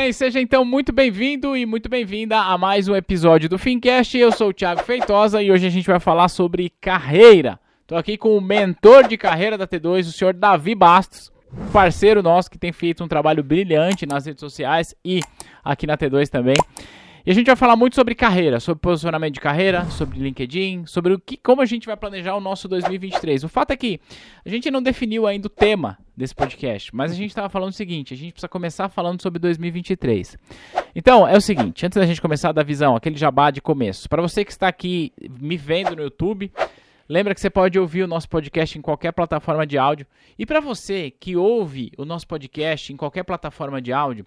bem, 0.00 0.14
seja 0.14 0.40
então 0.40 0.64
muito 0.64 0.94
bem-vindo 0.94 1.54
e 1.54 1.66
muito 1.66 1.86
bem-vinda 1.86 2.38
a 2.38 2.56
mais 2.56 2.88
um 2.88 2.96
episódio 2.96 3.50
do 3.50 3.58
Fincast. 3.58 4.16
Eu 4.16 4.32
sou 4.32 4.48
o 4.48 4.52
Thiago 4.52 4.82
Feitosa 4.82 5.42
e 5.42 5.52
hoje 5.52 5.66
a 5.66 5.70
gente 5.70 5.86
vai 5.86 6.00
falar 6.00 6.28
sobre 6.28 6.72
carreira. 6.80 7.60
Estou 7.82 7.98
aqui 7.98 8.16
com 8.16 8.34
o 8.34 8.40
mentor 8.40 9.06
de 9.06 9.18
carreira 9.18 9.58
da 9.58 9.66
T2, 9.66 10.08
o 10.08 10.12
senhor 10.12 10.32
Davi 10.32 10.74
Bastos, 10.74 11.30
parceiro 11.70 12.22
nosso 12.22 12.50
que 12.50 12.56
tem 12.56 12.72
feito 12.72 13.04
um 13.04 13.08
trabalho 13.08 13.44
brilhante 13.44 14.06
nas 14.06 14.24
redes 14.24 14.40
sociais 14.40 14.94
e 15.04 15.20
aqui 15.62 15.86
na 15.86 15.98
T2 15.98 16.30
também. 16.30 16.56
E 17.30 17.32
a 17.32 17.34
gente 17.36 17.46
vai 17.46 17.54
falar 17.54 17.76
muito 17.76 17.94
sobre 17.94 18.12
carreira, 18.16 18.58
sobre 18.58 18.80
posicionamento 18.80 19.34
de 19.34 19.40
carreira, 19.40 19.84
sobre 19.90 20.18
LinkedIn, 20.18 20.84
sobre 20.84 21.12
o 21.12 21.18
que, 21.20 21.36
como 21.36 21.62
a 21.62 21.64
gente 21.64 21.86
vai 21.86 21.96
planejar 21.96 22.34
o 22.34 22.40
nosso 22.40 22.66
2023. 22.66 23.44
O 23.44 23.48
fato 23.48 23.70
é 23.70 23.76
que 23.76 24.00
a 24.44 24.48
gente 24.48 24.68
não 24.68 24.82
definiu 24.82 25.28
ainda 25.28 25.46
o 25.46 25.48
tema 25.48 25.96
desse 26.16 26.34
podcast, 26.34 26.92
mas 26.92 27.12
a 27.12 27.14
gente 27.14 27.30
estava 27.30 27.48
falando 27.48 27.70
o 27.70 27.72
seguinte: 27.72 28.12
a 28.12 28.16
gente 28.16 28.32
precisa 28.32 28.48
começar 28.48 28.88
falando 28.88 29.22
sobre 29.22 29.38
2023. 29.38 30.36
Então, 30.92 31.24
é 31.24 31.36
o 31.36 31.40
seguinte, 31.40 31.86
antes 31.86 31.96
da 31.96 32.04
gente 32.04 32.20
começar 32.20 32.50
da 32.50 32.64
visão, 32.64 32.96
aquele 32.96 33.16
jabá 33.16 33.52
de 33.52 33.60
começo. 33.60 34.08
Para 34.08 34.20
você 34.20 34.44
que 34.44 34.50
está 34.50 34.66
aqui 34.66 35.12
me 35.40 35.56
vendo 35.56 35.94
no 35.94 36.02
YouTube, 36.02 36.50
Lembra 37.10 37.34
que 37.34 37.40
você 37.40 37.50
pode 37.50 37.76
ouvir 37.76 38.04
o 38.04 38.06
nosso 38.06 38.28
podcast 38.28 38.78
em 38.78 38.80
qualquer 38.80 39.10
plataforma 39.10 39.66
de 39.66 39.76
áudio. 39.76 40.06
E 40.38 40.46
para 40.46 40.60
você 40.60 41.10
que 41.10 41.36
ouve 41.36 41.90
o 41.98 42.04
nosso 42.04 42.24
podcast 42.24 42.92
em 42.92 42.96
qualquer 42.96 43.24
plataforma 43.24 43.82
de 43.82 43.92
áudio, 43.92 44.24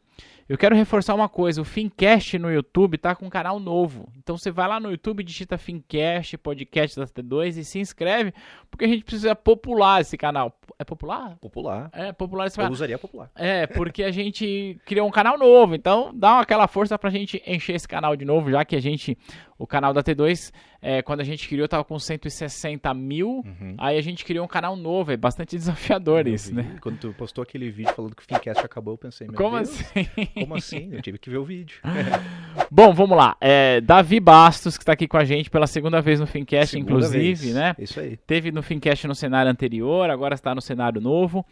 eu 0.49 0.57
quero 0.57 0.75
reforçar 0.75 1.15
uma 1.15 1.29
coisa: 1.29 1.61
o 1.61 1.65
Fincast 1.65 2.37
no 2.37 2.51
YouTube 2.51 2.97
tá 2.97 3.15
com 3.15 3.25
um 3.25 3.29
canal 3.29 3.57
novo. 3.57 4.09
Então 4.17 4.37
você 4.37 4.51
vai 4.51 4.67
lá 4.67 4.79
no 4.81 4.91
YouTube, 4.91 5.23
digita 5.23 5.57
Fincast, 5.57 6.37
podcast 6.37 6.99
da 6.99 7.07
T2 7.07 7.57
e 7.57 7.63
se 7.63 7.79
inscreve, 7.79 8.33
porque 8.69 8.83
a 8.83 8.87
gente 8.89 9.05
precisa 9.05 9.33
popular 9.33 10.01
esse 10.01 10.17
canal. 10.17 10.53
É 10.77 10.83
popular? 10.83 11.37
Popular. 11.37 11.89
É, 11.93 12.11
popular 12.11 12.47
esse 12.47 12.59
Eu 12.59 12.69
usaria 12.69 12.97
popular. 12.97 13.31
É, 13.35 13.65
porque 13.65 14.03
a 14.03 14.11
gente 14.11 14.77
criou 14.85 15.07
um 15.07 15.11
canal 15.11 15.37
novo. 15.37 15.75
Então 15.75 16.11
dá 16.13 16.41
aquela 16.41 16.67
força 16.67 16.99
pra 16.99 17.09
gente 17.09 17.41
encher 17.47 17.75
esse 17.75 17.87
canal 17.87 18.15
de 18.17 18.25
novo, 18.25 18.51
já 18.51 18.65
que 18.65 18.75
a 18.75 18.81
gente. 18.81 19.17
O 19.57 19.67
canal 19.67 19.93
da 19.93 20.03
T2, 20.03 20.51
é, 20.81 21.01
quando 21.01 21.21
a 21.21 21.23
gente 21.23 21.47
criou, 21.47 21.67
tava 21.69 21.85
com 21.85 21.97
160 21.97 22.72
mil. 22.93 23.43
Uhum. 23.45 23.75
Aí 23.77 23.97
a 23.97 24.01
gente 24.01 24.23
criou 24.25 24.45
um 24.45 24.47
canal 24.47 24.75
novo. 24.75 25.11
É 25.11 25.17
bastante 25.17 25.55
desafiador 25.57 26.27
Eu 26.27 26.33
isso, 26.33 26.49
vi. 26.49 26.55
né? 26.55 26.75
Quando 26.81 26.97
tu 26.97 27.13
postou 27.17 27.41
aquele 27.41 27.69
vídeo 27.69 27.93
falando 27.93 28.15
que 28.15 28.23
o 28.23 28.25
Fincast 28.25 28.65
acabou, 28.65 28.93
eu 28.93 28.97
pensei, 28.97 29.27
meu 29.27 29.35
Como 29.35 29.55
Deus, 29.57 29.69
assim? 29.79 30.07
como 30.33 30.55
assim? 30.55 30.89
Eu 30.91 31.01
tive 31.01 31.17
que 31.17 31.29
ver 31.29 31.37
o 31.37 31.43
vídeo. 31.45 31.77
Bom, 32.71 32.93
vamos 32.93 33.17
lá. 33.17 33.35
É, 33.39 33.81
Davi 33.81 34.19
Bastos, 34.19 34.77
que 34.77 34.83
está 34.83 34.93
aqui 34.93 35.07
com 35.07 35.17
a 35.17 35.23
gente 35.23 35.49
pela 35.49 35.67
segunda 35.67 36.01
vez 36.01 36.19
no 36.19 36.27
Fincast, 36.27 36.71
Segunda 36.71 36.91
inclusive, 36.91 37.33
vez. 37.35 37.53
né? 37.55 37.75
Isso 37.77 37.99
aí. 37.99 38.17
Teve 38.17 38.51
no 38.51 38.61
Fincast 38.63 39.07
no 39.07 39.15
cenário 39.15 39.51
anterior, 39.51 40.09
agora 40.09 40.33
está 40.35 40.53
no 40.55 40.61
cenário 40.61 40.99
novo. 41.01 41.45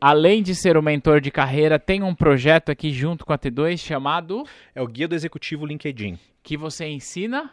Além 0.00 0.42
de 0.44 0.54
ser 0.54 0.76
o 0.76 0.82
mentor 0.82 1.20
de 1.20 1.30
carreira, 1.30 1.76
tem 1.78 2.04
um 2.04 2.14
projeto 2.14 2.70
aqui 2.70 2.92
junto 2.92 3.26
com 3.26 3.32
a 3.32 3.38
T2 3.38 3.78
chamado 3.78 4.44
É 4.72 4.80
o 4.80 4.86
guia 4.86 5.08
do 5.08 5.14
executivo 5.14 5.66
LinkedIn. 5.66 6.16
que 6.42 6.56
você 6.56 6.86
ensina. 6.86 7.50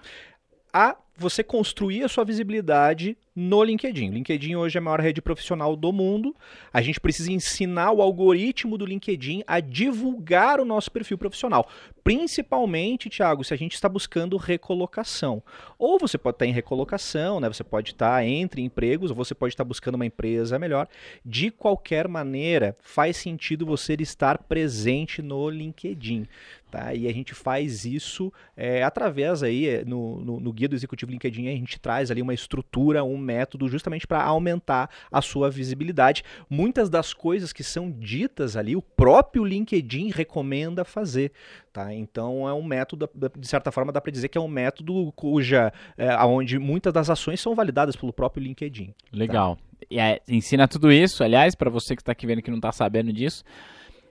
A 0.72 0.96
você 1.18 1.44
construir 1.44 2.04
a 2.04 2.08
sua 2.08 2.26
visibilidade 2.26 3.18
no 3.36 3.62
LinkedIn. 3.64 4.12
LinkedIn 4.12 4.56
hoje 4.56 4.78
é 4.78 4.80
a 4.80 4.82
maior 4.82 5.02
rede 5.02 5.22
profissional 5.22 5.76
do 5.76 5.92
mundo. 5.92 6.34
A 6.72 6.82
gente 6.82 7.02
precisa 7.02 7.32
ensinar 7.32 7.92
o 7.92 8.02
algoritmo 8.02 8.78
do 8.78 8.86
LinkedIn 8.86 9.44
a 9.46 9.60
divulgar 9.60 10.60
o 10.62 10.66
nosso 10.66 10.90
perfil 10.90 11.18
profissional. 11.18 11.68
Principalmente, 12.02 13.10
Thiago, 13.10 13.44
se 13.44 13.54
a 13.54 13.58
gente 13.58 13.74
está 13.74 13.90
buscando 13.90 14.38
recolocação. 14.38 15.44
Ou 15.78 16.00
você 16.00 16.18
pode 16.18 16.36
estar 16.36 16.46
em 16.46 16.54
recolocação, 16.54 17.40
né? 17.40 17.50
Você 17.50 17.64
pode 17.64 17.92
estar 17.92 18.26
entre 18.26 18.62
empregos, 18.62 19.10
ou 19.10 19.18
você 19.18 19.36
pode 19.36 19.54
estar 19.54 19.66
buscando 19.66 19.96
uma 19.96 20.06
empresa 20.06 20.58
melhor. 20.58 20.88
De 21.26 21.52
qualquer 21.52 22.08
maneira, 22.08 22.78
faz 22.80 23.18
sentido 23.18 23.66
você 23.66 23.96
estar 24.00 24.38
presente 24.44 25.22
no 25.22 25.50
LinkedIn. 25.50 26.28
Tá? 26.72 26.94
E 26.94 27.08
a 27.08 27.14
gente 27.14 27.34
faz 27.34 27.86
isso 27.86 28.34
é, 28.56 28.84
através 28.84 29.42
aí, 29.42 29.68
é, 29.68 29.86
no, 29.86 30.20
no, 30.20 30.40
no 30.40 30.52
guia 30.54 30.68
do 30.68 30.76
executivo 30.76 31.05
LinkedIn, 31.12 31.48
a 31.48 31.52
gente 31.52 31.80
traz 31.80 32.12
ali 32.12 32.22
uma 32.22 32.34
estrutura, 32.34 33.04
um 33.04 33.18
método 33.18 33.68
justamente 33.68 34.08
para 34.08 34.24
aumentar 34.24 34.90
a 35.12 35.22
sua 35.22 35.50
visibilidade. 35.50 36.24
Muitas 36.50 36.90
das 36.90 37.14
coisas 37.14 37.54
que 37.54 37.64
são 37.64 37.92
ditas 37.92 38.56
ali, 38.56 38.76
o 38.76 38.82
próprio 38.82 39.44
LinkedIn 39.44 40.10
recomenda 40.10 40.84
fazer. 40.84 41.32
Tá? 41.72 41.94
Então 41.94 42.48
é 42.48 42.54
um 42.54 42.64
método, 42.64 43.10
de 43.38 43.48
certa 43.48 43.72
forma, 43.72 43.92
dá 43.92 44.00
para 44.00 44.12
dizer 44.12 44.30
que 44.30 44.38
é 44.38 44.42
um 44.42 44.48
método 44.48 45.12
cuja, 45.14 45.74
é, 45.98 46.16
onde 46.24 46.58
muitas 46.58 46.94
das 46.94 47.10
ações 47.10 47.42
são 47.42 47.54
validadas 47.54 47.96
pelo 47.96 48.14
próprio 48.14 48.44
LinkedIn. 48.44 48.94
Legal. 49.12 49.58
E 49.90 50.00
é, 50.00 50.22
ensina 50.28 50.68
tudo 50.68 50.92
isso, 50.92 51.24
aliás, 51.24 51.56
para 51.56 51.70
você 51.70 51.96
que 51.96 52.02
está 52.02 52.12
aqui 52.12 52.26
vendo 52.26 52.42
que 52.42 52.50
não 52.50 52.58
está 52.58 52.72
sabendo 52.72 53.12
disso. 53.12 53.44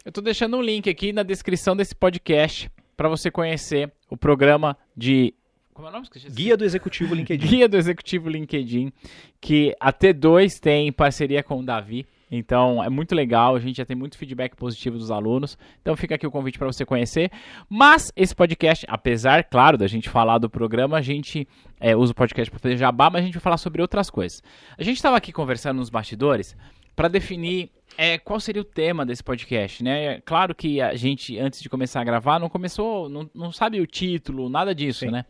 Eu 0.04 0.10
estou 0.10 0.22
deixando 0.22 0.56
um 0.56 0.62
link 0.62 0.88
aqui 0.88 1.12
na 1.12 1.22
descrição 1.22 1.75
desse 1.75 1.94
podcast 1.94 2.71
para 2.97 3.09
você 3.09 3.31
conhecer 3.31 3.91
o 4.10 4.16
programa 4.16 4.77
de. 4.97 5.34
Como 5.75 5.89
é 5.89 5.91
o 5.91 5.93
nome? 5.93 6.05
Esqueci. 6.05 6.31
Guia 6.31 6.57
do 6.57 6.65
executivo 6.65 7.17
LinkedIn. 7.17 7.45
Guia 7.51 7.69
do 7.69 7.77
Executivo 7.77 8.29
LinkedIn, 8.31 8.93
que 9.41 9.75
a 9.81 9.93
T2 9.93 10.61
tem 10.61 10.87
em 10.87 10.93
parceria 10.93 11.43
com 11.43 11.59
o 11.59 11.65
Davi. 11.65 12.07
Então 12.31 12.83
é 12.83 12.89
muito 12.89 13.15
legal, 13.15 13.57
a 13.57 13.61
gente 13.61 13.77
já 13.77 13.84
tem 13.84 13.97
muito 13.97 14.17
feedback 14.17 14.57
positivo 14.57 14.97
dos 14.97 15.11
alunos. 15.11 15.59
Então 15.83 15.97
fica 15.97 16.15
aqui 16.15 16.25
o 16.25 16.31
convite 16.31 16.59
para 16.59 16.69
você 16.69 16.84
conhecer. 16.87 17.29
Mas 17.69 18.13
esse 18.15 18.34
podcast, 18.34 18.87
apesar, 18.89 19.43
claro, 19.45 19.77
da 19.77 19.89
gente 19.89 20.09
falar 20.09 20.39
do 20.39 20.49
programa, 20.49 20.97
a 20.97 21.03
gente 21.03 21.47
é, 21.81 21.97
usa 21.97 22.13
o 22.13 22.15
podcast 22.15 22.51
para 22.51 22.61
fazer 22.61 22.77
jabá, 22.77 23.11
mas 23.11 23.23
a 23.23 23.25
gente 23.25 23.34
vai 23.34 23.43
falar 23.43 23.59
sobre 23.59 23.83
outras 23.83 24.09
coisas. 24.09 24.41
A 24.79 24.83
gente 24.84 24.97
estava 24.97 25.17
aqui 25.17 25.33
conversando 25.33 25.79
nos 25.79 25.91
bastidores 25.91 26.57
para 26.95 27.09
definir 27.09 27.71
é, 27.99 28.17
qual 28.17 28.39
seria 28.39 28.63
o 28.63 28.65
tema 28.65 29.05
desse 29.05 29.25
podcast, 29.25 29.83
né? 29.83 30.21
Claro 30.21 30.55
que 30.55 30.81
a 30.81 30.95
gente, 30.95 31.37
antes 31.37 31.61
de 31.61 31.69
começar 31.69 32.01
a 32.01 32.05
gravar, 32.05 32.39
não 32.39 32.49
começou, 32.49 33.09
não, 33.09 33.29
não 33.34 33.51
sabe 33.51 33.81
o 33.81 33.87
título, 33.87 34.49
nada 34.49 34.73
disso, 34.73 35.01
Sim. 35.01 35.11
né? 35.11 35.25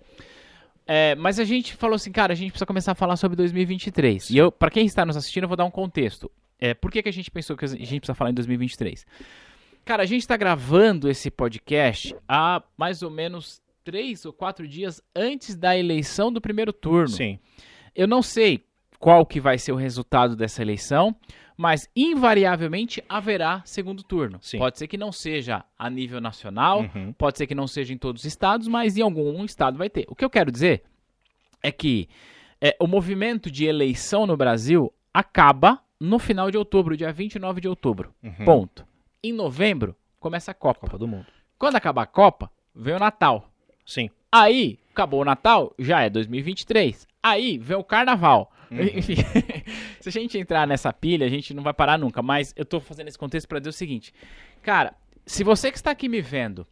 É, 0.86 1.14
mas 1.14 1.38
a 1.38 1.44
gente 1.44 1.74
falou 1.74 1.96
assim, 1.96 2.12
cara, 2.12 2.32
a 2.32 2.36
gente 2.36 2.50
precisa 2.50 2.66
começar 2.66 2.92
a 2.92 2.94
falar 2.94 3.16
sobre 3.16 3.36
2023. 3.36 4.30
E 4.30 4.36
eu, 4.36 4.52
para 4.52 4.70
quem 4.70 4.84
está 4.84 5.04
nos 5.04 5.16
assistindo, 5.16 5.44
eu 5.44 5.48
vou 5.48 5.56
dar 5.56 5.64
um 5.64 5.70
contexto. 5.70 6.30
É, 6.58 6.74
por 6.74 6.90
que, 6.90 7.02
que 7.02 7.08
a 7.08 7.12
gente 7.12 7.30
pensou 7.30 7.56
que 7.56 7.64
a 7.64 7.68
gente 7.68 8.00
precisa 8.00 8.14
falar 8.14 8.30
em 8.30 8.34
2023? 8.34 9.06
Cara, 9.84 10.02
a 10.02 10.06
gente 10.06 10.22
está 10.22 10.36
gravando 10.36 11.10
esse 11.10 11.30
podcast 11.30 12.14
há 12.28 12.62
mais 12.76 13.02
ou 13.02 13.10
menos 13.10 13.60
três 13.82 14.24
ou 14.24 14.32
quatro 14.32 14.66
dias 14.66 15.02
antes 15.14 15.54
da 15.54 15.76
eleição 15.76 16.32
do 16.32 16.40
primeiro 16.40 16.72
turno. 16.72 17.08
Sim. 17.08 17.38
Eu 17.94 18.08
não 18.08 18.22
sei 18.22 18.64
qual 18.98 19.26
que 19.26 19.40
vai 19.40 19.58
ser 19.58 19.72
o 19.72 19.76
resultado 19.76 20.34
dessa 20.34 20.62
eleição, 20.62 21.14
mas 21.56 21.88
invariavelmente 21.94 23.02
haverá 23.08 23.62
segundo 23.64 24.02
turno. 24.02 24.38
Sim. 24.40 24.58
Pode 24.58 24.78
ser 24.78 24.86
que 24.88 24.96
não 24.96 25.12
seja 25.12 25.64
a 25.78 25.88
nível 25.88 26.20
nacional, 26.20 26.80
Uhum. 26.94 27.12
pode 27.12 27.38
ser 27.38 27.46
que 27.46 27.54
não 27.54 27.66
seja 27.66 27.92
em 27.92 27.98
todos 27.98 28.22
os 28.22 28.26
estados, 28.26 28.66
mas 28.68 28.96
em 28.96 29.02
algum 29.02 29.44
estado 29.44 29.78
vai 29.78 29.88
ter. 29.88 30.04
O 30.08 30.14
que 30.16 30.24
eu 30.24 30.30
quero 30.30 30.50
dizer 30.50 30.82
é 31.62 31.70
que 31.70 32.08
é, 32.60 32.76
o 32.80 32.86
movimento 32.86 33.50
de 33.50 33.64
eleição 33.66 34.26
no 34.26 34.36
Brasil 34.36 34.92
acaba 35.12 35.80
no 36.00 36.18
final 36.18 36.50
de 36.50 36.58
outubro, 36.58 36.96
dia 36.96 37.12
29 37.12 37.60
de 37.60 37.68
outubro. 37.68 38.12
Uhum. 38.22 38.44
Ponto. 38.44 38.86
Em 39.22 39.32
novembro 39.32 39.94
começa 40.18 40.50
a 40.50 40.54
Copa. 40.54 40.80
Copa 40.80 40.98
do 40.98 41.06
Mundo. 41.06 41.26
Quando 41.58 41.76
acabar 41.76 42.02
a 42.02 42.06
Copa, 42.06 42.50
vem 42.74 42.94
o 42.94 42.98
Natal. 42.98 43.48
Sim. 43.86 44.10
Aí, 44.32 44.78
acabou 44.90 45.20
o 45.20 45.24
Natal, 45.24 45.72
já 45.78 46.00
é 46.02 46.10
2023. 46.10 47.06
Aí, 47.22 47.58
vem 47.58 47.76
o 47.76 47.84
Carnaval. 47.84 48.50
Uhum. 48.70 48.78
Se 50.10 50.18
a 50.18 50.22
gente 50.22 50.38
entrar 50.38 50.66
nessa 50.66 50.92
pilha, 50.92 51.26
a 51.26 51.30
gente 51.30 51.54
não 51.54 51.62
vai 51.62 51.72
parar 51.72 51.98
nunca. 51.98 52.20
Mas 52.22 52.52
eu 52.56 52.64
tô 52.64 52.80
fazendo 52.80 53.08
esse 53.08 53.18
contexto 53.18 53.48
para 53.48 53.58
dizer 53.58 53.70
o 53.70 53.72
seguinte. 53.72 54.12
Cara, 54.62 54.94
se 55.24 55.42
você 55.42 55.70
que 55.70 55.78
está 55.78 55.90
aqui 55.90 56.08
me 56.08 56.20
vendo, 56.20 56.66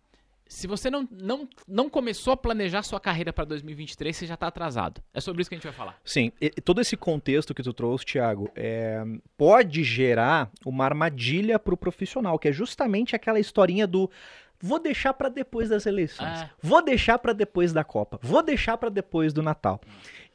se 0.47 0.67
você 0.67 0.91
não, 0.91 1.09
não, 1.11 1.49
não 1.67 1.89
começou 1.89 2.35
a 2.35 2.37
planejar 2.37 2.83
sua 2.83 3.01
carreira 3.01 3.33
para 3.33 3.47
2023, 3.47 4.15
você 4.15 4.27
já 4.27 4.37
tá 4.37 4.49
atrasado. 4.49 5.03
É 5.15 5.21
sobre 5.21 5.41
isso 5.41 5.49
que 5.49 5.55
a 5.55 5.59
gente 5.59 5.65
vai 5.65 5.73
falar. 5.73 5.99
Sim, 6.05 6.31
e- 6.39 6.51
todo 6.51 6.81
esse 6.81 6.95
contexto 6.95 7.55
que 7.55 7.63
tu 7.63 7.73
trouxe, 7.73 8.05
Thiago, 8.05 8.51
é, 8.55 9.03
pode 9.39 9.83
gerar 9.83 10.51
uma 10.67 10.85
armadilha 10.85 11.59
para 11.59 11.73
o 11.73 11.77
profissional, 11.77 12.39
que 12.39 12.49
é 12.49 12.53
justamente 12.53 13.17
aquela 13.17 13.41
historinha 13.41 13.87
do 13.87 14.11
vou 14.61 14.79
deixar 14.79 15.15
para 15.15 15.29
depois 15.31 15.71
das 15.71 15.87
eleições, 15.87 16.43
Ah. 16.43 16.51
vou 16.63 16.83
deixar 16.85 17.19
para 17.19 17.33
depois 17.33 17.73
da 17.73 17.83
Copa, 17.83 18.19
vou 18.23 18.43
deixar 18.43 18.77
para 18.77 18.91
depois 18.91 19.33
do 19.33 19.43
Natal. 19.43 19.81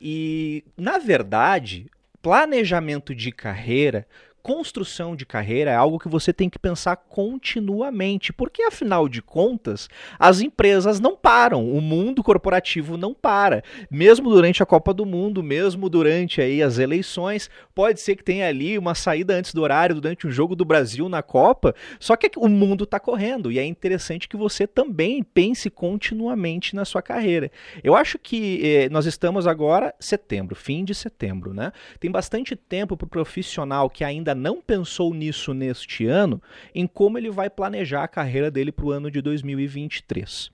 E, 0.02 0.66
na 0.76 0.98
verdade, 0.98 1.86
planejamento 2.28 3.16
de 3.16 3.32
carreira, 3.32 4.06
construção 4.48 5.14
de 5.14 5.26
carreira 5.26 5.72
é 5.72 5.76
algo 5.76 6.00
que 6.00 6.08
você 6.08 6.32
tem 6.32 6.50
que 6.50 6.58
pensar 6.58 6.96
continuamente, 6.96 8.32
porque 8.32 8.64
afinal 8.64 9.10
de 9.10 9.22
contas, 9.22 9.90
as 10.18 10.40
empresas 10.40 11.02
não 11.02 11.18
param, 11.18 11.70
o 11.70 11.82
mundo 11.82 12.24
corporativo 12.24 12.96
não 12.96 13.14
para. 13.14 13.62
Mesmo 13.92 14.30
durante 14.30 14.64
a 14.64 14.66
Copa 14.66 14.94
do 14.94 15.06
Mundo, 15.06 15.44
mesmo 15.44 15.90
durante 15.90 16.40
aí 16.40 16.64
as 16.64 16.80
eleições, 16.80 17.50
pode 17.76 18.00
ser 18.00 18.16
que 18.16 18.24
tenha 18.24 18.48
ali 18.48 18.78
uma 18.78 18.96
saída 18.96 19.36
antes 19.36 19.54
do 19.54 19.62
horário 19.62 19.96
durante 19.96 20.26
um 20.26 20.32
jogo 20.32 20.56
do 20.56 20.64
Brasil 20.64 21.10
na 21.10 21.22
Copa, 21.22 21.76
só 22.00 22.16
que 22.16 22.32
o 22.38 22.48
mundo 22.48 22.86
está 22.86 23.02
correndo 23.02 23.52
e 23.52 23.60
é 23.60 23.66
interessante 23.66 24.30
que 24.30 24.38
você 24.38 24.66
também 24.66 25.24
pense 25.24 25.70
continuamente 25.70 26.74
na 26.74 26.86
sua 26.86 27.02
carreira. 27.02 27.52
Eu 27.84 27.98
acho 27.98 28.18
que 28.18 28.62
eh, 28.64 28.90
nós 28.90 29.06
estamos 29.06 29.46
agora 29.46 29.94
setembro, 30.00 30.56
fim 30.56 30.86
de 30.86 30.96
setembro, 30.96 31.54
né? 31.54 31.74
Tem 32.00 32.10
bastante 32.10 32.56
tempo 32.56 32.96
para 32.96 33.06
o 33.06 33.10
profissional 33.10 33.90
que 33.90 34.06
ainda 34.06 34.37
não 34.38 34.62
pensou 34.62 35.14
nisso 35.14 35.54
neste 35.54 36.06
ano, 36.06 36.42
em 36.74 36.88
como 36.88 37.18
ele 37.18 37.30
vai 37.30 37.50
planejar 37.50 38.04
a 38.04 38.08
carreira 38.08 38.50
dele 38.50 38.72
para 38.72 38.86
o 38.86 38.92
ano 38.92 39.12
de 39.12 39.22
2023. 39.22 40.52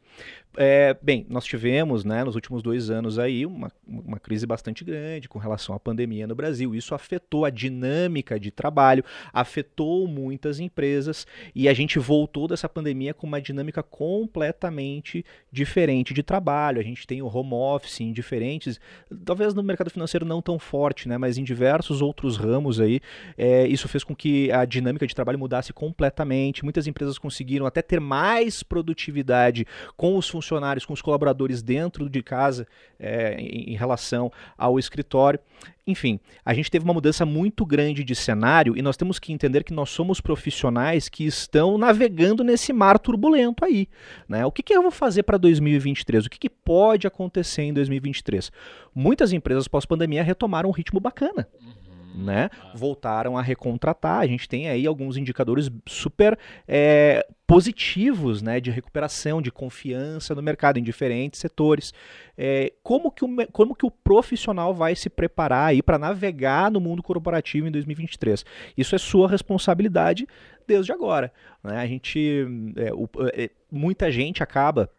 É, 0.56 0.96
bem, 1.02 1.26
nós 1.30 1.46
tivemos, 1.46 2.06
né, 2.06 2.24
nos 2.24 2.36
últimos 2.36 2.62
dois 2.62 2.92
anos 2.92 3.18
aí, 3.18 3.44
uma, 3.44 3.72
uma 3.88 4.20
crise 4.20 4.46
bastante 4.46 4.84
grande 4.84 5.28
com 5.28 5.40
relação 5.40 5.74
à 5.74 5.80
pandemia 5.80 6.28
no 6.28 6.36
Brasil. 6.36 6.76
Isso 6.76 6.94
afetou 6.94 7.44
a 7.44 7.50
dinâmica 7.50 8.40
de 8.40 8.52
trabalho, 8.52 9.04
afetou 9.32 10.08
muitas 10.08 10.60
empresas 10.60 11.26
e 11.56 11.68
a 11.68 11.74
gente 11.74 11.98
voltou 11.98 12.48
dessa 12.48 12.70
pandemia 12.70 13.16
com 13.16 13.26
uma 13.26 13.42
dinâmica 13.42 13.82
completamente 13.82 15.26
diferente 15.52 16.14
de 16.14 16.22
trabalho. 16.22 16.80
A 16.80 16.84
gente 16.84 17.08
tem 17.08 17.22
o 17.24 17.28
home 17.28 17.54
office 17.54 18.02
em 18.02 18.14
diferentes, 18.14 18.80
talvez 19.26 19.56
no 19.56 19.64
mercado 19.64 19.90
financeiro 19.90 20.26
não 20.26 20.42
tão 20.42 20.60
forte, 20.60 21.10
né, 21.10 21.18
mas 21.18 21.38
em 21.38 21.44
diversos 21.44 22.00
outros 22.00 22.38
ramos 22.38 22.80
aí, 22.80 23.02
é, 23.36 23.66
isso 23.66 23.88
fez 23.88 24.04
com 24.04 24.16
que 24.16 24.52
a 24.52 24.66
dinâmica 24.66 25.08
de 25.08 25.16
trabalho 25.16 25.40
mudasse 25.40 25.74
completamente. 25.74 26.64
Muitas 26.64 26.86
empresas 26.86 27.18
conseguiram 27.18 27.66
até 27.66 27.82
ter 27.82 28.00
mais 28.00 28.62
produtividade 28.62 29.66
com 29.98 30.16
os 30.16 30.30
funcionários 30.30 30.43
funcionários, 30.44 30.86
com 30.86 30.94
os 30.94 31.02
colaboradores 31.02 31.62
dentro 31.62 32.10
de 32.10 32.22
casa 32.22 32.68
é, 33.00 33.36
em, 33.40 33.72
em 33.72 33.76
relação 33.76 34.32
ao 34.58 34.78
escritório. 34.78 35.40
Enfim, 35.86 36.20
a 36.46 36.54
gente 36.54 36.70
teve 36.70 36.86
uma 36.86 36.94
mudança 36.94 37.26
muito 37.26 37.66
grande 37.66 38.04
de 38.04 38.16
cenário 38.16 38.78
e 38.78 38.82
nós 38.82 38.96
temos 38.96 39.20
que 39.20 39.34
entender 39.34 39.64
que 39.64 39.74
nós 39.74 39.90
somos 39.90 40.22
profissionais 40.22 41.10
que 41.10 41.26
estão 41.26 41.78
navegando 41.78 42.44
nesse 42.44 42.72
mar 42.72 43.00
turbulento 43.00 43.66
aí. 43.66 43.88
Né? 44.28 44.46
O 44.46 44.52
que, 44.52 44.64
que 44.64 44.74
eu 44.74 44.82
vou 44.82 44.92
fazer 44.92 45.24
para 45.24 45.38
2023? 45.38 46.26
O 46.26 46.30
que, 46.30 46.40
que 46.40 46.50
pode 46.50 47.08
acontecer 47.08 47.64
em 47.64 47.74
2023? 47.74 48.52
Muitas 48.94 49.34
empresas 49.34 49.68
pós-pandemia 49.68 50.24
retomaram 50.24 50.70
um 50.70 50.74
ritmo 50.74 51.00
bacana. 51.00 51.48
Uhum 51.62 51.83
né? 52.14 52.50
Voltaram 52.74 53.38
a 53.38 53.42
recontratar. 53.42 54.20
A 54.20 54.28
gente 54.28 54.48
tem 54.48 54.70
aí 54.70 54.86
alguns 54.86 55.18
indicadores 55.18 55.70
super 55.88 56.38
é, 56.68 57.26
positivos, 57.48 58.42
né? 58.42 58.60
De 58.60 58.72
recuperação, 58.72 59.42
de 59.42 59.52
confiança 59.52 60.36
no 60.36 60.42
mercado 60.42 60.78
em 60.78 60.84
diferentes 60.84 61.40
setores. 61.40 61.94
É, 62.38 62.72
como, 62.84 63.12
que 63.12 63.26
o, 63.26 63.30
como 63.52 63.76
que 63.76 63.86
o 63.86 63.92
profissional 63.92 64.74
vai 64.74 64.96
se 64.96 65.10
preparar 65.10 65.70
aí 65.70 65.82
para 65.82 65.98
navegar 65.98 66.72
no 66.72 66.80
mundo 66.80 67.02
corporativo 67.02 67.68
em 67.68 67.72
2023? 67.72 68.46
Isso 68.78 68.96
é 68.96 68.98
sua 68.98 69.28
responsabilidade 69.28 70.28
desde 70.68 70.92
agora. 70.92 71.32
Né? 71.64 71.78
A 71.78 71.88
gente, 71.88 72.46
é, 72.76 72.94
o, 72.94 73.10
é, 73.34 73.50
muita 73.72 74.12
gente 74.12 74.42
acaba 74.42 74.90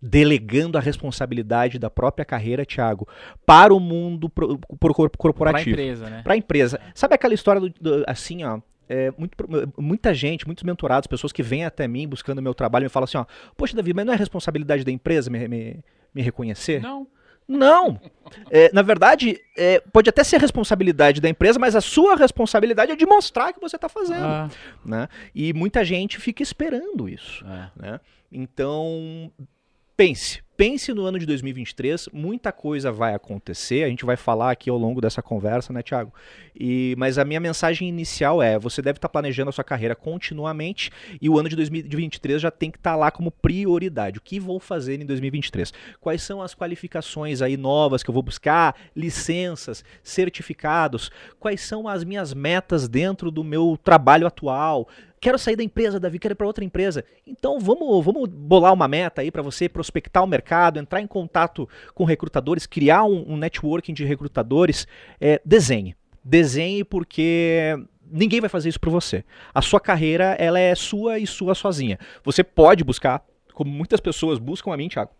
delegando 0.00 0.76
a 0.76 0.80
responsabilidade 0.80 1.78
da 1.78 1.88
própria 1.88 2.24
carreira, 2.24 2.66
Thiago, 2.66 3.06
para 3.46 3.72
o 3.72 3.78
mundo 3.78 4.28
pro, 4.28 4.58
pro 4.58 4.94
corporativo. 4.94 5.76
Para 5.76 5.82
a 5.82 5.84
empresa, 5.84 6.10
né? 6.10 6.22
Para 6.22 6.34
a 6.34 6.36
empresa. 6.36 6.80
Sabe 6.92 7.14
aquela 7.14 7.34
história 7.34 7.60
do, 7.60 7.68
do 7.68 8.04
assim, 8.06 8.42
ó, 8.42 8.60
é, 8.88 9.12
muito, 9.16 9.36
muita 9.78 10.12
gente, 10.12 10.44
muitos 10.44 10.64
mentorados, 10.64 11.06
pessoas 11.06 11.32
que 11.32 11.42
vêm 11.42 11.64
até 11.64 11.86
mim 11.86 12.08
buscando 12.08 12.42
meu 12.42 12.52
trabalho, 12.52 12.84
me 12.84 12.88
falam 12.88 13.04
assim, 13.04 13.16
ó, 13.16 13.24
poxa, 13.56 13.76
Davi, 13.76 13.94
mas 13.94 14.04
não 14.04 14.12
é 14.12 14.16
responsabilidade 14.16 14.84
da 14.84 14.90
empresa 14.90 15.30
me, 15.30 15.46
me, 15.46 15.84
me 16.14 16.20
reconhecer? 16.20 16.82
Não. 16.82 17.06
Não. 17.46 18.00
É, 18.50 18.70
na 18.72 18.82
verdade, 18.82 19.40
é, 19.56 19.80
pode 19.92 20.08
até 20.08 20.22
ser 20.22 20.40
responsabilidade 20.40 21.20
da 21.20 21.28
empresa, 21.28 21.58
mas 21.58 21.74
a 21.74 21.80
sua 21.80 22.16
responsabilidade 22.16 22.92
é 22.92 22.96
de 22.96 23.04
mostrar 23.04 23.52
que 23.52 23.60
você 23.60 23.76
está 23.76 23.88
fazendo. 23.88 24.24
Ah. 24.24 24.48
Né? 24.84 25.08
E 25.34 25.52
muita 25.52 25.84
gente 25.84 26.18
fica 26.18 26.42
esperando 26.42 27.08
isso. 27.08 27.44
É. 27.46 27.70
Né? 27.76 28.00
Então, 28.30 29.30
pense, 29.96 30.42
pense 30.56 30.92
no 30.92 31.04
ano 31.04 31.18
de 31.18 31.26
2023, 31.26 32.08
muita 32.12 32.52
coisa 32.52 32.92
vai 32.92 33.14
acontecer, 33.14 33.84
a 33.84 33.88
gente 33.88 34.04
vai 34.04 34.16
falar 34.16 34.50
aqui 34.52 34.70
ao 34.70 34.78
longo 34.78 35.00
dessa 35.00 35.20
conversa, 35.20 35.72
né, 35.72 35.82
Thiago? 35.82 36.12
E, 36.54 36.94
mas 36.98 37.18
a 37.18 37.24
minha 37.24 37.40
mensagem 37.40 37.88
inicial 37.88 38.42
é: 38.42 38.58
você 38.58 38.80
deve 38.80 38.98
estar 38.98 39.08
planejando 39.08 39.48
a 39.48 39.52
sua 39.52 39.64
carreira 39.64 39.96
continuamente 39.96 40.90
e 41.20 41.28
o 41.28 41.38
ano 41.38 41.48
de 41.48 41.56
2023 41.56 42.40
já 42.40 42.50
tem 42.50 42.70
que 42.70 42.78
estar 42.78 42.94
lá 42.94 43.10
como 43.10 43.30
prioridade. 43.30 44.18
O 44.18 44.22
que 44.22 44.38
vou 44.38 44.60
fazer 44.60 45.00
em 45.00 45.06
2023? 45.06 45.72
Quais 46.00 46.22
são 46.22 46.40
as 46.40 46.54
qualificações 46.54 47.42
aí 47.42 47.56
novas 47.56 48.02
que 48.02 48.10
eu 48.10 48.14
vou 48.14 48.22
buscar? 48.22 48.76
Licenças, 48.94 49.84
certificados? 50.02 51.10
Quais 51.40 51.60
são 51.60 51.88
as 51.88 52.04
minhas 52.04 52.34
metas 52.34 52.88
dentro 52.88 53.30
do 53.30 53.42
meu 53.42 53.78
trabalho 53.82 54.26
atual? 54.26 54.88
Quero 55.22 55.38
sair 55.38 55.54
da 55.54 55.62
empresa, 55.62 56.00
Davi, 56.00 56.18
quero 56.18 56.32
ir 56.32 56.34
para 56.34 56.46
outra 56.48 56.64
empresa. 56.64 57.04
Então 57.24 57.60
vamos, 57.60 58.04
vamos 58.04 58.28
bolar 58.28 58.72
uma 58.72 58.88
meta 58.88 59.22
aí 59.22 59.30
para 59.30 59.40
você 59.40 59.68
prospectar 59.68 60.22
o 60.22 60.26
mercado, 60.26 60.80
entrar 60.80 61.00
em 61.00 61.06
contato 61.06 61.68
com 61.94 62.04
recrutadores, 62.04 62.66
criar 62.66 63.04
um, 63.04 63.32
um 63.32 63.36
networking 63.36 63.94
de 63.94 64.04
recrutadores. 64.04 64.86
É, 65.20 65.40
desenhe. 65.44 65.94
Desenhe 66.24 66.82
porque 66.82 67.78
ninguém 68.10 68.40
vai 68.40 68.50
fazer 68.50 68.68
isso 68.68 68.80
por 68.80 68.90
você. 68.90 69.24
A 69.54 69.62
sua 69.62 69.78
carreira 69.78 70.34
ela 70.40 70.58
é 70.58 70.74
sua 70.74 71.20
e 71.20 71.26
sua 71.26 71.54
sozinha. 71.54 72.00
Você 72.24 72.42
pode 72.42 72.82
buscar, 72.82 73.24
como 73.54 73.70
muitas 73.70 74.00
pessoas 74.00 74.40
buscam 74.40 74.74
a 74.74 74.76
mim, 74.76 74.88
Thiago, 74.88 75.12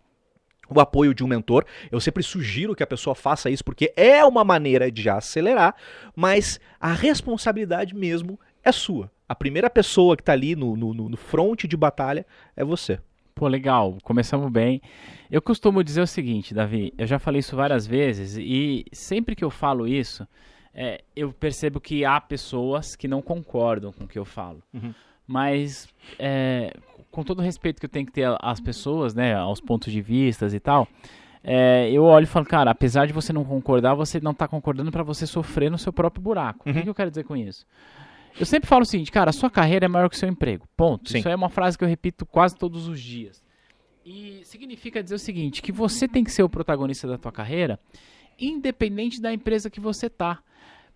o 0.69 0.81
apoio 0.81 1.13
de 1.13 1.23
um 1.23 1.27
mentor. 1.27 1.65
Eu 1.89 2.01
sempre 2.01 2.23
sugiro 2.23 2.75
que 2.75 2.83
a 2.83 2.87
pessoa 2.87 3.15
faça 3.15 3.49
isso 3.49 3.63
porque 3.63 3.93
é 3.95 4.25
uma 4.25 4.43
maneira 4.43 4.91
de 4.91 5.09
acelerar, 5.09 5.75
mas 6.13 6.59
a 6.77 6.91
responsabilidade 6.91 7.95
mesmo 7.95 8.37
é 8.63 8.71
sua. 8.71 9.11
A 9.27 9.35
primeira 9.35 9.69
pessoa 9.69 10.15
que 10.15 10.21
está 10.21 10.33
ali 10.33 10.55
no, 10.55 10.75
no, 10.75 10.93
no 10.93 11.17
front 11.17 11.65
de 11.65 11.77
batalha 11.77 12.25
é 12.55 12.63
você. 12.63 12.99
Pô, 13.35 13.47
legal, 13.47 13.97
começamos 14.03 14.51
bem. 14.51 14.81
Eu 15.29 15.41
costumo 15.41 15.83
dizer 15.83 16.01
o 16.01 16.07
seguinte, 16.07 16.53
Davi, 16.53 16.93
eu 16.97 17.07
já 17.07 17.17
falei 17.17 17.39
isso 17.39 17.55
várias 17.55 17.87
vezes 17.87 18.37
e 18.37 18.85
sempre 18.91 19.35
que 19.35 19.43
eu 19.43 19.49
falo 19.49 19.87
isso, 19.87 20.27
é, 20.73 21.03
eu 21.15 21.33
percebo 21.33 21.79
que 21.79 22.05
há 22.05 22.21
pessoas 22.21 22.95
que 22.95 23.07
não 23.07 23.21
concordam 23.21 23.91
com 23.91 24.03
o 24.03 24.07
que 24.07 24.19
eu 24.19 24.25
falo. 24.25 24.61
Uhum. 24.73 24.93
Mas, 25.25 25.87
é, 26.19 26.73
com 27.09 27.23
todo 27.23 27.39
o 27.39 27.41
respeito 27.41 27.79
que 27.79 27.85
eu 27.85 27.89
tenho 27.89 28.05
que 28.05 28.11
ter 28.11 28.27
às 28.39 28.59
pessoas, 28.59 29.15
né, 29.15 29.35
aos 29.35 29.59
pontos 29.59 29.91
de 29.91 30.01
vista 30.01 30.45
e 30.47 30.59
tal, 30.59 30.87
é, 31.43 31.89
eu 31.91 32.03
olho 32.03 32.23
e 32.23 32.27
falo, 32.27 32.45
cara, 32.45 32.71
apesar 32.71 33.05
de 33.05 33.13
você 33.13 33.33
não 33.33 33.43
concordar, 33.43 33.95
você 33.95 34.19
não 34.19 34.31
está 34.31 34.47
concordando 34.47 34.91
para 34.91 35.03
você 35.03 35.25
sofrer 35.25 35.71
no 35.71 35.77
seu 35.77 35.91
próprio 35.91 36.21
buraco. 36.21 36.63
Uhum. 36.65 36.71
O 36.71 36.75
que, 36.75 36.83
que 36.83 36.89
eu 36.89 36.95
quero 36.95 37.09
dizer 37.09 37.23
com 37.23 37.35
isso? 37.35 37.65
Eu 38.39 38.45
sempre 38.45 38.67
falo 38.67 38.81
o 38.81 38.85
seguinte, 38.85 39.11
cara, 39.11 39.29
a 39.29 39.33
sua 39.33 39.49
carreira 39.49 39.85
é 39.85 39.87
maior 39.87 40.09
que 40.09 40.15
o 40.15 40.19
seu 40.19 40.29
emprego. 40.29 40.67
Ponto. 40.75 41.09
Sim. 41.09 41.19
Isso 41.19 41.29
é 41.29 41.35
uma 41.35 41.49
frase 41.49 41.77
que 41.77 41.83
eu 41.83 41.87
repito 41.87 42.25
quase 42.25 42.55
todos 42.55 42.87
os 42.87 42.99
dias. 42.99 43.43
E 44.05 44.41
significa 44.43 45.01
dizer 45.01 45.15
o 45.15 45.19
seguinte, 45.19 45.61
que 45.61 45.71
você 45.71 46.07
tem 46.07 46.23
que 46.23 46.31
ser 46.31 46.43
o 46.43 46.49
protagonista 46.49 47.07
da 47.07 47.17
tua 47.17 47.31
carreira, 47.31 47.79
independente 48.39 49.21
da 49.21 49.33
empresa 49.33 49.69
que 49.69 49.79
você 49.79 50.09
tá. 50.09 50.41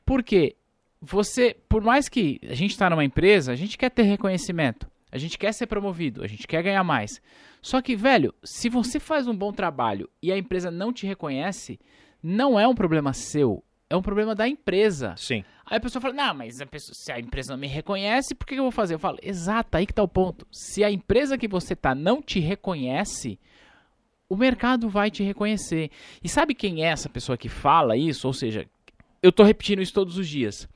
Porque 0.06 0.56
você, 1.02 1.56
por 1.70 1.82
mais 1.82 2.10
que 2.10 2.40
a 2.44 2.56
gente 2.56 2.72
está 2.72 2.90
numa 2.90 3.06
empresa, 3.06 3.52
a 3.52 3.56
gente 3.56 3.78
quer 3.78 3.90
ter 3.90 4.04
reconhecimento, 4.04 4.90
a 5.12 5.18
gente 5.18 5.38
quer 5.38 5.54
ser 5.54 5.68
promovido, 5.68 6.24
a 6.24 6.28
gente 6.28 6.48
quer 6.48 6.62
ganhar 6.64 6.84
mais. 6.84 7.22
Só 7.62 7.82
que, 7.82 7.96
velho, 7.96 8.34
se 8.44 8.68
você 8.70 9.00
faz 9.00 9.28
um 9.28 9.36
bom 9.36 9.54
trabalho 9.54 10.10
e 10.22 10.32
a 10.32 10.38
empresa 10.38 10.70
não 10.70 10.92
te 10.92 11.06
reconhece, 11.06 11.80
não 12.22 12.60
é 12.60 12.68
um 12.68 12.76
problema 12.76 13.14
seu, 13.14 13.64
é 13.90 13.96
um 13.96 14.02
problema 14.02 14.36
da 14.36 14.48
empresa. 14.48 15.14
Sim. 15.18 15.44
Aí 15.70 15.78
a 15.78 15.82
pessoa 15.82 16.02
fala, 16.02 16.14
não, 16.14 16.34
mas 16.34 16.62
a 16.62 16.66
pessoa, 16.66 16.96
se 16.96 17.12
a 17.12 17.20
empresa 17.20 17.52
não 17.52 17.60
me 17.60 17.68
reconhece, 17.68 18.34
por 18.34 18.48
que 18.48 18.56
eu 18.56 18.64
vou 18.64 18.72
fazer? 18.72 18.94
Eu 18.94 19.00
falo, 19.00 19.18
exato, 19.22 19.76
aí 19.76 19.86
que 19.86 19.94
tá 19.94 20.02
o 20.02 20.08
ponto. 20.08 20.48
Se 20.50 20.82
a 20.82 20.90
empresa 20.90 21.38
que 21.38 21.48
você 21.48 21.76
tá 21.76 21.94
não 21.94 22.22
te 22.22 22.40
reconhece, 22.40 23.38
o 24.30 24.38
mercado 24.38 24.90
vai 24.90 25.12
te 25.12 25.24
reconhecer. 25.24 25.92
E 26.24 26.30
sabe 26.30 26.56
quem 26.56 26.86
é 26.86 26.88
essa 26.88 27.10
pessoa 27.10 27.38
que 27.38 27.50
fala 27.50 27.98
isso? 27.98 28.28
Ou 28.28 28.34
seja, 28.34 28.66
eu 29.22 29.32
tô 29.32 29.44
repetindo 29.44 29.82
isso 29.82 29.94
todos 29.94 30.18
os 30.18 30.28
dias. 30.28 30.70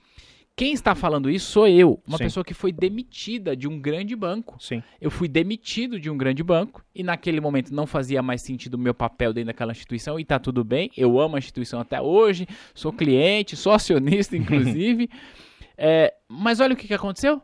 Quem 0.61 0.73
está 0.73 0.93
falando 0.93 1.27
isso 1.27 1.49
sou 1.49 1.67
eu, 1.67 1.99
uma 2.07 2.19
Sim. 2.19 2.25
pessoa 2.25 2.43
que 2.43 2.53
foi 2.53 2.71
demitida 2.71 3.55
de 3.55 3.67
um 3.67 3.79
grande 3.79 4.15
banco. 4.15 4.57
Sim. 4.59 4.83
Eu 5.01 5.09
fui 5.09 5.27
demitido 5.27 5.99
de 5.99 6.07
um 6.07 6.15
grande 6.15 6.43
banco 6.43 6.85
e 6.93 7.01
naquele 7.01 7.41
momento 7.41 7.73
não 7.73 7.87
fazia 7.87 8.21
mais 8.21 8.43
sentido 8.43 8.75
o 8.75 8.77
meu 8.77 8.93
papel 8.93 9.33
dentro 9.33 9.47
daquela 9.47 9.71
instituição 9.71 10.19
e 10.19 10.23
tá 10.23 10.37
tudo 10.37 10.63
bem. 10.63 10.91
Eu 10.95 11.19
amo 11.19 11.35
a 11.35 11.39
instituição 11.39 11.79
até 11.79 11.99
hoje, 11.99 12.47
sou 12.75 12.93
cliente, 12.93 13.55
sou 13.55 13.73
acionista, 13.73 14.37
inclusive. 14.37 15.09
é, 15.75 16.13
mas 16.29 16.59
olha 16.59 16.75
o 16.75 16.77
que, 16.77 16.85
que 16.85 16.93
aconteceu. 16.93 17.41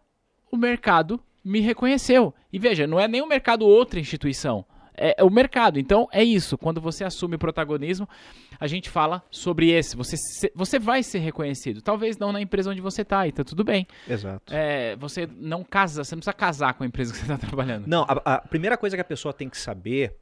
O 0.51 0.55
mercado 0.55 1.19
me 1.43 1.59
reconheceu. 1.59 2.35
E 2.53 2.59
veja, 2.59 2.85
não 2.85 2.99
é 2.99 3.07
nem 3.07 3.23
o 3.23 3.27
mercado 3.27 3.65
outra 3.65 3.99
instituição 3.99 4.63
é, 4.97 5.15
é, 5.17 5.23
o 5.23 5.29
mercado. 5.29 5.79
Então 5.79 6.07
é 6.11 6.23
isso. 6.23 6.57
Quando 6.57 6.81
você 6.81 7.03
assume 7.03 7.35
o 7.35 7.39
protagonismo, 7.39 8.09
a 8.59 8.67
gente 8.67 8.89
fala 8.89 9.23
sobre 9.29 9.69
esse. 9.69 9.95
Você, 9.95 10.51
você 10.55 10.79
vai 10.79 11.03
ser 11.03 11.19
reconhecido. 11.19 11.81
Talvez 11.81 12.17
não 12.17 12.31
na 12.31 12.41
empresa 12.41 12.71
onde 12.71 12.81
você 12.81 13.03
está, 13.03 13.27
e 13.27 13.31
tá 13.31 13.43
tudo 13.43 13.63
bem. 13.63 13.87
Exato. 14.07 14.53
É, 14.53 14.95
você 14.95 15.27
não 15.37 15.63
casa, 15.63 16.03
você 16.03 16.15
não 16.15 16.19
precisa 16.19 16.33
casar 16.33 16.73
com 16.73 16.83
a 16.83 16.87
empresa 16.87 17.13
que 17.13 17.19
você 17.19 17.31
está 17.31 17.37
trabalhando. 17.47 17.85
Não, 17.87 18.03
a, 18.03 18.35
a 18.35 18.41
primeira 18.41 18.75
coisa 18.75 18.97
que 18.97 19.01
a 19.01 19.05
pessoa 19.05 19.33
tem 19.33 19.49
que 19.49 19.57
saber 19.57 20.15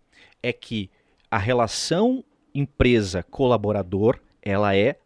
é 0.44 0.52
que 0.52 0.90
a 1.32 1.38
relação 1.38 2.24
empresa-colaborador 2.54 4.20
ela 4.42 4.76
é 4.76 5.00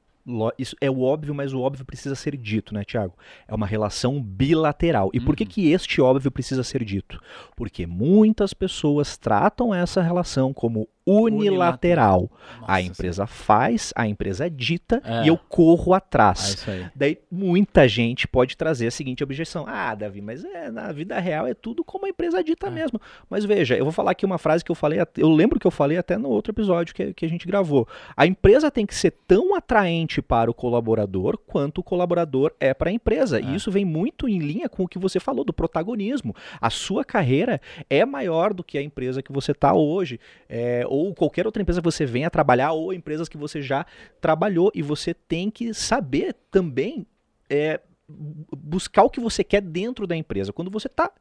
isso 0.57 0.75
é 0.79 0.89
o 0.89 1.01
óbvio, 1.01 1.33
mas 1.33 1.53
o 1.53 1.61
óbvio 1.61 1.85
precisa 1.85 2.15
ser 2.15 2.37
dito, 2.37 2.73
né, 2.73 2.83
Tiago? 2.83 3.13
É 3.47 3.55
uma 3.55 3.65
relação 3.65 4.21
bilateral. 4.21 5.09
E 5.13 5.19
uhum. 5.19 5.25
por 5.25 5.35
que, 5.35 5.43
uhum. 5.43 5.49
que 5.49 5.71
este 5.71 6.01
óbvio 6.01 6.31
precisa 6.31 6.63
ser 6.63 6.83
dito? 6.83 7.19
Porque 7.55 7.85
muitas 7.87 8.53
pessoas 8.53 9.17
tratam 9.17 9.73
essa 9.73 10.01
relação 10.01 10.53
como 10.53 10.87
unilateral. 11.09 12.29
Nossa, 12.61 12.71
a 12.71 12.81
empresa 12.81 13.27
faz, 13.27 13.91
a 13.95 14.07
empresa 14.07 14.49
dita 14.49 15.01
É. 15.03 15.23
e 15.23 15.27
eu 15.27 15.37
corro 15.37 15.93
É 15.93 15.97
atrás. 15.97 16.67
aí. 16.67 16.85
Daí 16.95 17.17
muita 17.31 17.87
gente 17.87 18.27
pode 18.27 18.55
trazer 18.57 18.87
a 18.87 18.91
seguinte 18.91 19.23
objeção: 19.23 19.65
Ah, 19.67 19.93
Davi, 19.95 20.21
mas 20.21 20.43
é, 20.43 20.69
na 20.71 20.91
vida 20.91 21.19
real 21.19 21.45
é 21.47 21.53
tudo 21.53 21.83
como 21.83 22.05
a 22.05 22.09
empresa 22.09 22.43
dita 22.43 22.67
É. 22.67 22.69
mesmo. 22.69 22.99
Mas 23.29 23.45
veja, 23.45 23.75
eu 23.75 23.83
vou 23.85 23.91
falar 23.91 24.11
aqui 24.11 24.25
uma 24.25 24.37
frase 24.37 24.63
que 24.63 24.71
eu 24.71 24.75
falei, 24.75 24.99
eu 25.17 25.29
lembro 25.29 25.59
que 25.59 25.67
eu 25.67 25.71
falei 25.71 25.97
até 25.97 26.17
no 26.17 26.29
outro 26.29 26.51
episódio 26.51 26.93
que, 26.95 27.13
que 27.13 27.25
a 27.25 27.29
gente 27.29 27.47
gravou. 27.47 27.87
A 28.15 28.25
empresa 28.25 28.71
tem 28.71 28.85
que 28.85 28.95
ser 28.95 29.11
tão 29.27 29.55
atraente 29.55 30.21
para 30.21 30.49
o 30.49 30.53
colaborador 30.53 31.37
quanto 31.45 31.79
o 31.79 31.83
colaborador 31.83 32.51
é 32.59 32.73
para 32.73 32.89
a 32.89 32.93
empresa. 32.93 33.39
É. 33.39 33.43
E 33.43 33.55
isso 33.55 33.71
vem 33.71 33.85
muito 33.85 34.27
em 34.27 34.39
linha 34.39 34.67
com 34.69 34.83
o 34.83 34.87
que 34.87 34.99
você 34.99 35.19
falou 35.19 35.43
do 35.45 35.53
protagonismo. 35.53 36.35
A 36.59 36.69
sua 36.69 37.03
carreira 37.05 37.61
é 37.89 38.03
maior 38.05 38.53
do 38.53 38.63
que 38.63 38.77
a 38.77 38.81
empresa 38.81 39.21
que 39.21 39.31
você 39.31 39.51
está 39.51 39.73
hoje, 39.73 40.19
é, 40.47 40.83
ou 40.87 40.98
qualquer 41.15 41.45
outra 41.45 41.61
empresa 41.61 41.81
que 41.81 41.85
você 41.85 42.05
venha 42.05 42.29
trabalhar, 42.29 42.71
ou 42.71 42.93
empresas 42.93 43.27
que 43.29 43.37
você 43.37 43.61
já 43.61 43.85
trabalhou. 44.21 44.71
E 44.73 44.81
você 44.81 45.13
tem 45.13 45.49
que 45.49 45.73
saber 45.73 46.35
também 46.51 47.05
é, 47.49 47.79
bu- 48.07 48.55
buscar 48.55 49.03
o 49.03 49.09
que 49.09 49.19
você 49.19 49.43
quer 49.43 49.61
dentro 49.61 50.05
da 50.07 50.15
empresa. 50.15 50.53
Quando 50.53 50.71
você 50.71 50.87
está 50.87 51.11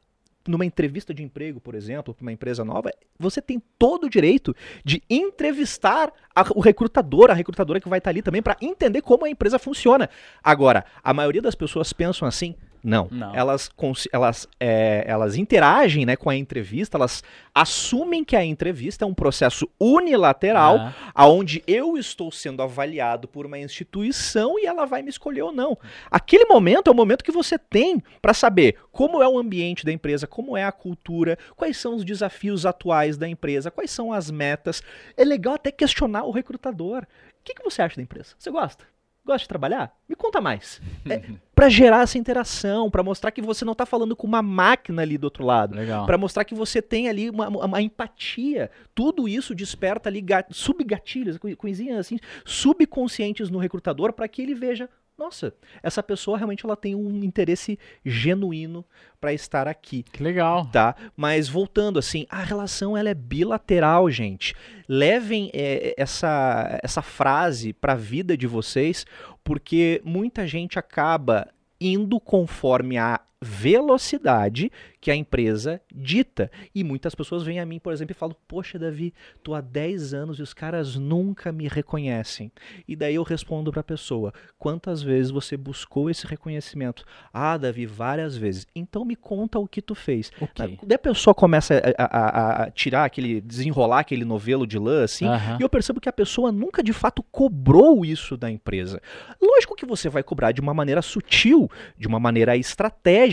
numa 0.47 0.65
entrevista 0.65 1.13
de 1.13 1.21
emprego, 1.21 1.59
por 1.59 1.75
exemplo, 1.75 2.13
para 2.13 2.21
uma 2.23 2.31
empresa 2.31 2.63
nova, 2.63 2.89
você 3.19 3.41
tem 3.41 3.61
todo 3.77 4.05
o 4.05 4.09
direito 4.09 4.55
de 4.83 5.03
entrevistar 5.09 6.11
a- 6.33 6.45
o 6.55 6.59
recrutador, 6.59 7.29
a 7.29 7.33
recrutadora 7.33 7.79
que 7.79 7.89
vai 7.89 7.99
estar 7.99 8.09
ali 8.09 8.21
também 8.21 8.41
para 8.41 8.57
entender 8.61 9.01
como 9.01 9.25
a 9.25 9.29
empresa 9.29 9.59
funciona. 9.59 10.09
Agora, 10.43 10.85
a 11.03 11.13
maioria 11.13 11.41
das 11.41 11.55
pessoas 11.55 11.93
pensam 11.93 12.27
assim. 12.27 12.55
Não, 12.83 13.07
Não. 13.11 13.35
elas, 13.35 13.69
elas, 14.11 14.47
é, 14.59 15.03
elas 15.05 15.35
interagem 15.35 16.05
né, 16.05 16.15
com 16.15 16.29
a 16.29 16.35
entrevista, 16.35 16.97
elas 16.97 17.23
assumem 17.53 18.23
que 18.23 18.35
a 18.35 18.43
entrevista 18.43 19.03
é 19.03 19.07
um 19.07 19.13
processo 19.13 19.67
unilateral 19.79 20.77
Ah, 20.77 20.93
aonde 21.13 21.63
eu 21.67 21.97
estou 21.97 22.31
sendo 22.31 22.61
avaliado 22.61 23.27
por 23.27 23.45
uma 23.45 23.57
instituição 23.57 24.57
e 24.57 24.65
ela 24.65 24.85
vai 24.85 25.01
me 25.01 25.09
escolher 25.09 25.41
ou 25.41 25.51
não. 25.51 25.77
Aquele 26.09 26.45
momento 26.45 26.87
é 26.87 26.91
o 26.91 26.95
momento 26.95 27.23
que 27.23 27.31
você 27.31 27.57
tem 27.57 28.01
para 28.21 28.33
saber 28.33 28.77
como 28.91 29.21
é 29.21 29.27
o 29.27 29.37
ambiente 29.37 29.85
da 29.85 29.91
empresa, 29.91 30.27
como 30.27 30.55
é 30.55 30.63
a 30.63 30.71
cultura, 30.71 31.37
quais 31.55 31.77
são 31.77 31.95
os 31.95 32.05
desafios 32.05 32.65
atuais 32.65 33.17
da 33.17 33.27
empresa, 33.27 33.71
quais 33.71 33.91
são 33.91 34.13
as 34.13 34.31
metas. 34.31 34.81
É 35.17 35.23
legal 35.23 35.55
até 35.55 35.71
questionar 35.71 36.23
o 36.23 36.31
recrutador. 36.31 37.03
O 37.03 37.43
que, 37.43 37.53
que 37.53 37.63
você 37.63 37.81
acha 37.81 37.95
da 37.95 38.03
empresa? 38.03 38.35
Você 38.37 38.51
gosta? 38.51 38.85
Gosta 39.29 39.43
de 39.43 39.47
trabalhar? 39.47 39.95
Me 40.07 40.15
conta 40.15 40.41
mais. 40.41 40.81
É, 41.07 41.21
para 41.53 41.69
gerar 41.69 42.01
essa 42.01 42.17
interação, 42.17 42.89
para 42.89 43.03
mostrar 43.03 43.29
que 43.29 43.43
você 43.43 43.63
não 43.63 43.73
está 43.73 43.85
falando 43.85 44.15
com 44.15 44.25
uma 44.25 44.41
máquina 44.41 45.03
ali 45.03 45.19
do 45.19 45.25
outro 45.25 45.45
lado. 45.45 45.75
Pra 46.07 46.17
mostrar 46.17 46.43
que 46.43 46.55
você 46.55 46.81
tem 46.81 47.07
ali 47.07 47.29
uma, 47.29 47.47
uma- 47.47 47.79
empatia. 47.81 48.71
Tudo 48.95 49.27
isso 49.27 49.53
desperta 49.53 50.09
ali 50.09 50.19
ga- 50.19 50.45
subgatilhos, 50.49 51.37
coi- 51.37 51.55
coisinhas 51.55 51.99
assim, 51.99 52.17
subconscientes 52.43 53.49
no 53.51 53.59
recrutador 53.59 54.13
para 54.13 54.27
que 54.27 54.41
ele 54.41 54.55
veja, 54.55 54.89
nossa, 55.19 55.53
essa 55.83 56.01
pessoa 56.01 56.37
realmente 56.37 56.65
ela 56.65 56.77
tem 56.77 56.95
um 56.95 57.23
interesse 57.23 57.77
genuíno 58.05 58.85
para 59.19 59.33
estar 59.33 59.67
aqui, 59.67 60.01
Que 60.03 60.23
legal. 60.23 60.65
tá? 60.71 60.95
Mas 61.15 61.49
voltando 61.49 61.99
assim, 61.99 62.25
a 62.29 62.41
relação 62.41 62.95
ela 62.97 63.09
é 63.09 63.13
bilateral, 63.13 64.09
gente. 64.09 64.55
Levem 64.87 65.51
é, 65.53 65.93
essa 65.97 66.79
essa 66.81 67.01
frase 67.01 67.73
para 67.73 67.93
a 67.93 67.97
vida 67.97 68.37
de 68.37 68.47
vocês, 68.47 69.05
porque 69.43 70.01
muita 70.05 70.47
gente 70.47 70.79
acaba 70.79 71.47
indo 71.81 72.19
conforme 72.19 72.97
a 72.97 73.19
velocidade 73.43 74.71
que 75.01 75.09
a 75.09 75.15
empresa 75.15 75.79
dita. 75.93 76.51
E 76.75 76.83
muitas 76.83 77.15
pessoas 77.15 77.43
vêm 77.43 77.59
a 77.59 77.65
mim, 77.65 77.79
por 77.79 77.93
exemplo, 77.93 78.11
e 78.11 78.13
falam: 78.17 78.35
Poxa, 78.47 78.77
Davi, 78.77 79.13
tô 79.41 79.53
há 79.53 79.61
10 79.61 80.13
anos 80.13 80.39
e 80.39 80.41
os 80.41 80.53
caras 80.53 80.95
nunca 80.95 81.51
me 81.51 81.67
reconhecem. 81.67 82.51
E 82.87 82.95
daí 82.95 83.15
eu 83.15 83.23
respondo 83.23 83.71
para 83.71 83.79
a 83.79 83.83
pessoa: 83.83 84.33
Quantas 84.57 85.01
vezes 85.01 85.31
você 85.31 85.55
buscou 85.55 86.09
esse 86.09 86.27
reconhecimento? 86.27 87.05
Ah, 87.33 87.55
Davi, 87.57 87.85
várias 87.85 88.35
vezes. 88.35 88.67
Então 88.75 89.05
me 89.05 89.15
conta 89.15 89.57
o 89.57 89.67
que 89.67 89.81
tu 89.81 89.95
fez. 89.95 90.31
Ok. 90.41 90.77
Daí 90.83 90.95
a 90.95 90.99
pessoa 90.99 91.33
começa 91.33 91.81
a, 91.97 92.03
a- 92.03 92.63
a- 92.63 92.71
tirar 92.71 93.05
aquele, 93.05 93.39
desenrolar 93.39 93.99
aquele 93.99 94.25
novelo 94.25 94.67
de 94.67 94.77
lã, 94.77 95.03
assim, 95.05 95.25
Aham. 95.25 95.57
e 95.59 95.63
eu 95.63 95.69
percebo 95.69 96.01
que 96.01 96.09
a 96.09 96.13
pessoa 96.13 96.51
nunca 96.51 96.83
de 96.83 96.91
fato 96.93 97.23
cobrou 97.31 98.05
isso 98.05 98.35
da 98.35 98.51
empresa. 98.51 99.01
Lógico 99.41 99.75
que 99.75 99.85
você 99.85 100.09
vai 100.09 100.23
cobrar 100.23 100.51
de 100.51 100.59
uma 100.59 100.73
maneira 100.73 101.01
sutil, 101.01 101.69
de 101.97 102.07
uma 102.07 102.19
maneira 102.19 102.57
estratégica. 102.57 103.28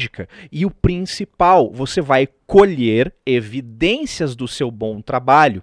E 0.50 0.64
o 0.66 0.70
principal, 0.70 1.70
você 1.72 2.00
vai 2.00 2.28
colher 2.46 3.12
evidências 3.24 4.36
do 4.36 4.46
seu 4.46 4.70
bom 4.70 5.00
trabalho. 5.00 5.62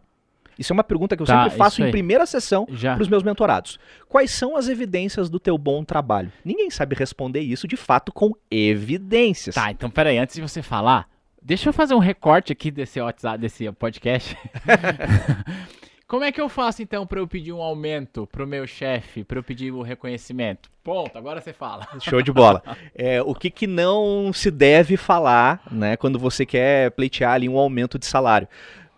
Isso 0.58 0.72
é 0.72 0.75
uma 0.75 0.84
pergunta 0.84 1.16
que 1.16 1.22
eu 1.22 1.25
Tá, 1.25 1.44
sempre 1.44 1.58
faço 1.58 1.84
em 1.84 1.92
primeira 1.92 2.25
sessão 2.25 2.66
para 2.66 3.02
os 3.02 3.08
meus 3.08 3.24
mentorados. 3.24 3.80
Quais 4.08 4.32
são 4.32 4.56
as 4.56 4.68
evidências 4.68 5.30
do 5.30 5.40
teu 5.40 5.58
bom 5.58 5.84
trabalho? 5.84 6.32
Ninguém 6.46 6.70
sabe 6.70 6.96
responder 6.96 7.42
isso 7.42 7.68
de 7.68 7.75
fato 7.75 8.12
com 8.12 8.34
evidências. 8.52 9.56
Tá, 9.56 9.72
então 9.72 9.90
peraí, 9.90 10.18
antes 10.18 10.36
de 10.36 10.42
você 10.42 10.62
falar, 10.62 11.10
deixa 11.42 11.70
eu 11.70 11.74
fazer 11.74 11.96
um 11.96 12.00
recorte 12.00 12.52
aqui 12.52 12.70
desse 12.70 13.02
WhatsApp, 13.02 13.40
desse 13.40 13.72
podcast. 13.74 14.38
Como 16.13 16.24
é 16.24 16.32
que 16.32 16.39
eu 16.39 16.48
faço 16.48 16.79
então 16.84 17.08
pra 17.08 17.20
eu 17.20 17.27
pedir 17.27 17.51
um 17.53 17.60
aumento 17.60 18.29
pro 18.32 18.46
meu 18.46 18.67
chefe, 18.67 19.24
pra 19.24 19.39
eu 19.39 19.43
pedir 19.43 19.72
o 19.72 19.82
reconhecimento? 19.82 20.70
Ponto, 20.84 21.17
agora 21.17 21.41
você 21.41 21.51
fala. 21.51 21.88
Show 22.00 22.22
de 22.22 22.32
bola. 22.32 22.62
É, 22.93 23.20
o 23.24 23.34
que, 23.34 23.50
que 23.50 23.65
não 23.65 24.32
se 24.32 24.51
deve 24.51 24.96
falar, 24.96 25.63
né, 25.72 25.98
quando 25.98 26.20
você 26.20 26.46
quer 26.46 26.91
pleitear 26.91 27.32
ali 27.34 27.50
um 27.50 27.58
aumento 27.58 27.98
de 27.98 28.05
salário? 28.05 28.48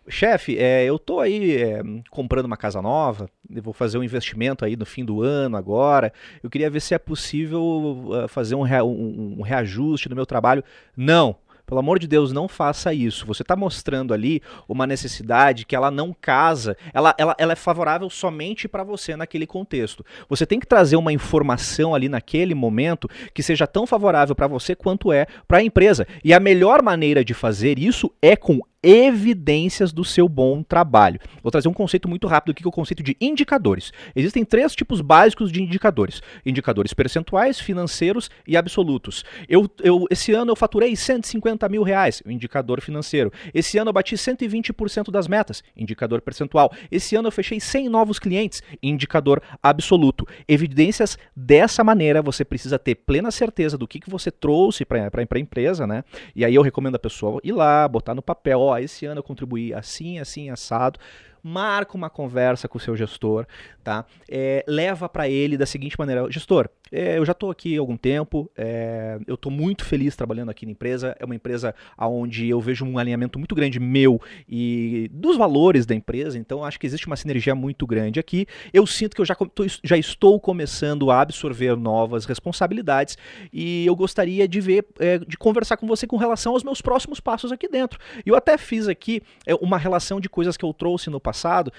Chefe, 0.09 0.57
é, 0.57 0.83
eu 0.83 0.99
tô 0.99 1.21
aí 1.21 1.55
é, 1.55 1.81
comprando 2.09 2.47
uma 2.47 2.57
casa 2.57 2.81
nova, 2.81 3.29
vou 3.49 3.71
fazer 3.71 3.97
um 3.97 4.03
investimento 4.03 4.65
aí 4.65 4.75
no 4.75 4.85
fim 4.85 5.05
do 5.05 5.21
ano 5.21 5.55
agora. 5.55 6.11
Eu 6.43 6.49
queria 6.49 6.69
ver 6.69 6.81
se 6.81 6.93
é 6.93 6.99
possível 6.99 8.09
ah, 8.25 8.27
fazer 8.27 8.55
um, 8.55 8.61
rea- 8.61 8.83
um- 8.83 9.37
um 9.39 9.41
reajuste 9.41 10.09
no 10.09 10.17
meu 10.17 10.25
trabalho. 10.25 10.65
Não. 10.97 11.37
Pelo 11.65 11.79
amor 11.79 11.99
de 11.99 12.07
Deus, 12.07 12.31
não 12.31 12.47
faça 12.47 12.93
isso. 12.93 13.25
Você 13.25 13.41
está 13.41 13.55
mostrando 13.55 14.13
ali 14.13 14.41
uma 14.67 14.85
necessidade 14.85 15.65
que 15.65 15.75
ela 15.75 15.89
não 15.89 16.13
casa, 16.13 16.77
ela, 16.93 17.15
ela, 17.17 17.35
ela 17.37 17.53
é 17.53 17.55
favorável 17.55 18.09
somente 18.09 18.67
para 18.67 18.83
você 18.83 19.15
naquele 19.15 19.47
contexto. 19.47 20.05
Você 20.29 20.45
tem 20.45 20.59
que 20.59 20.67
trazer 20.67 20.95
uma 20.95 21.11
informação 21.11 21.95
ali 21.95 22.07
naquele 22.07 22.53
momento 22.53 23.09
que 23.33 23.41
seja 23.41 23.65
tão 23.65 23.87
favorável 23.87 24.35
para 24.35 24.47
você 24.47 24.75
quanto 24.75 25.11
é 25.11 25.25
para 25.47 25.57
a 25.57 25.63
empresa. 25.63 26.07
E 26.23 26.33
a 26.33 26.39
melhor 26.39 26.81
maneira 26.81 27.25
de 27.25 27.33
fazer 27.33 27.79
isso 27.79 28.11
é 28.21 28.35
com 28.35 28.59
evidências 28.85 29.91
do 29.91 30.05
seu 30.05 30.29
bom 30.29 30.61
trabalho. 30.61 31.19
Vou 31.41 31.51
trazer 31.51 31.67
um 31.67 31.73
conceito 31.73 32.07
muito 32.07 32.27
rápido 32.27 32.51
aqui, 32.51 32.61
que 32.61 32.67
é 32.67 32.69
o 32.69 32.71
conceito 32.71 33.01
de 33.01 33.17
indicadores. 33.19 33.91
Existem 34.15 34.45
três 34.45 34.75
tipos 34.75 35.01
básicos 35.01 35.51
de 35.51 35.61
indicadores: 35.61 36.21
indicadores 36.45 36.93
percentuais, 36.93 37.59
financeiros 37.59 38.29
e 38.47 38.55
absolutos. 38.55 39.25
Eu, 39.49 39.69
eu, 39.81 40.05
esse 40.11 40.33
ano 40.33 40.51
eu 40.51 40.55
faturei 40.55 40.95
150 40.95 41.67
mil 41.67 41.81
reais, 41.81 42.21
indicador 42.25 42.79
financeiro. 42.81 43.31
Esse 43.53 43.77
ano 43.77 43.89
eu 43.89 43.93
bati 43.93 44.15
120% 44.15 45.09
das 45.09 45.27
metas, 45.27 45.63
indicador 45.75 46.21
percentual. 46.21 46.71
Esse 46.91 47.15
ano 47.15 47.27
eu 47.27 47.31
fechei 47.31 47.59
100 47.59 47.89
novos 47.89 48.19
clientes, 48.19 48.61
indicador 48.83 49.41
absoluto. 49.63 50.27
Evidências 50.47 51.17
dessa 51.35 51.83
maneira, 51.83 52.21
você 52.21 52.45
precisa 52.45 52.77
ter 52.77 52.95
plena 52.95 53.31
certeza 53.31 53.77
do 53.77 53.87
que, 53.87 53.99
que 53.99 54.09
você 54.09 54.29
trouxe 54.29 54.85
para 54.85 55.09
a 55.15 55.39
empresa, 55.39 55.87
né? 55.87 56.03
E 56.35 56.45
aí 56.45 56.53
eu 56.53 56.61
recomendo 56.61 56.95
a 56.95 56.99
pessoa 56.99 57.39
ir 57.43 57.51
lá, 57.51 57.87
botar 57.87 58.13
no 58.13 58.21
papel, 58.21 58.59
ó, 58.59 58.74
esse 58.81 59.05
ano 59.05 59.19
eu 59.19 59.23
contribuí 59.23 59.73
assim, 59.73 60.19
assim, 60.19 60.49
assado. 60.49 60.99
Marca 61.47 61.95
uma 61.95 62.09
conversa 62.09 62.67
com 62.67 62.79
o 62.79 62.81
seu 62.81 62.95
gestor, 62.95 63.45
tá? 63.83 64.03
É, 64.27 64.65
leva 64.67 65.07
para 65.07 65.29
ele 65.29 65.57
da 65.57 65.65
seguinte 65.67 65.95
maneira: 65.99 66.25
gestor, 66.31 66.67
é, 66.91 67.17
eu 67.17 67.25
já 67.25 67.33
estou 67.33 67.51
aqui 67.51 67.77
há 67.77 67.79
algum 67.79 67.97
tempo, 67.97 68.49
é, 68.57 69.19
eu 69.27 69.35
estou 69.35 69.51
muito 69.51 69.85
feliz 69.85 70.15
trabalhando 70.15 70.49
aqui 70.49 70.65
na 70.65 70.71
empresa. 70.71 71.15
É 71.19 71.25
uma 71.25 71.35
empresa 71.35 71.75
onde 71.97 72.49
eu 72.49 72.59
vejo 72.59 72.85
um 72.85 72.97
alinhamento 72.97 73.37
muito 73.37 73.53
grande 73.53 73.79
meu 73.79 74.21
e 74.47 75.09
dos 75.13 75.37
valores 75.37 75.85
da 75.85 75.93
empresa, 75.93 76.37
então 76.37 76.63
acho 76.63 76.79
que 76.79 76.87
existe 76.87 77.07
uma 77.07 77.15
sinergia 77.15 77.53
muito 77.53 77.85
grande 77.85 78.19
aqui. 78.19 78.47
Eu 78.73 78.87
sinto 78.87 79.15
que 79.15 79.21
eu 79.21 79.25
já, 79.25 79.35
já 79.83 79.97
estou 79.97 80.39
começando 80.39 81.11
a 81.11 81.21
absorver 81.21 81.75
novas 81.75 82.25
responsabilidades 82.25 83.17
e 83.51 83.85
eu 83.85 83.95
gostaria 83.95 84.47
de 84.47 84.61
ver, 84.61 84.85
é, 84.99 85.19
de 85.19 85.37
conversar 85.37 85.77
com 85.77 85.87
você 85.87 86.07
com 86.07 86.17
relação 86.17 86.53
aos 86.53 86.63
meus 86.63 86.81
próximos 86.81 87.19
passos 87.19 87.51
aqui 87.51 87.67
dentro. 87.67 87.99
Eu 88.25 88.35
até 88.35 88.57
fiz 88.57 88.87
aqui 88.87 89.21
é, 89.45 89.53
uma 89.55 89.77
relação 89.77 90.19
de 90.19 90.29
coisas 90.29 90.57
que 90.57 90.65
eu 90.65 90.73
trouxe 90.73 91.09
no 91.09 91.19
passado, 91.19 91.34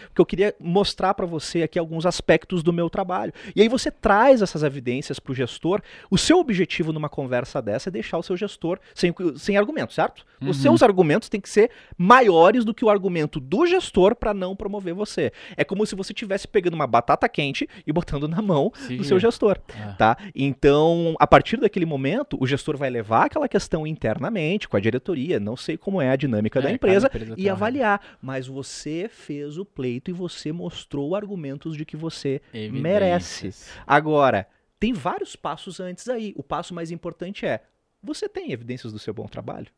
porque 0.08 0.20
eu 0.20 0.26
queria 0.26 0.54
mostrar 0.60 1.14
para 1.14 1.26
você 1.26 1.62
aqui 1.62 1.78
alguns 1.78 2.04
aspectos 2.06 2.62
do 2.62 2.72
meu 2.72 2.88
trabalho. 2.90 3.32
E 3.54 3.62
aí 3.62 3.68
você 3.68 3.90
traz 3.90 4.42
essas 4.42 4.62
evidências 4.62 5.18
para 5.18 5.32
o 5.32 5.34
gestor. 5.34 5.80
O 6.10 6.18
seu 6.18 6.38
objetivo 6.38 6.92
numa 6.92 7.08
conversa 7.08 7.60
dessa 7.62 7.88
é 7.88 7.92
deixar 7.92 8.18
o 8.18 8.22
seu 8.22 8.36
gestor 8.36 8.78
sem, 8.94 9.14
sem 9.36 9.56
argumento, 9.56 9.92
certo? 9.92 10.24
Os 10.40 10.48
Uhum. 10.58 10.62
seus 10.62 10.82
argumentos 10.82 11.28
têm 11.28 11.40
que 11.40 11.48
ser 11.48 11.70
maiores 11.96 12.64
do 12.64 12.74
que 12.74 12.84
o 12.84 12.90
argumento 12.90 13.40
do 13.40 13.66
gestor 13.66 14.14
para 14.14 14.34
não 14.34 14.54
promover 14.56 14.92
você. 14.94 15.32
É 15.56 15.64
como 15.64 15.86
se 15.86 15.94
você 15.94 16.12
estivesse 16.12 16.46
pegando 16.46 16.74
uma 16.74 16.86
batata 16.86 17.28
quente 17.28 17.68
e 17.86 17.92
botando 17.92 18.28
na 18.28 18.42
mão 18.42 18.70
Se 18.74 18.96
do 18.96 19.04
seu 19.04 19.18
gestor 19.18 19.58
É. 19.74 19.92
tá? 19.94 20.16
Então, 20.34 21.14
a 21.18 21.26
partir 21.26 21.56
daquele 21.58 21.86
momento, 21.86 22.36
o 22.40 22.46
gestor 22.46 22.76
vai 22.76 22.90
levar 22.90 23.26
aquela 23.26 23.48
questão 23.48 23.86
internamente 23.86 24.68
com 24.68 24.76
a 24.76 24.80
diretoria, 24.80 25.38
não 25.38 25.56
sei 25.56 25.76
como 25.76 26.00
é 26.00 26.10
a 26.10 26.16
dinâmica 26.16 26.58
É, 26.58 26.62
da 26.62 26.70
empresa, 26.72 27.06
empresa 27.06 27.34
e 27.36 27.44
uma 27.46 27.52
avaliar. 27.52 28.00
Mas 28.20 28.46
você 28.46 29.08
fez 29.12 29.45
fez 29.46 29.58
o 29.58 29.64
pleito 29.64 30.10
e 30.10 30.14
você 30.14 30.52
mostrou 30.52 31.14
argumentos 31.14 31.76
de 31.76 31.84
que 31.84 31.96
você 31.96 32.42
Evidências. 32.52 32.82
merece. 32.82 33.54
Agora, 33.86 34.48
tem 34.78 34.92
vários 34.92 35.36
passos 35.36 35.78
antes 35.80 36.08
aí. 36.08 36.34
O 36.36 36.42
passo 36.42 36.74
mais 36.74 36.90
importante 36.90 37.46
é: 37.46 37.62
você 38.02 38.28
tem 38.28 38.52
evidências 38.52 38.92
do 38.92 38.98
seu 38.98 39.14
bom 39.14 39.26
trabalho? 39.26 39.68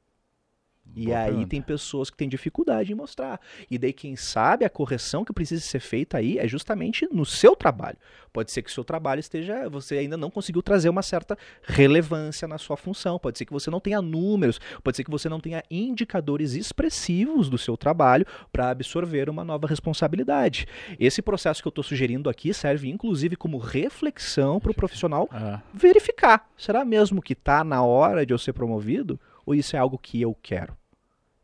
E 0.97 1.07
Boa 1.07 1.19
aí 1.19 1.27
pergunta. 1.27 1.49
tem 1.49 1.63
pessoas 1.63 2.11
que 2.11 2.17
têm 2.17 2.29
dificuldade 2.29 2.91
em 2.91 2.95
mostrar. 2.95 3.41
E 3.71 3.79
daí, 3.79 3.93
quem 3.93 4.17
sabe, 4.17 4.65
a 4.65 4.71
correção 4.71 5.25
que 5.25 5.33
precisa 5.33 5.61
ser 5.63 5.79
feita 5.81 6.19
aí 6.19 6.39
é 6.39 6.49
justamente 6.49 7.07
no 7.13 7.25
seu 7.25 7.55
trabalho. 7.55 7.97
Pode 8.33 8.51
ser 8.51 8.63
que 8.63 8.71
o 8.71 8.73
seu 8.73 8.83
trabalho 8.85 9.21
esteja. 9.21 9.69
Você 9.69 9.99
ainda 9.99 10.17
não 10.17 10.31
conseguiu 10.31 10.61
trazer 10.63 10.89
uma 10.89 11.03
certa 11.03 11.37
relevância 11.63 12.49
na 12.49 12.59
sua 12.59 12.77
função. 12.77 13.19
Pode 13.19 13.39
ser 13.39 13.45
que 13.45 13.53
você 13.53 13.71
não 13.71 13.81
tenha 13.81 14.03
números. 14.03 14.61
Pode 14.83 14.97
ser 14.97 15.05
que 15.05 15.11
você 15.11 15.29
não 15.29 15.39
tenha 15.41 15.63
indicadores 15.71 16.55
expressivos 16.55 17.49
do 17.49 17.59
seu 17.59 17.77
trabalho 17.77 18.27
para 18.53 18.71
absorver 18.71 19.31
uma 19.31 19.45
nova 19.45 19.67
responsabilidade. 19.67 20.67
Esse 20.99 21.23
processo 21.23 21.63
que 21.63 21.69
eu 21.69 21.71
estou 21.71 21.85
sugerindo 21.85 22.29
aqui 22.29 22.53
serve, 22.53 22.89
inclusive, 22.91 23.37
como 23.37 23.59
reflexão 23.59 24.59
para 24.59 24.71
o 24.71 24.75
profissional 24.75 25.29
Ah, 25.31 25.61
verificar. 25.73 26.49
Será 26.57 26.85
mesmo 26.85 27.23
que 27.23 27.33
está 27.35 27.63
na 27.63 27.83
hora 27.83 28.25
de 28.27 28.33
eu 28.35 28.39
ser 28.39 28.53
promovido? 28.53 29.19
Ou 29.49 29.55
isso 29.55 29.75
é 29.75 29.79
algo 29.79 29.97
que 29.97 30.21
eu 30.21 30.37
quero? 30.43 30.77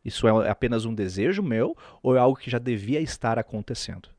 Isso 0.03 0.27
é 0.27 0.47
apenas 0.47 0.85
um 0.85 0.93
desejo 0.93 1.41
meu 1.41 1.75
ou 2.03 2.15
é 2.15 2.19
algo 2.19 2.37
que 2.37 2.51
já 2.51 2.59
devia 2.59 3.01
estar 3.01 3.39
acontecendo? 3.39 4.09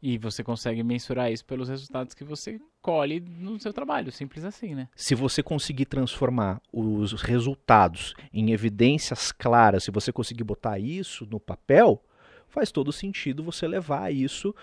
E 0.00 0.16
você 0.16 0.42
consegue 0.42 0.82
mensurar 0.82 1.30
isso 1.30 1.44
pelos 1.44 1.68
resultados 1.68 2.14
que 2.14 2.24
você 2.24 2.58
colhe 2.80 3.20
no 3.20 3.60
seu 3.60 3.74
trabalho, 3.74 4.10
simples 4.10 4.42
assim, 4.42 4.74
né? 4.74 4.88
Se 4.96 5.14
você 5.14 5.42
conseguir 5.42 5.84
transformar 5.84 6.62
os 6.72 7.20
resultados 7.20 8.14
em 8.32 8.52
evidências 8.52 9.30
claras, 9.30 9.84
se 9.84 9.90
você 9.90 10.10
conseguir 10.10 10.44
botar 10.44 10.78
isso 10.78 11.28
no 11.30 11.38
papel, 11.38 12.02
faz 12.50 12.70
todo 12.70 12.92
sentido 12.92 13.42
você 13.42 13.66
levar 13.66 14.12
isso 14.12 14.54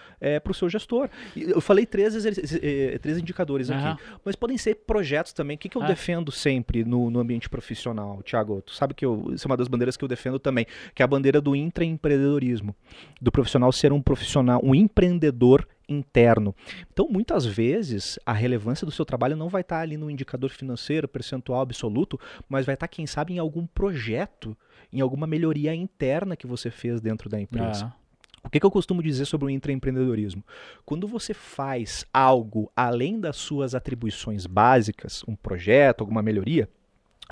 para 0.43 0.51
o 0.51 0.53
seu 0.53 0.69
gestor. 0.69 1.09
Eu 1.35 1.59
falei 1.61 1.85
três, 1.85 2.13
exerc- 2.15 2.59
eh, 2.61 2.97
três 3.01 3.17
indicadores 3.17 3.69
Aham. 3.69 3.91
aqui, 3.93 4.03
mas 4.23 4.35
podem 4.35 4.57
ser 4.57 4.75
projetos 4.75 5.33
também. 5.33 5.55
O 5.55 5.57
que, 5.57 5.69
que 5.69 5.77
eu 5.77 5.81
Ah. 5.83 5.87
defendo 5.87 6.31
sempre 6.31 6.83
no, 6.83 7.09
no 7.09 7.19
ambiente 7.19 7.49
profissional, 7.49 8.21
Thiago? 8.23 8.61
Tu 8.61 8.73
sabe 8.73 8.93
que 8.93 9.05
eu, 9.05 9.31
isso 9.33 9.47
é 9.47 9.49
uma 9.49 9.57
das 9.57 9.67
bandeiras 9.67 9.95
que 9.97 10.03
eu 10.03 10.07
defendo 10.07 10.37
também, 10.39 10.65
que 10.93 11.01
é 11.01 11.05
a 11.05 11.07
bandeira 11.07 11.39
do 11.41 11.55
intraempreendedorismo, 11.55 12.75
do 13.21 13.31
profissional 13.31 13.71
ser 13.71 13.91
um 13.93 14.01
profissional, 14.01 14.59
um 14.63 14.75
empreendedor 14.75 15.67
interno. 15.87 16.55
Então, 16.91 17.07
muitas 17.09 17.45
vezes, 17.45 18.19
a 18.25 18.33
relevância 18.33 18.85
do 18.85 18.91
seu 18.91 19.05
trabalho 19.05 19.35
não 19.35 19.49
vai 19.49 19.61
estar 19.61 19.79
ali 19.79 19.97
no 19.97 20.09
indicador 20.09 20.49
financeiro, 20.49 21.07
percentual 21.07 21.61
absoluto, 21.61 22.19
mas 22.49 22.65
vai 22.65 22.73
estar, 22.75 22.87
quem 22.87 23.07
sabe, 23.07 23.33
em 23.33 23.39
algum 23.39 23.65
projeto, 23.65 24.55
em 24.91 25.01
alguma 25.01 25.27
melhoria 25.27 25.73
interna 25.73 26.35
que 26.35 26.47
você 26.47 26.69
fez 26.69 27.01
dentro 27.01 27.29
da 27.29 27.39
empresa. 27.39 27.93
Ah, 27.93 28.07
O 28.43 28.49
que, 28.49 28.59
que 28.59 28.65
eu 28.65 28.71
costumo 28.71 29.03
dizer 29.03 29.25
sobre 29.25 29.47
o 29.47 29.49
intraempreendedorismo? 29.49 30.43
Quando 30.85 31.07
você 31.07 31.33
faz 31.33 32.05
algo 32.13 32.71
além 32.75 33.19
das 33.19 33.35
suas 33.35 33.75
atribuições 33.75 34.45
básicas, 34.45 35.23
um 35.27 35.35
projeto, 35.35 36.01
alguma 36.01 36.21
melhoria, 36.21 36.69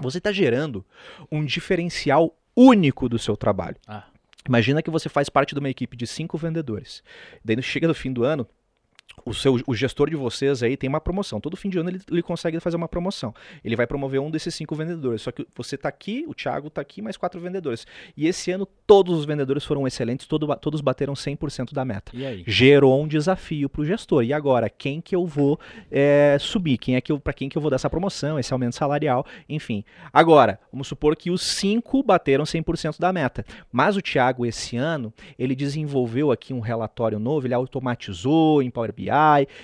você 0.01 0.17
está 0.17 0.31
gerando 0.31 0.83
um 1.31 1.45
diferencial 1.45 2.35
único 2.55 3.07
do 3.07 3.17
seu 3.19 3.37
trabalho. 3.37 3.77
ah. 3.87 4.03
Imagina 4.47 4.81
que 4.81 4.89
você 4.89 5.09
faz 5.09 5.29
parte 5.29 5.53
de 5.53 5.59
uma 5.59 5.69
equipe 5.69 5.97
de 5.97 6.05
cinco 6.05 6.37
vendedores. 6.37 7.03
Daí 7.43 7.61
chega 7.61 7.87
no 7.87 7.95
fim 7.95 8.13
do 8.13 8.23
ano, 8.23 8.47
o, 9.23 9.33
seu, 9.33 9.59
o 9.67 9.75
gestor 9.75 10.09
de 10.09 10.15
vocês 10.15 10.63
aí 10.63 10.75
tem 10.75 10.87
uma 10.87 10.99
promoção. 10.99 11.39
Todo 11.39 11.55
fim 11.55 11.69
de 11.69 11.77
ano 11.77 11.89
ele, 11.89 12.01
ele 12.11 12.21
consegue 12.21 12.59
fazer 12.59 12.75
uma 12.75 12.87
promoção. 12.87 13.33
Ele 13.63 13.75
vai 13.75 13.87
promover 13.87 14.19
um 14.19 14.29
desses 14.29 14.53
cinco 14.55 14.75
vendedores. 14.75 15.21
Só 15.21 15.31
que 15.31 15.47
você 15.55 15.75
está 15.75 15.89
aqui, 15.89 16.25
o 16.27 16.33
Thiago 16.33 16.67
está 16.67 16.81
aqui, 16.81 17.01
mais 17.01 17.17
quatro 17.17 17.39
vendedores. 17.39 17.85
E 18.17 18.27
esse 18.27 18.51
ano 18.51 18.67
todos 18.85 19.17
os 19.17 19.25
vendedores 19.25 19.63
foram 19.63 19.87
excelentes, 19.87 20.27
todo, 20.27 20.47
todos 20.57 20.81
bateram 20.81 21.13
100% 21.13 21.73
da 21.73 21.85
meta. 21.85 22.11
E 22.13 22.25
aí? 22.25 22.43
Gerou 22.45 23.01
um 23.01 23.07
desafio 23.07 23.69
para 23.69 23.81
o 23.81 23.85
gestor. 23.85 24.23
E 24.23 24.33
agora, 24.33 24.69
quem 24.69 25.01
que 25.01 25.15
eu 25.15 25.25
vou 25.25 25.59
é, 25.91 26.37
subir? 26.39 26.77
Quem 26.77 26.95
é 26.95 27.01
que 27.01 27.15
para 27.19 27.33
quem 27.33 27.49
que 27.49 27.57
eu 27.57 27.61
vou 27.61 27.69
dar 27.69 27.75
essa 27.75 27.89
promoção, 27.89 28.39
esse 28.39 28.51
aumento 28.53 28.75
salarial, 28.75 29.25
enfim. 29.47 29.83
Agora, 30.11 30.59
vamos 30.71 30.87
supor 30.87 31.15
que 31.15 31.31
os 31.31 31.41
cinco 31.41 32.03
bateram 32.03 32.43
100% 32.43 32.99
da 32.99 33.11
meta. 33.11 33.45
Mas 33.71 33.95
o 33.95 34.01
Thiago, 34.01 34.45
esse 34.45 34.77
ano, 34.77 35.13
ele 35.37 35.55
desenvolveu 35.55 36.31
aqui 36.31 36.53
um 36.53 36.59
relatório 36.59 37.19
novo, 37.19 37.47
ele 37.47 37.53
automatizou 37.53 38.61
em 38.61 38.69
Power 38.69 38.93
BI, 38.93 39.04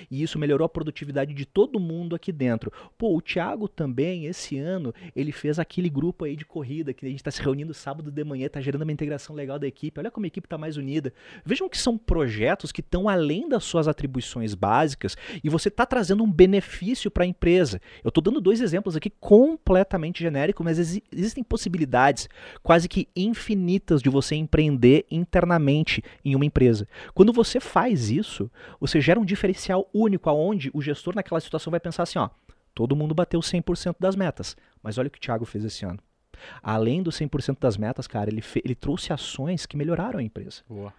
e 0.09 0.21
isso 0.21 0.39
melhorou 0.39 0.65
a 0.65 0.69
produtividade 0.69 1.33
de 1.33 1.45
todo 1.45 1.79
mundo 1.79 2.15
aqui 2.15 2.31
dentro. 2.31 2.71
Pô, 2.97 3.15
o 3.15 3.21
Thiago 3.21 3.67
também, 3.67 4.25
esse 4.25 4.57
ano, 4.57 4.93
ele 5.15 5.31
fez 5.31 5.59
aquele 5.59 5.89
grupo 5.89 6.25
aí 6.25 6.35
de 6.35 6.45
corrida, 6.45 6.93
que 6.93 7.05
a 7.05 7.09
gente 7.09 7.19
está 7.19 7.31
se 7.31 7.41
reunindo 7.41 7.73
sábado 7.73 8.11
de 8.11 8.23
manhã, 8.23 8.47
está 8.47 8.61
gerando 8.61 8.83
uma 8.83 8.91
integração 8.91 9.35
legal 9.35 9.57
da 9.57 9.67
equipe. 9.67 9.99
Olha 9.99 10.11
como 10.11 10.25
a 10.25 10.27
equipe 10.27 10.45
está 10.45 10.57
mais 10.57 10.77
unida. 10.77 11.13
Vejam 11.45 11.69
que 11.69 11.77
são 11.77 11.97
projetos 11.97 12.71
que 12.71 12.81
estão 12.81 13.07
além 13.07 13.47
das 13.47 13.63
suas 13.63 13.87
atribuições 13.87 14.53
básicas 14.53 15.15
e 15.43 15.49
você 15.49 15.67
está 15.69 15.85
trazendo 15.85 16.23
um 16.23 16.31
benefício 16.31 17.09
para 17.09 17.23
a 17.23 17.27
empresa. 17.27 17.81
Eu 18.03 18.09
estou 18.09 18.23
dando 18.23 18.41
dois 18.41 18.61
exemplos 18.61 18.95
aqui 18.95 19.09
completamente 19.09 20.21
genéricos, 20.21 20.63
mas 20.63 20.79
exi- 20.79 21.03
existem 21.11 21.43
possibilidades 21.43 22.27
quase 22.61 22.87
que 22.87 23.07
infinitas 23.15 24.01
de 24.01 24.09
você 24.09 24.35
empreender 24.35 25.05
internamente 25.09 26.03
em 26.23 26.35
uma 26.35 26.45
empresa. 26.45 26.87
Quando 27.13 27.33
você 27.33 27.59
faz 27.59 28.09
isso, 28.09 28.49
você 28.79 29.01
gera 29.01 29.19
um 29.19 29.25
diferencial 29.31 29.89
único 29.93 30.29
aonde 30.29 30.69
o 30.73 30.81
gestor 30.81 31.15
naquela 31.15 31.39
situação 31.39 31.71
vai 31.71 31.79
pensar 31.79 32.03
assim, 32.03 32.19
ó, 32.19 32.29
todo 32.75 32.95
mundo 32.95 33.15
bateu 33.15 33.39
100% 33.39 33.95
das 33.99 34.15
metas, 34.15 34.55
mas 34.83 34.97
olha 34.97 35.07
o 35.07 35.09
que 35.09 35.17
o 35.17 35.21
Thiago 35.21 35.45
fez 35.45 35.63
esse 35.65 35.85
ano. 35.85 35.99
Além 36.61 37.01
dos 37.03 37.17
100% 37.19 37.57
das 37.59 37.77
metas, 37.77 38.07
cara, 38.07 38.29
ele, 38.29 38.43
ele 38.63 38.75
trouxe 38.75 39.13
ações 39.13 39.65
que 39.65 39.77
melhoraram 39.77 40.19
a 40.19 40.23
empresa. 40.23 40.61
Boa. 40.67 40.93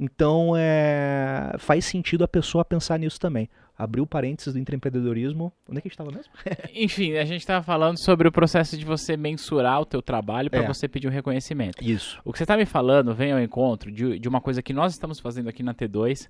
Então, 0.00 0.52
é, 0.56 1.54
faz 1.58 1.84
sentido 1.84 2.22
a 2.22 2.28
pessoa 2.28 2.64
pensar 2.64 2.98
nisso 2.98 3.18
também. 3.18 3.48
Abriu 3.76 4.06
parênteses 4.06 4.52
do 4.54 4.58
intraempreendedorismo. 4.58 5.52
Onde 5.68 5.78
é 5.78 5.80
que 5.80 5.88
a 5.88 5.90
gente 5.90 5.92
estava 5.92 6.10
mesmo? 6.12 6.32
Enfim, 6.74 7.16
a 7.16 7.24
gente 7.24 7.40
estava 7.40 7.64
falando 7.64 7.98
sobre 7.98 8.26
o 8.28 8.32
processo 8.32 8.76
de 8.76 8.84
você 8.84 9.16
mensurar 9.16 9.80
o 9.80 9.84
teu 9.86 10.00
trabalho 10.02 10.50
para 10.50 10.62
É. 10.64 10.66
você 10.66 10.86
pedir 10.88 11.08
um 11.08 11.10
reconhecimento. 11.12 11.82
Isso. 11.82 12.20
O 12.24 12.32
que 12.32 12.38
você 12.38 12.44
está 12.44 12.56
me 12.56 12.64
falando 12.66 13.12
vem 13.14 13.32
ao 13.32 13.40
encontro 13.40 13.90
de, 13.90 14.18
de 14.18 14.28
uma 14.28 14.40
coisa 14.40 14.62
que 14.62 14.72
nós 14.72 14.92
estamos 14.92 15.18
fazendo 15.20 15.48
aqui 15.48 15.62
na 15.64 15.74
T2, 15.74 16.28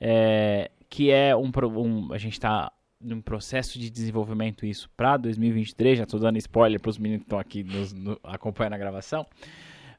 é, 0.00 0.70
que 0.88 1.10
é 1.10 1.34
um, 1.36 1.50
um- 1.76 2.12
A 2.12 2.18
gente 2.18 2.32
está 2.34 2.72
num 3.00 3.20
processo 3.20 3.78
de 3.78 3.90
desenvolvimento 3.90 4.66
isso 4.66 4.90
para 4.96 5.16
2023, 5.16 5.98
já 5.98 6.04
estou 6.04 6.18
dando 6.18 6.36
spoiler 6.38 6.80
para 6.80 6.90
os 6.90 6.98
meninos 6.98 7.22
que 7.22 7.26
estão 7.26 7.38
aqui 7.38 7.62
nos, 7.62 7.92
no- 7.92 8.18
acompanhando 8.24 8.72
a 8.74 8.78
gravação, 8.78 9.24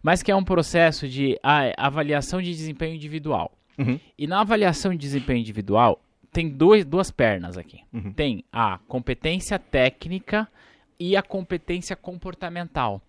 mas 0.04 0.22
que 0.22 0.32
é 0.32 0.36
um 0.36 0.44
processo 0.44 1.08
de 1.08 1.40
ah, 1.42 1.72
avaliação 1.78 2.42
de 2.42 2.52
desempenho 2.52 2.96
individual. 2.96 3.52
Uhum. 3.78 3.98
E 4.18 4.28
na 4.28 4.42
avaliação 4.42 4.92
de 4.92 4.98
desempenho 4.98 5.40
individual, 5.40 6.02
tem 6.32 6.50
dois, 6.50 6.84
duas 6.86 7.10
pernas 7.10 7.58
aqui. 7.58 7.80
Uhum. 7.94 8.12
Tem 8.12 8.44
a 8.52 8.78
competência 8.88 9.58
técnica 9.58 10.48
e 11.00 11.16
a 11.16 11.22
competência 11.24 11.96
comportamental. 11.96 13.02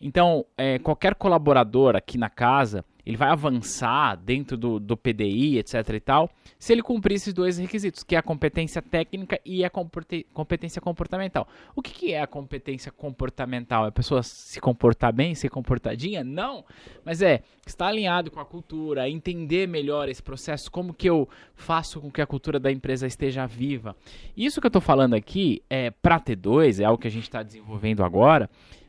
Então, 0.00 0.44
é, 0.56 0.78
qualquer 0.78 1.14
colaborador 1.14 1.94
aqui 1.96 2.16
na 2.18 2.28
casa, 2.30 2.84
ele 3.06 3.16
vai 3.16 3.28
avançar 3.28 4.16
dentro 4.16 4.56
do, 4.56 4.80
do 4.80 4.96
PDI, 4.96 5.58
etc 5.58 5.88
e 5.90 6.00
tal, 6.00 6.30
se 6.58 6.72
ele 6.72 6.82
cumprir 6.82 7.16
esses 7.16 7.34
dois 7.34 7.58
requisitos, 7.58 8.02
que 8.02 8.14
é 8.14 8.18
a 8.18 8.22
competência 8.22 8.80
técnica 8.80 9.38
e 9.44 9.64
a 9.64 9.70
competência 9.70 10.80
comportamental. 10.80 11.46
O 11.76 11.82
que, 11.82 11.92
que 11.92 12.12
é 12.12 12.20
a 12.20 12.26
competência 12.26 12.90
comportamental? 12.90 13.84
É 13.84 13.88
a 13.88 13.92
pessoa 13.92 14.22
se 14.22 14.60
comportar 14.60 15.12
bem, 15.12 15.34
ser 15.34 15.50
comportadinha? 15.50 16.24
Não, 16.24 16.64
mas 17.04 17.20
é 17.20 17.42
estar 17.66 17.88
alinhado 17.88 18.30
com 18.30 18.40
a 18.40 18.44
cultura, 18.44 19.08
entender 19.08 19.68
melhor 19.68 20.08
esse 20.08 20.22
processo, 20.22 20.70
como 20.70 20.94
que 20.94 21.08
eu 21.08 21.28
faço 21.54 22.00
com 22.00 22.10
que 22.10 22.22
a 22.22 22.26
cultura 22.26 22.58
da 22.58 22.72
empresa 22.72 23.06
esteja 23.06 23.46
viva. 23.46 23.94
Isso 24.36 24.60
que 24.60 24.66
eu 24.66 24.68
estou 24.68 24.82
falando 24.82 25.14
aqui 25.14 25.62
é 25.68 25.90
para 25.90 26.20
T2, 26.20 26.80
é 26.80 26.84
algo 26.84 27.00
que 27.00 27.08
a 27.08 27.10
gente 27.10 27.24
está 27.24 27.42
desenvolvendo 27.42 28.02
agora, 28.02 28.48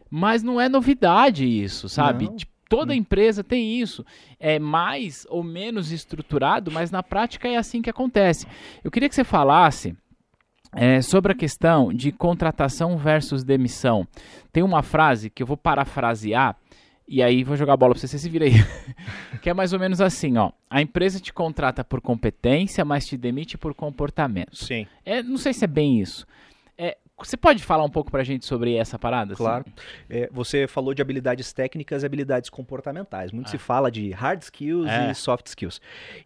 mas 0.10 0.42
não 0.42 0.62
é 0.62 0.70
novidade 0.70 1.46
isso, 1.46 1.90
sabe? 1.90 2.26
Não. 2.26 2.55
Toda 2.76 2.94
empresa 2.94 3.44
tem 3.44 3.80
isso. 3.80 4.06
É 4.40 4.60
mais 4.60 5.26
ou 5.30 5.44
menos 5.44 5.92
estruturado, 5.92 6.70
mas 6.72 6.92
na 6.92 7.02
prática 7.02 7.48
é 7.48 7.56
assim 7.56 7.82
que 7.82 7.90
acontece. 7.90 8.46
Eu 8.84 8.92
queria 8.92 9.08
que 9.08 9.16
você 9.16 9.24
falasse 9.24 9.96
é, 10.74 11.02
sobre 11.02 11.32
a 11.32 11.36
questão 11.36 11.94
de 11.94 12.12
contratação 12.12 12.98
versus 12.98 13.46
demissão. 13.46 14.06
Tem 14.52 14.62
uma 14.62 14.84
frase 14.84 15.30
que 15.30 15.42
eu 15.42 15.48
vou 15.48 15.56
parafrasear 15.56 16.58
e 17.08 17.24
aí 17.24 17.44
vou 17.44 17.56
jogar 17.56 17.74
a 17.74 17.78
bola 17.78 17.94
pra 17.94 18.02
você, 18.02 18.08
você 18.08 18.18
se 18.18 18.30
vira 18.30 18.46
aí. 18.46 18.54
que 19.42 19.50
é 19.50 19.54
mais 19.54 19.72
ou 19.72 19.80
menos 19.80 20.02
assim, 20.02 20.38
ó. 20.38 20.52
A 20.70 20.82
empresa 20.82 21.20
te 21.20 21.32
contrata 21.32 21.84
por 21.84 22.02
competência, 22.02 22.84
mas 22.84 23.06
te 23.06 23.16
demite 23.16 23.58
por 23.58 23.74
comportamento. 23.74 24.56
Sim. 24.56 24.86
É, 25.06 25.24
não 25.24 25.38
sei 25.38 25.54
se 25.54 25.64
é 25.64 25.68
bem 25.68 26.02
isso. 26.02 26.28
Você 27.18 27.38
pode 27.38 27.64
falar 27.64 27.86
um 27.86 27.90
pouco 27.90 28.12
pra 28.12 28.26
gente 28.26 28.46
sobre 28.46 28.76
essa 28.76 29.00
parada? 29.00 29.34
assim? 29.34 29.42
Claro. 29.42 29.66
É, 30.10 30.30
você 30.34 30.68
falou 30.68 30.94
de 30.94 31.02
habilidades 31.02 31.54
técnicas 31.54 32.04
e 32.04 32.06
habilidades 32.06 32.50
comportamentais. 32.50 33.32
Muito 33.32 33.48
Ah. 33.48 33.52
se 33.52 33.58
fala 33.58 33.90
de 33.90 34.12
hard 34.12 34.42
skills 34.42 34.86
É. 34.90 35.12
e 35.12 35.16
soft 35.16 35.48
skills. 35.48 35.80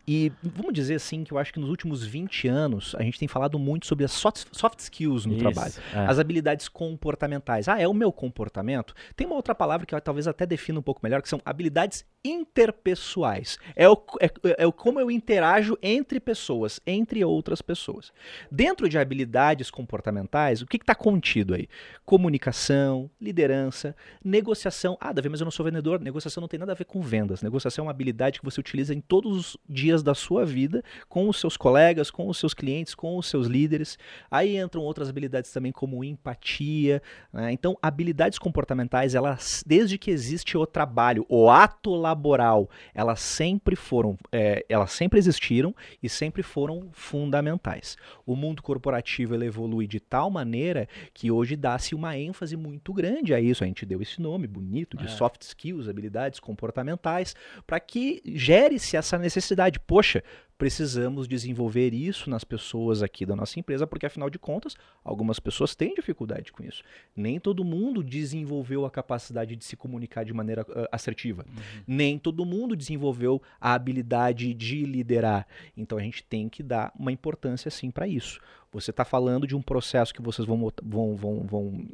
E 0.07 0.31
vamos 0.41 0.73
dizer 0.73 0.95
assim 0.95 1.23
que 1.23 1.31
eu 1.31 1.37
acho 1.37 1.53
que 1.53 1.59
nos 1.59 1.69
últimos 1.69 2.03
20 2.03 2.47
anos 2.47 2.95
a 2.95 3.03
gente 3.03 3.19
tem 3.19 3.27
falado 3.27 3.59
muito 3.59 3.85
sobre 3.85 4.03
as 4.03 4.11
soft, 4.11 4.47
soft 4.51 4.79
skills 4.79 5.27
no 5.27 5.33
Isso, 5.33 5.41
trabalho. 5.41 5.73
é. 5.93 6.05
As 6.07 6.17
habilidades 6.17 6.67
comportamentais. 6.67 7.67
Ah, 7.67 7.79
é 7.79 7.87
o 7.87 7.93
meu 7.93 8.11
comportamento? 8.11 8.95
Tem 9.15 9.27
uma 9.27 9.35
outra 9.35 9.53
palavra 9.53 9.85
que 9.85 9.93
eu 9.93 10.01
talvez 10.01 10.27
até 10.27 10.43
defina 10.43 10.79
um 10.79 10.83
pouco 10.83 11.01
melhor, 11.03 11.21
que 11.21 11.29
são 11.29 11.39
habilidades 11.45 12.03
interpessoais. 12.23 13.57
É 13.75 13.87
o, 13.87 13.97
é, 14.19 14.29
é 14.57 14.67
o 14.67 14.73
como 14.73 14.99
eu 14.99 15.09
interajo 15.09 15.77
entre 15.81 16.19
pessoas, 16.19 16.79
entre 16.85 17.23
outras 17.23 17.61
pessoas. 17.61 18.11
Dentro 18.51 18.89
de 18.89 18.97
habilidades 18.97 19.71
comportamentais, 19.71 20.61
o 20.61 20.65
que 20.65 20.77
está 20.77 20.93
contido 20.93 21.53
aí? 21.53 21.67
Comunicação, 22.05 23.09
liderança, 23.21 23.95
negociação. 24.23 24.97
Ah, 24.99 25.13
Davi, 25.13 25.29
mas 25.29 25.39
eu 25.39 25.45
não 25.45 25.51
sou 25.51 25.65
vendedor. 25.65 25.99
Negociação 25.99 26.41
não 26.41 26.47
tem 26.47 26.59
nada 26.59 26.73
a 26.73 26.75
ver 26.75 26.85
com 26.85 27.01
vendas. 27.01 27.41
Negociação 27.41 27.83
é 27.83 27.87
uma 27.87 27.91
habilidade 27.91 28.39
que 28.39 28.45
você 28.45 28.59
utiliza 28.59 28.93
em 28.93 28.99
todos 28.99 29.37
os 29.37 29.57
dias 29.67 30.03
da 30.03 30.13
sua 30.13 30.45
vida, 30.45 30.83
com 31.07 31.29
os 31.29 31.39
seus 31.39 31.55
colegas, 31.55 32.11
com 32.11 32.27
os 32.27 32.37
seus 32.37 32.53
clientes, 32.53 32.93
com 32.93 33.17
os 33.17 33.27
seus 33.27 33.47
líderes. 33.47 33.97
Aí 34.29 34.57
entram 34.57 34.81
outras 34.81 35.09
habilidades 35.09 35.51
também, 35.51 35.71
como 35.71 36.03
empatia. 36.03 37.01
Né? 37.31 37.51
Então, 37.53 37.77
habilidades 37.81 38.37
comportamentais, 38.37 39.15
elas, 39.15 39.63
desde 39.65 39.97
que 39.97 40.11
existe 40.11 40.57
o 40.57 40.65
trabalho, 40.65 41.25
o 41.29 41.49
ato 41.49 41.95
laboral, 42.09 42.69
elas 42.93 43.19
sempre 43.21 43.75
foram, 43.75 44.17
é, 44.31 44.65
elas 44.67 44.91
sempre 44.91 45.19
existiram 45.19 45.75
e 46.01 46.09
sempre 46.09 46.41
foram 46.41 46.89
fundamentais. 46.91 47.97
O 48.25 48.35
mundo 48.35 48.61
corporativo 48.61 49.35
ele 49.35 49.45
evolui 49.45 49.87
de 49.87 49.99
tal 49.99 50.29
maneira 50.29 50.87
que 51.13 51.31
hoje 51.31 51.55
dá-se 51.55 51.93
uma 51.95 52.17
ênfase 52.17 52.55
muito 52.57 52.93
grande 52.93 53.33
a 53.33 53.39
isso. 53.39 53.63
A 53.63 53.67
gente 53.67 53.85
deu 53.85 54.01
esse 54.01 54.21
nome 54.21 54.47
bonito 54.47 54.97
de 54.97 55.05
é. 55.05 55.07
soft 55.07 55.41
skills, 55.41 55.87
habilidades 55.87 56.39
comportamentais, 56.39 57.35
para 57.65 57.79
que 57.79 58.21
gere-se 58.25 58.97
essa 58.97 59.17
necessidade. 59.17 59.79
Poxa, 59.79 60.23
precisamos 60.59 61.25
desenvolver 61.25 61.93
isso 61.93 62.29
nas 62.29 62.43
pessoas 62.43 63.01
aqui 63.01 63.25
da 63.25 63.33
nossa 63.33 63.57
empresa, 63.57 63.87
porque 63.87 64.05
afinal 64.05 64.29
de 64.29 64.37
contas, 64.37 64.75
algumas 65.05 65.39
pessoas 65.39 65.73
têm 65.73 65.93
dificuldade 65.93 66.51
com 66.51 66.61
isso. 66.61 66.83
Nem 67.15 67.39
todo 67.39 67.63
mundo 67.63 68.03
desenvolveu 68.03 68.85
a 68.85 68.91
capacidade 68.91 69.55
de 69.55 69.63
se 69.63 69.77
comunicar 69.77 70.25
de 70.25 70.33
maneira 70.33 70.63
uh, 70.63 70.85
assertiva. 70.91 71.45
Uhum. 71.47 71.83
Nem 71.87 72.19
todo 72.19 72.45
mundo 72.45 72.75
desenvolveu 72.75 73.41
a 73.59 73.73
habilidade 73.73 74.53
de 74.53 74.85
liderar. 74.85 75.47
Então 75.77 75.97
a 75.97 76.01
gente 76.01 76.21
tem 76.25 76.49
que 76.49 76.61
dar 76.61 76.91
uma 76.99 77.11
importância 77.13 77.71
sim 77.71 77.89
para 77.89 78.05
isso. 78.05 78.41
Você 78.71 78.91
está 78.91 79.03
falando 79.03 79.47
de 79.47 79.55
um 79.55 79.63
processo 79.63 80.13
que 80.13 80.21
vocês 80.21 80.47
vão, 80.47 80.71
vão, 80.83 81.15
vão, 81.15 81.39
vão 81.39 81.87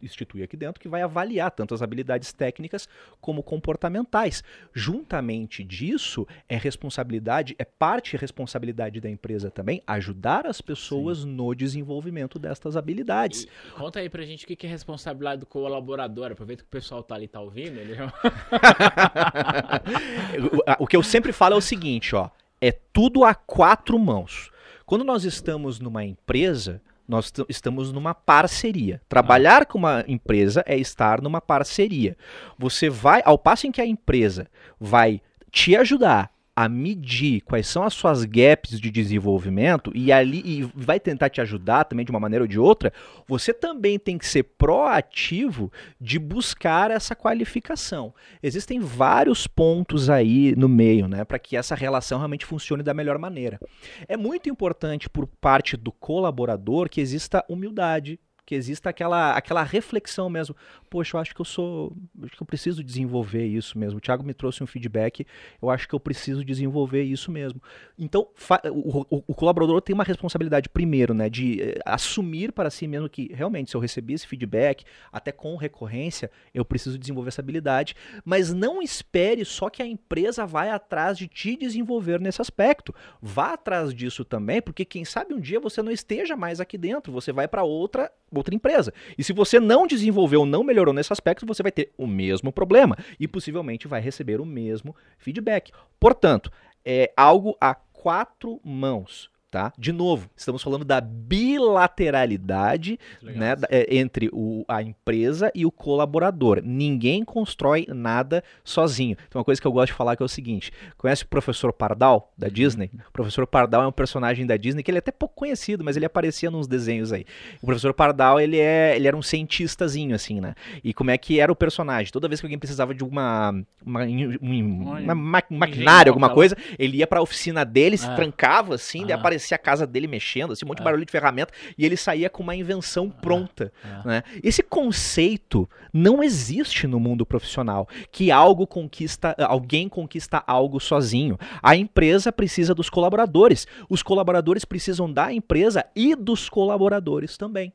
instituir 0.00 0.44
aqui 0.44 0.56
dentro 0.56 0.80
que 0.80 0.88
vai 0.88 1.02
avaliar 1.02 1.50
tanto 1.50 1.74
as 1.74 1.82
habilidades 1.82 2.32
técnicas 2.32 2.88
como 3.20 3.42
comportamentais. 3.42 4.42
Juntamente 4.72 5.62
disso, 5.62 6.26
é 6.48 6.56
responsabilidade, 6.56 7.54
é 7.58 7.66
parte 7.66 8.16
responsabilidade 8.16 8.98
da 8.98 9.10
empresa 9.10 9.50
também 9.50 9.82
ajudar 9.86 10.46
as 10.46 10.62
pessoas 10.62 11.18
Sim. 11.18 11.32
no 11.32 11.54
desenvolvimento 11.54 12.38
destas 12.38 12.78
habilidades. 12.78 13.42
E, 13.42 13.70
conta 13.72 14.00
aí 14.00 14.08
pra 14.08 14.24
gente 14.24 14.44
o 14.44 14.46
que 14.48 14.66
é 14.66 14.70
responsabilidade 14.70 15.40
do 15.40 15.46
colaborador. 15.46 16.32
Aproveita 16.32 16.62
que 16.62 16.68
o 16.68 16.70
pessoal 16.70 17.02
tá 17.02 17.14
ali 17.14 17.28
tá 17.28 17.40
ouvindo. 17.40 17.78
Ele... 17.78 17.94
o 20.78 20.86
que 20.86 20.96
eu 20.96 21.02
sempre 21.02 21.30
falo 21.30 21.56
é 21.56 21.58
o 21.58 21.62
seguinte, 21.62 22.16
ó. 22.16 22.30
É 22.58 22.72
tudo 22.72 23.24
a 23.24 23.34
quatro 23.34 23.98
mãos. 23.98 24.50
Quando 24.90 25.04
nós 25.04 25.22
estamos 25.22 25.78
numa 25.78 26.04
empresa, 26.04 26.82
nós 27.06 27.32
estamos 27.48 27.92
numa 27.92 28.12
parceria. 28.12 29.00
Trabalhar 29.08 29.62
ah. 29.62 29.64
com 29.64 29.78
uma 29.78 30.04
empresa 30.08 30.64
é 30.66 30.76
estar 30.76 31.22
numa 31.22 31.40
parceria. 31.40 32.16
Você 32.58 32.90
vai, 32.90 33.22
ao 33.24 33.38
passo 33.38 33.68
em 33.68 33.70
que 33.70 33.80
a 33.80 33.86
empresa 33.86 34.48
vai 34.80 35.22
te 35.48 35.76
ajudar 35.76 36.32
a 36.60 36.68
medir 36.68 37.40
quais 37.40 37.66
são 37.66 37.84
as 37.84 37.94
suas 37.94 38.22
gaps 38.26 38.78
de 38.78 38.90
desenvolvimento 38.90 39.90
e 39.94 40.12
ali 40.12 40.42
e 40.44 40.70
vai 40.74 41.00
tentar 41.00 41.30
te 41.30 41.40
ajudar 41.40 41.84
também 41.84 42.04
de 42.04 42.10
uma 42.10 42.20
maneira 42.20 42.44
ou 42.44 42.46
de 42.46 42.58
outra, 42.58 42.92
você 43.26 43.54
também 43.54 43.98
tem 43.98 44.18
que 44.18 44.26
ser 44.26 44.42
proativo 44.42 45.72
de 45.98 46.18
buscar 46.18 46.90
essa 46.90 47.16
qualificação. 47.16 48.14
Existem 48.42 48.78
vários 48.78 49.46
pontos 49.46 50.10
aí 50.10 50.54
no 50.54 50.68
meio, 50.68 51.08
né, 51.08 51.24
para 51.24 51.38
que 51.38 51.56
essa 51.56 51.74
relação 51.74 52.18
realmente 52.18 52.44
funcione 52.44 52.82
da 52.82 52.92
melhor 52.92 53.16
maneira. 53.16 53.58
É 54.06 54.14
muito 54.14 54.50
importante 54.50 55.08
por 55.08 55.26
parte 55.26 55.78
do 55.78 55.90
colaborador 55.90 56.90
que 56.90 57.00
exista 57.00 57.42
humildade, 57.48 58.20
que 58.50 58.54
exista 58.56 58.90
aquela, 58.90 59.36
aquela 59.36 59.62
reflexão 59.62 60.28
mesmo. 60.28 60.56
Poxa, 60.90 61.16
eu 61.16 61.20
acho 61.20 61.32
que 61.32 61.40
eu 61.40 61.44
sou. 61.44 61.96
Acho 62.20 62.36
que 62.36 62.42
eu 62.42 62.46
preciso 62.46 62.82
desenvolver 62.82 63.46
isso 63.46 63.78
mesmo. 63.78 63.98
O 63.98 64.00
Thiago 64.00 64.24
me 64.24 64.34
trouxe 64.34 64.60
um 64.60 64.66
feedback, 64.66 65.24
eu 65.62 65.70
acho 65.70 65.86
que 65.86 65.94
eu 65.94 66.00
preciso 66.00 66.44
desenvolver 66.44 67.04
isso 67.04 67.30
mesmo. 67.30 67.62
Então, 67.96 68.26
o, 68.72 69.06
o, 69.08 69.24
o, 69.28 69.34
colaborador 69.34 69.80
tem 69.80 69.94
uma 69.94 70.02
responsabilidade, 70.02 70.68
primeiro, 70.68 71.14
né, 71.14 71.28
de 71.28 71.62
eh, 71.62 71.78
assumir 71.86 72.50
para 72.50 72.70
si 72.70 72.88
mesmo 72.88 73.08
que 73.08 73.32
realmente, 73.32 73.70
se 73.70 73.76
eu 73.76 73.80
recebi 73.80 74.14
esse 74.14 74.26
feedback, 74.26 74.84
até 75.12 75.30
com 75.30 75.54
recorrência, 75.54 76.28
eu 76.52 76.64
preciso 76.64 76.98
desenvolver 76.98 77.28
essa 77.28 77.40
habilidade. 77.40 77.94
Mas 78.24 78.52
não 78.52 78.82
espere 78.82 79.44
só 79.44 79.70
que 79.70 79.84
a 79.84 79.86
empresa 79.86 80.44
vai 80.44 80.70
atrás 80.70 81.16
de 81.16 81.28
te 81.28 81.56
desenvolver 81.56 82.20
nesse 82.20 82.42
aspecto. 82.42 82.92
Vá 83.22 83.52
atrás 83.52 83.94
disso 83.94 84.24
também, 84.24 84.60
porque 84.60 84.84
quem 84.84 85.04
sabe 85.04 85.34
um 85.34 85.40
dia 85.40 85.60
você 85.60 85.82
não 85.82 85.92
esteja 85.92 86.36
mais 86.36 86.60
aqui 86.60 86.76
dentro, 86.76 87.12
você 87.12 87.32
vai 87.32 87.46
para 87.46 87.62
outra 87.62 88.10
outra 88.38 88.54
empresa. 88.54 88.92
E 89.18 89.24
se 89.24 89.32
você 89.32 89.58
não 89.58 89.86
desenvolveu, 89.86 90.46
não 90.46 90.62
melhorou 90.62 90.79
nesse 90.92 91.12
aspecto, 91.12 91.46
você 91.46 91.62
vai 91.62 91.72
ter 91.72 91.92
o 91.96 92.06
mesmo 92.06 92.52
problema 92.52 92.96
e 93.18 93.28
possivelmente 93.28 93.86
vai 93.86 94.00
receber 94.00 94.40
o 94.40 94.46
mesmo 94.46 94.94
feedback. 95.18 95.72
Portanto, 95.98 96.50
é 96.84 97.12
algo 97.16 97.56
a 97.60 97.74
quatro 97.74 98.60
mãos. 98.64 99.30
Tá? 99.50 99.72
De 99.76 99.90
novo, 99.90 100.30
estamos 100.36 100.62
falando 100.62 100.84
da 100.84 101.00
bilateralidade 101.00 103.00
né, 103.20 103.56
é, 103.68 103.96
entre 103.96 104.30
o, 104.32 104.64
a 104.68 104.80
empresa 104.80 105.50
e 105.52 105.66
o 105.66 105.72
colaborador. 105.72 106.60
Ninguém 106.62 107.24
constrói 107.24 107.84
nada 107.88 108.44
sozinho. 108.62 109.16
Então, 109.26 109.40
uma 109.40 109.44
coisa 109.44 109.60
que 109.60 109.66
eu 109.66 109.72
gosto 109.72 109.88
de 109.88 109.94
falar 109.94 110.14
que 110.14 110.22
é 110.22 110.24
o 110.24 110.28
seguinte: 110.28 110.70
conhece 110.96 111.24
o 111.24 111.26
professor 111.26 111.72
Pardal 111.72 112.32
da 112.38 112.48
Disney? 112.48 112.92
O 113.08 113.12
professor 113.12 113.44
Pardal 113.44 113.82
é 113.82 113.88
um 113.88 113.92
personagem 113.92 114.46
da 114.46 114.56
Disney 114.56 114.84
que 114.84 114.90
ele 114.92 114.98
é 114.98 115.00
até 115.00 115.10
pouco 115.10 115.34
conhecido, 115.34 115.82
mas 115.82 115.96
ele 115.96 116.06
aparecia 116.06 116.48
nos 116.48 116.68
desenhos 116.68 117.12
aí. 117.12 117.26
O 117.60 117.66
professor 117.66 117.92
Pardal 117.92 118.38
ele, 118.38 118.56
é, 118.56 118.94
ele 118.94 119.08
era 119.08 119.16
um 119.16 119.22
cientistazinho, 119.22 120.14
assim, 120.14 120.40
né? 120.40 120.54
E 120.84 120.94
como 120.94 121.10
é 121.10 121.18
que 121.18 121.40
era 121.40 121.50
o 121.50 121.56
personagem? 121.56 122.12
Toda 122.12 122.28
vez 122.28 122.40
que 122.40 122.46
alguém 122.46 122.58
precisava 122.58 122.94
de 122.94 123.02
uma, 123.02 123.50
uma, 123.84 124.04
uma, 124.04 125.12
uma 125.12 125.42
maquinária, 125.50 126.08
alguma 126.08 126.30
coisa, 126.30 126.56
ele 126.78 126.98
ia 126.98 127.06
para 127.08 127.18
a 127.18 127.22
oficina 127.22 127.64
dele, 127.64 127.96
se 127.96 128.06
ah. 128.06 128.14
trancava 128.14 128.76
assim, 128.76 129.10
ah. 129.10 129.16
aparecia 129.16 129.39
parecia 129.40 129.54
a 129.54 129.58
casa 129.58 129.86
dele 129.86 130.06
mexendo, 130.06 130.52
assim, 130.52 130.64
um 130.64 130.68
monte 130.68 130.78
de 130.78 130.82
é. 130.82 130.84
barulho 130.84 131.04
de 131.04 131.10
ferramenta, 131.10 131.52
e 131.76 131.86
ele 131.86 131.96
saía 131.96 132.28
com 132.28 132.42
uma 132.42 132.54
invenção 132.54 133.12
é. 133.16 133.20
pronta. 133.20 133.72
É. 133.82 134.06
Né? 134.08 134.22
Esse 134.42 134.62
conceito 134.62 135.68
não 135.92 136.22
existe 136.22 136.86
no 136.86 137.00
mundo 137.00 137.24
profissional, 137.24 137.88
que 138.12 138.30
algo 138.30 138.66
conquista, 138.66 139.34
alguém 139.38 139.88
conquista 139.88 140.44
algo 140.46 140.78
sozinho. 140.78 141.38
A 141.62 141.74
empresa 141.74 142.30
precisa 142.30 142.74
dos 142.74 142.90
colaboradores, 142.90 143.66
os 143.88 144.02
colaboradores 144.02 144.64
precisam 144.64 145.10
da 145.10 145.32
empresa 145.32 145.84
e 145.96 146.14
dos 146.14 146.48
colaboradores 146.48 147.36
também. 147.36 147.72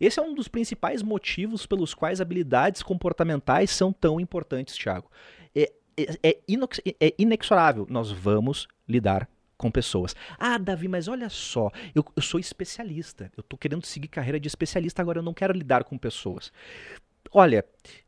Esse 0.00 0.18
é 0.18 0.22
um 0.22 0.34
dos 0.34 0.48
principais 0.48 1.02
motivos 1.02 1.66
pelos 1.66 1.94
quais 1.94 2.20
habilidades 2.20 2.82
comportamentais 2.82 3.70
são 3.70 3.92
tão 3.92 4.18
importantes, 4.18 4.76
Thiago. 4.76 5.10
É, 5.54 5.70
é, 5.96 6.18
é, 6.22 6.94
é 7.00 7.14
inexorável. 7.18 7.86
Nós 7.88 8.10
vamos 8.10 8.66
lidar 8.88 9.28
com 9.56 9.70
pessoas. 9.70 10.14
Ah, 10.38 10.58
Davi, 10.58 10.88
mas 10.88 11.08
olha 11.08 11.28
só, 11.28 11.70
eu, 11.94 12.04
eu 12.16 12.22
sou 12.22 12.38
especialista. 12.40 13.30
Eu 13.36 13.40
estou 13.40 13.58
querendo 13.58 13.84
seguir 13.86 14.08
carreira 14.08 14.40
de 14.40 14.48
especialista, 14.48 15.02
agora 15.02 15.18
eu 15.18 15.22
não 15.22 15.34
quero 15.34 15.52
lidar 15.52 15.84
com 15.84 15.96
pessoas. 15.96 16.52
Olha, 17.34 17.64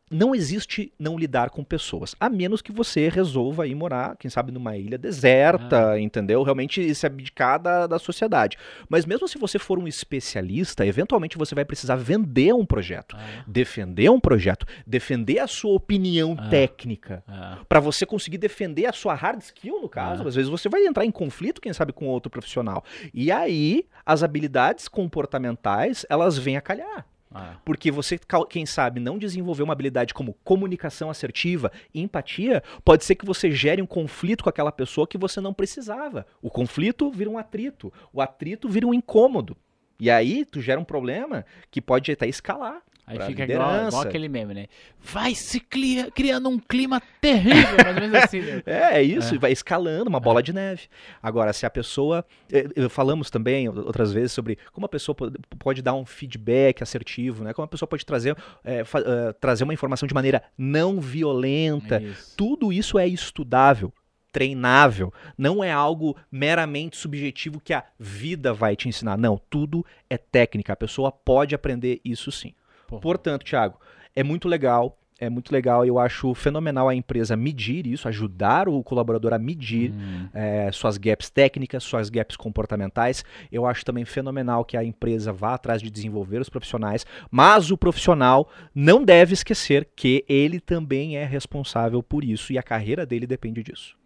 não 0.09 0.37
existe 0.37 0.93
não 0.97 1.19
lidar 1.19 1.51
com 1.51 1.65
pessoas, 1.65 2.15
a 2.21 2.31
menos 2.31 2.62
que 2.62 2.71
você 2.71 3.09
resolva 3.09 3.67
ir 3.67 3.75
morar, 3.75 4.17
quem 4.17 4.31
sabe, 4.31 4.53
numa 4.53 4.77
ilha 4.77 4.97
deserta, 4.97 5.91
ah. 5.91 6.01
entendeu? 6.01 6.45
Realmente 6.45 6.95
se 6.95 7.07
abdicar 7.07 7.61
da, 7.61 7.89
da 7.89 7.99
sociedade. 7.99 8.57
Mas 8.89 9.05
mesmo 9.05 9.27
se 9.27 9.37
você 9.37 9.59
for 9.59 9.81
um 9.81 9.89
especialista, 9.89 10.87
eventualmente 10.87 11.37
você 11.37 11.57
vai 11.57 11.65
precisar 11.65 11.97
vender 11.97 12.55
um 12.55 12.65
projeto, 12.65 13.17
ah. 13.19 13.43
defender 13.49 14.09
um 14.09 14.21
projeto, 14.21 14.65
defender 14.87 15.41
a 15.41 15.49
sua 15.49 15.73
opinião 15.73 16.37
ah. 16.39 16.49
técnica, 16.51 17.25
ah. 17.27 17.59
para 17.69 17.81
você 17.81 18.07
conseguir 18.07 18.39
defender 18.39 18.87
a 18.87 18.93
sua 18.93 19.12
hard 19.12 19.41
skill, 19.41 19.83
no 19.83 19.89
caso. 19.89 20.23
Ah. 20.23 20.29
Às 20.29 20.37
vezes 20.37 20.49
você 20.49 20.69
vai 20.69 20.87
entrar 20.87 21.05
em 21.05 21.11
conflito, 21.11 21.61
quem 21.61 21.73
sabe, 21.73 21.93
com 21.93 22.07
outro 22.07 22.31
profissional. 22.31 22.85
E 23.12 23.33
aí, 23.33 23.85
as 24.05 24.23
habilidades 24.23 24.87
comportamentais, 24.87 26.07
elas 26.09 26.39
vêm 26.39 26.57
a 26.57 26.61
calhar. 26.61 27.05
Ah. 27.37 27.57
Porque 27.64 27.90
você, 27.90 28.18
quem 28.49 28.64
sabe, 28.64 28.99
não 28.99 29.18
desenvolver 29.18 29.62
uma 29.62 29.75
habilidade 29.75 30.14
como 30.14 30.35
comunicação 30.42 31.11
assertiva 31.11 31.70
e 31.92 32.01
empatia, 32.01 32.62
pode 32.85 33.05
ser 33.05 33.14
que 33.14 33.27
você 33.27 33.51
gere 33.51 33.83
um 33.83 33.87
conflito 33.87 34.42
com 34.42 34.51
aquela 34.51 34.72
pessoa 34.72 35.07
que 35.07 35.18
você 35.18 35.40
não 35.40 35.53
precisava. 35.53 36.27
O 36.40 36.51
conflito 36.51 37.11
vira 37.11 37.29
um 37.29 37.37
atrito, 37.37 37.92
o 38.12 38.22
atrito 38.22 38.68
vira 38.68 38.87
um 38.87 38.94
incômodo. 38.94 39.57
E 40.01 40.11
aí 40.11 40.44
tu 40.44 40.61
gera 40.61 40.81
um 40.81 40.85
problema 40.85 41.44
que 41.70 41.81
pode 41.81 42.11
até 42.11 42.27
escalar. 42.27 42.83
Aí 43.07 43.19
fica 43.29 43.47
igual, 43.55 43.71
igual 43.88 44.03
aquele 44.09 44.29
meme, 44.29 44.53
né? 44.55 44.66
Vai 45.01 45.35
se 45.35 45.61
cria- 45.61 46.11
criando 46.11 46.49
um 46.49 46.59
clima 46.59 47.01
terrível, 47.21 47.77
mais 47.77 47.95
ou 47.97 48.01
menos 48.03 48.14
assim. 48.25 48.40
né? 48.40 48.62
É, 48.66 48.99
é 48.99 49.03
isso, 49.03 49.35
e 49.35 49.38
vai 49.38 49.53
escalando, 49.53 50.09
uma 50.11 50.19
bola 50.19 50.42
de 50.42 50.53
neve. 50.53 50.83
Agora, 51.23 51.53
se 51.53 51.64
a 51.64 51.71
pessoa. 51.71 52.25
eh, 52.53 52.66
eh, 52.75 52.88
Falamos 52.88 53.31
também 53.31 53.69
outras 53.69 54.12
vezes 54.12 54.33
sobre 54.33 54.59
como 54.73 54.87
a 54.87 54.88
pessoa 54.88 55.14
po- 55.14 55.31
pode 55.59 55.83
dar 55.83 55.95
um 55.95 56.05
feedback 56.05 56.83
assertivo, 56.83 57.45
né? 57.45 57.53
Como 57.53 57.64
a 57.64 57.69
pessoa 57.69 57.87
pode 57.88 58.05
trazer, 58.05 58.37
eh, 58.64 58.83
fa- 58.85 59.01
eh, 59.01 59.33
trazer 59.40 59.62
uma 59.64 59.75
informação 59.75 60.07
de 60.09 60.14
maneira 60.14 60.42
não 60.59 61.01
violenta. 61.01 62.03
Isso. 62.03 62.35
Tudo 62.37 62.73
isso 62.73 62.99
é 62.99 63.07
estudável, 63.07 63.92
treinável. 64.33 65.12
Não 65.38 65.62
é 65.62 65.71
algo 65.73 66.16
meramente 66.31 66.97
subjetivo 66.97 67.61
que 67.61 67.73
a 67.73 67.85
vida 67.99 68.53
vai 68.53 68.75
te 68.77 68.88
ensinar. 68.88 69.16
Não, 69.16 69.40
tudo 69.49 69.85
é 70.11 70.19
técnica. 70.19 70.73
A 70.73 70.77
pessoa 70.77 71.11
pode 71.12 71.55
aprender 71.55 72.01
isso 72.05 72.31
sim. 72.33 72.53
Porra. 72.87 73.01
Portanto, 73.01 73.44
Thiago, 73.44 73.79
é 74.14 74.22
muito 74.22 74.49
legal. 74.49 74.99
É 75.18 75.31
muito 75.31 75.51
legal, 75.51 75.83
eu 75.87 75.99
acho 75.99 76.35
fenomenal 76.35 76.90
a 76.90 76.94
empresa 76.94 77.35
medir 77.38 77.87
isso, 77.87 78.07
ajudar 78.07 78.68
o 78.68 78.83
colaborador 78.85 79.33
a 79.33 79.38
medir 79.38 79.90
Hum. 79.90 80.29
eh, 80.35 80.68
suas 80.70 80.99
gaps 80.99 81.31
técnicas, 81.31 81.83
suas 81.85 82.11
gaps 82.11 82.37
comportamentais. 82.37 83.25
Eu 83.51 83.64
acho 83.64 83.83
também 83.83 84.05
fenomenal 84.05 84.62
que 84.62 84.77
a 84.77 84.85
empresa 84.85 85.33
vá 85.33 85.55
atrás 85.55 85.81
de 85.81 85.90
desenvolver 85.90 86.38
os 86.38 86.51
profissionais, 86.51 87.07
mas 87.31 87.70
o 87.70 87.79
profissional 87.79 88.46
não 88.75 89.03
deve 89.03 89.33
esquecer 89.33 89.88
que 89.96 90.22
ele 90.29 90.61
também 90.61 91.16
é 91.16 91.25
responsável 91.25 92.03
por 92.03 92.22
isso 92.22 92.53
e 92.53 92.59
a 92.59 92.62
carreira 92.62 93.07
dele 93.07 93.27
depende 93.27 93.62
disso. 93.62 93.96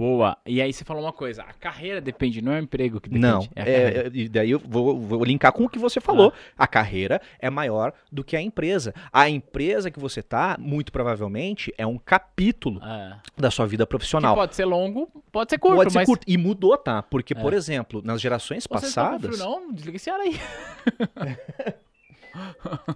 Boa. 0.00 0.34
E 0.46 0.62
aí 0.62 0.72
você 0.72 0.82
falou 0.82 1.02
uma 1.02 1.12
coisa, 1.12 1.42
a 1.42 1.52
carreira 1.52 2.00
depende, 2.00 2.40
não 2.40 2.52
é 2.52 2.58
o 2.58 2.62
emprego 2.62 2.98
que 2.98 3.10
depende. 3.10 3.26
Não, 3.26 3.42
é 3.54 3.70
é, 3.70 4.06
é, 4.06 4.10
e 4.14 4.28
daí 4.30 4.50
eu 4.50 4.58
vou, 4.58 4.98
vou 4.98 5.22
linkar 5.22 5.52
com 5.52 5.64
o 5.64 5.68
que 5.68 5.78
você 5.78 6.00
falou. 6.00 6.32
A 6.56 6.66
carreira 6.66 7.20
é 7.38 7.50
maior 7.50 7.92
do 8.10 8.24
que 8.24 8.34
a 8.34 8.40
empresa. 8.40 8.94
A 9.12 9.28
empresa 9.28 9.90
que 9.90 10.00
você 10.00 10.22
tá, 10.22 10.56
muito 10.58 10.90
provavelmente, 10.90 11.70
é 11.76 11.86
um 11.86 11.98
capítulo 11.98 12.80
É. 12.82 13.18
da 13.36 13.50
sua 13.50 13.66
vida 13.66 13.84
Que 13.84 13.90
profissional. 13.90 14.34
pode 14.34 14.56
ser 14.56 14.64
longo, 14.64 15.06
pode 15.30 15.50
ser 15.50 15.58
curto, 15.58 15.76
Pode 15.76 15.92
ser 15.92 15.98
mas... 15.98 16.06
curto. 16.08 16.24
E 16.26 16.38
mudou, 16.38 16.78
tá? 16.78 17.02
Porque, 17.02 17.34
É. 17.34 17.36
por 17.38 17.52
exemplo, 17.52 18.00
nas 18.02 18.22
gerações 18.22 18.66
Vocês 18.66 18.94
passadas. 18.94 19.38
não, 19.38 19.70
desliga 19.70 19.96
esse 19.96 20.08
ar 20.08 20.18
aí. 20.20 20.34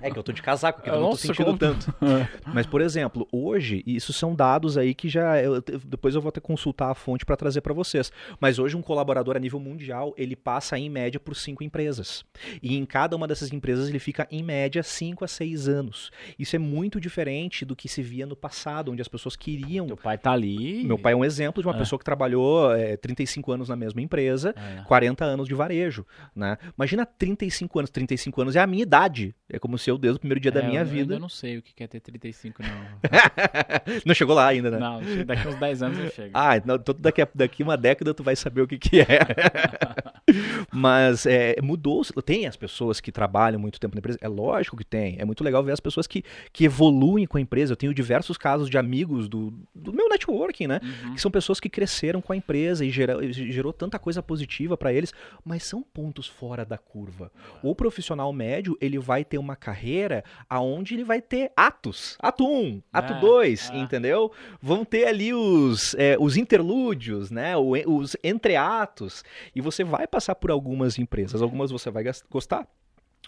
É 0.01 0.11
que 0.11 0.19
eu 0.19 0.23
tô 0.23 0.33
de 0.33 0.43
casaco, 0.43 0.83
que 0.83 0.91
eu 0.91 1.01
não 1.01 1.11
tô 1.11 1.17
sentindo 1.17 1.47
como- 1.47 1.59
tanto. 1.59 1.95
Mas, 2.53 2.67
por 2.67 2.81
exemplo, 2.81 3.27
hoje, 3.33 3.83
isso 3.87 4.13
são 4.13 4.35
dados 4.35 4.77
aí 4.79 4.95
que 4.95 5.09
já. 5.09 5.43
eu- 5.43 5.63
depois 5.85 6.15
eu 6.15 6.21
vou 6.21 6.29
até 6.29 6.41
consultar 6.41 6.91
a 6.91 6.95
fonte 6.95 7.25
para 7.25 7.37
trazer 7.37 7.61
para 7.61 7.73
vocês. 7.75 8.13
Mas 8.41 8.59
hoje, 8.59 8.77
um 8.77 8.83
colaborador 8.83 9.37
a 9.37 9.41
nível 9.41 9.59
mundial, 9.61 10.15
ele 10.17 10.37
passa 10.37 10.79
em 10.79 10.89
média 10.91 11.19
por 11.21 11.35
cinco 11.37 11.63
empresas. 11.65 12.25
E 12.63 12.77
em 12.77 12.85
cada 12.85 13.17
uma 13.17 13.27
dessas 13.27 13.53
empresas, 13.53 13.89
ele 13.89 13.99
fica 13.99 14.27
em 14.31 14.43
média 14.43 14.83
cinco 14.83 15.25
a 15.25 15.29
seis 15.29 15.69
anos. 15.69 16.11
Isso 16.39 16.57
é 16.57 16.59
muito 16.59 17.01
diferente 17.01 17.65
do 17.65 17.75
que 17.77 17.89
se 17.89 18.03
via 18.03 18.27
no 18.27 18.37
passado, 18.37 18.91
onde 18.93 19.01
as 19.03 19.09
pessoas 19.09 19.37
queriam. 19.37 19.87
Teu 19.87 19.97
pai 19.97 20.19
tá 20.19 20.33
ali. 20.33 20.85
Meu 20.85 20.99
pai 20.99 21.13
é 21.13 21.17
um 21.17 21.25
exemplo 21.25 21.63
de 21.63 21.69
uma 21.69 21.75
É. 21.75 21.79
pessoa 21.79 21.99
que 21.99 22.05
trabalhou 22.05 22.73
é, 22.75 22.97
35 22.97 23.53
anos 23.53 23.69
na 23.69 23.77
mesma 23.77 24.01
empresa, 24.01 24.55
É. 24.57 24.83
40 24.85 25.25
anos 25.25 25.49
de 25.49 25.55
varejo, 25.55 26.07
né? 26.35 26.59
Imagina 26.77 27.07
35 27.07 27.79
anos, 27.79 27.91
35 27.91 28.41
anos 28.43 28.57
é 28.57 28.61
a 28.61 28.67
minha 28.67 28.83
idade. 28.83 29.24
É 29.49 29.59
como 29.59 29.79
se 29.79 29.91
eu 29.91 29.97
desde 29.97 30.17
o 30.17 30.21
primeiro 30.21 30.41
dia 30.41 30.51
da 30.51 30.61
É, 30.61 30.67
minha 30.67 30.81
eu, 30.81 30.85
Eu 30.85 30.91
vida. 30.91 31.15
ainda 31.15 31.19
não 31.21 31.29
sei 31.29 31.59
o 31.59 31.63
que 31.63 31.83
é 31.83 31.87
ter 31.87 32.01
35, 32.01 32.63
não. 32.63 32.71
Não 34.05 34.15
chegou 34.15 34.35
lá 34.35 34.49
ainda, 34.49 34.71
né? 34.71 34.79
não, 34.79 35.01
daqui 35.25 35.47
uns 35.49 35.55
10 35.57 35.83
anos 35.83 35.99
eu 35.99 36.11
chego. 36.11 36.31
Ah, 36.35 36.61
não, 36.65 36.79
todo 36.79 36.99
daqui, 37.01 37.27
daqui 37.35 37.63
uma 37.63 37.77
década 37.77 38.13
tu 38.15 38.23
vai 38.25 38.35
saber 38.37 38.63
o 38.63 38.67
que, 38.67 38.79
que 38.79 39.01
é. 39.01 39.05
Mas 40.73 41.27
é, 41.27 41.57
mudou. 41.63 42.03
Tem 42.25 42.47
as 42.47 42.57
pessoas 42.57 43.01
que 43.01 43.13
trabalham 43.13 43.61
muito 43.61 43.79
tempo 43.79 43.95
na 43.95 43.99
empresa. 43.99 44.19
É 44.21 44.29
lógico 44.29 44.77
que 44.77 44.85
tem. 44.85 45.17
É 45.19 45.25
muito 45.25 45.45
legal 45.45 45.63
ver 45.63 45.73
as 45.73 45.81
pessoas 45.81 46.07
que, 46.07 46.25
que 46.53 46.65
evoluem 46.65 47.27
com 47.27 47.37
a 47.37 47.41
empresa. 47.41 47.73
Eu 47.73 47.77
tenho 47.77 47.95
diversos 47.95 48.39
casos 48.39 48.71
de 48.71 48.79
amigos 48.79 49.29
do, 49.29 49.53
do 49.75 49.93
meu 49.93 50.09
networking, 50.09 50.67
né? 50.67 50.81
Uhum. 50.83 51.15
que 51.15 51.21
são 51.21 51.31
pessoas 51.31 51.61
que 51.61 51.69
cresceram 51.69 52.21
com 52.21 52.33
a 52.33 52.37
empresa 52.37 52.85
e 52.85 52.95
e 52.95 53.33
gerou 53.33 53.73
tanta 53.73 53.99
coisa 53.99 54.23
positiva 54.23 54.77
para 54.77 54.93
eles, 54.93 55.13
mas 55.45 55.65
são 55.65 55.83
pontos 55.83 56.27
fora 56.27 56.65
da 56.65 56.79
curva. 56.79 57.31
O 57.63 57.75
profissional 57.75 58.33
médio, 58.33 58.77
ele 58.81 58.99
vai 58.99 59.25
ter 59.25 59.39
uma 59.39 59.57
carreira 59.57 60.25
aonde 60.49 60.95
ele 60.95 61.05
vai 61.05 61.21
ter 61.21 61.51
atos, 61.57 62.17
ato 62.21 62.47
1, 62.47 62.83
ato 62.93 63.13
É, 63.15 63.21
2, 63.21 63.71
é. 63.71 63.79
entendeu? 63.79 64.33
Vão 64.63 64.85
ter 64.85 65.07
ali 65.07 65.35
os, 65.35 65.95
é, 65.95 66.17
os 66.19 66.37
interlúdios, 66.37 67.31
né, 67.31 67.57
os 67.57 68.17
entreatos, 68.23 69.25
e 69.55 69.61
você 69.61 69.83
vai 69.83 70.07
passar 70.07 70.24
por 70.33 70.53
algumas 70.53 70.97
empresas, 70.97 71.43
algumas 71.43 71.73
você 71.73 71.91
vai 71.91 72.05
gostar, 72.31 72.69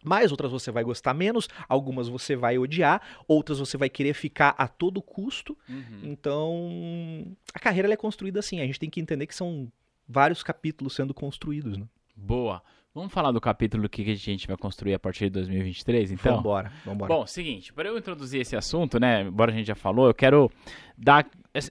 mais 0.05 0.31
outras 0.31 0.53
você 0.53 0.71
vai 0.71 0.85
gostar 0.85 1.13
menos, 1.15 1.49
algumas 1.69 2.07
você 2.07 2.37
vai 2.37 2.57
odiar, 2.59 3.03
outras 3.27 3.59
você 3.59 3.77
vai 3.77 3.89
querer 3.89 4.15
ficar 4.15 4.55
a 4.57 4.69
todo 4.69 5.03
custo, 5.03 5.59
Uhum. 5.69 6.01
então, 6.05 7.37
a 7.53 7.59
carreira 7.59 7.93
é 7.93 7.97
construída 7.97 8.39
assim. 8.39 8.61
A 8.61 8.67
gente 8.67 8.79
tem 8.79 8.91
que 8.91 9.01
entender 9.01 9.27
que 9.27 9.35
são 9.35 9.67
vários 10.09 10.43
capítulos 10.43 10.95
sendo 10.95 11.13
construídos, 11.13 11.77
né? 11.77 11.87
Boa. 12.15 12.63
Vamos 12.95 13.13
falar 13.13 13.31
do 13.31 13.41
capítulo 13.41 13.89
que 13.91 14.11
a 14.11 14.15
gente 14.15 14.47
vai 14.47 14.57
construir 14.57 14.95
a 14.95 14.99
partir 14.99 15.25
de 15.25 15.31
2023, 15.33 16.13
então? 16.13 16.37
vambora, 16.37 16.73
vambora. 16.85 17.13
Bom, 17.13 17.27
seguinte, 17.27 17.71
para 17.73 17.89
eu 17.89 17.99
introduzir 17.99 18.41
esse 18.41 18.57
assunto, 18.57 18.99
né, 18.99 19.23
embora 19.23 19.51
a 19.53 19.55
gente 19.55 19.67
já 19.67 19.75
falou, 19.75 20.07
eu 20.07 20.15
quero 20.15 20.51
dar... 20.97 21.29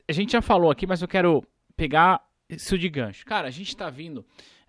A 0.07 0.11
gente 0.11 0.33
já 0.33 0.41
falou 0.41 0.69
aqui, 0.69 0.85
mas 0.85 1.01
eu 1.01 1.07
quero 1.07 1.43
pegar 1.75 2.21
isso 2.47 2.77
de 2.77 2.87
gancho. 2.89 3.25
Cara, 3.25 3.47
a 3.47 3.51
gente 3.51 3.75
tá 3.75 3.89
vindo 3.89 4.23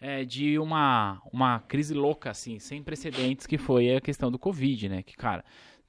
é, 0.07 0.25
de 0.25 0.59
uma, 0.59 1.21
uma 1.33 1.59
crise 1.61 1.92
louca, 1.95 2.31
assim, 2.31 2.59
sem 2.59 2.83
precedentes, 2.83 3.47
que 3.47 3.59
foi 3.59 3.97
a 3.97 4.01
questão 4.01 4.31
do 4.31 4.38
Covid, 4.38 4.88
né, 4.88 5.03
que, 5.03 5.16
cara... 5.16 5.45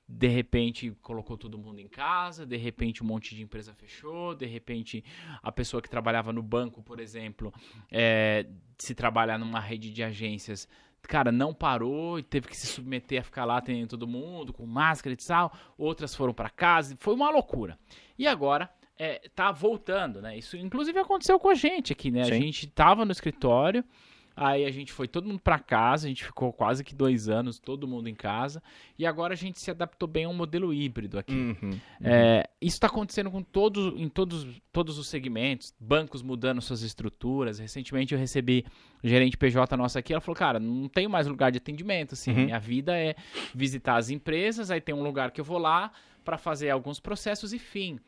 De 0.10 0.30
repente 0.30 0.92
colocou 1.02 1.38
todo 1.38 1.58
mundo 1.58 1.82
em 1.82 1.88
casa, 1.90 2.46
de 2.46 2.56
repente 2.56 3.04
um 3.04 3.06
monte 3.06 3.36
de 3.36 3.42
empresa 3.42 3.74
fechou, 3.74 4.34
de 4.34 4.46
repente 4.46 5.04
a 5.44 5.52
pessoa 5.52 5.82
que 5.82 5.90
trabalhava 5.90 6.32
no 6.32 6.42
banco, 6.42 6.82
por 6.82 7.02
exemplo, 7.02 7.54
é, 7.92 8.46
se 8.78 8.96
trabalhar 8.96 9.38
numa 9.38 9.60
rede 9.60 9.92
de 9.92 10.02
agências, 10.02 10.66
cara, 11.02 11.30
não 11.30 11.54
parou 11.54 12.18
e 12.18 12.24
teve 12.24 12.48
que 12.48 12.56
se 12.56 12.68
submeter 12.68 13.20
a 13.20 13.24
ficar 13.24 13.44
lá 13.44 13.58
atendendo 13.58 13.90
todo 13.90 14.08
mundo, 14.08 14.54
com 14.54 14.66
máscara 14.66 15.14
e 15.14 15.18
tal. 15.18 15.52
Outras 15.78 16.16
foram 16.16 16.34
para 16.34 16.50
casa, 16.50 16.96
foi 17.02 17.14
uma 17.14 17.30
loucura. 17.30 17.78
E 18.18 18.26
agora 18.26 18.70
é, 18.98 19.28
tá 19.36 19.52
voltando, 19.52 20.22
né? 20.22 20.38
Isso 20.38 20.56
inclusive 20.56 20.98
aconteceu 20.98 21.38
com 21.38 21.50
a 21.50 21.54
gente 21.54 21.92
aqui, 21.92 22.12
né? 22.12 22.22
A 22.22 22.26
Sim. 22.26 22.44
gente 22.44 22.68
tava 22.68 23.04
no 23.04 23.12
escritório, 23.12 23.84
aí 24.40 24.66
a 24.66 24.72
gente 24.72 24.94
foi 24.94 25.08
todo 25.08 25.28
mundo 25.28 25.40
para 25.40 25.58
casa, 25.58 26.06
a 26.06 26.10
gente 26.10 26.24
ficou 26.24 26.54
quase 26.54 26.84
que 26.84 26.94
dois 26.94 27.28
anos, 27.28 27.58
todo 27.58 27.88
mundo 27.88 28.08
em 28.08 28.14
casa, 28.14 28.62
e 28.98 29.04
agora 29.04 29.34
a 29.34 29.36
gente 29.36 29.60
se 29.60 29.72
adaptou 29.72 30.08
bem 30.08 30.26
a 30.26 30.30
um 30.30 30.34
modelo 30.34 30.72
híbrido 30.72 31.18
aqui. 31.18 31.34
Uhum. 31.34 31.72
É, 32.04 32.48
isso 32.62 32.76
está 32.76 32.86
acontecendo 32.86 33.32
com 33.32 33.42
todos, 33.42 34.00
em 34.00 34.08
todos, 34.08 34.46
todos 34.72 35.00
os 35.00 35.08
segmentos, 35.08 35.74
bancos 35.80 36.22
mudando 36.22 36.62
suas 36.62 36.84
estruturas. 36.84 37.58
Recentemente 37.58 38.14
eu 38.14 38.20
recebi 38.20 38.64
o 39.04 39.08
gerente 39.08 39.36
PJ 39.36 39.76
nossa 39.76 39.98
aqui, 39.98 40.14
ela 40.14 40.22
falou, 40.22 40.36
cara, 40.36 40.60
não 40.60 40.88
tenho 40.88 41.10
mais 41.10 41.26
lugar 41.26 41.52
de 41.52 41.58
atendimento, 41.58 42.14
assim, 42.14 42.32
Uhum. 42.32 42.46
minha 42.46 42.60
vida 42.60 42.96
é 42.96 43.16
visitar 43.56 43.98
as 43.98 44.12
empresas, 44.12 44.70
aí 44.70 44.80
tem 44.80 44.94
um 44.94 45.02
lugar 45.02 45.32
que 45.32 45.42
eu 45.42 45.46
vou 45.46 45.58
lá 45.58 45.92
para 46.24 46.38
fazer 46.38 46.70
alguns 46.70 47.00
processos 47.00 47.54
e 47.54 47.58
fim. 47.60 48.00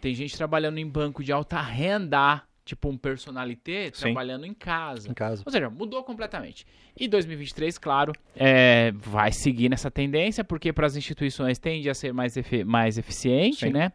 Tem 0.00 0.14
gente 0.14 0.36
trabalhando 0.36 0.78
em 0.78 0.86
banco 0.88 1.22
de 1.22 1.30
alta 1.30 1.60
renda, 1.60 2.42
tipo 2.70 2.88
um 2.88 2.96
personalité, 2.96 3.90
Sim. 3.92 4.02
trabalhando 4.02 4.46
em 4.46 4.54
casa. 4.54 5.10
Em 5.10 5.14
casa. 5.14 5.42
Ou 5.44 5.50
seja, 5.52 5.68
mudou 5.68 6.02
completamente. 6.04 6.64
E 6.96 7.08
2023, 7.08 7.76
claro, 7.78 8.12
é, 8.36 8.92
vai 8.92 9.32
seguir 9.32 9.68
nessa 9.68 9.90
tendência, 9.90 10.44
porque 10.44 10.72
para 10.72 10.86
as 10.86 10.94
instituições 10.96 11.58
tende 11.58 11.90
a 11.90 11.94
ser 11.94 12.12
mais, 12.12 12.36
efe- 12.36 12.62
mais 12.64 12.96
eficiente, 12.96 13.66
Sim. 13.66 13.70
né? 13.72 13.92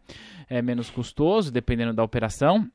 É 0.48 0.60
menos 0.60 0.90
custoso, 0.90 1.50
dependendo 1.50 1.94
da 1.94 2.02
operação. 2.04 2.70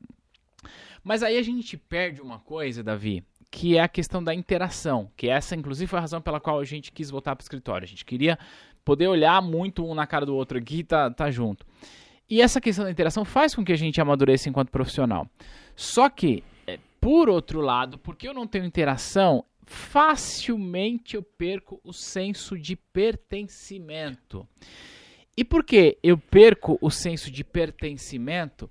Mas 1.04 1.22
aí 1.22 1.38
a 1.38 1.42
gente 1.42 1.76
perde 1.76 2.20
uma 2.20 2.38
coisa, 2.40 2.82
Davi, 2.82 3.24
que 3.50 3.76
é 3.76 3.80
a 3.80 3.88
questão 3.88 4.22
da 4.22 4.34
interação, 4.34 5.10
que 5.16 5.28
essa, 5.28 5.54
inclusive, 5.54 5.86
foi 5.88 5.98
a 5.98 6.02
razão 6.02 6.20
pela 6.20 6.40
qual 6.40 6.58
a 6.58 6.64
gente 6.64 6.90
quis 6.92 7.10
voltar 7.10 7.36
para 7.36 7.42
o 7.42 7.44
escritório. 7.44 7.84
A 7.84 7.88
gente 7.88 8.04
queria 8.04 8.38
poder 8.84 9.06
olhar 9.06 9.40
muito 9.40 9.84
um 9.86 9.94
na 9.94 10.06
cara 10.06 10.26
do 10.26 10.34
outro 10.34 10.58
aqui 10.58 10.78
e 10.80 10.84
tá, 10.84 11.10
tá 11.10 11.30
junto. 11.30 11.64
E 12.30 12.40
essa 12.40 12.60
questão 12.60 12.84
da 12.84 12.90
interação 12.90 13.24
faz 13.26 13.54
com 13.54 13.62
que 13.64 13.72
a 13.72 13.76
gente 13.76 14.00
amadureça 14.00 14.48
enquanto 14.48 14.70
profissional. 14.70 15.28
Só 15.74 16.08
que, 16.08 16.42
é, 16.66 16.78
por 17.00 17.28
outro 17.28 17.60
lado, 17.60 17.98
porque 17.98 18.28
eu 18.28 18.34
não 18.34 18.46
tenho 18.46 18.64
interação, 18.64 19.44
facilmente 19.66 21.16
eu 21.16 21.22
perco 21.22 21.80
o 21.84 21.92
senso 21.92 22.58
de 22.58 22.76
pertencimento. 22.76 24.46
E 25.36 25.44
por 25.44 25.64
que 25.64 25.98
eu 26.02 26.18
perco 26.18 26.78
o 26.80 26.90
senso 26.90 27.30
de 27.30 27.42
pertencimento? 27.42 28.70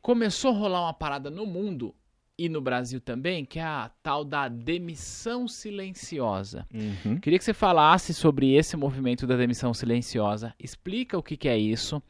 Começou 0.00 0.52
a 0.52 0.58
rolar 0.58 0.82
uma 0.82 0.94
parada 0.94 1.30
no 1.30 1.44
mundo 1.46 1.94
e 2.38 2.48
no 2.48 2.60
Brasil 2.60 3.00
também, 3.00 3.44
que 3.44 3.58
é 3.58 3.62
a 3.62 3.90
tal 4.02 4.24
da 4.24 4.48
demissão 4.48 5.46
silenciosa. 5.46 6.66
Uhum. 6.72 7.18
Queria 7.18 7.38
que 7.38 7.44
você 7.44 7.52
falasse 7.52 8.14
sobre 8.14 8.54
esse 8.54 8.76
movimento 8.78 9.26
da 9.26 9.36
demissão 9.36 9.74
silenciosa, 9.74 10.54
explica 10.58 11.18
o 11.18 11.22
que, 11.22 11.36
que 11.36 11.48
é 11.48 11.58
isso 11.58 12.02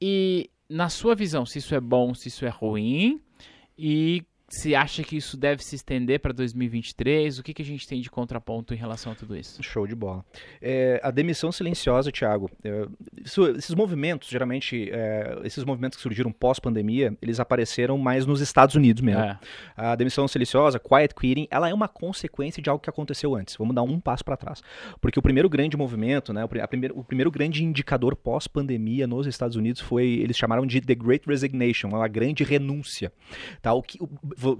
e, 0.00 0.50
na 0.68 0.88
sua 0.88 1.14
visão, 1.14 1.46
se 1.46 1.58
isso 1.58 1.74
é 1.74 1.80
bom, 1.80 2.14
se 2.14 2.26
isso 2.28 2.44
é 2.44 2.48
ruim 2.48 3.20
e 3.80 4.26
Você 4.52 4.74
acha 4.74 5.04
que 5.04 5.16
isso 5.16 5.36
deve 5.36 5.62
se 5.62 5.76
estender 5.76 6.18
para 6.18 6.32
2023? 6.32 7.38
O 7.38 7.42
que, 7.42 7.54
que 7.54 7.62
a 7.62 7.64
gente 7.64 7.86
tem 7.86 8.00
de 8.00 8.10
contraponto 8.10 8.74
em 8.74 8.76
relação 8.76 9.12
a 9.12 9.14
tudo 9.14 9.36
isso? 9.36 9.62
Show 9.62 9.86
de 9.86 9.94
bola. 9.94 10.24
É, 10.60 11.00
a 11.04 11.10
demissão 11.12 11.52
silenciosa, 11.52 12.10
Thiago, 12.10 12.50
é, 12.64 12.86
isso, 13.24 13.46
esses 13.46 13.74
movimentos, 13.76 14.28
geralmente, 14.28 14.90
é, 14.90 15.38
esses 15.44 15.62
movimentos 15.62 15.96
que 15.96 16.02
surgiram 16.02 16.32
pós-pandemia, 16.32 17.16
eles 17.22 17.38
apareceram 17.38 17.96
mais 17.96 18.26
nos 18.26 18.40
Estados 18.40 18.74
Unidos 18.74 19.00
mesmo. 19.02 19.22
É. 19.22 19.38
A 19.76 19.94
demissão 19.94 20.26
silenciosa, 20.26 20.80
quiet 20.80 21.14
quitting, 21.14 21.46
ela 21.48 21.68
é 21.68 21.72
uma 21.74 21.86
consequência 21.86 22.60
de 22.60 22.68
algo 22.68 22.82
que 22.82 22.90
aconteceu 22.90 23.36
antes. 23.36 23.54
Vamos 23.56 23.74
dar 23.74 23.82
um 23.84 24.00
passo 24.00 24.24
para 24.24 24.36
trás. 24.36 24.60
Porque 25.00 25.18
o 25.18 25.22
primeiro 25.22 25.48
grande 25.48 25.76
movimento, 25.76 26.32
né, 26.32 26.44
o, 26.44 26.48
primeiro, 26.48 26.98
o 26.98 27.04
primeiro 27.04 27.30
grande 27.30 27.62
indicador 27.64 28.16
pós-pandemia 28.16 29.06
nos 29.06 29.28
Estados 29.28 29.54
Unidos 29.56 29.80
foi, 29.80 30.06
eles 30.08 30.36
chamaram 30.36 30.66
de 30.66 30.80
The 30.80 30.96
Great 30.96 31.24
Resignation, 31.24 31.94
a 31.94 32.08
grande 32.08 32.42
renúncia. 32.42 33.12
Tá? 33.62 33.72
O 33.72 33.80
que, 33.80 33.96
o- 34.02 34.08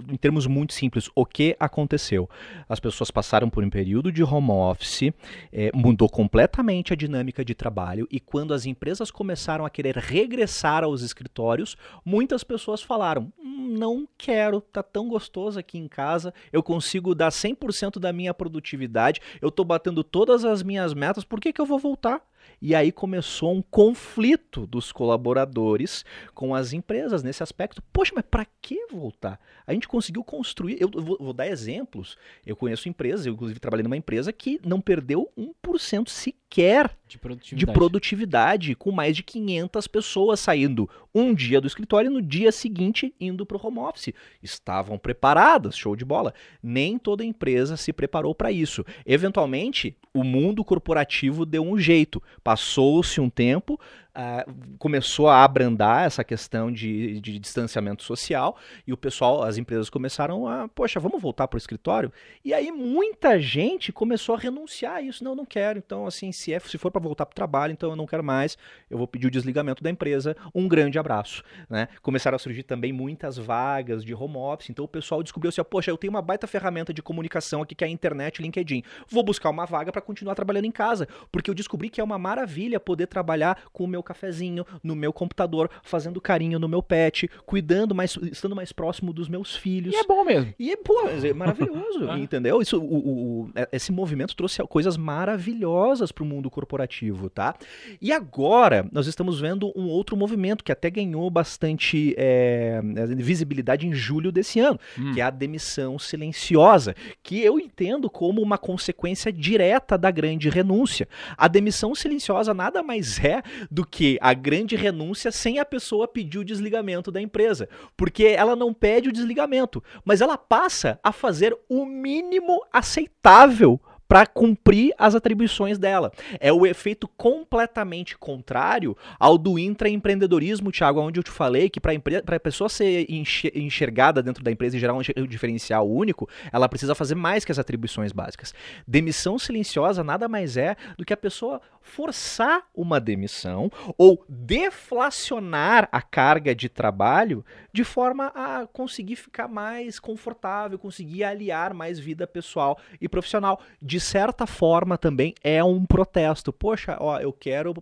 em 0.09 0.17
termos 0.17 0.47
muito 0.47 0.73
simples, 0.73 1.09
o 1.15 1.25
que 1.25 1.55
aconteceu? 1.59 2.29
As 2.67 2.79
pessoas 2.79 3.11
passaram 3.11 3.49
por 3.49 3.63
um 3.63 3.69
período 3.69 4.11
de 4.11 4.23
home 4.23 4.51
office, 4.51 5.13
eh, 5.51 5.71
mudou 5.73 6.09
completamente 6.09 6.93
a 6.93 6.95
dinâmica 6.95 7.43
de 7.43 7.53
trabalho 7.53 8.07
e 8.11 8.19
quando 8.19 8.53
as 8.53 8.65
empresas 8.65 9.11
começaram 9.11 9.65
a 9.65 9.69
querer 9.69 9.97
regressar 9.97 10.83
aos 10.83 11.01
escritórios, 11.01 11.75
muitas 12.05 12.43
pessoas 12.43 12.81
falaram: 12.81 13.31
"Hum, 13.39 13.75
não 13.77 14.07
quero, 14.17 14.61
tá 14.61 14.83
tão 14.83 15.07
gostoso 15.07 15.59
aqui 15.59 15.77
em 15.77 15.87
casa, 15.87 16.33
eu 16.51 16.61
consigo 16.61 17.15
dar 17.15 17.31
100% 17.31 17.99
da 17.99 18.11
minha 18.11 18.33
produtividade, 18.33 19.21
eu 19.41 19.51
tô 19.51 19.63
batendo 19.63 20.03
todas 20.03 20.45
as 20.45 20.63
minhas 20.63 20.93
metas, 20.93 21.23
por 21.23 21.39
que, 21.39 21.53
que 21.53 21.61
eu 21.61 21.65
vou 21.65 21.79
voltar? 21.79 22.21
E 22.61 22.75
aí 22.75 22.91
começou 22.91 23.53
um 23.53 23.61
conflito 23.61 24.67
dos 24.67 24.91
colaboradores 24.91 26.05
com 26.33 26.53
as 26.53 26.73
empresas 26.73 27.23
nesse 27.23 27.41
aspecto. 27.41 27.81
Poxa, 27.91 28.11
mas 28.15 28.25
para 28.29 28.45
que 28.61 28.85
voltar? 28.91 29.39
A 29.65 29.73
gente 29.73 29.87
conseguiu 29.87 30.23
construir. 30.23 30.77
Eu 30.79 30.89
vou, 30.89 31.17
vou 31.19 31.33
dar 31.33 31.47
exemplos. 31.47 32.17
Eu 32.45 32.55
conheço 32.55 32.87
empresas, 32.87 33.25
eu 33.25 33.33
inclusive 33.33 33.59
trabalhei 33.59 33.83
numa 33.83 33.97
empresa 33.97 34.31
que 34.31 34.59
não 34.63 34.79
perdeu 34.79 35.31
1% 35.37 36.09
sequer 36.09 36.95
De 37.07 37.17
produtividade. 37.17 37.65
de 37.65 37.73
produtividade, 37.73 38.75
com 38.75 38.91
mais 38.91 39.15
de 39.15 39.23
500 39.23 39.87
pessoas 39.87 40.39
saindo 40.39 40.89
um 41.13 41.33
dia 41.33 41.59
do 41.59 41.67
escritório 41.67 42.09
e 42.09 42.13
no 42.13 42.21
dia 42.21 42.51
seguinte 42.51 43.13
indo 43.19 43.45
para 43.45 43.57
o 43.57 43.67
home 43.67 43.79
office. 43.79 44.13
Estavam 44.41 44.97
preparadas, 44.97 45.77
show 45.77 45.95
de 45.95 46.05
bola. 46.05 46.33
Nem 46.61 46.97
toda 46.97 47.23
empresa 47.23 47.75
se 47.75 47.91
preparou 47.91 48.35
para 48.35 48.51
isso. 48.51 48.85
Eventualmente, 49.05 49.97
o 50.13 50.23
mundo 50.23 50.63
corporativo 50.63 51.45
deu 51.45 51.63
um 51.63 51.77
jeito. 51.77 52.21
Passou-se 52.43 53.19
um 53.19 53.29
tempo, 53.29 53.79
ah, 54.13 54.45
começou 54.77 55.29
a 55.29 55.43
abrandar 55.43 56.05
essa 56.05 56.23
questão 56.23 56.71
de, 56.71 57.21
de 57.21 57.39
distanciamento 57.39 58.03
social 58.03 58.57
e 58.85 58.91
o 58.91 58.97
pessoal, 58.97 59.43
as 59.43 59.57
empresas 59.57 59.89
começaram 59.89 60.47
a, 60.47 60.67
poxa, 60.67 60.99
vamos 60.99 61.21
voltar 61.21 61.47
para 61.47 61.55
o 61.55 61.57
escritório? 61.57 62.11
E 62.43 62.53
aí 62.53 62.71
muita 62.71 63.39
gente 63.39 63.91
começou 63.91 64.35
a 64.35 64.37
renunciar 64.37 64.95
a 64.95 65.01
isso. 65.01 65.23
Não, 65.23 65.35
não 65.35 65.45
quero. 65.45 65.79
Então, 65.79 66.05
assim, 66.05 66.31
se, 66.31 66.53
é, 66.53 66.59
se 66.59 66.77
for 66.77 66.91
para 66.91 67.01
voltar 67.01 67.25
para 67.25 67.33
o 67.33 67.35
trabalho, 67.35 67.71
então 67.71 67.89
eu 67.89 67.95
não 67.95 68.05
quero 68.05 68.23
mais. 68.23 68.57
Eu 68.89 68.97
vou 68.97 69.07
pedir 69.07 69.27
o 69.27 69.31
desligamento 69.31 69.83
da 69.83 69.89
empresa. 69.89 70.35
Um 70.53 70.67
grande 70.67 70.99
abraço. 70.99 71.43
Né? 71.69 71.87
Começaram 72.01 72.35
a 72.35 72.39
surgir 72.39 72.63
também 72.63 72.91
muitas 72.91 73.37
vagas 73.37 74.03
de 74.03 74.13
home 74.13 74.37
office. 74.37 74.69
Então 74.69 74.83
o 74.83 74.87
pessoal 74.87 75.23
descobriu 75.23 75.49
assim: 75.49 75.63
poxa, 75.63 75.89
eu 75.89 75.97
tenho 75.97 76.11
uma 76.11 76.21
baita 76.21 76.47
ferramenta 76.47 76.93
de 76.93 77.01
comunicação 77.01 77.61
aqui 77.61 77.75
que 77.75 77.83
é 77.83 77.87
a 77.87 77.89
internet 77.89 78.41
LinkedIn. 78.41 78.83
Vou 79.07 79.23
buscar 79.23 79.49
uma 79.49 79.65
vaga 79.65 79.91
para 79.91 80.01
continuar 80.01 80.35
trabalhando 80.35 80.65
em 80.65 80.71
casa. 80.71 81.07
Porque 81.31 81.49
eu 81.49 81.55
descobri 81.55 81.89
que 81.89 82.01
é 82.01 82.03
uma 82.03 82.17
maravilha 82.17 82.79
poder 82.79 83.07
trabalhar 83.07 83.57
com 83.71 83.83
o 83.83 83.87
meu 83.87 84.00
cafezinho, 84.03 84.65
no 84.83 84.95
meu 84.95 85.11
computador, 85.13 85.69
fazendo 85.83 86.19
carinho 86.21 86.59
no 86.59 86.67
meu 86.67 86.81
pet, 86.83 87.29
cuidando 87.45 87.93
mais, 87.95 88.15
estando 88.31 88.55
mais 88.55 88.71
próximo 88.71 89.13
dos 89.13 89.27
meus 89.29 89.55
filhos. 89.55 89.93
E 89.93 89.97
é 89.97 90.03
bom 90.03 90.23
mesmo. 90.23 90.53
E, 90.59 90.75
pô, 90.77 91.07
é 91.07 91.33
maravilhoso, 91.33 92.07
Ah. 92.11 92.17
entendeu? 92.19 92.61
Isso, 92.61 92.77
o, 92.79 92.83
o- 92.83 93.41
o- 93.43 93.49
é- 93.55 93.69
esse 93.71 93.91
movimento 93.91 94.35
trouxe 94.35 94.61
coisas 94.67 94.97
maravilhosas 94.97 96.11
para 96.11 96.23
o 96.23 96.27
mundo 96.27 96.49
corporativo, 96.49 97.29
tá? 97.29 97.55
E 98.01 98.11
agora, 98.11 98.87
nós 98.91 99.07
estamos 99.07 99.39
vendo 99.39 99.71
um 99.75 99.87
outro 99.87 100.15
movimento 100.15 100.63
que 100.63 100.71
até 100.71 100.89
ganhou 100.89 101.29
bastante 101.29 102.13
é, 102.17 102.81
visibilidade 103.15 103.87
em 103.87 103.93
julho 103.93 104.31
desse 104.31 104.59
ano, 104.59 104.79
Hum. 104.97 105.13
que 105.13 105.21
é 105.21 105.23
a 105.23 105.29
demissão 105.29 105.97
silenciosa, 105.99 106.95
que 107.23 107.39
eu 107.41 107.59
entendo 107.59 108.09
como 108.09 108.41
uma 108.41 108.57
consequência 108.57 109.31
direta 109.31 109.97
da 109.97 110.11
grande 110.11 110.49
renúncia. 110.49 111.07
A 111.37 111.47
demissão 111.47 111.93
silenciosa 111.95 112.53
nada 112.53 112.83
mais 112.83 113.19
é 113.23 113.41
do 113.69 113.85
que 113.91 114.17
a 114.21 114.33
grande 114.33 114.77
renúncia 114.77 115.31
sem 115.31 115.59
a 115.59 115.65
pessoa 115.65 116.07
pedir 116.07 116.39
o 116.39 116.45
desligamento 116.45 117.11
da 117.11 117.21
empresa, 117.21 117.67
porque 117.97 118.23
ela 118.23 118.55
não 118.55 118.73
pede 118.73 119.09
o 119.09 119.11
desligamento, 119.11 119.83
mas 120.05 120.21
ela 120.21 120.37
passa 120.37 120.97
a 121.03 121.11
fazer 121.11 121.55
o 121.67 121.85
mínimo 121.85 122.63
aceitável 122.71 123.79
para 124.11 124.25
cumprir 124.25 124.93
as 124.97 125.15
atribuições 125.15 125.77
dela. 125.77 126.11
É 126.37 126.51
o 126.51 126.65
efeito 126.65 127.07
completamente 127.07 128.17
contrário 128.17 128.97
ao 129.17 129.37
do 129.37 129.57
intraempreendedorismo, 129.57 130.69
Thiago, 130.69 130.99
onde 130.99 131.17
eu 131.17 131.23
te 131.23 131.31
falei 131.31 131.69
que 131.69 131.79
para 131.79 132.35
a 132.35 132.39
pessoa 132.41 132.67
ser 132.67 133.09
enxer- 133.09 133.53
enxergada 133.55 134.21
dentro 134.21 134.43
da 134.43 134.51
empresa 134.51 134.75
e 134.75 134.79
gerar 134.81 134.95
um 134.95 135.01
diferencial 135.25 135.89
único, 135.89 136.27
ela 136.51 136.67
precisa 136.67 136.93
fazer 136.93 137.15
mais 137.15 137.45
que 137.45 137.53
as 137.53 137.59
atribuições 137.59 138.11
básicas. 138.11 138.53
Demissão 138.85 139.39
silenciosa 139.39 140.03
nada 140.03 140.27
mais 140.27 140.57
é 140.57 140.75
do 140.97 141.05
que 141.05 141.13
a 141.13 141.17
pessoa 141.17 141.61
forçar 141.81 142.63
uma 142.75 142.99
demissão 142.99 143.71
ou 143.97 144.23
deflacionar 144.27 145.87
a 145.89 146.01
carga 146.01 146.53
de 146.53 146.67
trabalho 146.67 147.45
de 147.71 147.85
forma 147.85 148.27
a 148.35 148.67
conseguir 148.67 149.15
ficar 149.15 149.47
mais 149.47 149.99
confortável, 149.99 150.77
conseguir 150.77 151.23
aliar 151.23 151.73
mais 151.73 151.97
vida 151.97 152.27
pessoal 152.27 152.77
e 152.99 153.07
profissional. 153.07 153.61
De 153.81 154.00
certa 154.01 154.45
forma 154.45 154.97
também 154.97 155.33
é 155.43 155.63
um 155.63 155.85
protesto. 155.85 156.51
Poxa, 156.51 156.97
ó, 156.99 157.19
eu 157.19 157.31
quero, 157.31 157.73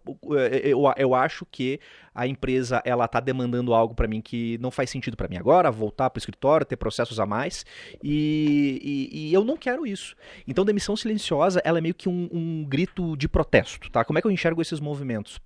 eu, 0.64 0.82
eu 0.98 1.16
acho 1.16 1.46
que 1.52 1.80
a 2.14 2.28
empresa 2.28 2.82
ela 2.86 3.08
tá 3.08 3.20
demandando 3.20 3.74
algo 3.74 3.96
para 3.96 4.08
mim 4.08 4.22
que 4.22 4.58
não 4.60 4.70
faz 4.70 4.90
sentido 4.90 5.18
para 5.18 5.28
mim 5.28 5.38
agora, 5.38 5.72
voltar 5.72 6.10
para 6.10 6.18
o 6.18 6.22
escritório, 6.22 6.66
ter 6.66 6.76
processos 6.76 7.20
a 7.20 7.26
mais 7.26 7.66
e, 8.04 9.10
e- 9.12 9.30
e 9.30 9.34
eu 9.34 9.44
não 9.44 9.58
quero 9.58 9.88
isso. 9.88 10.16
Então, 10.48 10.66
demissão 10.66 10.96
silenciosa 10.96 11.62
ela 11.64 11.78
é 11.78 11.82
meio 11.82 11.96
que 11.96 12.10
um, 12.10 12.30
um 12.32 12.66
grito 12.68 13.16
de 13.18 13.28
protesto, 13.28 13.90
tá? 13.90 14.04
Como 14.04 14.20
é 14.20 14.22
que 14.22 14.28
eu 14.28 14.32
enxergo 14.32 14.62
esses 14.62 14.80
movimentos? 14.80 15.40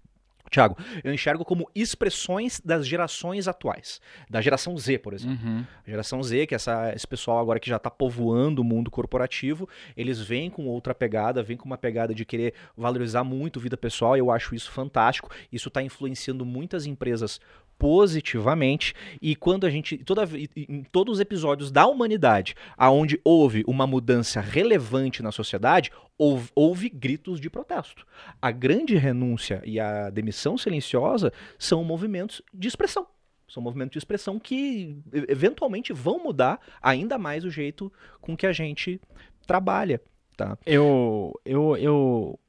Tiago, 0.50 0.78
eu 1.04 1.14
enxergo 1.14 1.44
como 1.44 1.70
expressões 1.74 2.62
das 2.64 2.86
gerações 2.86 3.48
atuais. 3.48 4.00
Da 4.30 4.40
geração 4.40 4.78
Z, 4.78 5.00
por 5.00 5.14
exemplo. 5.14 5.38
Uhum. 5.44 5.66
A 5.86 5.90
geração 5.90 6.22
Z, 6.22 6.46
que 6.46 6.54
é 6.54 6.58
essa, 6.58 6.94
esse 6.94 7.08
pessoal 7.08 7.40
agora 7.40 7.60
que 7.60 7.70
já 7.70 7.78
está 7.78 7.90
povoando 7.90 8.62
o 8.62 8.64
mundo 8.66 8.92
corporativo, 8.92 9.68
eles 9.98 10.20
vêm 10.20 10.50
com 10.50 10.68
outra 10.68 10.94
pegada, 10.94 11.42
vêm 11.42 11.58
com 11.58 11.66
uma 11.66 11.78
pegada 11.78 12.14
de 12.14 12.24
querer 12.26 12.54
valorizar 12.78 13.24
muito 13.24 13.60
vida 13.60 13.76
pessoal, 13.76 14.16
e 14.16 14.20
eu 14.20 14.30
acho 14.30 14.54
isso 14.54 14.72
fantástico. 14.72 15.30
Isso 15.52 15.70
está 15.70 15.82
influenciando 15.82 16.46
muitas 16.46 16.86
empresas 16.86 17.40
positivamente. 17.84 18.94
E 19.22 19.36
quando 19.36 19.66
a 19.66 19.70
gente 19.70 19.98
toda 19.98 20.24
em 20.56 20.84
todos 20.84 21.16
os 21.16 21.20
episódios 21.20 21.70
da 21.70 21.86
humanidade 21.86 22.56
aonde 22.78 23.20
houve 23.26 23.62
uma 23.68 23.86
mudança 23.86 24.40
relevante 24.40 25.22
na 25.22 25.34
sociedade 25.34 25.92
houve, 26.18 26.50
houve 26.56 26.88
gritos 26.88 27.42
de 27.42 27.50
protesto. 27.50 28.08
A 28.42 28.52
grande 28.52 28.96
renúncia 28.96 29.62
e 29.66 29.82
a 29.82 30.10
demissão 30.10 30.58
silenciosa 30.58 31.34
são 31.60 31.84
movimentos 31.84 32.42
de 32.54 32.70
expressão. 32.70 33.06
São 33.50 33.62
movimentos 33.62 33.92
de 33.92 33.98
expressão 33.98 34.40
que 34.40 34.98
eventualmente 35.28 35.92
vão 35.92 36.24
mudar 36.24 36.62
ainda 36.82 37.18
mais 37.18 37.44
o 37.44 37.50
jeito 37.50 37.92
com 38.22 38.38
que 38.38 38.48
a 38.48 38.54
gente 38.54 39.02
trabalha 39.46 40.00
tá? 40.38 40.58
Eu, 40.66 41.38
eu, 41.44 41.76
eu, 41.76 42.40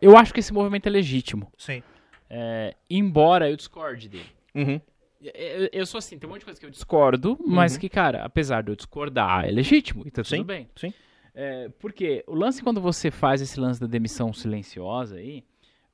eu 0.00 0.16
acho 0.16 0.34
que 0.34 0.40
esse 0.40 0.52
movimento 0.52 0.88
é 0.88 0.90
legítimo. 0.90 1.52
sim. 1.56 1.84
É, 2.28 2.74
embora 2.90 3.48
eu 3.48 3.56
discorde 3.56 4.08
dele. 4.08 4.26
Uhum. 4.56 4.80
Eu, 5.22 5.68
eu 5.72 5.86
sou 5.86 5.98
assim, 5.98 6.18
tem 6.18 6.28
um 6.28 6.32
monte 6.32 6.40
de 6.40 6.44
coisa 6.44 6.60
que 6.60 6.66
eu 6.66 6.70
discordo, 6.70 7.38
mas 7.46 7.74
Uhum. 7.74 7.80
que, 7.80 7.88
cara, 7.88 8.22
apesar 8.24 8.62
de 8.62 8.70
eu 8.70 8.76
discordar, 8.76 9.46
é 9.46 9.50
legítimo 9.50 10.02
e 10.06 10.10
tá 10.10 10.22
tudo 10.22 10.28
Sim, 10.36 10.44
bem. 10.44 10.68
sim. 10.76 10.92
É, 11.34 11.68
porque 11.80 12.22
o 12.26 12.34
lance 12.34 12.62
quando 12.62 12.80
você 12.80 13.10
faz 13.10 13.40
esse 13.40 13.58
lance 13.58 13.80
da 13.80 13.86
demissão 13.86 14.32
silenciosa 14.32 15.16
aí, 15.16 15.42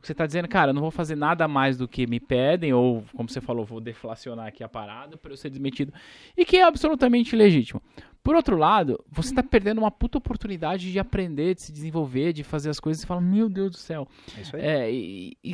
você 0.03 0.15
tá 0.15 0.27
dizendo, 0.27 0.49
cara, 0.49 0.71
eu 0.71 0.75
não 0.75 0.83
vou 0.83 0.91
fazer 0.91 1.15
nada 1.17 1.47
mais 1.47 1.77
do 1.79 1.87
que 1.87 2.07
me 2.07 2.19
pedem, 2.19 2.73
ou, 2.73 3.05
como 3.15 3.29
você 3.29 3.41
falou, 3.41 3.65
vou 3.65 3.81
deflacionar 3.81 4.47
aqui 4.49 4.65
a 4.65 4.69
parada 4.69 5.17
para 5.17 5.33
eu 5.33 5.37
ser 5.37 5.49
demitido. 5.51 5.93
E 6.37 6.45
que 6.45 6.57
é 6.57 6.65
absolutamente 6.65 7.37
legítimo. 7.37 7.81
Por 8.23 8.37
outro 8.37 8.57
lado, 8.57 9.03
você 9.11 9.35
tá 9.35 9.43
perdendo 9.43 9.79
uma 9.79 9.91
puta 9.91 10.17
oportunidade 10.19 10.93
de 10.93 10.99
aprender, 10.99 11.55
de 11.57 11.62
se 11.62 11.73
desenvolver, 11.73 12.33
de 12.33 12.45
fazer 12.45 12.71
as 12.71 12.79
coisas 12.79 13.03
e 13.03 13.07
fala, 13.07 13.21
meu 13.21 13.49
Deus 13.49 13.71
do 13.73 13.77
céu. 13.77 14.07
é 14.37 14.41
isso 14.41 14.57
aí 14.57 14.62
É, 14.62 14.93
e, 14.93 15.37
e- 15.43 15.53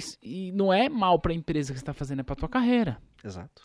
e 0.49 0.53
não 0.53 0.73
é 0.73 0.89
mal 0.89 1.19
pra 1.19 1.33
empresa 1.33 1.73
que 1.73 1.79
você 1.79 1.85
tá 1.85 1.95
fazendo, 1.95 2.21
é 2.21 2.23
pra 2.23 2.37
tua 2.37 2.49
carreira. 2.49 2.99
exato 3.25 3.63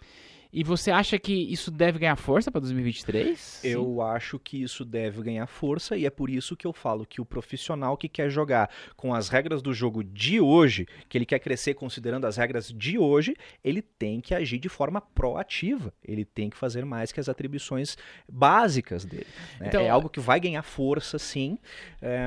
E 0.53 0.63
você 0.63 0.91
acha 0.91 1.17
que 1.17 1.33
isso 1.33 1.71
deve 1.71 1.97
ganhar 1.97 2.15
força 2.15 2.51
para 2.51 2.61
2023? 2.61 3.61
Eu 3.63 4.03
acho 4.03 4.37
que 4.37 4.61
isso 4.61 4.85
deve 4.85 5.23
ganhar 5.23 5.47
força 5.47 5.97
e 5.97 6.05
é 6.05 6.11
por 6.11 6.29
isso 6.29 6.55
que 6.55 6.67
eu 6.67 6.71
falo 6.71 7.07
que 7.07 7.19
o 7.19 7.25
profissional 7.25 7.97
que 7.97 8.07
quer 8.07 8.29
jogar 8.29 8.69
com 8.95 9.15
as 9.15 9.29
regras 9.29 9.63
do 9.63 9.73
jogo 9.73 10.03
de 10.03 10.39
hoje, 10.39 10.87
que 11.09 11.17
ele 11.17 11.25
quer 11.25 11.39
crescer 11.39 11.73
considerando 11.73 12.25
as 12.25 12.37
regras 12.37 12.67
de 12.67 12.99
hoje, 12.99 13.35
ele 13.63 13.81
tem 13.81 14.21
que 14.21 14.35
agir 14.35 14.59
de 14.59 14.69
forma 14.69 15.01
proativa. 15.01 15.91
Ele 16.05 16.23
tem 16.23 16.51
que 16.51 16.57
fazer 16.57 16.85
mais 16.85 17.11
que 17.11 17.19
as 17.19 17.27
atribuições 17.27 17.97
básicas 18.31 19.05
dele. 19.05 19.25
né? 19.59 19.69
Então, 19.69 19.81
é 19.81 19.89
algo 19.89 20.07
que 20.07 20.19
vai 20.19 20.39
ganhar 20.39 20.61
força, 20.61 21.17
sim. 21.17 21.57
É, 21.99 22.21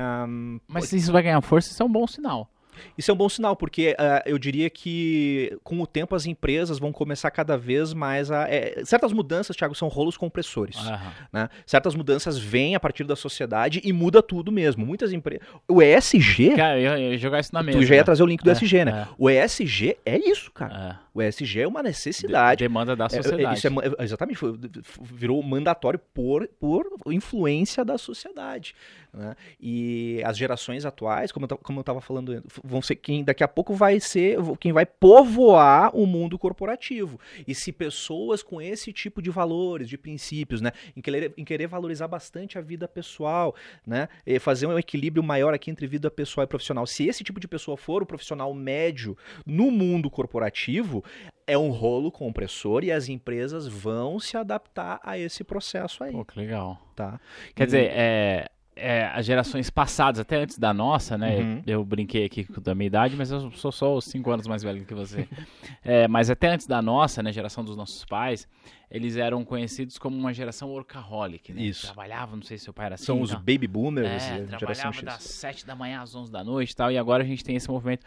Mas 0.67 0.89
se 0.89 0.97
isso 0.97 1.13
vai 1.13 1.23
ganhar 1.23 1.39
força, 1.39 1.71
isso 1.71 1.81
é 1.81 1.85
um 1.85 1.91
bom 1.91 2.05
sinal. 2.05 2.51
Isso 2.97 3.11
é 3.11 3.13
um 3.13 3.17
bom 3.17 3.29
sinal, 3.29 3.55
porque 3.55 3.95
ah, 3.97 4.23
eu 4.25 4.37
diria 4.37 4.69
que 4.69 5.57
com 5.63 5.81
o 5.81 5.87
tempo 5.87 6.15
as 6.15 6.25
empresas 6.25 6.79
vão 6.79 6.91
começar 6.91 7.31
cada 7.31 7.57
vez 7.57 7.93
mais 7.93 8.31
a. 8.31 8.47
é, 8.49 8.83
certas 8.85 9.11
mudanças, 9.13 9.55
Thiago, 9.55 9.75
são 9.75 9.87
rolos 9.87 10.17
compressores. 10.17 10.77
Aham. 10.77 11.11
né? 11.31 11.49
Certas 11.65 11.95
mudanças 11.95 12.37
vêm 12.37 12.75
a 12.75 12.79
partir 12.79 13.03
da 13.03 13.15
sociedade 13.15 13.81
e 13.83 13.91
muda 13.93 14.21
tudo 14.21 14.51
mesmo. 14.51 14.85
Muitas 14.85 15.11
empresas. 15.13 15.45
O 15.67 15.81
ESG. 15.81 16.55
Cara, 16.55 16.79
eu 16.79 16.97
ia 16.97 17.17
jogar 17.17 17.39
isso 17.39 17.53
na 17.53 17.61
mesa. 17.63 17.77
tu 17.77 17.85
já 17.85 17.95
ia 17.95 18.01
né? 18.01 18.03
trazer 18.05 18.23
o 18.23 18.25
link 18.25 18.43
do 18.43 18.49
É, 18.49 18.53
ESG, 18.53 18.85
né? 18.85 19.07
é. 19.09 19.13
O 19.17 19.29
ESG 19.29 19.97
é 20.05 20.17
isso, 20.17 20.51
cara. 20.51 20.99
É. 21.17 21.25
O 21.25 21.29
ESG 21.29 21.61
é 21.61 21.67
uma 21.67 21.81
De- 21.81 21.87
necessidade. 21.89 22.59
demanda 22.63 22.95
da 22.95 23.05
É, 23.05 23.07
é, 23.07 23.09
sociedade. 23.09 23.57
isso 23.57 23.67
é 23.67 23.69
ma- 23.69 23.83
é, 23.83 24.03
exatamente, 24.03 24.37
foi- 24.37 24.57
virou 25.01 25.41
mandatório 25.41 25.99
por, 26.13 26.47
por 26.59 26.85
influência 27.07 27.83
da 27.83 27.97
sociedade. 27.97 28.75
né? 29.13 29.35
E 29.59 30.21
as 30.25 30.37
gerações 30.37 30.85
atuais, 30.85 31.31
como 31.31 31.47
eu, 31.49 31.57
como 31.57 31.79
eu 31.79 31.83
tava 31.83 31.99
falando, 32.01 32.43
vão 32.63 32.81
ser 32.83 32.95
quem 32.97 33.23
daqui 33.23 33.43
a 33.43 33.47
pouco 33.47 33.73
vai 33.73 33.99
ser 33.99 34.37
quem 34.59 34.71
vai 34.71 34.85
povoar 34.85 35.95
o 35.95 36.05
mundo 36.05 36.37
corporativo. 36.37 37.19
E 37.47 37.55
se 37.55 37.71
pessoas 37.71 38.43
com 38.43 38.61
esse 38.61 38.93
tipo 38.93 39.19
de 39.21 39.31
valores, 39.31 39.89
de 39.89 39.97
princípios, 39.97 40.61
né, 40.61 40.71
em 40.95 41.01
querer, 41.01 41.33
em 41.35 41.43
querer 41.43 41.65
valorizar 41.67 42.07
bastante 42.07 42.57
a 42.59 42.61
vida 42.61 42.87
pessoal, 42.87 43.55
né, 43.87 44.07
e 44.25 44.37
fazer 44.39 44.67
um 44.67 44.77
equilíbrio 44.77 45.23
maior 45.23 45.51
aqui 45.53 45.71
entre 45.71 45.87
vida 45.87 46.11
pessoal 46.11 46.43
e 46.43 46.47
profissional. 46.47 46.85
Se 46.85 47.07
esse 47.07 47.23
tipo 47.23 47.39
de 47.39 47.47
pessoa 47.47 47.75
for 47.75 48.03
o 48.03 48.05
profissional 48.05 48.53
médio 48.53 49.17
no 49.47 49.71
mundo 49.71 50.11
corporativo, 50.11 51.03
é 51.45 51.57
um 51.57 51.69
rolo 51.69 52.11
compressor 52.11 52.83
e 52.83 52.91
as 52.91 53.07
empresas 53.09 53.67
vão 53.67 54.19
se 54.19 54.35
adaptar 54.37 54.99
a 55.03 55.17
esse 55.17 55.43
processo 55.43 56.03
aí, 56.03 56.11
Pô, 56.11 56.25
que 56.25 56.37
legal. 56.39 56.79
tá? 56.95 57.19
Quer 57.55 57.63
E- 57.63 57.65
dizer, 57.65 57.91
é, 57.93 58.47
é, 58.75 59.05
as 59.13 59.25
gerações 59.25 59.69
passadas, 59.69 60.19
até 60.19 60.35
antes 60.35 60.59
da 60.59 60.73
nossa, 60.73 61.17
né? 61.17 61.37
Uhum. 61.37 61.63
Eu, 61.65 61.83
brinquei 61.85 62.25
aqui 62.25 62.43
com- 62.43 62.61
da 62.61 62.75
minha 62.75 62.87
idade, 62.87 63.15
mas 63.15 63.31
eu 63.31 63.49
sou 63.51 63.71
só 63.71 63.95
os 63.95 64.05
5 64.05 64.29
anos 64.29 64.45
mais 64.45 64.61
velho 64.61 64.85
que 64.85 64.93
você. 64.93 65.27
É, 65.83 66.05
mas 66.07 66.29
até 66.29 66.49
antes 66.49 66.67
da 66.67 66.81
nossa, 66.81 67.23
né? 67.23 67.31
Geração 67.31 67.63
dos 67.63 67.77
nossos 67.77 68.03
pais, 68.03 68.45
eles 68.91 69.15
eram 69.15 69.45
conhecidos 69.45 69.97
como 69.97 70.17
uma 70.17 70.33
geração 70.33 70.69
workaholic, 70.69 71.53
né? 71.53 71.61
Isso. 71.61 71.85
Trabalhavam, 71.87 72.35
não 72.35 72.43
sei 72.43 72.57
se 72.57 72.65
seu 72.65 72.73
pai 72.73 72.87
era 72.87 72.95
assim. 72.95 73.05
São 73.05 73.21
os 73.21 73.31
não. 73.31 73.37
baby 73.39 73.67
boomers, 73.67 74.07
É, 74.09 74.19
geração 74.19 74.57
trabalhava 74.57 74.93
X. 74.93 75.03
das 75.03 75.23
7 75.23 75.65
da 75.65 75.75
manhã 75.75 76.01
às 76.01 76.13
11 76.13 76.29
da 76.29 76.43
noite 76.43 76.71
e 76.71 76.75
tal, 76.75 76.91
e 76.91 76.97
agora 76.97 77.23
a 77.23 77.25
gente 77.25 77.41
tem 77.43 77.55
esse 77.55 77.69
movimento. 77.69 78.05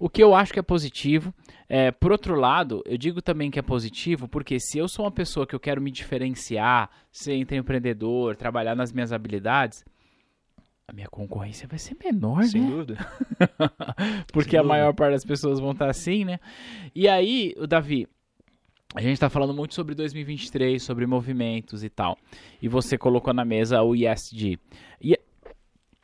O 0.00 0.08
que 0.08 0.22
eu 0.22 0.34
acho 0.34 0.50
que 0.50 0.58
é 0.58 0.62
positivo. 0.62 1.32
É, 1.68 1.90
por 1.90 2.10
outro 2.10 2.34
lado, 2.34 2.82
eu 2.86 2.96
digo 2.96 3.20
também 3.20 3.50
que 3.50 3.58
é 3.58 3.62
positivo 3.62 4.26
porque 4.26 4.58
se 4.58 4.78
eu 4.78 4.88
sou 4.88 5.04
uma 5.04 5.10
pessoa 5.10 5.46
que 5.46 5.54
eu 5.54 5.60
quero 5.60 5.80
me 5.80 5.90
diferenciar, 5.90 6.90
ser 7.12 7.34
empreendedor, 7.34 8.34
trabalhar 8.34 8.74
nas 8.74 8.92
minhas 8.92 9.12
habilidades, 9.12 9.84
a 10.88 10.92
minha 10.92 11.06
concorrência 11.06 11.68
vai 11.68 11.78
ser 11.78 11.96
menor, 12.02 12.44
Sem 12.44 12.62
né? 12.62 12.70
dúvida. 12.70 13.06
Porque 14.32 14.52
sem 14.52 14.58
a 14.58 14.62
dúvida. 14.62 14.64
maior 14.64 14.94
parte 14.94 15.12
das 15.12 15.24
pessoas 15.24 15.60
vão 15.60 15.72
estar 15.72 15.88
assim, 15.88 16.24
né? 16.24 16.40
E 16.94 17.06
aí, 17.06 17.54
o 17.58 17.66
Davi, 17.66 18.08
a 18.94 19.02
gente 19.02 19.20
tá 19.20 19.30
falando 19.30 19.54
muito 19.54 19.74
sobre 19.74 19.94
2023, 19.94 20.82
sobre 20.82 21.06
movimentos 21.06 21.84
e 21.84 21.90
tal. 21.90 22.18
E 22.60 22.68
você 22.68 22.98
colocou 22.98 23.32
na 23.32 23.44
mesa 23.44 23.82
o 23.82 23.94
ESG. 23.94 24.58
E, 25.00 25.16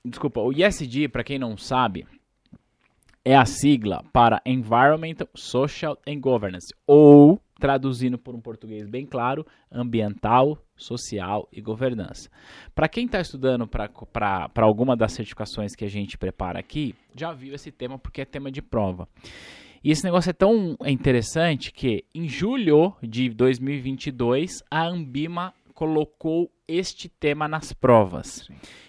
desculpa, 0.04 0.40
o 0.40 0.52
ESG, 0.52 1.08
para 1.08 1.24
quem 1.24 1.36
não 1.38 1.56
sabe, 1.56 2.06
é 3.26 3.34
a 3.34 3.44
sigla 3.44 4.04
para 4.12 4.40
Environmental, 4.46 5.28
Social 5.34 5.98
and 6.06 6.20
Governance, 6.20 6.72
ou 6.86 7.40
traduzindo 7.58 8.16
por 8.16 8.36
um 8.36 8.40
português 8.40 8.86
bem 8.86 9.04
claro, 9.04 9.44
ambiental, 9.72 10.56
social 10.76 11.48
e 11.50 11.60
governança. 11.60 12.30
Para 12.72 12.88
quem 12.88 13.06
está 13.06 13.20
estudando 13.20 13.66
para 13.66 13.90
alguma 14.62 14.96
das 14.96 15.12
certificações 15.12 15.74
que 15.74 15.84
a 15.84 15.88
gente 15.88 16.16
prepara 16.16 16.60
aqui, 16.60 16.94
já 17.16 17.32
viu 17.32 17.52
esse 17.52 17.72
tema 17.72 17.98
porque 17.98 18.20
é 18.20 18.24
tema 18.24 18.48
de 18.48 18.62
prova. 18.62 19.08
E 19.82 19.90
esse 19.90 20.04
negócio 20.04 20.30
é 20.30 20.32
tão 20.32 20.76
interessante 20.86 21.72
que 21.72 22.04
em 22.14 22.28
julho 22.28 22.94
de 23.02 23.28
2022 23.28 24.62
a 24.70 24.86
Ambima 24.86 25.52
colocou 25.76 26.50
este 26.66 27.06
tema 27.06 27.46
nas 27.46 27.70
provas. 27.70 28.48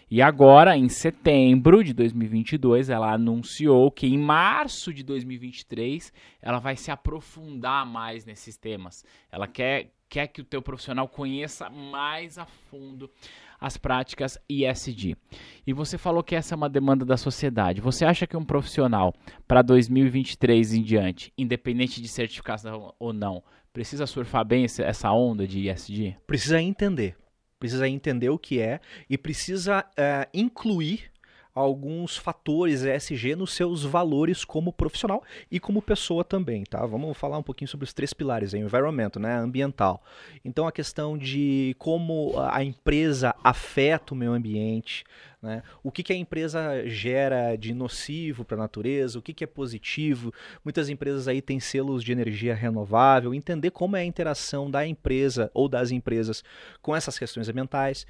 E 0.09 0.21
agora, 0.21 0.77
em 0.77 0.87
setembro 0.87 1.83
de 1.83 1.93
2022, 1.93 2.89
ela 2.89 3.11
anunciou 3.11 3.91
que 3.91 4.07
em 4.07 4.17
março 4.17 4.93
de 4.93 5.03
2023 5.03 6.13
ela 6.41 6.59
vai 6.59 6.77
se 6.77 6.89
aprofundar 6.89 7.85
mais 7.85 8.25
nesses 8.25 8.55
temas. 8.55 9.03
Ela 9.29 9.47
quer, 9.47 9.91
quer 10.07 10.27
que 10.27 10.39
o 10.39 10.45
teu 10.45 10.61
profissional 10.61 11.09
conheça 11.09 11.69
mais 11.69 12.37
a 12.37 12.45
fundo 12.45 13.11
as 13.59 13.75
práticas 13.75 14.39
ISD. 14.47 15.17
E 15.65 15.73
você 15.73 15.97
falou 15.97 16.23
que 16.23 16.35
essa 16.35 16.55
é 16.55 16.57
uma 16.57 16.69
demanda 16.69 17.03
da 17.03 17.17
sociedade. 17.17 17.81
Você 17.81 18.05
acha 18.05 18.25
que 18.25 18.37
um 18.37 18.45
profissional 18.45 19.13
para 19.45 19.61
2023 19.61 20.73
em 20.73 20.83
diante, 20.83 21.33
independente 21.37 22.01
de 22.01 22.07
certificação 22.07 22.93
ou 22.97 23.11
não, 23.11 23.43
precisa 23.77 24.07
surfar 24.07 24.43
bem 24.43 24.65
essa 24.65 25.11
onda 25.11 25.47
de 25.47 25.69
ISD? 25.69 26.17
Precisa 26.25 26.59
entender. 26.59 27.15
Precisa 27.59 27.87
entender 27.87 28.27
o 28.31 28.39
que 28.39 28.59
é 28.59 28.79
e 29.07 29.15
precisa 29.19 29.85
eh, 29.95 30.27
incluir 30.33 31.11
alguns 31.53 32.17
fatores 32.17 32.83
ESG 32.83 33.35
nos 33.35 33.53
seus 33.53 33.83
valores 33.83 34.43
como 34.43 34.73
profissional 34.73 35.23
e 35.51 35.59
como 35.59 35.79
pessoa 35.79 36.23
também, 36.23 36.63
tá? 36.63 36.83
Vamos 36.87 37.15
falar 37.17 37.37
um 37.37 37.43
pouquinho 37.43 37.67
sobre 37.67 37.83
os 37.83 37.93
três 37.93 38.13
pilares, 38.13 38.55
aí, 38.55 38.61
environment, 38.61 39.11
né, 39.19 39.35
ambiental. 39.37 40.03
Então 40.43 40.67
a 40.67 40.71
questão 40.71 41.15
de 41.15 41.75
como 41.77 42.33
a 42.49 42.63
empresa 42.63 43.35
afeta 43.43 44.15
o 44.15 44.17
meio 44.17 44.33
ambiente, 44.33 45.03
né? 45.47 45.63
O 45.81 45.91
que, 45.91 46.03
que 46.03 46.13
a 46.13 46.15
empresa 46.15 46.83
gera 46.85 47.55
de 47.55 47.73
nocivo 47.73 48.45
para 48.45 48.55
a 48.55 48.59
natureza, 48.59 49.17
o 49.17 49.21
que, 49.21 49.33
que 49.33 49.43
é 49.43 49.47
positivo. 49.47 50.31
Muitas 50.63 50.89
empresas 50.89 51.27
aí 51.27 51.41
têm 51.41 51.59
selos 51.59 52.03
de 52.03 52.11
energia 52.11 52.53
renovável, 52.53 53.33
entender 53.33 53.71
como 53.71 53.95
é 53.95 54.01
a 54.01 54.05
interação 54.05 54.69
da 54.69 54.85
empresa 54.85 55.49
ou 55.53 55.67
das 55.67 55.89
empresas 55.89 56.43
com 56.81 56.95
essas 56.95 57.17
questões 57.17 57.49
ambientais. 57.49 58.05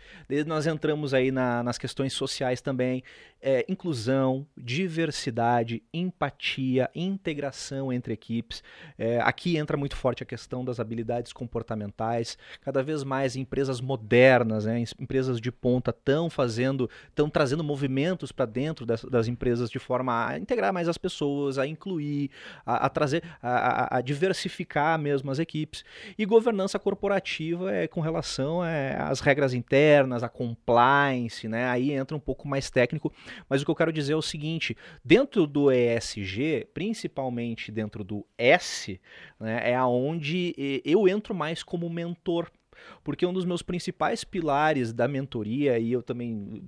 Nós 0.45 0.67
entramos 0.67 1.13
aí 1.13 1.31
na- 1.31 1.63
nas 1.63 1.77
questões 1.77 2.11
sociais 2.13 2.59
também, 2.59 3.03
é, 3.39 3.63
inclusão, 3.69 4.45
diversidade, 4.57 5.83
empatia, 5.93 6.89
integração 6.95 7.93
entre 7.93 8.11
equipes. 8.13 8.63
É, 8.97 9.19
aqui 9.21 9.57
entra 9.57 9.77
muito 9.77 9.95
forte 9.95 10.23
a 10.23 10.25
questão 10.25 10.65
das 10.65 10.79
habilidades 10.79 11.31
comportamentais. 11.31 12.37
Cada 12.61 12.81
vez 12.81 13.03
mais 13.03 13.35
empresas 13.35 13.79
modernas, 13.79 14.65
né, 14.65 14.79
em- 14.79 14.85
empresas 14.99 15.39
de 15.39 15.51
ponta 15.51 15.91
estão 15.91 16.29
fazendo, 16.29 16.89
estão 17.09 17.26
trazendo 17.29 17.63
movimentos 17.63 18.31
para 18.31 18.45
dentro 18.45 18.85
das, 18.85 19.03
das 19.03 19.27
empresas 19.27 19.69
de 19.69 19.79
forma 19.79 20.27
a 20.27 20.37
integrar 20.37 20.73
mais 20.73 20.87
as 20.87 20.97
pessoas, 20.97 21.57
a 21.57 21.65
incluir, 21.67 22.29
a, 22.65 22.85
a 22.85 22.89
trazer, 22.89 23.23
a, 23.41 23.97
a- 23.97 24.01
diversificar 24.01 24.97
mesmo 24.99 25.29
as 25.31 25.39
equipes. 25.39 25.83
E 26.17 26.25
governança 26.25 26.77
corporativa 26.79 27.71
é 27.73 27.87
com 27.87 28.01
relação 28.01 28.63
é, 28.63 28.95
às 28.99 29.19
regras 29.19 29.53
internas, 29.53 30.23
a 30.23 30.29
compliance, 30.29 31.47
né? 31.47 31.67
Aí 31.69 31.91
entra 31.91 32.15
um 32.15 32.19
pouco 32.19 32.47
mais 32.47 32.69
técnico, 32.69 33.11
mas 33.49 33.61
o 33.61 33.65
que 33.65 33.71
eu 33.71 33.75
quero 33.75 33.91
dizer 33.93 34.13
é 34.13 34.15
o 34.15 34.21
seguinte: 34.21 34.75
dentro 35.03 35.45
do 35.47 35.71
ESG, 35.71 36.67
principalmente 36.73 37.71
dentro 37.71 38.03
do 38.03 38.25
S, 38.37 38.99
né, 39.39 39.71
é 39.71 39.75
aonde 39.75 40.53
eu 40.85 41.07
entro 41.07 41.33
mais 41.33 41.63
como 41.63 41.89
mentor. 41.89 42.49
Porque 43.03 43.25
um 43.25 43.33
dos 43.33 43.45
meus 43.45 43.61
principais 43.61 44.23
pilares 44.23 44.93
da 44.93 45.07
mentoria, 45.07 45.79
e 45.79 45.91
eu 45.91 46.01
também. 46.01 46.63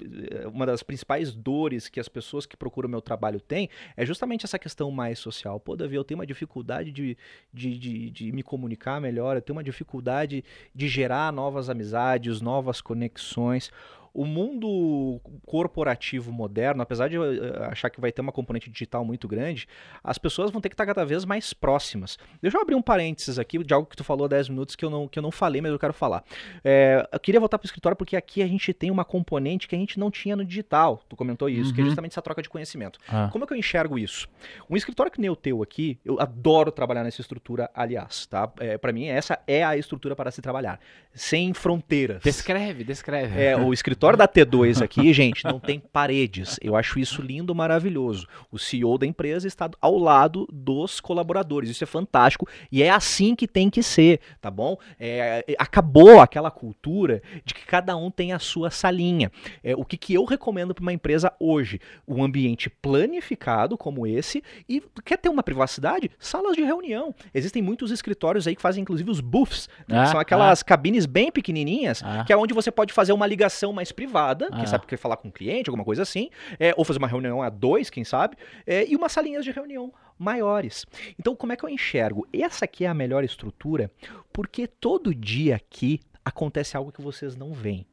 Uma 0.54 0.66
das 0.66 0.84
principais 0.84 1.34
dores 1.34 1.90
que 1.90 2.00
as 2.00 2.08
pessoas 2.08 2.46
que 2.46 2.58
procuram 2.58 2.90
meu 2.90 3.02
trabalho 3.02 3.40
têm, 3.40 3.70
é 3.96 4.06
justamente 4.06 4.46
essa 4.46 4.60
questão 4.60 4.92
mais 4.92 5.20
social. 5.20 5.60
Pô, 5.60 5.76
Davi, 5.76 5.96
eu 5.96 6.04
tenho 6.04 6.20
uma 6.20 6.26
dificuldade 6.26 6.92
de, 6.92 7.18
de, 7.54 7.78
de, 7.78 8.10
de 8.12 8.32
me 8.32 8.44
comunicar 8.44 9.00
melhor, 9.00 9.36
eu 9.36 9.42
tenho 9.42 9.58
uma 9.58 9.64
dificuldade 9.64 10.44
de 10.74 10.88
gerar 10.88 11.32
novas 11.32 11.70
amizades, 11.70 12.42
novas 12.42 12.82
conexões. 12.82 13.72
O 14.14 14.26
mundo 14.26 15.20
corporativo 15.46 16.32
moderno, 16.32 16.82
apesar 16.82 17.08
de 17.08 17.16
eu 17.16 17.24
eh, 17.24 17.68
achar 17.70 17.90
que 17.90 18.02
vai 18.02 18.12
ter 18.12 18.22
uma 18.22 18.32
componente 18.32 18.70
digital 18.70 19.06
muito 19.06 19.28
grande, 19.28 19.68
as 20.04 20.18
pessoas 20.18 20.52
vão 20.52 20.60
ter 20.62 20.70
que 20.70 20.74
estar 20.74 20.86
cada 20.86 21.06
vez 21.06 21.26
mais 21.26 21.54
próximas. 21.54 22.18
Deixa 22.42 22.58
eu 22.58 22.62
abrir 22.62 22.76
um 22.76 22.82
parênteses 22.82 23.38
aqui 23.38 23.64
de 23.64 23.74
algo 23.74 23.88
que 23.88 23.96
tu 23.96 24.04
falou 24.04 24.26
há 24.26 24.30
10 24.30 24.50
minutos 24.50 24.76
que 24.76 24.84
eu 24.84 24.90
não, 24.90 25.08
que 25.08 25.20
eu 25.20 25.24
não 25.24 25.32
falei, 25.32 25.62
mas 25.62 25.72
eu 25.72 25.80
quero 25.80 25.94
falar. 25.94 26.24
É, 26.64 27.08
eu 27.12 27.20
queria 27.20 27.40
voltar 27.40 27.58
para 27.58 27.66
o 27.66 27.68
escritório 27.68 27.96
porque 27.96 28.16
aqui 28.16 28.42
a 28.42 28.48
gente 28.48 28.74
tem 28.74 28.90
uma 28.90 29.06
componente 29.06 29.68
que 29.68 29.76
a 29.76 29.80
gente 29.80 30.00
não 30.00 30.10
tinha 30.10 30.36
no 30.36 30.44
digital. 30.44 31.02
Tu 31.08 31.16
comentou 31.16 31.48
isso, 31.48 31.70
uhum. 31.70 31.76
que 31.76 31.82
é 31.82 31.84
uhum. 31.84 31.90
justamente 31.90 32.12
essa 32.12 32.22
troca 32.22 32.42
de 32.42 32.50
conhecimento. 32.50 33.00
Ah. 33.08 33.30
Como 33.32 33.44
é 33.44 33.48
que 33.48 33.54
eu 33.54 33.58
enxergo 33.58 33.98
isso? 33.98 34.28
Um 34.70 34.76
escritório 34.76 35.12
que 35.12 35.22
nem 35.22 35.30
o 35.30 35.36
teu 35.36 35.62
aqui, 35.62 36.00
eu 36.04 36.20
adoro 36.20 36.72
trabalhar 36.72 37.04
nessa 37.04 37.22
estrutura, 37.22 37.70
aliás, 37.74 38.26
tá? 38.26 38.52
É, 38.60 38.78
para 38.78 38.92
mim, 38.92 39.08
essa 39.08 39.40
é 39.48 39.64
a 39.64 39.78
estrutura 39.78 40.16
para 40.16 40.32
se 40.32 40.42
trabalhar. 40.42 40.80
Sem 41.14 41.54
fronteiras. 41.54 42.24
Descreve, 42.24 42.84
descreve. 42.84 43.40
É, 43.42 43.56
o 43.58 43.74
escritório 43.74 43.99
da 44.00 44.28
T2 44.28 44.82
aqui, 44.82 45.12
gente, 45.14 45.44
não 45.44 45.60
tem 45.60 45.80
paredes. 45.80 46.58
Eu 46.62 46.76
acho 46.76 47.00
isso 47.00 47.22
lindo, 47.22 47.54
maravilhoso. 47.54 48.28
O 48.52 48.58
CEO 48.58 48.98
da 48.98 49.06
empresa 49.06 49.48
está 49.48 49.70
ao 49.82 49.98
lado 49.98 50.48
dos 50.52 51.00
colaboradores. 51.00 51.70
Isso 51.70 51.84
é 51.84 51.88
fantástico 51.88 52.48
e 52.72 52.82
é 52.82 52.90
assim 52.90 53.36
que 53.36 53.48
tem 53.48 53.70
que 53.70 53.84
ser, 53.84 54.20
tá 54.40 54.50
bom? 54.50 54.78
É, 55.00 55.46
acabou 55.58 56.20
aquela 56.20 56.50
cultura 56.50 57.22
de 57.44 57.54
que 57.54 57.66
cada 57.66 57.96
um 57.96 58.10
tem 58.10 58.34
a 58.34 58.40
sua 58.40 58.70
salinha. 58.70 59.32
É, 59.64 59.76
o 59.76 59.84
que, 59.84 59.98
que 59.98 60.14
eu 60.14 60.24
recomendo 60.24 60.74
para 60.74 60.82
uma 60.82 60.94
empresa 60.94 61.32
hoje? 61.40 61.80
Um 62.08 62.24
ambiente 62.24 62.70
planificado 62.70 63.78
como 63.78 64.08
esse 64.08 64.44
e 64.68 64.82
quer 65.04 65.18
ter 65.18 65.30
uma 65.30 65.44
privacidade? 65.44 66.10
Salas 66.20 66.56
de 66.56 66.64
reunião. 66.64 67.14
Existem 67.34 67.62
muitos 67.62 67.92
escritórios 67.92 68.48
aí 68.48 68.56
que 68.56 68.62
fazem 68.62 68.82
inclusive 68.82 69.10
os 69.10 69.20
booths, 69.20 69.68
né, 69.88 70.00
ah, 70.00 70.04
que 70.04 70.12
são 70.12 70.20
aquelas 70.20 70.62
ah. 70.62 70.66
cabines 70.66 71.06
bem 71.06 71.32
pequenininhas, 71.32 72.02
ah. 72.04 72.24
que 72.26 72.34
é 72.34 72.38
onde 72.38 72.54
você 72.54 72.72
pode 72.72 72.94
fazer 72.94 73.14
uma 73.14 73.28
ligação 73.28 73.74
mais 73.74 73.89
privada, 73.94 74.50
quem 74.50 74.62
ah. 74.62 74.68
sabe 74.68 74.86
quer 74.86 74.98
falar 74.98 75.18
com 75.18 75.28
um 75.28 75.32
cliente, 75.32 75.70
alguma 75.70 75.86
coisa 75.86 76.04
assim, 76.04 76.30
é, 76.60 76.74
ou 76.78 76.86
fazer 76.86 77.00
uma 77.00 77.08
reunião 77.08 77.42
a 77.42 77.50
dois, 77.50 77.90
quem 77.90 78.04
sabe, 78.04 78.38
é, 78.66 78.88
e 78.88 78.96
umas 78.96 79.12
salinhas 79.12 79.44
de 79.44 79.52
reunião 79.52 79.94
maiores. 80.18 80.86
Então, 81.18 81.36
como 81.36 81.54
é 81.54 81.56
que 81.56 81.64
eu 81.64 81.70
enxergo? 81.70 82.28
Essa 82.34 82.66
aqui 82.66 82.86
é 82.86 82.88
a 82.88 82.94
melhor 82.94 83.24
estrutura, 83.24 83.92
porque 84.34 84.68
todo 84.68 85.16
dia 85.16 85.56
aqui 85.56 86.00
acontece 86.24 86.76
algo 86.76 86.92
que 86.92 87.02
vocês 87.02 87.36
não 87.36 87.54
veem. 87.54 87.86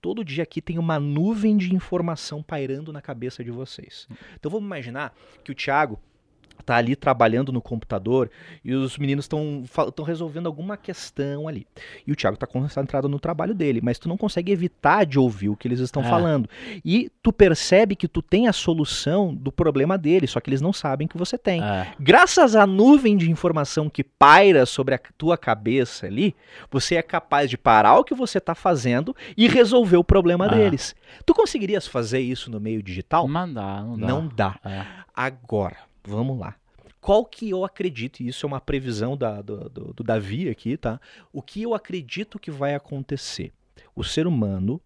Todo 0.00 0.24
dia 0.24 0.42
aqui 0.42 0.60
tem 0.60 0.78
uma 0.78 1.00
nuvem 1.00 1.56
de 1.56 1.74
informação 1.74 2.42
pairando 2.42 2.92
na 2.92 3.00
cabeça 3.00 3.42
de 3.42 3.50
vocês. 3.50 4.06
Então 4.34 4.50
vamos 4.50 4.66
imaginar 4.66 5.14
que 5.42 5.50
o 5.50 5.54
Thiago 5.54 5.98
tá 6.64 6.76
ali 6.76 6.94
trabalhando 6.96 7.52
no 7.52 7.60
computador 7.60 8.30
e 8.64 8.74
os 8.74 8.98
meninos 8.98 9.24
estão 9.24 9.64
resolvendo 10.04 10.46
alguma 10.46 10.76
questão 10.76 11.48
ali. 11.48 11.66
E 12.06 12.12
o 12.12 12.16
Thiago 12.16 12.34
está 12.34 12.46
concentrado 12.46 13.08
no 13.08 13.18
trabalho 13.18 13.54
dele, 13.54 13.80
mas 13.82 13.98
tu 13.98 14.08
não 14.08 14.16
consegue 14.16 14.52
evitar 14.52 15.04
de 15.04 15.18
ouvir 15.18 15.48
o 15.48 15.56
que 15.56 15.66
eles 15.68 15.80
estão 15.80 16.02
é. 16.02 16.08
falando. 16.08 16.48
E 16.84 17.10
tu 17.22 17.32
percebe 17.32 17.96
que 17.96 18.08
tu 18.08 18.22
tem 18.22 18.48
a 18.48 18.52
solução 18.52 19.34
do 19.34 19.50
problema 19.52 19.96
dele, 19.96 20.26
só 20.26 20.40
que 20.40 20.50
eles 20.50 20.60
não 20.60 20.72
sabem 20.72 21.06
que 21.06 21.18
você 21.18 21.36
tem. 21.36 21.62
É. 21.62 21.92
Graças 21.98 22.54
à 22.54 22.66
nuvem 22.66 23.16
de 23.16 23.30
informação 23.30 23.88
que 23.88 24.04
paira 24.04 24.66
sobre 24.66 24.94
a 24.94 25.00
tua 25.16 25.36
cabeça 25.36 26.06
ali, 26.06 26.34
você 26.70 26.96
é 26.96 27.02
capaz 27.02 27.48
de 27.48 27.56
parar 27.56 27.98
o 27.98 28.04
que 28.04 28.14
você 28.14 28.38
está 28.38 28.54
fazendo 28.54 29.14
e 29.36 29.48
resolver 29.48 29.96
o 29.96 30.04
problema 30.04 30.46
é. 30.46 30.48
deles. 30.48 30.94
Tu 31.24 31.34
conseguirias 31.34 31.86
fazer 31.86 32.20
isso 32.20 32.50
no 32.50 32.60
meio 32.60 32.82
digital? 32.82 33.28
Não 33.28 33.52
dá, 33.52 33.82
não 33.82 33.98
dá. 33.98 34.06
Não 34.06 34.28
dá. 34.28 34.60
É. 34.64 34.84
Agora, 35.14 35.87
Vamos 36.08 36.38
lá. 36.38 36.56
Qual 37.00 37.24
que 37.24 37.50
eu 37.50 37.64
acredito, 37.64 38.20
e 38.20 38.28
isso 38.28 38.44
é 38.44 38.48
uma 38.48 38.60
previsão 38.60 39.16
da, 39.16 39.40
do, 39.40 39.68
do, 39.68 39.94
do 39.94 40.02
Davi 40.02 40.48
aqui, 40.48 40.76
tá? 40.76 41.00
O 41.32 41.40
que 41.40 41.62
eu 41.62 41.74
acredito 41.74 42.38
que 42.38 42.50
vai 42.50 42.74
acontecer? 42.74 43.52
O 43.94 44.02
ser 44.02 44.26
humano, 44.26 44.80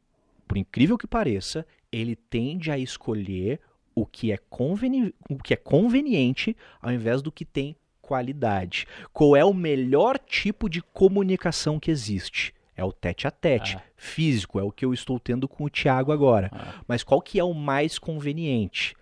por 0.46 0.58
incrível 0.58 0.98
que 0.98 1.06
pareça, 1.06 1.66
ele 1.90 2.16
tende 2.16 2.70
a 2.70 2.78
escolher 2.78 3.60
o 3.94 4.06
que 4.06 4.32
é, 4.32 4.38
conveni 4.48 5.14
o 5.28 5.36
que 5.36 5.52
é 5.52 5.56
conveniente 5.56 6.56
ao 6.80 6.90
invés 6.92 7.22
do 7.22 7.30
que 7.30 7.44
tem 7.44 7.76
qualidade. 8.00 8.86
Qual 9.12 9.36
é 9.36 9.44
o 9.44 9.54
melhor 9.54 10.18
tipo 10.18 10.68
de 10.68 10.82
comunicação 10.82 11.78
que 11.78 11.90
existe? 11.90 12.54
É 12.74 12.84
o 12.84 12.92
tete 12.92 13.26
a 13.26 13.30
tete, 13.30 13.76
ah. 13.76 13.82
físico, 13.96 14.58
é 14.58 14.62
o 14.62 14.72
que 14.72 14.84
eu 14.84 14.94
estou 14.94 15.20
tendo 15.20 15.46
com 15.46 15.64
o 15.64 15.70
Thiago 15.70 16.10
agora. 16.10 16.50
Ah. 16.52 16.82
Mas 16.88 17.02
qual 17.02 17.20
que 17.20 17.38
é 17.38 17.44
o 17.44 17.54
mais 17.54 17.98
conveniente? 17.98 18.94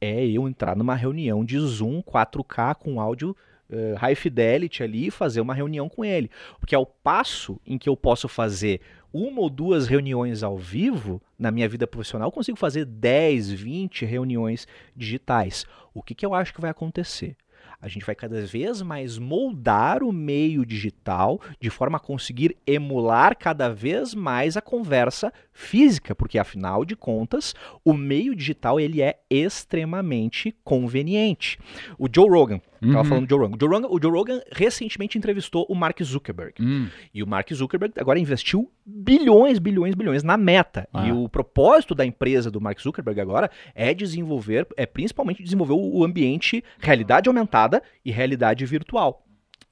É 0.00 0.26
eu 0.26 0.48
entrar 0.48 0.76
numa 0.76 0.94
reunião 0.94 1.44
de 1.44 1.58
Zoom 1.58 2.02
4K 2.02 2.74
com 2.76 3.00
áudio 3.00 3.36
uh, 3.70 3.96
high 3.96 4.14
fidelity 4.14 4.82
ali 4.82 5.06
e 5.06 5.10
fazer 5.10 5.40
uma 5.40 5.54
reunião 5.54 5.88
com 5.88 6.04
ele. 6.04 6.30
Porque 6.58 6.74
ao 6.74 6.86
passo 6.86 7.60
em 7.66 7.78
que 7.78 7.88
eu 7.88 7.96
posso 7.96 8.28
fazer 8.28 8.80
uma 9.12 9.40
ou 9.40 9.48
duas 9.48 9.86
reuniões 9.86 10.42
ao 10.42 10.56
vivo, 10.56 11.20
na 11.38 11.50
minha 11.50 11.68
vida 11.68 11.86
profissional, 11.86 12.28
eu 12.28 12.32
consigo 12.32 12.58
fazer 12.58 12.84
10, 12.84 13.50
20 13.50 14.04
reuniões 14.04 14.66
digitais. 14.94 15.64
O 15.94 16.02
que, 16.02 16.14
que 16.14 16.26
eu 16.26 16.34
acho 16.34 16.52
que 16.52 16.60
vai 16.60 16.70
acontecer? 16.70 17.36
A 17.80 17.86
gente 17.86 18.04
vai 18.04 18.14
cada 18.14 18.44
vez 18.44 18.82
mais 18.82 19.18
moldar 19.18 20.02
o 20.02 20.12
meio 20.12 20.66
digital 20.66 21.40
de 21.60 21.70
forma 21.70 21.96
a 21.96 22.00
conseguir 22.00 22.56
emular 22.66 23.36
cada 23.38 23.68
vez 23.68 24.14
mais 24.14 24.56
a 24.56 24.60
conversa 24.60 25.32
física, 25.52 26.12
porque 26.12 26.40
afinal 26.40 26.84
de 26.84 26.96
contas, 26.96 27.54
o 27.84 27.92
meio 27.92 28.34
digital 28.34 28.80
ele 28.80 29.00
é 29.00 29.20
extremamente 29.30 30.56
conveniente. 30.64 31.56
O 31.96 32.08
Joe 32.12 32.28
Rogan, 32.28 32.60
uhum. 32.82 32.92
tava 32.92 33.04
falando 33.04 33.26
do 33.26 33.30
Joe 33.30 33.40
Rogan. 33.40 33.56
O 33.56 33.58
Joe 33.60 33.70
Rogan, 33.70 33.88
o 33.88 34.02
Joe 34.02 34.12
Rogan 34.12 34.40
recentemente 34.52 35.18
entrevistou 35.18 35.66
o 35.68 35.74
Mark 35.74 36.02
Zuckerberg. 36.02 36.54
Uhum. 36.60 36.88
E 37.12 37.22
o 37.22 37.26
Mark 37.26 37.52
Zuckerberg 37.52 37.94
agora 37.98 38.18
investiu 38.18 38.70
bilhões, 38.84 39.58
bilhões, 39.58 39.94
bilhões 39.94 40.22
na 40.22 40.36
meta. 40.36 40.88
Ah. 40.92 41.06
E 41.06 41.12
o 41.12 41.28
propósito 41.28 41.94
da 41.94 42.04
empresa 42.04 42.50
do 42.50 42.60
Mark 42.60 42.80
Zuckerberg 42.80 43.20
agora 43.20 43.50
é 43.74 43.92
desenvolver, 43.92 44.66
é 44.76 44.86
principalmente 44.86 45.42
desenvolver 45.42 45.74
o 45.74 46.04
ambiente 46.04 46.64
realidade 46.78 47.28
aumentada 47.28 47.82
e 48.04 48.10
realidade 48.10 48.64
virtual. 48.64 49.24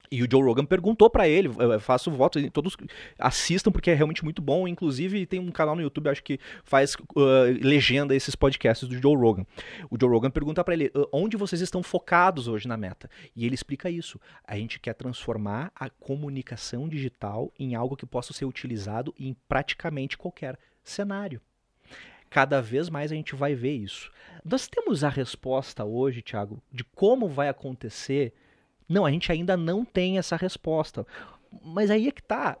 E 0.09 0.23
o 0.23 0.27
Joe 0.29 0.41
Rogan 0.41 0.65
perguntou 0.65 1.09
para 1.09 1.27
ele, 1.27 1.49
eu 1.57 1.79
faço 1.79 2.09
voto, 2.11 2.39
todos 2.51 2.75
assistam 3.19 3.71
porque 3.71 3.91
é 3.91 3.93
realmente 3.93 4.23
muito 4.23 4.41
bom. 4.41 4.67
Inclusive 4.67 5.25
tem 5.25 5.39
um 5.39 5.51
canal 5.51 5.75
no 5.75 5.81
YouTube, 5.81 6.09
acho 6.09 6.23
que 6.23 6.39
faz 6.63 6.95
uh, 6.95 7.45
legenda 7.61 8.15
esses 8.15 8.35
podcasts 8.35 8.87
do 8.87 8.95
Joe 8.95 9.15
Rogan. 9.15 9.45
O 9.89 9.97
Joe 9.99 10.09
Rogan 10.09 10.31
pergunta 10.31 10.63
para 10.63 10.73
ele, 10.73 10.91
onde 11.11 11.35
vocês 11.35 11.61
estão 11.61 11.83
focados 11.83 12.47
hoje 12.47 12.67
na 12.67 12.77
meta? 12.77 13.09
E 13.35 13.45
ele 13.45 13.55
explica 13.55 13.89
isso. 13.89 14.19
A 14.45 14.55
gente 14.55 14.79
quer 14.79 14.93
transformar 14.93 15.71
a 15.75 15.89
comunicação 15.89 16.87
digital 16.87 17.51
em 17.59 17.75
algo 17.75 17.95
que 17.95 18.05
possa 18.05 18.33
ser 18.33 18.45
utilizado 18.45 19.13
em 19.19 19.35
praticamente 19.47 20.17
qualquer 20.17 20.57
cenário. 20.83 21.41
Cada 22.29 22.61
vez 22.61 22.89
mais 22.89 23.11
a 23.11 23.15
gente 23.15 23.35
vai 23.35 23.55
ver 23.55 23.75
isso. 23.75 24.11
Nós 24.43 24.67
temos 24.67 25.03
a 25.03 25.09
resposta 25.09 25.85
hoje, 25.85 26.21
Thiago, 26.21 26.61
de 26.71 26.83
como 26.83 27.27
vai 27.27 27.47
acontecer 27.47 28.33
não, 28.87 29.05
a 29.05 29.11
gente 29.11 29.31
ainda 29.31 29.57
não 29.57 29.83
tem 29.83 30.17
essa 30.17 30.35
resposta. 30.35 31.05
Mas 31.63 31.89
aí 31.89 32.07
é 32.07 32.11
que 32.11 32.23
tá 32.23 32.57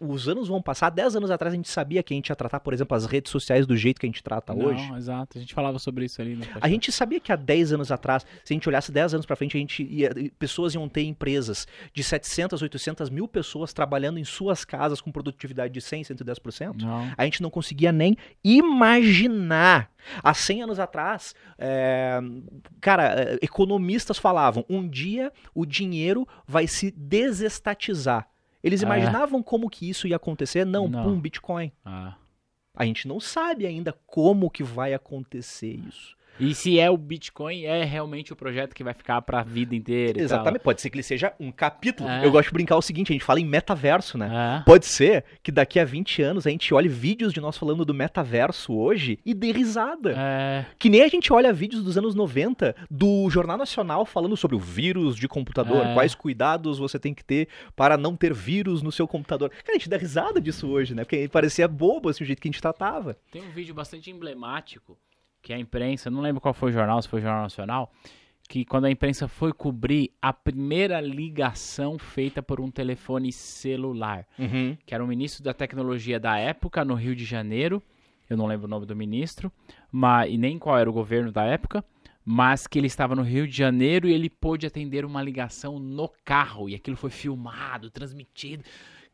os 0.00 0.28
anos 0.28 0.48
vão 0.48 0.60
passar. 0.60 0.90
Dez 0.90 1.16
anos 1.16 1.30
atrás 1.30 1.52
a 1.54 1.56
gente 1.56 1.68
sabia 1.68 2.02
que 2.02 2.12
a 2.12 2.16
gente 2.16 2.28
ia 2.28 2.36
tratar, 2.36 2.60
por 2.60 2.74
exemplo, 2.74 2.94
as 2.96 3.06
redes 3.06 3.30
sociais 3.30 3.66
do 3.66 3.76
jeito 3.76 3.98
que 3.98 4.06
a 4.06 4.08
gente 4.08 4.22
trata 4.22 4.54
Não, 4.54 4.66
hoje. 4.66 4.92
Exato, 4.94 5.38
a 5.38 5.40
gente 5.40 5.54
falava 5.54 5.78
sobre 5.78 6.04
isso 6.04 6.20
ali. 6.20 6.38
a 6.60 6.68
gente 6.68 6.92
sabia 6.92 7.18
que 7.18 7.32
há 7.32 7.36
10 7.36 7.72
anos 7.72 7.90
atrás, 7.90 8.26
se 8.44 8.52
a 8.52 8.54
gente 8.54 8.68
olhasse 8.68 8.92
10 8.92 9.14
anos 9.14 9.26
para 9.26 9.36
frente, 9.36 9.56
a 9.56 9.60
gente 9.60 9.82
ia, 9.82 10.10
pessoas 10.38 10.74
iam 10.74 10.88
ter 10.88 11.04
empresas 11.04 11.66
de 11.92 12.04
700, 12.04 12.60
800 12.60 13.08
mil 13.08 13.26
pessoas 13.26 13.72
trabalhando 13.72 14.18
em 14.18 14.24
suas 14.24 14.64
casas 14.64 15.00
com 15.00 15.10
produtividade 15.10 15.72
de 15.72 15.80
100, 15.80 16.02
110%. 16.02 16.82
Não. 16.82 17.12
A 17.16 17.24
gente 17.24 17.42
não 17.42 17.50
conseguia 17.50 17.92
nem 17.92 18.16
imaginar. 18.42 19.90
Há 20.22 20.34
100 20.34 20.64
anos 20.64 20.78
atrás, 20.78 21.34
é, 21.58 22.20
cara, 22.80 23.22
é, 23.22 23.38
economistas 23.40 24.18
falavam: 24.18 24.64
um 24.68 24.86
dia 24.86 25.32
o 25.54 25.64
dinheiro 25.64 26.28
vai 26.46 26.66
se 26.66 26.90
desestatizar. 26.90 28.28
Eles 28.64 28.82
é. 28.82 28.86
imaginavam 28.86 29.42
como 29.42 29.68
que 29.68 29.88
isso 29.90 30.08
ia 30.08 30.16
acontecer? 30.16 30.64
Não, 30.64 30.88
não. 30.88 31.04
pum, 31.04 31.20
Bitcoin. 31.20 31.70
Ah. 31.84 32.14
A 32.74 32.86
gente 32.86 33.06
não 33.06 33.20
sabe 33.20 33.66
ainda 33.66 33.92
como 34.06 34.50
que 34.50 34.64
vai 34.64 34.94
acontecer 34.94 35.78
isso. 35.86 36.16
E 36.38 36.54
se 36.54 36.78
é 36.78 36.90
o 36.90 36.96
Bitcoin, 36.96 37.64
é 37.64 37.84
realmente 37.84 38.32
o 38.32 38.36
projeto 38.36 38.74
que 38.74 38.84
vai 38.84 38.94
ficar 38.94 39.22
para 39.22 39.40
a 39.40 39.42
vida 39.42 39.74
inteira. 39.74 40.20
Exatamente. 40.20 40.62
Pode 40.62 40.80
ser 40.80 40.90
que 40.90 40.96
ele 40.96 41.02
seja 41.02 41.32
um 41.38 41.52
capítulo. 41.52 42.08
É. 42.08 42.24
Eu 42.24 42.30
gosto 42.30 42.48
de 42.48 42.54
brincar 42.54 42.76
o 42.76 42.82
seguinte: 42.82 43.12
a 43.12 43.14
gente 43.14 43.24
fala 43.24 43.40
em 43.40 43.44
metaverso, 43.44 44.18
né? 44.18 44.60
É. 44.60 44.64
Pode 44.64 44.86
ser 44.86 45.24
que 45.42 45.52
daqui 45.52 45.78
a 45.78 45.84
20 45.84 46.22
anos 46.22 46.46
a 46.46 46.50
gente 46.50 46.72
olhe 46.74 46.88
vídeos 46.88 47.32
de 47.32 47.40
nós 47.40 47.56
falando 47.56 47.84
do 47.84 47.94
metaverso 47.94 48.74
hoje 48.74 49.18
e 49.24 49.34
dê 49.34 49.52
risada. 49.52 50.14
É. 50.16 50.66
Que 50.78 50.88
nem 50.88 51.02
a 51.02 51.08
gente 51.08 51.32
olha 51.32 51.52
vídeos 51.52 51.82
dos 51.82 51.96
anos 51.96 52.14
90 52.14 52.74
do 52.90 53.28
Jornal 53.30 53.56
Nacional 53.56 54.04
falando 54.04 54.36
sobre 54.36 54.56
o 54.56 54.60
vírus 54.60 55.16
de 55.16 55.28
computador, 55.28 55.86
é. 55.86 55.94
quais 55.94 56.14
cuidados 56.14 56.78
você 56.78 56.98
tem 56.98 57.14
que 57.14 57.24
ter 57.24 57.48
para 57.76 57.96
não 57.96 58.16
ter 58.16 58.32
vírus 58.32 58.82
no 58.82 58.92
seu 58.92 59.06
computador. 59.06 59.50
Cara, 59.50 59.70
a 59.70 59.78
gente 59.78 59.88
dá 59.88 59.96
risada 59.96 60.40
disso 60.40 60.68
hoje, 60.68 60.94
né? 60.94 61.04
Porque 61.04 61.28
parecia 61.28 61.68
bobo 61.68 62.08
assim, 62.08 62.24
o 62.24 62.26
jeito 62.26 62.40
que 62.40 62.48
a 62.48 62.50
gente 62.50 62.60
tratava. 62.60 63.16
Tem 63.30 63.42
um 63.42 63.50
vídeo 63.50 63.74
bastante 63.74 64.10
emblemático 64.10 64.96
que 65.44 65.52
a 65.52 65.58
imprensa, 65.58 66.10
não 66.10 66.22
lembro 66.22 66.40
qual 66.40 66.54
foi 66.54 66.70
o 66.70 66.72
jornal, 66.72 67.00
se 67.02 67.08
foi 67.08 67.20
o 67.20 67.22
Jornal 67.22 67.42
Nacional, 67.42 67.92
que 68.48 68.64
quando 68.64 68.86
a 68.86 68.90
imprensa 68.90 69.28
foi 69.28 69.52
cobrir 69.52 70.10
a 70.20 70.32
primeira 70.32 71.00
ligação 71.02 71.98
feita 71.98 72.42
por 72.42 72.60
um 72.60 72.70
telefone 72.70 73.30
celular, 73.30 74.26
uhum. 74.38 74.74
que 74.86 74.94
era 74.94 75.04
o 75.04 75.06
ministro 75.06 75.44
da 75.44 75.52
tecnologia 75.52 76.18
da 76.18 76.38
época, 76.38 76.82
no 76.82 76.94
Rio 76.94 77.14
de 77.14 77.26
Janeiro, 77.26 77.82
eu 78.28 78.38
não 78.38 78.46
lembro 78.46 78.66
o 78.66 78.70
nome 78.70 78.86
do 78.86 78.96
ministro, 78.96 79.52
mas, 79.92 80.32
e 80.32 80.38
nem 80.38 80.58
qual 80.58 80.78
era 80.78 80.88
o 80.88 80.92
governo 80.92 81.30
da 81.30 81.44
época, 81.44 81.84
mas 82.24 82.66
que 82.66 82.78
ele 82.78 82.86
estava 82.86 83.14
no 83.14 83.22
Rio 83.22 83.46
de 83.46 83.54
Janeiro 83.54 84.08
e 84.08 84.14
ele 84.14 84.30
pôde 84.30 84.66
atender 84.66 85.04
uma 85.04 85.22
ligação 85.22 85.78
no 85.78 86.08
carro. 86.24 86.70
E 86.70 86.74
aquilo 86.74 86.96
foi 86.96 87.10
filmado, 87.10 87.90
transmitido. 87.90 88.64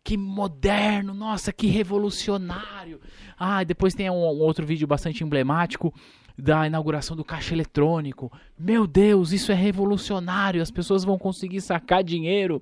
Que 0.03 0.17
moderno, 0.17 1.13
nossa, 1.13 1.53
que 1.53 1.67
revolucionário. 1.67 3.01
Ah, 3.39 3.63
depois 3.65 3.95
tem 3.95 4.09
um, 4.11 4.15
um 4.15 4.41
outro 4.41 4.65
vídeo 4.67 4.87
bastante 4.87 5.23
emblemático 5.23 5.93
da 6.39 6.67
inauguração 6.67 7.15
do 7.15 7.25
caixa 7.25 7.55
eletrônico. 7.55 8.33
Meu 8.59 8.87
Deus, 8.87 9.31
isso 9.33 9.53
é 9.53 9.55
revolucionário. 9.55 10.63
As 10.63 10.71
pessoas 10.71 11.05
vão 11.05 11.19
conseguir 11.19 11.61
sacar 11.61 12.03
dinheiro 12.03 12.61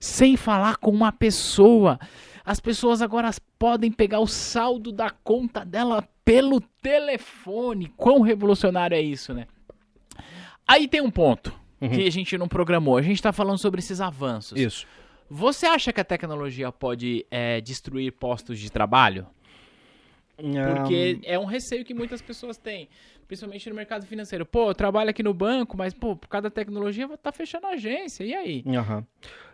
sem 0.00 0.36
falar 0.36 0.76
com 0.76 0.90
uma 0.90 1.12
pessoa. 1.12 1.98
As 2.44 2.58
pessoas 2.60 3.02
agora 3.02 3.30
podem 3.58 3.92
pegar 3.92 4.20
o 4.20 4.26
saldo 4.26 4.90
da 4.90 5.10
conta 5.10 5.64
dela 5.64 6.02
pelo 6.24 6.60
telefone. 6.82 7.92
Quão 7.96 8.22
revolucionário 8.22 8.94
é 8.96 9.02
isso, 9.02 9.34
né? 9.34 9.46
Aí 10.66 10.88
tem 10.88 11.00
um 11.02 11.10
ponto 11.10 11.58
Uhum. 11.80 11.88
que 11.88 12.06
a 12.06 12.10
gente 12.12 12.36
não 12.36 12.46
programou. 12.46 12.98
A 12.98 13.02
gente 13.02 13.16
está 13.16 13.32
falando 13.32 13.56
sobre 13.56 13.78
esses 13.80 14.02
avanços. 14.02 14.58
Isso. 14.60 14.86
Você 15.30 15.64
acha 15.64 15.92
que 15.92 16.00
a 16.00 16.04
tecnologia 16.04 16.72
pode 16.72 17.24
é, 17.30 17.60
destruir 17.60 18.10
postos 18.10 18.58
de 18.58 18.70
trabalho? 18.70 19.28
Porque 20.36 21.20
é 21.22 21.38
um 21.38 21.44
receio 21.44 21.84
que 21.84 21.94
muitas 21.94 22.20
pessoas 22.20 22.56
têm, 22.56 22.88
principalmente 23.28 23.68
no 23.68 23.76
mercado 23.76 24.04
financeiro. 24.06 24.44
Pô, 24.44 24.70
eu 24.70 24.74
trabalho 24.74 25.10
aqui 25.10 25.22
no 25.22 25.32
banco, 25.32 25.76
mas 25.76 25.94
pô, 25.94 26.16
por 26.16 26.26
causa 26.26 26.44
da 26.44 26.50
tecnologia 26.50 27.06
tá 27.16 27.30
fechando 27.30 27.68
a 27.68 27.70
agência. 27.70 28.24
E 28.24 28.34
aí? 28.34 28.64
Aham. 28.66 29.06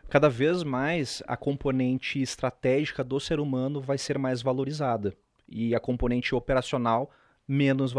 Cada 0.09 0.31
vez 0.31 0.63
mais 0.63 1.23
a 1.27 1.37
componente 1.37 2.23
estratégica 2.23 3.05
do 3.05 3.21
ser 3.21 3.39
humano 3.39 3.79
vai 3.81 3.99
ser 3.99 4.17
mais 4.19 4.41
valorizada 4.41 5.13
e 5.47 5.75
a 5.75 5.81
componente 5.81 6.35
operacional 6.35 7.11
menos 7.49 7.93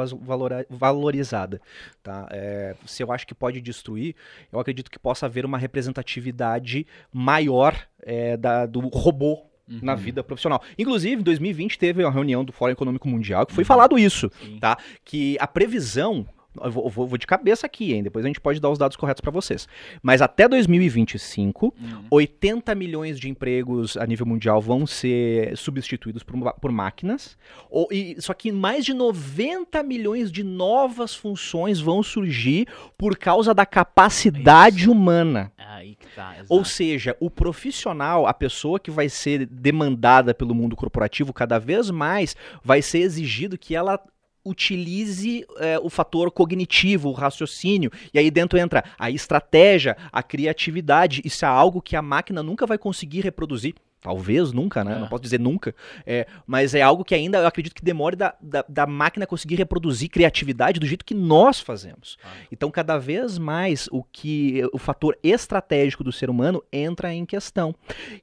valorizada. 0.69 1.61
Tá? 2.03 2.27
É, 2.31 2.75
se 2.85 3.01
eu 3.03 3.11
acho 3.11 3.25
que 3.25 3.33
pode 3.35 3.61
destruir, 3.61 4.15
eu 4.51 4.59
acredito 4.59 4.91
que 4.91 4.99
possa 4.99 5.25
haver 5.25 5.45
uma 5.45 5.57
representatividade 5.57 6.85
maior 7.13 7.75
é, 8.01 8.37
da- 8.37 8.65
do 8.65 8.79
robô 8.89 9.43
na 9.81 9.95
vida 9.95 10.23
profissional. 10.23 10.61
Inclusive, 10.79 11.19
em 11.19 11.23
2020 11.23 11.77
teve 11.77 12.01
uma 12.01 12.09
reunião 12.11 12.45
do 12.45 12.53
Fórum 12.53 12.71
Econômico 12.71 13.05
Mundial 13.05 13.45
que 13.45 13.53
foi 13.53 13.65
falado 13.65 13.99
isso, 13.99 14.31
Sim. 14.41 14.59
tá? 14.59 14.77
Que 15.03 15.35
a 15.41 15.45
previsão 15.47 16.25
eu 16.63 16.71
vou, 16.71 16.89
vou- 16.89 17.07
vou 17.07 17.17
de 17.17 17.27
cabeça 17.27 17.65
aqui, 17.65 17.93
hein? 17.93 18.03
Depois 18.03 18.23
a 18.25 18.27
gente 18.27 18.39
pode 18.41 18.59
dar 18.59 18.69
os 18.69 18.77
dados 18.77 18.95
corretos 18.97 19.21
para 19.21 19.31
vocês. 19.31 19.67
Mas 20.01 20.21
até 20.21 20.47
2025, 20.47 21.73
Uhum. 21.79 22.03
80 22.11 22.73
milhões 22.75 23.19
de 23.19 23.29
empregos 23.29 23.95
a 23.97 24.05
nível 24.05 24.25
mundial 24.25 24.61
vão 24.61 24.85
ser 24.87 25.55
substituídos 25.57 26.23
por, 26.23 26.53
por 26.53 26.71
máquinas. 26.71 27.37
Ou, 27.69 27.87
e, 27.91 28.15
só 28.19 28.33
que 28.33 28.51
mais 28.51 28.85
de 28.85 28.93
90 28.93 29.81
milhões 29.83 30.31
de 30.31 30.43
novas 30.43 31.15
funções 31.15 31.79
vão 31.79 32.01
surgir 32.03 32.67
por 32.97 33.17
causa 33.17 33.53
da 33.53 33.65
capacidade 33.65 34.89
humana. 34.89 35.51
Aí 35.57 35.95
que 35.95 36.07
tá. 36.15 36.35
Ou 36.49 36.63
seja, 36.65 37.15
o 37.19 37.29
profissional, 37.29 38.25
a 38.25 38.33
pessoa 38.33 38.79
que 38.79 38.89
vai 38.91 39.09
ser 39.09 39.45
demandada 39.45 40.33
pelo 40.33 40.55
mundo 40.55 40.75
corporativo, 40.75 41.33
cada 41.33 41.59
vez 41.59 41.89
mais 41.91 42.35
vai 42.63 42.81
ser 42.81 42.99
exigido 42.99 43.57
que 43.57 43.75
ela 43.75 43.99
utilize 44.47 45.45
é, 45.57 45.79
o 45.79 45.89
fator 45.89 46.31
cognitivo, 46.31 47.09
o 47.09 47.13
raciocínio, 47.13 47.91
e 48.13 48.19
aí 48.19 48.31
dentro 48.31 48.57
entra 48.57 48.83
a 48.97 49.11
estratégia, 49.11 49.97
a 50.11 50.23
criatividade. 50.23 51.21
Isso 51.25 51.45
é 51.45 51.47
algo 51.47 51.81
que 51.81 51.95
a 51.95 52.01
máquina 52.01 52.41
nunca 52.41 52.65
vai 52.65 52.77
conseguir 52.77 53.21
reproduzir. 53.21 53.75
Talvez 53.99 54.53
nunca, 54.53 54.83
né? 54.83 54.95
É. 54.95 54.99
Não 54.99 55.07
posso 55.07 55.23
dizer 55.23 55.39
nunca. 55.39 55.73
É, 56.05 56.27
mas 56.45 56.75
é 56.75 56.81
algo 56.81 57.03
que 57.03 57.15
ainda 57.15 57.39
eu 57.39 57.47
acredito 57.47 57.73
que 57.73 57.83
demore 57.83 58.15
da, 58.15 58.35
da, 58.39 58.63
da 58.69 58.85
máquina 58.85 59.25
conseguir 59.25 59.55
reproduzir 59.55 60.09
criatividade 60.09 60.79
do 60.79 60.85
jeito 60.85 61.03
que 61.03 61.15
nós 61.15 61.59
fazemos. 61.59 62.17
Ah. 62.23 62.29
Então, 62.51 62.69
cada 62.69 62.97
vez 62.97 63.37
mais 63.37 63.89
o 63.91 64.03
que 64.03 64.63
o 64.71 64.77
fator 64.77 65.17
estratégico 65.23 66.03
do 66.03 66.11
ser 66.11 66.29
humano 66.29 66.63
entra 66.71 67.13
em 67.13 67.25
questão. 67.25 67.73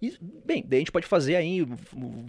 E, 0.00 0.16
bem, 0.44 0.64
daí 0.66 0.78
a 0.78 0.80
gente 0.80 0.92
pode 0.92 1.06
fazer 1.06 1.36
aí, 1.36 1.66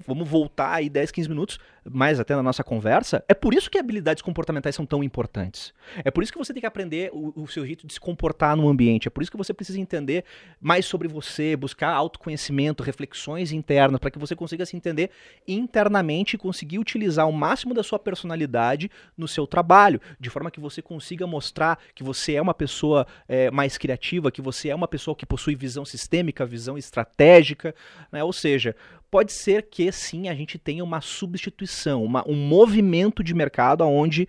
vamos 0.05 0.27
voltar 0.27 0.73
aí 0.73 0.89
10, 0.89 1.11
15 1.11 1.29
minutos 1.29 1.59
mais 1.89 2.19
até 2.19 2.36
na 2.36 2.41
nossa 2.41 2.63
conversa. 2.63 3.23
É 3.27 3.33
por 3.33 3.53
isso 3.53 3.69
que 3.69 3.77
habilidades 3.77 4.21
comportamentais 4.21 4.75
são 4.75 4.86
tão 4.86 5.03
importantes. 5.03 5.73
É 6.03 6.09
por 6.09 6.23
isso 6.23 6.31
que 6.31 6.38
você 6.38 6.53
tem 6.53 6.61
que 6.61 6.67
aprender 6.67 7.11
o, 7.13 7.43
o 7.43 7.47
seu 7.47 7.65
jeito 7.65 7.86
de 7.86 7.93
se 7.93 7.99
comportar 7.99 8.55
no 8.55 8.67
ambiente. 8.67 9.07
É 9.07 9.11
por 9.11 9.21
isso 9.21 9.31
que 9.31 9.38
você 9.38 9.53
precisa 9.53 9.79
entender 9.79 10.23
mais 10.59 10.86
sobre 10.86 11.07
você, 11.07 11.55
buscar 11.55 11.89
autoconhecimento, 11.89 12.83
reflexões 12.83 13.51
internas, 13.51 13.99
para 13.99 14.09
que 14.09 14.19
você 14.19 14.36
consiga 14.36 14.65
se 14.65 14.75
entender 14.75 15.11
internamente 15.47 16.36
e 16.36 16.39
conseguir 16.39 16.79
utilizar 16.79 17.27
o 17.27 17.33
máximo 17.33 17.73
da 17.73 17.83
sua 17.83 17.99
personalidade 17.99 18.89
no 19.17 19.27
seu 19.27 19.45
trabalho, 19.45 20.01
de 20.19 20.29
forma 20.29 20.49
que 20.49 20.59
você 20.59 20.81
consiga 20.81 21.27
mostrar 21.27 21.79
que 21.93 22.03
você 22.03 22.33
é 22.33 22.41
uma 22.41 22.53
pessoa 22.53 23.05
é, 23.27 23.51
mais 23.51 23.77
criativa, 23.77 24.31
que 24.31 24.41
você 24.41 24.69
é 24.69 24.75
uma 24.75 24.88
pessoa 24.88 25.15
que 25.15 25.25
possui 25.25 25.55
visão 25.55 25.86
sistêmica, 25.86 26.45
visão 26.45 26.77
estratégica, 26.77 27.75
né? 28.11 28.23
ou 28.23 28.33
seja, 28.33 28.75
pode 29.16 29.32
ser 29.32 29.68
que 29.72 29.89
sim 29.93 30.28
a 30.28 30.36
gente 30.36 30.57
tenha 30.59 30.84
uma 30.84 30.99
substituição, 30.99 32.03
uma- 32.03 32.28
um 32.28 32.36
movimento 32.36 33.24
de 33.24 33.34
mercado 33.34 33.86
onde 33.86 34.28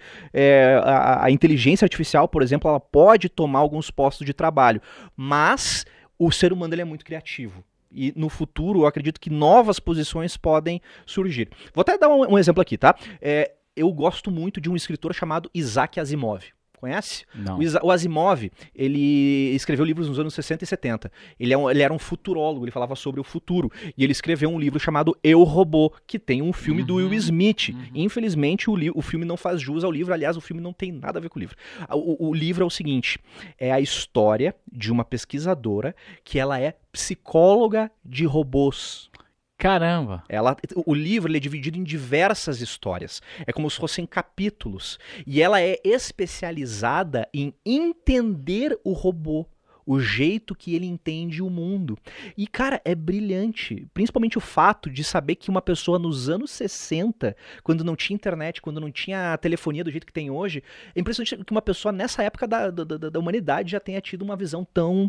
a, 0.85 1.25
a 1.25 1.31
inteligência 1.33 1.85
artificial, 1.85 2.29
por 2.29 2.41
exemplo, 2.41 2.69
ela 2.69 2.79
pode 2.79 3.29
tomar 3.29 3.59
alguns 3.59 3.91
postos 3.91 4.25
de 4.25 4.33
trabalho, 4.33 4.81
mas 5.17 5.85
o 6.17 6.31
ser 6.31 6.53
humano 6.53 6.73
ele 6.73 6.83
é 6.83 6.85
muito 6.85 7.05
criativo. 7.05 7.65
E 7.91 8.13
no 8.15 8.29
futuro, 8.29 8.83
eu 8.83 8.87
acredito 8.87 9.21
que 9.21 9.29
novas 9.29 9.81
posições 9.81 10.37
podem 10.37 10.81
surgir. 11.05 11.49
Vou 11.75 11.83
até 11.83 11.99
dar 11.99 12.09
um, 12.09 12.35
um 12.35 12.39
exemplo 12.39 12.63
aqui, 12.63 12.79
tá? 12.79 12.95
É, 13.21 13.51
eu 13.75 13.93
gosto 13.93 14.31
muito 14.31 14.61
de 14.61 14.71
um 14.71 14.77
escritor 14.77 15.13
chamado 15.13 15.51
Isaac 15.53 15.99
Asimov. 15.99 16.45
Conhece? 16.79 17.25
Não. 17.35 17.59
O, 17.83 17.91
Asimov, 17.91 18.51
ele 18.75 19.55
escreveu 19.55 19.85
livros 19.85 20.09
nos 20.09 20.19
anos 20.19 20.35
60 20.35 20.65
e 20.65 20.67
70. 20.67 21.11
Ele, 21.41 21.53
é 21.53 21.59
um- 21.59 21.71
ele 21.71 21.83
era 21.83 21.93
um 21.93 21.99
futurólogo, 21.99 22.65
ele 22.65 22.71
falava 22.71 22.95
sobre 22.95 23.21
o 23.21 23.25
futuro. 23.25 23.71
E 23.97 24.05
ele 24.05 24.13
escreveu 24.13 24.49
um 24.51 24.59
livro 24.59 24.79
chamado 24.79 25.17
Eu, 25.23 25.43
Robô, 25.43 25.93
que 26.07 26.19
tem 26.19 26.43
um 26.43 26.53
filme 26.53 26.83
do 26.83 26.95
Uhum, 26.97 27.09
Will 27.09 27.15
Smith. 27.15 27.69
uhum. 27.71 27.83
Infelizmente, 27.95 28.71
o, 28.71 28.77
o 28.95 29.03
filme 29.03 29.25
não 29.25 29.37
faz 29.37 29.61
jus 29.61 29.85
ao 29.85 29.91
livro. 29.91 30.13
Aliás, 30.13 30.37
o 30.37 30.41
filme 30.41 30.63
não 30.63 30.73
tem 30.73 30.93
nada 30.93 31.19
a 31.19 31.23
ver 31.23 31.29
com 31.29 31.39
o 31.39 31.41
livro. 31.41 31.57
O, 31.91 32.29
o 32.29 32.35
livro 32.35 32.63
é 32.63 32.67
o 32.67 32.71
seguinte, 32.71 33.19
é 33.59 33.73
a 33.73 33.81
história 33.81 34.55
de 34.71 34.93
uma 34.93 35.05
pesquisadora 35.05 35.95
que 36.23 36.39
ela 36.39 36.61
é 36.61 36.75
psicóloga 36.93 37.91
de 38.05 38.25
robôs. 38.27 39.11
Caramba. 39.59 40.23
Ela, 40.29 40.55
o 40.85 40.95
livro 40.95 41.35
é 41.35 41.41
dividido 41.41 41.79
em 41.79 41.83
diversas 41.85 42.61
histórias. 42.61 43.23
É 43.47 43.53
como 43.53 43.71
se 43.71 43.79
fossem 43.79 44.05
capítulos. 44.07 44.99
E 45.27 45.41
ela 45.41 45.61
é 45.61 45.79
especializada 45.83 47.29
em 47.33 47.55
entender 47.65 48.79
o 48.85 48.93
robô. 48.93 49.47
O 49.89 50.01
jeito 50.01 50.53
que 50.53 50.75
ele 50.75 50.85
entende 50.85 51.41
o 51.41 51.49
mundo. 51.49 51.97
E, 52.37 52.49
cara, 52.49 52.83
é 52.85 52.93
brilhante. 52.93 53.87
Principalmente 53.95 54.37
o 54.37 54.41
fato 54.41 54.91
de 54.91 55.05
saber 55.05 55.37
que 55.37 55.49
uma 55.49 55.63
pessoa 55.63 55.97
nos 55.97 56.29
anos 56.29 56.51
60, 56.51 57.37
quando 57.63 57.85
não 57.85 57.95
tinha 57.95 58.17
internet, 58.17 58.61
quando 58.61 58.81
não 58.81 58.91
tinha 58.91 59.39
telefonia 59.39 59.85
do 59.85 59.91
jeito 59.93 60.05
que 60.07 60.13
tem 60.13 60.29
hoje, 60.29 60.61
é 60.93 60.99
impressionante 61.01 61.37
que 61.45 61.53
uma 61.53 61.63
pessoa 61.63 61.93
nessa 61.93 62.21
época 62.25 62.49
da, 62.49 62.69
da, 62.69 62.83
da- 62.83 63.11
da 63.11 63.19
humanidade 63.21 63.71
já 63.71 63.79
tenha 63.79 64.01
tido 64.01 64.23
uma 64.23 64.35
visão 64.35 64.65
tão 64.65 65.09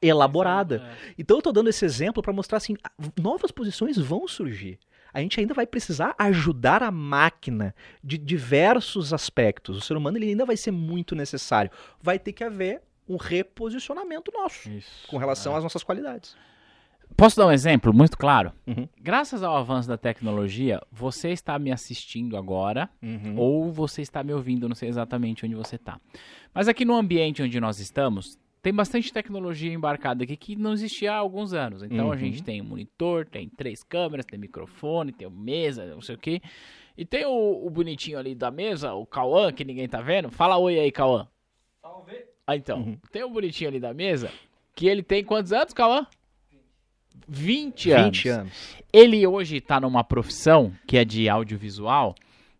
elaborada. 0.00 0.82
É. 1.08 1.14
Então 1.18 1.38
eu 1.38 1.42
tô 1.42 1.52
dando 1.52 1.68
esse 1.70 1.84
exemplo 1.84 2.22
para 2.22 2.32
mostrar 2.32 2.58
assim, 2.58 2.76
novas 3.20 3.50
posições 3.50 3.96
vão 3.96 4.26
surgir. 4.28 4.78
A 5.12 5.20
gente 5.20 5.40
ainda 5.40 5.52
vai 5.52 5.66
precisar 5.66 6.14
ajudar 6.18 6.82
a 6.84 6.90
máquina 6.90 7.74
de 8.02 8.16
diversos 8.16 9.12
aspectos. 9.12 9.76
O 9.76 9.80
ser 9.80 9.96
humano 9.96 10.16
ele 10.16 10.28
ainda 10.28 10.44
vai 10.44 10.56
ser 10.56 10.70
muito 10.70 11.16
necessário. 11.16 11.70
Vai 12.00 12.18
ter 12.18 12.32
que 12.32 12.44
haver 12.44 12.80
um 13.08 13.16
reposicionamento 13.16 14.30
nosso 14.32 14.70
Isso. 14.70 15.08
com 15.08 15.16
relação 15.16 15.54
É. 15.54 15.56
às 15.56 15.62
nossas 15.64 15.82
qualidades. 15.82 16.36
Posso 17.16 17.36
dar 17.36 17.46
um 17.48 17.50
exemplo 17.50 17.92
muito 17.92 18.16
claro? 18.16 18.52
Uhum. 18.64 18.88
Graças 19.00 19.42
ao 19.42 19.56
avanço 19.56 19.88
da 19.88 19.98
tecnologia, 19.98 20.80
você 20.92 21.30
está 21.30 21.58
me 21.58 21.72
assistindo 21.72 22.36
agora 22.36 22.88
ou 23.36 23.72
você 23.72 24.00
está 24.00 24.22
me 24.22 24.32
ouvindo, 24.32 24.68
não 24.68 24.76
sei 24.76 24.88
exatamente 24.88 25.44
onde 25.44 25.56
você 25.56 25.74
está. 25.74 26.00
Mas 26.54 26.68
aqui 26.68 26.84
no 26.84 26.94
ambiente 26.94 27.42
onde 27.42 27.58
nós 27.58 27.80
estamos, 27.80 28.38
tem 28.62 28.72
bastante 28.74 29.12
tecnologia 29.12 29.72
embarcada 29.72 30.24
aqui 30.24 30.36
que 30.36 30.56
não 30.56 30.72
existia 30.72 31.12
há 31.12 31.16
alguns 31.16 31.52
anos. 31.52 31.82
Então 31.82 32.06
Uhum. 32.06 32.12
a 32.12 32.16
gente 32.16 32.42
tem 32.42 32.60
um 32.60 32.64
monitor, 32.64 33.24
tem 33.26 33.48
três 33.48 33.82
câmeras, 33.82 34.26
tem 34.26 34.38
microfone, 34.38 35.12
tem 35.12 35.28
mesa, 35.30 35.86
não 35.86 36.02
sei 36.02 36.14
o 36.14 36.18
quê. 36.18 36.42
E 36.96 37.04
tem 37.04 37.24
o, 37.24 37.66
o 37.66 37.70
bonitinho 37.70 38.18
ali 38.18 38.34
da 38.34 38.50
mesa, 38.50 38.92
o 38.92 39.06
Cauã, 39.06 39.52
que 39.52 39.64
ninguém 39.64 39.88
tá 39.88 40.00
vendo. 40.02 40.30
Fala 40.30 40.58
oi 40.58 40.78
aí, 40.78 40.92
Cauã. 40.92 41.26
Ah, 42.46 42.56
então. 42.56 42.78
Uhum. 42.80 42.98
Tem 43.10 43.22
o 43.24 43.30
bonitinho 43.30 43.70
ali 43.70 43.80
da 43.80 43.94
mesa, 43.94 44.30
que 44.74 44.86
ele 44.86 45.02
tem 45.02 45.24
quantos 45.24 45.52
anos, 45.52 45.72
Cauã? 45.72 46.06
20 47.28 47.92
anos. 47.92 48.04
20 48.18 48.28
anos. 48.28 48.76
Ele 48.92 49.26
hoje 49.26 49.60
tá 49.60 49.80
numa 49.80 50.02
profissão 50.02 50.72
que 50.86 50.96
é 50.98 51.04
de 51.04 51.28
audiovisual, 51.28 52.14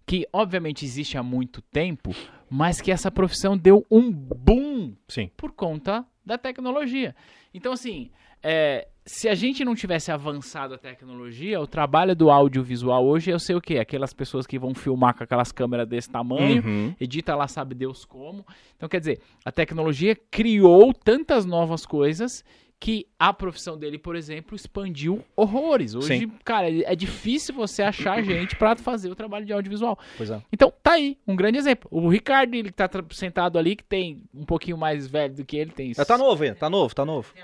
que 0.06 0.26
obviamente 0.32 0.84
existe 0.84 1.18
há 1.18 1.22
muito 1.22 1.60
tempo, 1.62 2.14
mas 2.50 2.80
que 2.80 2.90
essa 2.90 3.10
profissão 3.10 3.56
deu 3.56 3.86
um 3.90 4.10
boom 4.12 4.94
Sim. 5.08 5.30
por 5.36 5.52
conta 5.52 6.04
da 6.26 6.36
tecnologia. 6.36 7.14
Então, 7.54 7.72
assim, 7.72 8.10
é, 8.42 8.88
se 9.06 9.28
a 9.28 9.34
gente 9.34 9.64
não 9.64 9.74
tivesse 9.74 10.10
avançado 10.12 10.74
a 10.74 10.78
tecnologia, 10.78 11.60
o 11.60 11.66
trabalho 11.66 12.14
do 12.14 12.30
audiovisual 12.30 13.04
hoje, 13.06 13.30
eu 13.30 13.38
sei 13.38 13.56
o 13.56 13.60
quê? 13.60 13.78
Aquelas 13.78 14.12
pessoas 14.12 14.46
que 14.46 14.58
vão 14.58 14.74
filmar 14.74 15.16
com 15.16 15.24
aquelas 15.24 15.50
câmeras 15.52 15.88
desse 15.88 16.10
tamanho, 16.10 16.62
Uhum. 16.64 16.94
edita 17.00 17.34
lá, 17.34 17.46
sabe 17.48 17.74
Deus 17.74 18.04
como. 18.04 18.44
Então, 18.76 18.88
quer 18.88 19.00
dizer, 19.00 19.20
a 19.44 19.50
tecnologia 19.52 20.14
criou 20.30 20.92
tantas 20.92 21.44
novas 21.46 21.86
coisas 21.86 22.44
que 22.80 23.06
a 23.18 23.30
profissão 23.30 23.78
dele, 23.78 23.98
por 23.98 24.16
exemplo, 24.16 24.56
expandiu 24.56 25.22
horrores. 25.36 25.94
Hoje, 25.94 26.20
Sim. 26.20 26.32
cara, 26.42 26.66
é 26.70 26.96
difícil 26.96 27.54
você 27.54 27.82
achar 27.82 28.20
gente 28.24 28.56
pra 28.56 28.74
fazer 28.74 29.10
o 29.10 29.14
trabalho 29.14 29.44
de 29.44 29.52
audiovisual. 29.52 29.98
Pois 30.16 30.30
é. 30.30 30.40
Então, 30.50 30.72
tá 30.82 30.92
aí, 30.92 31.18
um 31.28 31.36
grande 31.36 31.58
exemplo. 31.58 31.88
O 31.92 32.08
Ricardo, 32.08 32.54
ele 32.54 32.70
que 32.70 32.74
tá 32.74 32.88
sentado 33.10 33.58
ali, 33.58 33.76
que 33.76 33.84
tem 33.84 34.22
um 34.34 34.46
pouquinho 34.46 34.78
mais 34.78 35.06
velho 35.06 35.34
do 35.34 35.44
que 35.44 35.58
ele, 35.58 35.70
tem... 35.70 35.92
Já 35.92 36.06
tá 36.06 36.16
novo, 36.16 36.42
hein? 36.42 36.54
Tá 36.54 36.70
novo, 36.70 36.94
tá 36.94 37.04
novo. 37.04 37.34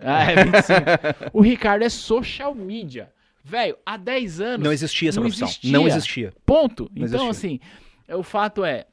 Ah, 0.00 0.32
é 0.32 0.44
25. 0.44 1.30
o 1.32 1.40
Ricardo 1.40 1.84
é 1.84 1.88
social 1.88 2.52
media. 2.52 3.12
Velho, 3.44 3.78
há 3.86 3.96
10 3.96 4.40
anos... 4.40 4.64
Não 4.64 4.72
existia 4.72 5.10
essa 5.10 5.20
não 5.20 5.26
profissão. 5.26 5.46
existia. 5.46 5.72
Não 5.72 5.86
existia. 5.86 6.32
Ponto. 6.44 6.90
Não 6.92 7.06
então, 7.06 7.28
existia. 7.28 7.30
assim, 7.30 7.60
é, 8.08 8.16
o 8.16 8.24
fato 8.24 8.64
é, 8.64 8.86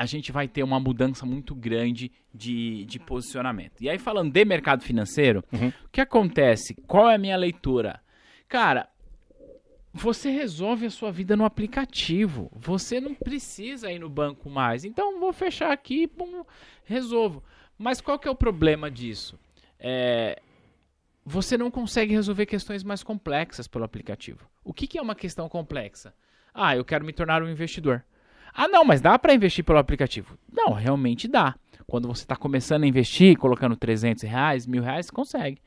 a 0.00 0.06
gente 0.06 0.32
vai 0.32 0.48
ter 0.48 0.62
uma 0.62 0.80
mudança 0.80 1.26
muito 1.26 1.54
grande 1.54 2.10
de, 2.34 2.86
de 2.86 2.98
posicionamento. 2.98 3.82
E 3.82 3.90
aí, 3.90 3.98
falando 3.98 4.32
de 4.32 4.44
mercado 4.46 4.82
financeiro, 4.82 5.44
Uhum. 5.52 5.68
o 5.68 5.88
que 5.92 6.00
acontece? 6.00 6.74
Qual 6.86 7.10
é 7.10 7.16
a 7.16 7.18
minha 7.18 7.36
leitura? 7.36 8.00
Cara, 8.48 8.88
você 9.92 10.30
resolve 10.30 10.86
a 10.86 10.90
sua 10.90 11.12
vida 11.12 11.36
no 11.36 11.44
aplicativo. 11.44 12.50
Você 12.56 12.98
não 12.98 13.14
precisa 13.14 13.92
ir 13.92 13.98
no 13.98 14.08
banco 14.08 14.48
mais. 14.48 14.86
Então, 14.86 15.20
vou 15.20 15.34
fechar 15.34 15.70
aqui, 15.70 16.06
pum, 16.06 16.44
resolvo. 16.84 17.44
Mas 17.76 18.00
qual 18.00 18.18
que 18.18 18.26
é 18.26 18.30
o 18.30 18.34
problema 18.34 18.90
disso? 18.90 19.38
É, 19.78 20.40
você 21.26 21.58
não 21.58 21.70
consegue 21.70 22.14
resolver 22.14 22.46
questões 22.46 22.82
mais 22.82 23.02
complexas 23.02 23.68
pelo 23.68 23.84
aplicativo. 23.84 24.48
O 24.64 24.72
que, 24.72 24.86
que 24.86 24.96
é 24.98 25.02
uma 25.02 25.14
questão 25.14 25.46
complexa? 25.46 26.14
Ah, 26.54 26.74
eu 26.74 26.86
quero 26.86 27.04
me 27.04 27.12
tornar 27.12 27.42
um 27.42 27.50
investidor. 27.50 28.02
Ah, 28.54 28.68
não, 28.68 28.84
mas 28.84 29.00
dá 29.00 29.18
para 29.18 29.34
investir 29.34 29.64
pelo 29.64 29.78
aplicativo? 29.78 30.36
Não, 30.52 30.72
realmente 30.72 31.28
dá. 31.28 31.54
Quando 31.86 32.08
você 32.08 32.22
está 32.22 32.36
começando 32.36 32.84
a 32.84 32.86
investir, 32.86 33.36
colocando 33.36 33.76
300 33.76 34.22
reais, 34.22 34.66
mil 34.66 34.82
reais, 34.82 35.10
consegue. 35.10 35.60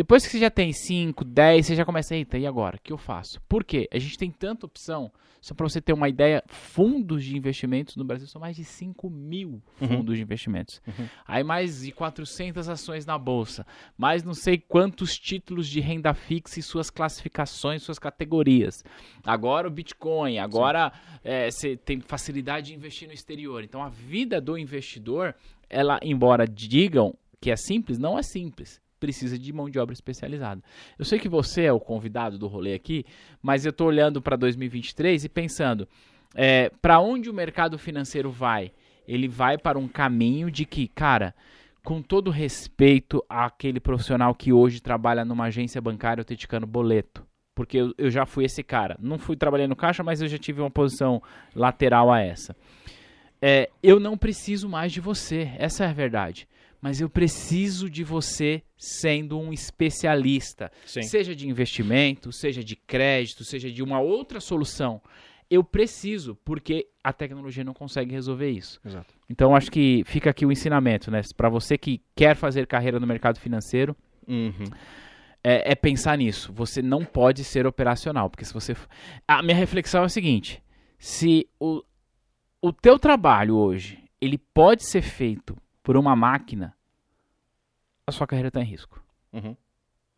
Depois 0.00 0.24
que 0.24 0.32
você 0.32 0.38
já 0.38 0.50
tem 0.50 0.72
5, 0.72 1.22
10, 1.26 1.66
você 1.66 1.74
já 1.74 1.84
começa, 1.84 2.16
eita, 2.16 2.38
e 2.38 2.46
agora? 2.46 2.78
O 2.78 2.80
que 2.80 2.90
eu 2.90 2.96
faço? 2.96 3.38
Por 3.42 3.62
quê? 3.62 3.86
A 3.92 3.98
gente 3.98 4.16
tem 4.16 4.30
tanta 4.30 4.64
opção. 4.64 5.12
Só 5.42 5.52
para 5.52 5.68
você 5.68 5.78
ter 5.78 5.92
uma 5.92 6.08
ideia, 6.08 6.42
fundos 6.46 7.22
de 7.22 7.36
investimentos 7.36 7.96
no 7.96 8.04
Brasil 8.04 8.26
são 8.26 8.40
mais 8.40 8.56
de 8.56 8.64
5 8.64 9.10
mil 9.10 9.62
fundos 9.76 10.16
de 10.16 10.22
investimentos. 10.22 10.80
Aí 11.26 11.44
mais 11.44 11.82
de 11.82 11.92
400 11.92 12.66
ações 12.66 13.04
na 13.04 13.18
bolsa, 13.18 13.66
mais 13.94 14.22
não 14.22 14.32
sei 14.32 14.56
quantos 14.56 15.18
títulos 15.18 15.68
de 15.68 15.80
renda 15.80 16.14
fixa 16.14 16.58
e 16.58 16.62
suas 16.62 16.88
classificações, 16.88 17.82
suas 17.82 17.98
categorias. 17.98 18.82
Agora 19.22 19.68
o 19.68 19.70
Bitcoin, 19.70 20.38
agora 20.38 20.94
é, 21.22 21.50
você 21.50 21.76
tem 21.76 22.00
facilidade 22.00 22.68
de 22.68 22.74
investir 22.74 23.06
no 23.06 23.12
exterior. 23.12 23.62
Então 23.62 23.82
a 23.82 23.90
vida 23.90 24.40
do 24.40 24.56
investidor, 24.56 25.34
ela, 25.68 26.00
embora 26.02 26.48
digam 26.48 27.14
que 27.38 27.50
é 27.50 27.56
simples, 27.56 27.98
não 27.98 28.18
é 28.18 28.22
simples. 28.22 28.80
Precisa 29.00 29.38
de 29.38 29.52
mão 29.52 29.68
de 29.68 29.78
obra 29.78 29.94
especializada. 29.94 30.62
Eu 30.98 31.04
sei 31.04 31.18
que 31.18 31.28
você 31.28 31.64
é 31.64 31.72
o 31.72 31.80
convidado 31.80 32.38
do 32.38 32.46
rolê 32.46 32.74
aqui, 32.74 33.04
mas 33.42 33.64
eu 33.64 33.70
estou 33.70 33.88
olhando 33.88 34.20
para 34.20 34.36
2023 34.36 35.24
e 35.24 35.28
pensando, 35.28 35.88
é, 36.34 36.70
para 36.80 37.00
onde 37.00 37.28
o 37.30 37.34
mercado 37.34 37.78
financeiro 37.78 38.30
vai? 38.30 38.70
Ele 39.08 39.26
vai 39.26 39.58
para 39.58 39.78
um 39.78 39.88
caminho 39.88 40.50
de 40.50 40.64
que, 40.64 40.86
cara, 40.86 41.34
com 41.82 42.02
todo 42.02 42.30
respeito 42.30 43.24
àquele 43.28 43.80
profissional 43.80 44.34
que 44.34 44.52
hoje 44.52 44.80
trabalha 44.80 45.24
numa 45.24 45.46
agência 45.46 45.80
bancária 45.80 46.20
autenticando 46.20 46.66
boleto. 46.66 47.26
Porque 47.54 47.78
eu, 47.78 47.94
eu 47.98 48.10
já 48.10 48.24
fui 48.24 48.44
esse 48.44 48.62
cara. 48.62 48.96
Não 49.00 49.18
fui 49.18 49.36
trabalhar 49.36 49.66
no 49.66 49.76
caixa, 49.76 50.02
mas 50.02 50.22
eu 50.22 50.28
já 50.28 50.38
tive 50.38 50.60
uma 50.60 50.70
posição 50.70 51.22
lateral 51.54 52.12
a 52.12 52.20
essa. 52.20 52.54
É, 53.42 53.70
eu 53.82 53.98
não 53.98 54.16
preciso 54.16 54.68
mais 54.68 54.92
de 54.92 55.00
você, 55.00 55.50
essa 55.58 55.84
é 55.84 55.88
a 55.88 55.92
verdade. 55.92 56.46
Mas 56.80 57.00
eu 57.00 57.10
preciso 57.10 57.90
de 57.90 58.02
você 58.02 58.62
sendo 58.76 59.38
um 59.38 59.52
especialista, 59.52 60.70
Sim. 60.86 61.02
seja 61.02 61.34
de 61.36 61.48
investimento, 61.48 62.32
seja 62.32 62.64
de 62.64 62.74
crédito, 62.76 63.44
seja 63.44 63.70
de 63.70 63.82
uma 63.82 64.00
outra 64.00 64.40
solução. 64.40 65.00
Eu 65.50 65.64
preciso, 65.64 66.36
porque 66.44 66.86
a 67.02 67.12
tecnologia 67.12 67.64
não 67.64 67.74
consegue 67.74 68.12
resolver 68.12 68.50
isso. 68.50 68.80
Exato. 68.84 69.12
Então 69.28 69.54
acho 69.54 69.70
que 69.70 70.02
fica 70.06 70.30
aqui 70.30 70.46
o 70.46 70.52
ensinamento, 70.52 71.10
né? 71.10 71.20
Para 71.36 71.48
você 71.48 71.76
que 71.76 72.00
quer 72.14 72.36
fazer 72.36 72.66
carreira 72.66 73.00
no 73.00 73.06
mercado 73.06 73.38
financeiro, 73.40 73.94
Uhum. 74.28 74.64
é, 75.42 75.72
é 75.72 75.74
pensar 75.74 76.16
nisso. 76.16 76.52
Você 76.52 76.80
não 76.80 77.04
pode 77.04 77.42
ser 77.42 77.66
operacional, 77.66 78.30
porque 78.30 78.44
se 78.44 78.54
você. 78.54 78.76
A 79.26 79.42
minha 79.42 79.56
reflexão 79.56 80.02
é 80.02 80.06
a 80.06 80.08
seguinte: 80.08 80.62
se 80.98 81.48
o, 81.58 81.82
o 82.62 82.72
teu 82.72 82.96
trabalho 82.98 83.56
hoje 83.56 83.98
ele 84.20 84.38
pode 84.38 84.84
ser 84.88 85.02
feito 85.02 85.56
por 85.82 85.96
uma 85.96 86.14
máquina, 86.16 86.76
a 88.06 88.12
sua 88.12 88.26
carreira 88.26 88.48
está 88.48 88.60
em 88.60 88.64
risco. 88.64 89.02
Uhum. 89.32 89.56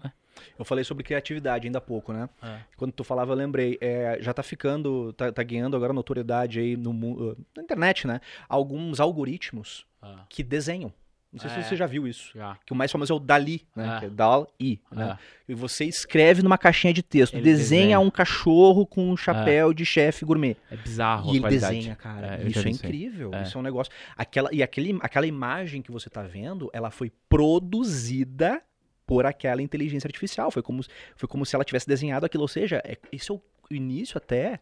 É. 0.04 0.10
Eu 0.58 0.64
falei 0.64 0.82
sobre 0.84 1.04
criatividade 1.04 1.66
ainda 1.66 1.78
há 1.78 1.80
pouco, 1.80 2.12
né? 2.12 2.28
É. 2.42 2.60
Quando 2.76 2.92
tu 2.92 3.04
falava, 3.04 3.32
eu 3.32 3.36
lembrei, 3.36 3.78
é, 3.80 4.18
já 4.20 4.32
tá 4.32 4.42
ficando, 4.42 5.12
tá, 5.12 5.30
tá 5.30 5.42
ganhando 5.42 5.76
agora 5.76 5.92
notoriedade 5.92 6.58
aí 6.58 6.76
no, 6.76 6.92
mu- 6.92 7.36
na 7.56 7.62
internet, 7.62 8.06
né? 8.06 8.20
Alguns 8.48 8.98
algoritmos 9.00 9.86
que 10.28 10.42
desenham. 10.42 10.92
Não 11.32 11.40
sei 11.40 11.50
É. 11.50 11.62
se 11.62 11.68
você 11.70 11.76
já 11.76 11.86
viu 11.86 12.06
isso. 12.06 12.30
Já. 12.34 12.58
Que 12.66 12.72
o 12.74 12.76
mais 12.76 12.92
famoso 12.92 13.10
é 13.12 13.16
o 13.16 13.18
Dali, 13.18 13.62
né? 13.74 13.96
É. 13.96 14.00
Que 14.00 14.04
é 14.06 14.10
Dal-I, 14.10 14.80
né? 14.90 15.16
É. 15.48 15.52
E 15.52 15.54
você 15.54 15.84
escreve 15.86 16.42
numa 16.42 16.58
caixinha 16.58 16.92
de 16.92 17.02
texto, 17.02 17.32
desenha 17.34 17.56
desenha. 17.56 18.00
um 18.00 18.10
cachorro 18.10 18.86
com 18.86 19.10
um 19.10 19.16
chapéu 19.16 19.72
de 19.72 19.84
chefe 19.86 20.24
gourmet. 20.26 20.56
É 20.70 20.76
bizarro 20.76 21.30
E 21.34 21.38
a 21.38 21.40
ele 21.40 21.48
desenha, 21.48 21.96
cara. 21.96 22.36
É, 22.42 22.46
isso 22.48 22.66
é 22.66 22.70
incrível. 22.70 23.30
É. 23.34 23.42
Isso 23.44 23.56
é 23.56 23.60
um 23.60 23.64
negócio. 23.64 23.90
Aquela, 24.16 24.50
e 24.52 24.62
aquele, 24.62 24.98
aquela 25.00 25.26
imagem 25.26 25.80
que 25.80 25.90
você 25.90 26.10
tá 26.10 26.22
vendo, 26.22 26.68
ela 26.72 26.90
foi 26.90 27.10
produzida 27.28 28.62
por 29.06 29.26
aquela 29.26 29.62
inteligência 29.62 30.06
artificial. 30.08 30.50
Foi 30.50 30.62
como, 30.62 30.82
foi 31.16 31.28
como 31.28 31.44
se 31.46 31.54
ela 31.54 31.64
tivesse 31.64 31.86
desenhado 31.88 32.26
aquilo. 32.26 32.42
Ou 32.42 32.48
seja, 32.48 32.80
é, 32.84 32.96
esse 33.10 33.30
é 33.30 33.34
o 33.34 33.40
início 33.70 34.16
até 34.18 34.60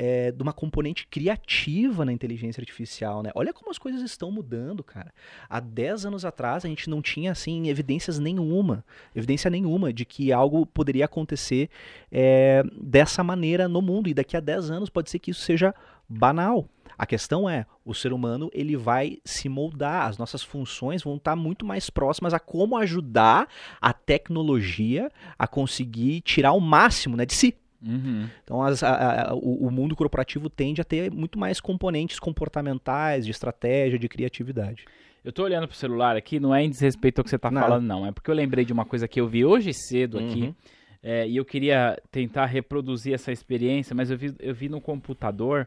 é, 0.00 0.30
de 0.30 0.40
uma 0.40 0.52
componente 0.52 1.08
criativa 1.08 2.04
na 2.04 2.12
inteligência 2.12 2.60
artificial, 2.60 3.20
né? 3.20 3.32
Olha 3.34 3.52
como 3.52 3.68
as 3.68 3.78
coisas 3.78 4.00
estão 4.00 4.30
mudando, 4.30 4.84
cara. 4.84 5.12
Há 5.50 5.58
10 5.58 6.06
anos 6.06 6.24
atrás 6.24 6.64
a 6.64 6.68
gente 6.68 6.88
não 6.88 7.02
tinha, 7.02 7.32
assim, 7.32 7.68
evidências 7.68 8.20
nenhuma, 8.20 8.84
evidência 9.12 9.50
nenhuma 9.50 9.92
de 9.92 10.04
que 10.04 10.32
algo 10.32 10.64
poderia 10.64 11.06
acontecer 11.06 11.68
é, 12.12 12.62
dessa 12.80 13.24
maneira 13.24 13.66
no 13.66 13.82
mundo. 13.82 14.08
E 14.08 14.14
daqui 14.14 14.36
a 14.36 14.40
10 14.40 14.70
anos 14.70 14.88
pode 14.88 15.10
ser 15.10 15.18
que 15.18 15.32
isso 15.32 15.40
seja 15.40 15.74
banal. 16.08 16.68
A 16.96 17.04
questão 17.04 17.50
é, 17.50 17.66
o 17.84 17.92
ser 17.92 18.12
humano 18.12 18.48
ele 18.52 18.76
vai 18.76 19.18
se 19.24 19.48
moldar, 19.48 20.06
as 20.06 20.16
nossas 20.16 20.44
funções 20.44 21.02
vão 21.02 21.16
estar 21.16 21.34
muito 21.34 21.66
mais 21.66 21.90
próximas 21.90 22.32
a 22.32 22.38
como 22.38 22.76
ajudar 22.76 23.48
a 23.80 23.92
tecnologia 23.92 25.10
a 25.36 25.48
conseguir 25.48 26.20
tirar 26.20 26.52
o 26.52 26.60
máximo 26.60 27.16
né, 27.16 27.26
de 27.26 27.34
si. 27.34 27.56
Uhum. 27.84 28.26
Então 28.42 28.62
as- 28.62 28.82
a- 28.82 29.30
a- 29.30 29.34
o, 29.34 29.66
o 29.66 29.70
mundo 29.70 29.94
corporativo 29.94 30.50
tende 30.50 30.80
a 30.80 30.84
ter 30.84 31.10
muito 31.12 31.38
mais 31.38 31.60
componentes 31.60 32.18
comportamentais, 32.18 33.24
de 33.24 33.30
estratégia, 33.30 33.98
de 33.98 34.08
criatividade. 34.08 34.84
Eu 35.24 35.32
tô 35.32 35.42
olhando 35.44 35.68
pro 35.68 35.76
celular 35.76 36.16
aqui, 36.16 36.40
não 36.40 36.54
é 36.54 36.62
em 36.62 36.70
desrespeito 36.70 37.20
ao 37.20 37.24
que 37.24 37.30
você 37.30 37.38
tá 37.38 37.50
Nada. 37.50 37.66
falando, 37.66 37.86
não. 37.86 38.06
É 38.06 38.12
porque 38.12 38.30
eu 38.30 38.34
lembrei 38.34 38.64
de 38.64 38.72
uma 38.72 38.84
coisa 38.84 39.06
que 39.06 39.20
eu 39.20 39.28
vi 39.28 39.44
hoje 39.44 39.72
cedo 39.72 40.18
aqui. 40.18 40.42
Uhum. 40.42 40.54
é, 41.02 41.28
e 41.28 41.36
eu 41.36 41.44
queria 41.44 41.96
tentar 42.10 42.46
reproduzir 42.46 43.14
essa 43.14 43.30
experiência, 43.30 43.94
mas 43.94 44.10
eu 44.10 44.18
vi, 44.18 44.34
eu 44.40 44.54
vi 44.54 44.68
no 44.68 44.80
computador 44.80 45.66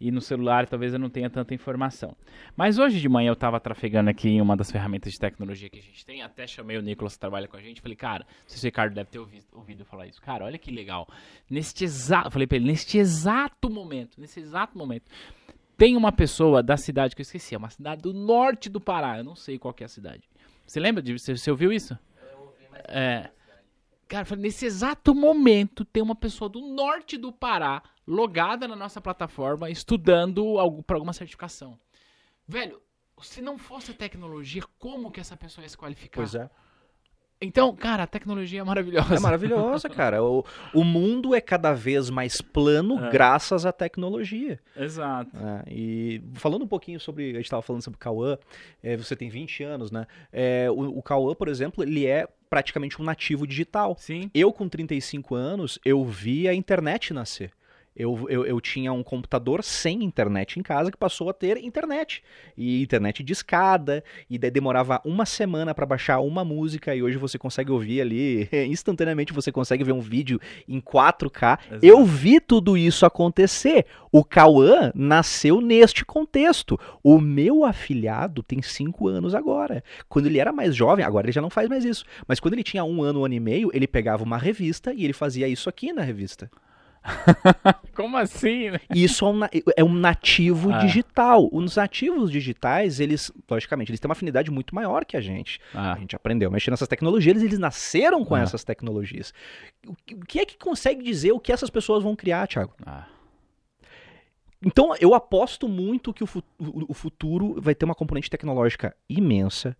e 0.00 0.10
no 0.10 0.20
celular 0.20 0.66
talvez 0.66 0.92
eu 0.92 0.98
não 0.98 1.10
tenha 1.10 1.28
tanta 1.28 1.54
informação. 1.54 2.16
Mas 2.56 2.78
hoje 2.78 3.00
de 3.00 3.08
manhã 3.08 3.30
eu 3.30 3.36
tava 3.36 3.58
trafegando 3.58 4.10
aqui 4.10 4.28
em 4.28 4.40
uma 4.40 4.56
das 4.56 4.70
ferramentas 4.70 5.12
de 5.12 5.18
tecnologia 5.18 5.68
que 5.68 5.78
a 5.78 5.82
gente 5.82 6.04
tem, 6.04 6.22
até 6.22 6.46
chamei 6.46 6.76
o 6.76 6.82
Nicolas 6.82 7.14
que 7.14 7.20
trabalha 7.20 7.48
com 7.48 7.56
a 7.56 7.60
gente, 7.60 7.80
falei, 7.80 7.96
cara, 7.96 8.24
não 8.24 8.48
sei 8.48 8.58
se 8.58 8.66
o 8.66 8.68
Ricardo 8.68 8.94
deve 8.94 9.10
ter 9.10 9.18
ouvido, 9.18 9.44
ouvido 9.52 9.80
eu 9.82 9.86
falar 9.86 10.06
isso. 10.06 10.20
Cara, 10.20 10.44
olha 10.44 10.58
que 10.58 10.70
legal. 10.70 11.08
Neste 11.50 11.84
exato, 11.84 12.30
falei 12.30 12.46
pra 12.46 12.56
ele, 12.56 12.66
neste 12.66 12.98
exato 12.98 13.68
momento, 13.70 14.20
nesse 14.20 14.40
exato 14.40 14.76
momento, 14.76 15.04
tem 15.76 15.96
uma 15.96 16.10
pessoa 16.10 16.62
da 16.62 16.76
cidade 16.76 17.14
que 17.14 17.20
eu 17.20 17.24
esqueci, 17.24 17.54
é 17.54 17.58
uma 17.58 17.70
cidade 17.70 18.02
do 18.02 18.12
norte 18.12 18.68
do 18.68 18.80
Pará, 18.80 19.18
eu 19.18 19.24
não 19.24 19.36
sei 19.36 19.58
qual 19.58 19.72
que 19.72 19.84
é 19.84 19.86
a 19.86 19.88
cidade. 19.88 20.22
Você 20.66 20.80
lembra 20.80 21.02
de 21.02 21.18
você, 21.18 21.36
você 21.36 21.50
ouviu 21.50 21.72
isso? 21.72 21.98
É. 22.88 23.30
Cara, 24.08 24.36
nesse 24.36 24.64
exato 24.64 25.14
momento 25.14 25.84
tem 25.84 26.02
uma 26.02 26.14
pessoa 26.16 26.48
do 26.48 26.60
norte 26.60 27.18
do 27.18 27.30
Pará 27.30 27.82
logada 28.06 28.66
na 28.66 28.74
nossa 28.74 29.00
plataforma 29.00 29.68
estudando 29.68 30.58
algo 30.58 30.82
para 30.82 30.96
alguma 30.96 31.12
certificação. 31.12 31.78
Velho, 32.46 32.80
se 33.20 33.42
não 33.42 33.58
fosse 33.58 33.90
a 33.90 33.94
tecnologia, 33.94 34.62
como 34.78 35.10
que 35.10 35.20
essa 35.20 35.36
pessoa 35.36 35.62
ia 35.62 35.68
se 35.68 35.76
qualificar? 35.76 36.20
Pois 36.20 36.34
é. 36.34 36.48
Então, 37.40 37.74
cara, 37.76 38.02
a 38.02 38.06
tecnologia 38.06 38.60
é 38.60 38.64
maravilhosa. 38.64 39.14
É 39.14 39.20
maravilhosa, 39.20 39.88
cara. 39.88 40.24
O, 40.24 40.44
o 40.74 40.82
mundo 40.82 41.34
é 41.36 41.40
cada 41.40 41.72
vez 41.72 42.10
mais 42.10 42.40
plano 42.40 42.98
É. 43.04 43.10
graças 43.10 43.64
à 43.64 43.70
tecnologia. 43.72 44.58
Exato. 44.74 45.36
né? 45.36 45.62
E 45.68 46.20
falando 46.34 46.62
um 46.64 46.66
pouquinho 46.68 46.98
sobre, 46.98 47.30
a 47.30 47.34
gente 47.34 47.44
estava 47.44 47.62
falando 47.62 47.82
sobre 47.82 47.96
o 47.96 48.00
Cauã, 48.00 48.36
é, 48.82 48.96
você 48.96 49.14
tem 49.14 49.28
20 49.28 49.62
anos, 49.62 49.92
né? 49.92 50.06
É, 50.32 50.68
o, 50.68 50.98
o 50.98 51.02
Cauã, 51.02 51.32
por 51.32 51.46
exemplo, 51.46 51.84
ele 51.84 52.06
é 52.06 52.26
praticamente 52.48 53.00
um 53.00 53.04
nativo 53.04 53.46
digital. 53.46 53.96
Sim. 53.98 54.30
Eu, 54.34 54.52
com 54.52 54.68
35 54.68 55.34
anos, 55.34 55.78
eu 55.84 56.04
vi 56.04 56.48
a 56.48 56.54
internet 56.54 57.12
nascer. 57.12 57.52
Eu, 57.98 58.26
eu, 58.30 58.46
eu 58.46 58.60
tinha 58.60 58.92
um 58.92 59.02
computador 59.02 59.64
sem 59.64 60.04
internet 60.04 60.60
em 60.60 60.62
casa 60.62 60.90
que 60.90 60.96
passou 60.96 61.28
a 61.28 61.32
ter 61.32 61.56
internet. 61.56 62.22
E 62.56 62.80
internet 62.80 63.24
de 63.24 63.32
escada, 63.32 64.04
e 64.30 64.38
daí 64.38 64.52
demorava 64.52 65.00
uma 65.04 65.26
semana 65.26 65.74
para 65.74 65.84
baixar 65.84 66.20
uma 66.20 66.44
música, 66.44 66.94
e 66.94 67.02
hoje 67.02 67.18
você 67.18 67.36
consegue 67.36 67.72
ouvir 67.72 68.00
ali, 68.00 68.48
instantaneamente 68.70 69.32
você 69.32 69.50
consegue 69.50 69.82
ver 69.82 69.92
um 69.92 70.00
vídeo 70.00 70.40
em 70.68 70.80
4K. 70.80 71.58
Exato. 71.66 71.84
Eu 71.84 72.04
vi 72.04 72.38
tudo 72.38 72.76
isso 72.76 73.04
acontecer. 73.04 73.84
O 74.12 74.24
Cauã 74.24 74.92
nasceu 74.94 75.60
neste 75.60 76.04
contexto. 76.04 76.78
O 77.02 77.20
meu 77.20 77.64
afilhado 77.64 78.44
tem 78.44 78.62
5 78.62 79.08
anos 79.08 79.34
agora. 79.34 79.82
Quando 80.08 80.26
ele 80.26 80.38
era 80.38 80.52
mais 80.52 80.76
jovem, 80.76 81.04
agora 81.04 81.26
ele 81.26 81.32
já 81.32 81.42
não 81.42 81.50
faz 81.50 81.68
mais 81.68 81.84
isso, 81.84 82.04
mas 82.28 82.38
quando 82.38 82.54
ele 82.54 82.62
tinha 82.62 82.84
um 82.84 83.02
ano, 83.02 83.20
um 83.20 83.24
ano 83.24 83.34
e 83.34 83.40
meio, 83.40 83.70
ele 83.74 83.88
pegava 83.88 84.22
uma 84.22 84.38
revista 84.38 84.92
e 84.92 85.04
ele 85.04 85.12
fazia 85.12 85.48
isso 85.48 85.68
aqui 85.68 85.92
na 85.92 86.02
revista. 86.02 86.48
Como 87.94 88.16
assim? 88.16 88.70
né? 88.70 88.80
Isso 88.94 89.24
é 89.24 89.28
um, 89.28 89.40
é 89.78 89.84
um 89.84 89.92
nativo 89.92 90.72
Ah. 90.72 90.78
digital. 90.78 91.48
Os 91.52 91.76
nativos 91.76 92.30
digitais, 92.30 93.00
eles, 93.00 93.32
logicamente, 93.50 93.90
eles 93.90 94.00
têm 94.00 94.08
uma 94.08 94.12
afinidade 94.12 94.50
muito 94.50 94.74
maior 94.74 95.04
que 95.04 95.16
a 95.16 95.20
gente. 95.20 95.58
Ah, 95.74 95.94
A 95.94 95.98
gente 95.98 96.14
aprendeu 96.14 96.48
a 96.48 96.52
mexer 96.52 96.70
nessas 96.70 96.88
tecnologias, 96.88 97.36
eles, 97.36 97.42
eles 97.42 97.58
nasceram 97.58 98.24
com 98.24 98.34
Ah. 98.34 98.40
essas 98.40 98.62
tecnologias. 98.64 99.32
O 99.86 99.94
que- 100.06 100.14
o 100.14 100.20
que 100.20 100.38
é 100.40 100.44
que 100.46 100.56
consegue 100.58 101.02
dizer 101.02 101.32
o 101.32 101.40
que 101.40 101.52
essas 101.52 101.70
pessoas 101.70 102.02
vão 102.02 102.14
criar, 102.14 102.46
Thiago? 102.46 102.72
ah. 102.86 103.04
Então, 104.60 104.92
eu 105.00 105.14
aposto 105.14 105.68
muito 105.68 106.12
que 106.12 106.24
o, 106.24 106.26
fu- 106.26 106.42
o- 106.58 106.92
futuro 106.94 107.60
vai 107.60 107.76
ter 107.76 107.84
uma 107.84 107.94
componente 107.94 108.28
tecnológica 108.28 108.92
imensa. 109.08 109.76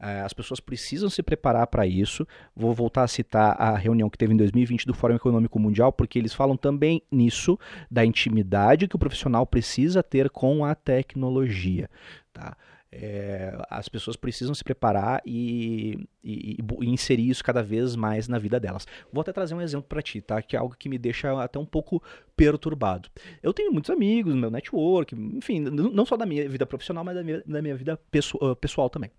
Eh, 0.00 0.20
as 0.22 0.32
pessoas 0.32 0.58
precisam 0.58 1.10
se 1.10 1.22
preparar 1.22 1.66
para 1.66 1.86
isso. 1.86 2.26
Vou 2.56 2.72
voltar 2.72 3.02
a 3.02 3.08
citar 3.08 3.54
a 3.60 3.76
reunião 3.76 4.08
que 4.08 4.16
teve 4.16 4.32
em 4.32 4.36
2020 4.38 4.86
do 4.86 4.94
Fórum 4.94 5.16
Econômico 5.16 5.58
Mundial, 5.58 5.92
porque 5.92 6.18
eles 6.18 6.32
falam 6.32 6.56
também 6.56 7.02
nisso, 7.12 7.58
da 7.90 8.06
intimidade 8.06 8.88
que 8.88 8.96
o 8.96 8.98
profissional 8.98 9.44
precisa 9.46 10.02
ter 10.02 10.30
com 10.30 10.64
a 10.64 10.74
tecnologia. 10.74 11.90
Tá? 12.32 12.56
Eh, 12.94 13.56
as 13.70 13.88
pessoas 13.88 14.16
precisam 14.16 14.54
se 14.54 14.62
preparar 14.62 15.22
e, 15.24 16.06
e- 16.22 16.58
e 16.80 16.86
inserir 16.90 17.26
isso 17.30 17.42
cada 17.42 17.62
vez 17.62 17.96
mais 17.96 18.28
na 18.28 18.38
vida 18.38 18.60
delas. 18.60 18.86
Vou 19.10 19.22
até 19.22 19.32
trazer 19.32 19.54
um 19.54 19.62
exemplo 19.62 19.86
para 19.88 20.02
ti, 20.02 20.20
tá? 20.20 20.42
Que 20.42 20.56
é 20.56 20.58
algo 20.58 20.76
que 20.78 20.90
me 20.90 20.98
deixa 20.98 21.42
até 21.42 21.58
um 21.58 21.64
pouco 21.64 22.02
perturbado. 22.36 23.08
Eu 23.42 23.54
tenho 23.54 23.72
muitos 23.72 23.90
amigos 23.90 24.34
meu 24.34 24.50
network, 24.50 25.14
enfim, 25.14 25.60
não 25.60 26.04
só 26.04 26.16
da 26.18 26.26
minha 26.26 26.46
vida 26.48 26.66
profissional, 26.66 27.02
mas 27.02 27.14
da 27.14 27.22
minha, 27.24 27.42
da 27.46 27.62
minha 27.62 27.74
vida 27.74 27.98
pesso- 28.10 28.38
ah, 28.42 28.54
pessoal 28.54 28.90
também. 28.90 29.10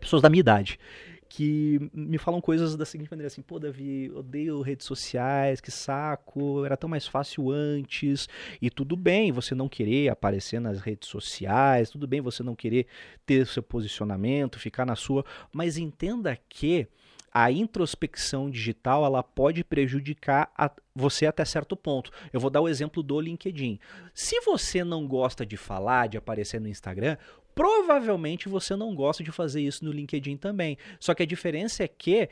Pessoas 0.00 0.22
da 0.22 0.30
minha 0.30 0.40
idade. 0.40 0.78
Que 1.28 1.78
me 1.92 2.16
falam 2.16 2.40
coisas 2.40 2.74
da 2.74 2.86
seguinte 2.86 3.10
maneira 3.10 3.26
assim, 3.26 3.42
pô, 3.42 3.58
Davi, 3.58 4.10
odeio 4.14 4.62
redes 4.62 4.86
sociais, 4.86 5.60
que 5.60 5.70
saco, 5.70 6.64
era 6.64 6.76
tão 6.76 6.88
mais 6.88 7.06
fácil 7.06 7.50
antes. 7.50 8.28
E 8.62 8.70
tudo 8.70 8.96
bem 8.96 9.30
você 9.30 9.54
não 9.54 9.68
querer 9.68 10.08
aparecer 10.08 10.58
nas 10.60 10.80
redes 10.80 11.08
sociais, 11.08 11.90
tudo 11.90 12.06
bem 12.06 12.20
você 12.22 12.42
não 12.42 12.56
querer 12.56 12.86
ter 13.26 13.46
seu 13.46 13.62
posicionamento, 13.62 14.58
ficar 14.58 14.86
na 14.86 14.96
sua, 14.96 15.24
mas 15.52 15.76
entenda 15.76 16.38
que 16.48 16.88
a 17.30 17.52
introspecção 17.52 18.50
digital 18.50 19.04
ela 19.04 19.22
pode 19.22 19.62
prejudicar 19.62 20.50
a- 20.56 20.72
você 20.94 21.26
até 21.26 21.44
certo 21.44 21.76
ponto. 21.76 22.10
Eu 22.32 22.40
vou 22.40 22.48
dar 22.50 22.62
o 22.62 22.68
exemplo 22.68 23.02
do 23.02 23.20
LinkedIn. 23.20 23.78
Se 24.14 24.40
você 24.40 24.82
não 24.82 25.06
gosta 25.06 25.44
de 25.44 25.56
falar, 25.56 26.08
de 26.08 26.16
aparecer 26.16 26.58
no 26.58 26.68
Instagram, 26.68 27.16
provavelmente 27.58 28.48
você 28.48 28.76
não 28.76 28.94
gosta 28.94 29.24
de 29.24 29.32
fazer 29.32 29.60
isso 29.60 29.84
no 29.84 29.90
LinkedIn 29.90 30.36
também. 30.36 30.78
Só 31.00 31.12
que 31.12 31.24
a 31.24 31.26
diferença 31.26 31.82
é 31.82 31.88
que 31.88 32.28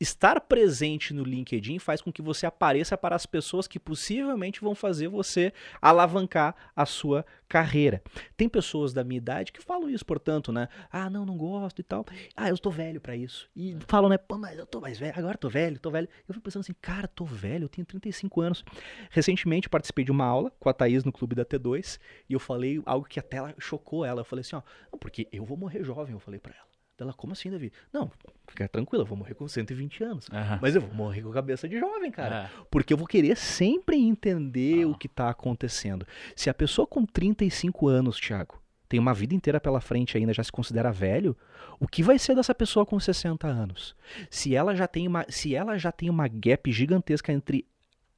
estar 0.00 0.40
presente 0.40 1.12
no 1.12 1.24
LinkedIn 1.24 1.78
faz 1.78 2.00
com 2.00 2.12
que 2.12 2.22
você 2.22 2.46
apareça 2.46 2.96
para 2.96 3.16
as 3.16 3.26
pessoas 3.26 3.66
que 3.66 3.80
possivelmente 3.80 4.60
vão 4.60 4.74
fazer 4.74 5.08
você 5.08 5.52
alavancar 5.82 6.54
a 6.74 6.86
sua 6.86 7.26
carreira. 7.48 8.02
Tem 8.36 8.48
pessoas 8.48 8.92
da 8.92 9.02
minha 9.02 9.18
idade 9.18 9.52
que 9.52 9.60
falam 9.60 9.90
isso, 9.90 10.06
portanto, 10.06 10.52
né? 10.52 10.68
Ah, 10.90 11.10
não, 11.10 11.26
não 11.26 11.36
gosto 11.36 11.80
e 11.80 11.82
tal. 11.82 12.04
Ah, 12.36 12.48
eu 12.48 12.58
tô 12.58 12.70
velho 12.70 13.00
pra 13.00 13.16
isso. 13.16 13.48
E 13.56 13.76
falam, 13.86 14.08
né? 14.08 14.18
Pô, 14.18 14.38
mas 14.38 14.56
eu 14.58 14.66
tô 14.66 14.80
mais 14.80 14.98
velho, 14.98 15.14
agora 15.16 15.34
eu 15.34 15.38
tô 15.38 15.48
velho, 15.48 15.80
tô 15.80 15.90
velho. 15.90 16.08
Eu 16.28 16.34
fico 16.34 16.44
pensando 16.44 16.60
assim, 16.60 16.74
cara, 16.80 17.08
tô 17.08 17.24
velho, 17.24 17.64
eu 17.64 17.68
tenho 17.68 17.86
35 17.86 18.40
anos. 18.40 18.64
Recentemente 19.10 19.68
participei 19.68 20.04
de 20.04 20.12
uma 20.12 20.24
aula 20.24 20.52
com 20.60 20.68
a 20.68 20.72
Thaís 20.72 21.04
no 21.04 21.12
clube 21.12 21.34
da 21.34 21.44
T2 21.44 21.98
e 22.28 22.34
eu 22.34 22.40
falei 22.40 22.80
algo 22.86 23.06
que 23.06 23.18
até 23.18 23.38
ela 23.38 23.54
chocou 23.58 24.04
ela. 24.04 24.20
Eu 24.20 24.24
falei 24.24 24.42
assim, 24.42 24.56
ó, 24.56 24.62
porque 24.98 25.26
eu 25.32 25.44
vou 25.44 25.56
morrer 25.56 25.82
jovem, 25.82 26.14
eu 26.14 26.20
falei 26.20 26.38
pra 26.38 26.54
ela. 26.54 26.68
Ela, 27.00 27.12
como 27.12 27.32
assim, 27.32 27.50
Davi? 27.50 27.72
Não, 27.92 28.10
fica 28.48 28.66
tranquila, 28.68 29.02
eu 29.02 29.06
vou 29.06 29.16
morrer 29.16 29.34
com 29.34 29.46
120 29.46 30.02
anos. 30.04 30.28
Mas 30.60 30.74
eu 30.74 30.80
vou 30.80 30.92
morrer 30.94 31.22
com 31.22 31.30
a 31.30 31.34
cabeça 31.34 31.68
de 31.68 31.78
jovem, 31.78 32.10
cara. 32.10 32.44
É. 32.52 32.64
Porque 32.70 32.92
eu 32.92 32.96
vou 32.96 33.06
querer 33.06 33.36
sempre 33.36 33.96
entender 33.96 34.84
Ah. 34.84 34.88
o 34.88 34.94
que 34.96 35.08
tá 35.08 35.28
acontecendo. 35.30 36.06
Se 36.34 36.50
a 36.50 36.54
pessoa 36.54 36.86
com 36.86 37.04
35 37.06 37.86
anos, 37.88 38.18
Thiago, 38.18 38.60
tem 38.88 38.98
uma 38.98 39.12
vida 39.14 39.34
inteira 39.34 39.60
pela 39.60 39.80
frente 39.80 40.16
ainda, 40.16 40.32
já 40.32 40.42
se 40.42 40.50
considera 40.50 40.90
velho, 40.90 41.36
o 41.78 41.86
que 41.86 42.02
vai 42.02 42.18
ser 42.18 42.34
dessa 42.34 42.54
pessoa 42.54 42.84
com 42.86 42.98
60 42.98 43.46
anos? 43.46 43.94
Se 44.30 44.54
ela 44.54 44.74
já 44.74 44.88
tem 44.88 45.06
uma, 45.06 45.24
se 45.28 45.54
ela 45.54 45.76
já 45.78 45.92
tem 45.92 46.08
uma 46.10 46.26
gap 46.26 46.72
gigantesca 46.72 47.32
entre 47.32 47.66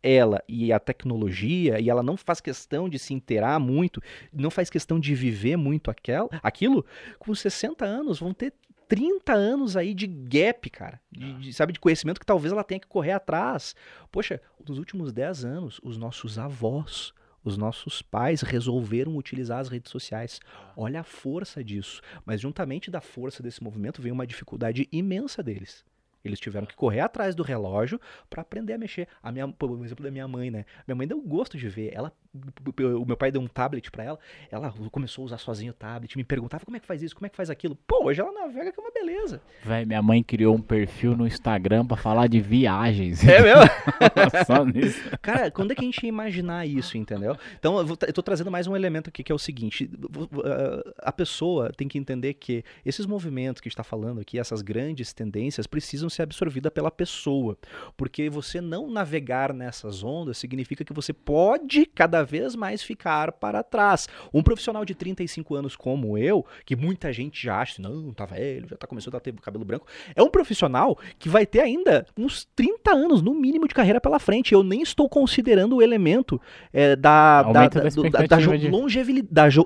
ela 0.02 0.42
e 0.48 0.72
a 0.72 0.80
tecnologia, 0.80 1.78
e 1.78 1.90
ela 1.90 2.02
não 2.02 2.16
faz 2.16 2.40
questão 2.40 2.88
de 2.88 2.98
se 2.98 3.12
inteirar 3.12 3.58
muito, 3.60 4.00
não 4.32 4.50
faz 4.50 4.70
questão 4.70 4.98
de 4.98 5.14
viver 5.14 5.56
muito 5.56 5.90
aquel, 5.90 6.30
aquilo, 6.42 6.86
com 7.18 7.34
60 7.34 7.84
anos 7.84 8.18
vão 8.20 8.32
ter 8.32 8.54
30 8.90 9.32
anos 9.32 9.76
aí 9.76 9.94
de 9.94 10.08
gap, 10.08 10.68
cara. 10.68 11.00
De, 11.12 11.32
de, 11.34 11.52
sabe, 11.52 11.72
de 11.72 11.78
conhecimento 11.78 12.18
que 12.18 12.26
talvez 12.26 12.52
ela 12.52 12.64
tenha 12.64 12.80
que 12.80 12.88
correr 12.88 13.12
atrás. 13.12 13.76
Poxa, 14.10 14.42
nos 14.68 14.78
últimos 14.78 15.12
10 15.12 15.44
anos, 15.44 15.80
os 15.84 15.96
nossos 15.96 16.40
avós, 16.40 17.14
os 17.44 17.56
nossos 17.56 18.02
pais 18.02 18.40
resolveram 18.40 19.16
utilizar 19.16 19.60
as 19.60 19.68
redes 19.68 19.92
sociais. 19.92 20.40
Olha 20.76 21.02
a 21.02 21.04
força 21.04 21.62
disso. 21.62 22.02
Mas 22.26 22.40
juntamente 22.40 22.90
da 22.90 23.00
força 23.00 23.44
desse 23.44 23.62
movimento 23.62 24.02
veio 24.02 24.12
uma 24.12 24.26
dificuldade 24.26 24.88
imensa 24.90 25.40
deles. 25.40 25.84
Eles 26.24 26.40
tiveram 26.40 26.66
que 26.66 26.74
correr 26.74 27.00
atrás 27.00 27.34
do 27.34 27.44
relógio 27.44 28.00
para 28.28 28.42
aprender 28.42 28.72
a 28.74 28.78
mexer. 28.78 29.06
A 29.22 29.30
minha, 29.30 29.48
por 29.48 29.70
exemplo 29.84 30.04
da 30.04 30.10
minha 30.10 30.26
mãe, 30.26 30.50
né? 30.50 30.66
Minha 30.86 30.96
mãe 30.96 31.06
deu 31.06 31.20
gosto 31.20 31.56
de 31.56 31.68
ver. 31.68 31.94
Ela, 31.94 32.12
o 32.32 33.04
meu 33.04 33.16
pai 33.16 33.32
deu 33.32 33.40
um 33.40 33.46
tablet 33.46 33.90
para 33.90 34.04
ela. 34.04 34.18
Ela 34.50 34.72
começou 34.90 35.22
a 35.22 35.26
usar 35.26 35.38
sozinho 35.38 35.72
o 35.72 35.74
tablet, 35.74 36.16
me 36.16 36.24
perguntava 36.24 36.64
como 36.64 36.76
é 36.76 36.80
que 36.80 36.86
faz 36.86 37.02
isso, 37.02 37.14
como 37.14 37.26
é 37.26 37.28
que 37.28 37.36
faz 37.36 37.50
aquilo. 37.50 37.76
Pô, 37.86 38.04
hoje 38.04 38.20
ela 38.20 38.32
navega 38.32 38.72
que 38.72 38.78
é 38.78 38.82
uma 38.82 38.92
beleza. 38.92 39.42
Véi, 39.64 39.84
minha 39.84 40.02
mãe 40.02 40.22
criou 40.22 40.54
um 40.54 40.60
perfil 40.60 41.16
no 41.16 41.26
Instagram 41.26 41.84
pra 41.84 41.96
falar 41.96 42.28
de 42.28 42.40
viagens. 42.40 43.24
É 43.26 43.42
mesmo? 43.42 43.64
Só 44.46 44.64
nisso. 44.64 45.00
Cara, 45.20 45.50
quando 45.50 45.72
é 45.72 45.74
que 45.74 45.80
a 45.80 45.84
gente 45.84 46.02
ia 46.02 46.08
imaginar 46.08 46.66
isso, 46.66 46.96
entendeu? 46.96 47.36
Então, 47.58 47.78
eu, 47.78 47.86
vou, 47.86 47.98
eu 48.06 48.12
tô 48.12 48.22
trazendo 48.22 48.50
mais 48.50 48.66
um 48.66 48.76
elemento 48.76 49.08
aqui 49.08 49.24
que 49.24 49.32
é 49.32 49.34
o 49.34 49.38
seguinte: 49.38 49.90
uh, 49.94 50.94
a 50.98 51.12
pessoa 51.12 51.72
tem 51.76 51.88
que 51.88 51.98
entender 51.98 52.34
que 52.34 52.64
esses 52.84 53.06
movimentos 53.06 53.60
que 53.60 53.66
a 53.66 53.70
gente 53.70 53.74
está 53.74 53.84
falando 53.84 54.20
aqui, 54.20 54.38
essas 54.38 54.62
grandes 54.62 55.12
tendências, 55.12 55.66
precisam 55.66 56.08
ser 56.08 56.22
absorvidas 56.22 56.72
pela 56.72 56.90
pessoa. 56.90 57.58
Porque 57.96 58.30
você 58.30 58.60
não 58.60 58.88
navegar 58.88 59.52
nessas 59.52 60.04
ondas 60.04 60.38
significa 60.38 60.84
que 60.84 60.92
você 60.92 61.12
pode 61.12 61.86
cada 61.86 62.19
vez 62.24 62.54
mais 62.54 62.82
ficar 62.82 63.32
para 63.32 63.62
trás. 63.62 64.08
Um 64.32 64.42
profissional 64.42 64.84
de 64.84 64.94
35 64.94 65.54
anos 65.54 65.76
como 65.76 66.16
eu, 66.18 66.44
que 66.64 66.74
muita 66.76 67.12
gente 67.12 67.42
já 67.42 67.60
acha, 67.60 67.80
não, 67.82 68.12
tá 68.12 68.24
velho, 68.26 68.66
já 68.68 68.76
tá 68.76 68.86
começando 68.86 69.14
a 69.16 69.20
ter 69.20 69.32
cabelo 69.34 69.64
branco, 69.64 69.86
é 70.14 70.22
um 70.22 70.30
profissional 70.30 70.98
que 71.18 71.28
vai 71.28 71.46
ter 71.46 71.60
ainda 71.60 72.06
uns 72.16 72.44
30 72.56 72.90
anos, 72.92 73.22
no 73.22 73.34
mínimo, 73.34 73.66
de 73.68 73.74
carreira 73.74 74.00
pela 74.00 74.18
frente. 74.18 74.52
Eu 74.54 74.62
nem 74.62 74.82
estou 74.82 75.08
considerando 75.08 75.76
o 75.76 75.82
elemento 75.82 76.40
é, 76.72 76.94
da, 76.96 77.42
da, 77.42 77.52
da, 77.52 77.68
da 77.68 77.88
do- 77.88 78.10
da- 78.10 78.18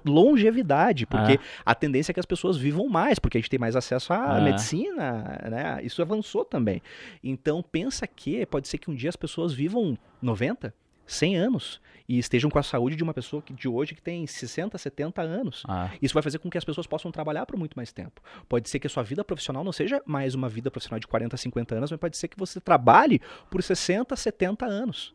longevidade, 0.04 1.06
porque 1.06 1.38
Ah. 1.64 1.72
a 1.72 1.74
tendência 1.74 2.12
é 2.12 2.14
que 2.14 2.20
as 2.20 2.26
pessoas 2.26 2.56
vivam 2.56 2.88
mais, 2.88 3.18
porque 3.18 3.38
a 3.38 3.40
gente 3.40 3.50
tem 3.50 3.58
mais 3.58 3.76
acesso 3.76 4.12
à 4.12 4.36
Ah. 4.36 4.40
medicina, 4.40 5.40
né? 5.50 5.80
Isso 5.82 6.00
avançou 6.02 6.44
também. 6.44 6.82
Então 7.22 7.62
pensa 7.62 8.06
que 8.06 8.44
pode 8.46 8.68
ser 8.68 8.78
que 8.78 8.90
um 8.90 8.94
dia 8.94 9.08
as 9.08 9.16
pessoas 9.16 9.52
vivam 9.52 9.96
90, 10.22 10.74
100 11.06 11.36
anos 11.36 11.80
e 12.08 12.18
estejam 12.18 12.50
com 12.50 12.58
a 12.58 12.62
saúde 12.62 12.96
de 12.96 13.02
uma 13.02 13.14
pessoa 13.14 13.40
que, 13.40 13.52
de 13.54 13.66
hoje 13.66 13.94
que 13.94 14.02
tem 14.02 14.26
60, 14.26 14.76
70 14.76 15.22
anos. 15.22 15.62
Ah, 15.66 15.90
Isso 16.02 16.12
vai 16.12 16.22
fazer 16.22 16.38
com 16.38 16.50
que 16.50 16.58
as 16.58 16.64
pessoas 16.64 16.86
possam 16.86 17.10
trabalhar 17.10 17.46
por 17.46 17.56
muito 17.56 17.74
mais 17.74 17.92
tempo. 17.92 18.20
Pode 18.48 18.68
ser 18.68 18.78
que 18.78 18.86
a 18.86 18.90
sua 18.90 19.02
vida 19.02 19.24
profissional 19.24 19.64
não 19.64 19.72
seja 19.72 20.02
mais 20.04 20.34
uma 20.34 20.48
vida 20.48 20.70
profissional 20.70 21.00
de 21.00 21.06
40, 21.06 21.36
50 21.36 21.74
anos, 21.74 21.90
mas 21.90 21.98
pode 22.00 22.16
ser 22.18 22.28
que 22.28 22.38
você 22.38 22.60
trabalhe 22.60 23.20
por 23.50 23.62
60, 23.62 24.14
70 24.14 24.66
anos. 24.66 25.14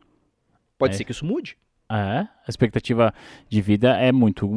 Pode 0.80 0.96
É. 0.96 0.98
ser 0.98 1.04
que 1.04 1.12
isso 1.12 1.26
mude. 1.26 1.58
É, 1.92 2.20
a 2.20 2.30
expectativa 2.48 3.12
de 3.48 3.62
vida 3.64 3.98
é 3.98 4.12
muito. 4.12 4.48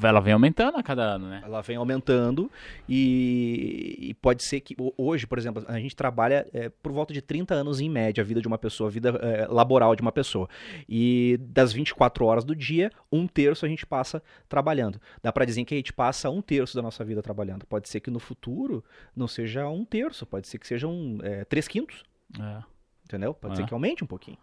Ela 0.00 0.20
vem 0.20 0.32
aumentando 0.32 0.78
a 0.78 0.82
cada 0.82 1.02
ano, 1.02 1.28
né? 1.28 1.42
Ela 1.44 1.60
vem 1.60 1.76
aumentando 1.76 2.48
e, 2.88 3.96
e 3.98 4.14
pode 4.14 4.44
ser 4.44 4.60
que 4.60 4.76
hoje, 4.96 5.26
por 5.26 5.38
exemplo, 5.38 5.64
a 5.66 5.80
gente 5.80 5.96
trabalha 5.96 6.46
é, 6.52 6.68
por 6.68 6.92
volta 6.92 7.12
de 7.12 7.20
30 7.20 7.52
anos 7.52 7.80
em 7.80 7.90
média 7.90 8.22
a 8.22 8.24
vida 8.24 8.40
de 8.40 8.46
uma 8.46 8.58
pessoa, 8.58 8.88
a 8.88 8.92
vida 8.92 9.08
é, 9.08 9.48
laboral 9.48 9.96
de 9.96 10.02
uma 10.02 10.12
pessoa. 10.12 10.48
E 10.88 11.36
das 11.40 11.72
24 11.72 12.24
horas 12.24 12.44
do 12.44 12.54
dia, 12.54 12.92
um 13.10 13.26
terço 13.26 13.66
a 13.66 13.68
gente 13.68 13.84
passa 13.84 14.22
trabalhando. 14.48 15.00
Dá 15.20 15.32
para 15.32 15.44
dizer 15.44 15.64
que 15.64 15.74
a 15.74 15.78
gente 15.78 15.92
passa 15.92 16.30
um 16.30 16.40
terço 16.40 16.76
da 16.76 16.82
nossa 16.82 17.04
vida 17.04 17.20
trabalhando. 17.20 17.66
Pode 17.66 17.88
ser 17.88 17.98
que 17.98 18.10
no 18.10 18.20
futuro 18.20 18.84
não 19.16 19.26
seja 19.26 19.68
um 19.68 19.84
terço, 19.84 20.24
pode 20.24 20.46
ser 20.46 20.58
que 20.58 20.66
sejam 20.66 21.18
é, 21.24 21.44
três 21.44 21.66
quintos. 21.66 22.04
É. 22.38 22.62
Entendeu? 23.04 23.34
Pode 23.34 23.56
ser 23.56 23.66
que 23.66 23.74
aumente 23.74 24.04
um 24.04 24.06
pouquinho. 24.06 24.38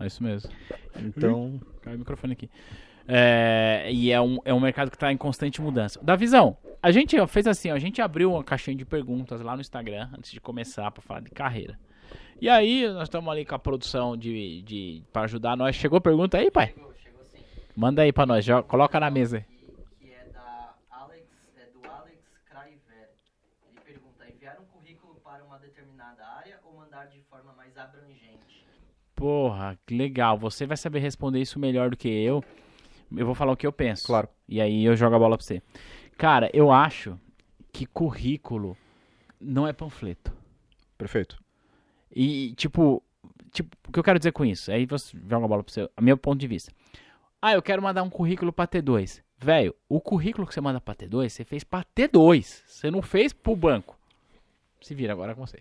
É 0.00 0.06
isso 0.06 0.22
mesmo. 0.22 0.50
Então. 0.96 1.60
Cai 1.82 1.94
o 1.94 1.98
microfone 1.98 2.32
aqui. 2.32 2.50
É, 3.06 3.88
e 3.92 4.10
é 4.10 4.20
um, 4.20 4.38
é 4.44 4.54
um 4.54 4.60
mercado 4.60 4.90
que 4.90 4.96
está 4.96 5.12
em 5.12 5.16
constante 5.16 5.60
mudança. 5.60 6.02
Da 6.02 6.16
visão, 6.16 6.56
a 6.82 6.90
gente 6.90 7.14
fez 7.26 7.46
assim, 7.46 7.70
ó, 7.70 7.74
a 7.74 7.78
gente 7.78 8.00
abriu 8.00 8.32
uma 8.32 8.42
caixinha 8.42 8.76
de 8.76 8.84
perguntas 8.84 9.40
lá 9.40 9.54
no 9.54 9.60
Instagram 9.60 10.08
antes 10.16 10.32
de 10.32 10.40
começar 10.40 10.90
para 10.90 11.02
falar 11.02 11.20
de 11.20 11.30
carreira. 11.30 11.78
E 12.40 12.48
aí, 12.48 12.88
nós 12.88 13.04
estamos 13.04 13.30
ali 13.30 13.44
com 13.44 13.54
a 13.54 13.58
produção 13.58 14.16
de, 14.16 14.62
de 14.62 15.02
para 15.12 15.22
ajudar 15.22 15.56
nós. 15.56 15.76
Chegou 15.76 16.00
pergunta 16.00 16.38
aí, 16.38 16.50
pai? 16.50 16.68
Chegou, 16.68 16.94
chegou 16.94 17.24
sim. 17.24 17.38
Manda 17.76 18.02
aí 18.02 18.12
para 18.12 18.26
nós, 18.26 18.44
já 18.44 18.62
coloca 18.62 18.98
na 18.98 19.10
mesa 19.10 19.38
aí. 19.38 19.44
Que, 19.44 20.06
que 20.06 20.12
é 20.12 20.24
da 20.32 20.74
Alex, 20.90 21.26
é 21.56 21.66
do 21.66 21.88
Alex 21.88 22.18
Craiver. 22.46 23.10
Ele 23.68 23.80
pergunta: 23.84 24.28
enviar 24.28 24.58
um 24.60 24.66
currículo 24.66 25.14
para 25.22 25.44
uma 25.44 25.58
determinada 25.58 26.26
área 26.26 26.58
ou 26.64 26.74
mandar 26.76 27.06
de 27.06 27.20
forma 27.22 27.52
mais 27.52 27.76
abrangente? 27.78 28.66
Porra, 29.24 29.78
que 29.86 29.96
legal. 29.96 30.36
Você 30.36 30.66
vai 30.66 30.76
saber 30.76 30.98
responder 30.98 31.40
isso 31.40 31.58
melhor 31.58 31.88
do 31.88 31.96
que 31.96 32.10
eu. 32.10 32.44
Eu 33.10 33.24
vou 33.24 33.34
falar 33.34 33.52
o 33.52 33.56
que 33.56 33.66
eu 33.66 33.72
penso. 33.72 34.06
Claro. 34.06 34.28
E 34.46 34.60
aí 34.60 34.84
eu 34.84 34.94
jogo 34.94 35.16
a 35.16 35.18
bola 35.18 35.38
pra 35.38 35.46
você. 35.46 35.62
Cara, 36.18 36.50
eu 36.52 36.70
acho 36.70 37.18
que 37.72 37.86
currículo 37.86 38.76
não 39.40 39.66
é 39.66 39.72
panfleto. 39.72 40.30
Perfeito. 40.98 41.42
E, 42.14 42.52
tipo, 42.54 43.02
tipo, 43.50 43.74
o 43.88 43.92
que 43.92 43.98
eu 43.98 44.04
quero 44.04 44.18
dizer 44.18 44.32
com 44.32 44.44
isso? 44.44 44.70
Aí 44.70 44.84
você 44.84 45.16
joga 45.26 45.46
a 45.46 45.48
bola 45.48 45.64
pra 45.64 45.72
você. 45.72 45.88
A 45.96 46.02
meu 46.02 46.18
ponto 46.18 46.38
de 46.38 46.46
vista. 46.46 46.70
Ah, 47.40 47.54
eu 47.54 47.62
quero 47.62 47.80
mandar 47.80 48.02
um 48.02 48.10
currículo 48.10 48.52
pra 48.52 48.68
T2. 48.68 49.22
Velho, 49.38 49.74
o 49.88 50.02
currículo 50.02 50.46
que 50.46 50.52
você 50.52 50.60
manda 50.60 50.82
pra 50.82 50.94
T2, 50.94 51.30
você 51.30 51.44
fez 51.46 51.64
pra 51.64 51.82
T2. 51.82 52.62
Você 52.66 52.90
não 52.90 53.00
fez 53.00 53.32
pro 53.32 53.56
banco. 53.56 53.98
Se 54.84 54.94
vira 54.94 55.14
agora 55.14 55.34
com 55.34 55.46
você. 55.46 55.60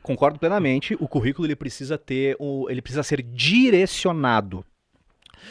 Concordo 0.00 0.38
plenamente. 0.38 0.96
O 1.00 1.08
currículo 1.08 1.44
ele 1.44 1.56
precisa 1.56 1.98
ter, 1.98 2.36
o, 2.38 2.70
ele 2.70 2.80
precisa 2.80 3.02
ser 3.02 3.20
direcionado. 3.20 4.64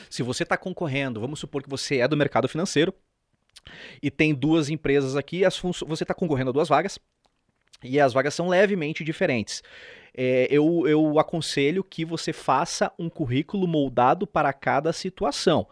Se 0.10 0.24
você 0.24 0.44
está 0.44 0.56
concorrendo, 0.56 1.20
vamos 1.20 1.38
supor 1.38 1.62
que 1.62 1.70
você 1.70 1.98
é 1.98 2.08
do 2.08 2.16
mercado 2.16 2.48
financeiro 2.48 2.94
e 4.02 4.10
tem 4.10 4.34
duas 4.34 4.70
empresas 4.70 5.18
aqui, 5.18 5.44
as 5.44 5.60
você 5.60 6.06
está 6.06 6.14
concorrendo 6.14 6.52
a 6.52 6.54
duas 6.54 6.70
vagas 6.70 6.98
e 7.84 8.00
as 8.00 8.14
vagas 8.14 8.34
são 8.34 8.48
levemente 8.48 9.04
diferentes. 9.04 9.62
É, 10.16 10.48
eu, 10.50 10.88
eu 10.88 11.20
aconselho 11.20 11.84
que 11.84 12.06
você 12.06 12.32
faça 12.32 12.90
um 12.98 13.10
currículo 13.10 13.68
moldado 13.68 14.26
para 14.26 14.54
cada 14.54 14.94
situação. 14.94 15.68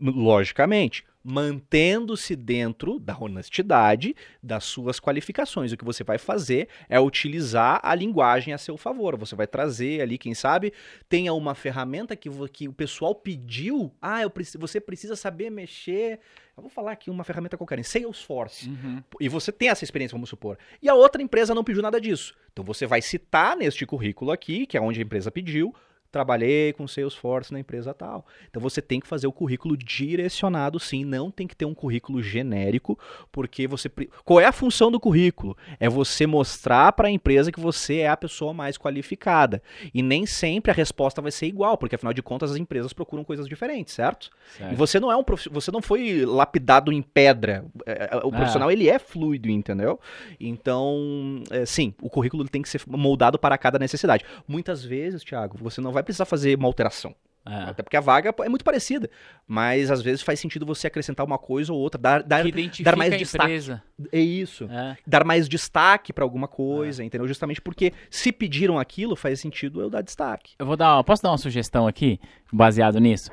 Logicamente, 0.00 1.04
mantendo-se 1.24 2.34
dentro 2.34 2.98
da 2.98 3.16
honestidade 3.18 4.14
das 4.42 4.64
suas 4.64 4.98
qualificações. 4.98 5.72
O 5.72 5.76
que 5.76 5.84
você 5.84 6.02
vai 6.02 6.18
fazer 6.18 6.68
é 6.88 6.98
utilizar 6.98 7.80
a 7.82 7.94
linguagem 7.94 8.52
a 8.52 8.58
seu 8.58 8.76
favor. 8.76 9.16
Você 9.16 9.34
vai 9.34 9.46
trazer 9.46 10.00
ali, 10.00 10.18
quem 10.18 10.34
sabe, 10.34 10.72
tenha 11.08 11.32
uma 11.32 11.54
ferramenta 11.54 12.16
que, 12.16 12.28
que 12.52 12.68
o 12.68 12.72
pessoal 12.72 13.14
pediu. 13.14 13.92
Ah, 14.00 14.22
eu 14.22 14.30
preciso, 14.30 14.58
você 14.58 14.80
precisa 14.80 15.14
saber 15.14 15.50
mexer. 15.50 16.20
Eu 16.56 16.62
vou 16.62 16.70
falar 16.70 16.92
aqui 16.92 17.10
uma 17.10 17.24
ferramenta 17.24 17.56
qualquer, 17.56 17.78
em 17.78 17.82
Salesforce. 17.82 18.68
Uhum. 18.68 19.02
E 19.20 19.28
você 19.28 19.50
tem 19.50 19.68
essa 19.68 19.84
experiência, 19.84 20.14
vamos 20.14 20.28
supor. 20.28 20.58
E 20.82 20.88
a 20.88 20.94
outra 20.94 21.22
empresa 21.22 21.54
não 21.54 21.64
pediu 21.64 21.82
nada 21.82 22.00
disso. 22.00 22.34
Então 22.52 22.64
você 22.64 22.86
vai 22.86 23.00
citar 23.00 23.56
neste 23.56 23.86
currículo 23.86 24.30
aqui, 24.30 24.66
que 24.66 24.76
é 24.76 24.80
onde 24.80 25.00
a 25.00 25.02
empresa 25.02 25.30
pediu, 25.30 25.74
trabalhei 26.12 26.72
com 26.74 26.86
Salesforce 26.86 27.52
na 27.52 27.58
empresa 27.58 27.94
tal. 27.94 28.26
Então 28.48 28.60
você 28.60 28.82
tem 28.82 29.00
que 29.00 29.06
fazer 29.06 29.26
o 29.26 29.32
currículo 29.32 29.76
direcionado, 29.76 30.78
sim, 30.78 31.04
não 31.04 31.30
tem 31.30 31.46
que 31.46 31.56
ter 31.56 31.64
um 31.64 31.74
currículo 31.74 32.22
genérico, 32.22 32.98
porque 33.32 33.66
você 33.66 33.90
qual 34.24 34.38
é 34.38 34.44
a 34.44 34.52
função 34.52 34.90
do 34.90 35.00
currículo? 35.00 35.56
É 35.80 35.88
você 35.88 36.26
mostrar 36.26 36.92
para 36.92 37.08
a 37.08 37.10
empresa 37.10 37.50
que 37.50 37.58
você 37.58 37.98
é 37.98 38.08
a 38.08 38.16
pessoa 38.16 38.52
mais 38.52 38.76
qualificada. 38.76 39.62
E 39.94 40.02
nem 40.02 40.26
sempre 40.26 40.70
a 40.70 40.74
resposta 40.74 41.22
vai 41.22 41.32
ser 41.32 41.46
igual, 41.46 41.78
porque 41.78 41.94
afinal 41.94 42.12
de 42.12 42.22
contas 42.22 42.50
as 42.50 42.56
empresas 42.56 42.92
procuram 42.92 43.24
coisas 43.24 43.48
diferentes, 43.48 43.94
certo? 43.94 44.30
certo. 44.56 44.72
E 44.72 44.76
você 44.76 45.00
não 45.00 45.10
é 45.10 45.16
um 45.16 45.24
prof... 45.24 45.48
você 45.50 45.70
não 45.70 45.80
foi 45.80 46.24
lapidado 46.26 46.92
em 46.92 47.00
pedra. 47.00 47.64
É, 47.86 48.10
é, 48.12 48.16
o 48.18 48.28
ah. 48.28 48.32
profissional 48.32 48.70
ele 48.70 48.88
é 48.88 48.98
fluido, 48.98 49.48
entendeu? 49.48 49.98
Então, 50.38 51.42
é, 51.50 51.64
sim, 51.64 51.94
o 52.02 52.10
currículo 52.10 52.46
tem 52.48 52.60
que 52.60 52.68
ser 52.68 52.82
moldado 52.86 53.38
para 53.38 53.56
cada 53.56 53.78
necessidade. 53.78 54.24
Muitas 54.46 54.84
vezes, 54.84 55.22
Thiago, 55.22 55.56
você 55.58 55.80
não 55.80 55.92
vai 55.92 56.01
vai 56.02 56.04
precisar 56.04 56.24
fazer 56.24 56.56
uma 56.58 56.68
alteração. 56.68 57.14
É. 57.44 57.70
Até 57.70 57.82
porque 57.82 57.96
a 57.96 58.00
vaga 58.00 58.32
é 58.44 58.48
muito 58.48 58.64
parecida. 58.64 59.10
Mas 59.46 59.90
às 59.90 60.00
vezes 60.00 60.22
faz 60.22 60.38
sentido 60.38 60.64
você 60.64 60.86
acrescentar 60.86 61.26
uma 61.26 61.38
coisa 61.38 61.72
ou 61.72 61.78
outra, 61.78 62.00
dar, 62.00 62.22
dar, 62.22 62.44
dar 62.82 62.96
mais 62.96 63.16
destaque. 63.16 63.44
Empresa. 63.44 63.82
É 64.12 64.20
isso. 64.20 64.68
É. 64.70 64.96
Dar 65.06 65.24
mais 65.24 65.48
destaque 65.48 66.12
para 66.12 66.24
alguma 66.24 66.46
coisa, 66.46 67.02
é. 67.02 67.06
entendeu? 67.06 67.26
Justamente 67.26 67.60
porque 67.60 67.92
se 68.10 68.30
pediram 68.30 68.78
aquilo, 68.78 69.16
faz 69.16 69.40
sentido 69.40 69.80
eu 69.80 69.90
dar 69.90 70.02
destaque. 70.02 70.54
Eu 70.58 70.66
vou 70.66 70.76
dar, 70.76 71.02
posso 71.02 71.22
dar 71.22 71.30
uma 71.30 71.38
sugestão 71.38 71.86
aqui, 71.86 72.20
baseado 72.52 73.00
nisso? 73.00 73.30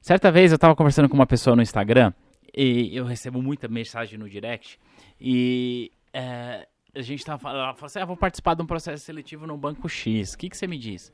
Certa 0.00 0.32
vez 0.32 0.50
eu 0.50 0.56
estava 0.56 0.74
conversando 0.74 1.08
com 1.08 1.14
uma 1.14 1.26
pessoa 1.26 1.54
no 1.54 1.62
Instagram 1.62 2.12
e 2.52 2.94
eu 2.96 3.04
recebo 3.04 3.40
muita 3.40 3.68
mensagem 3.68 4.18
no 4.18 4.28
direct 4.28 4.76
e 5.20 5.92
é, 6.12 6.66
a 6.94 7.00
gente 7.00 7.24
tava 7.24 7.38
falando, 7.38 7.62
ela 7.62 7.74
falou 7.74 7.86
assim: 7.86 8.00
ah, 8.00 8.04
vou 8.04 8.16
participar 8.16 8.54
de 8.54 8.62
um 8.62 8.66
processo 8.66 9.04
seletivo 9.04 9.46
no 9.46 9.56
banco 9.56 9.88
X. 9.88 10.34
O 10.34 10.38
que, 10.38 10.50
que 10.50 10.56
você 10.56 10.66
me 10.66 10.76
diz? 10.76 11.12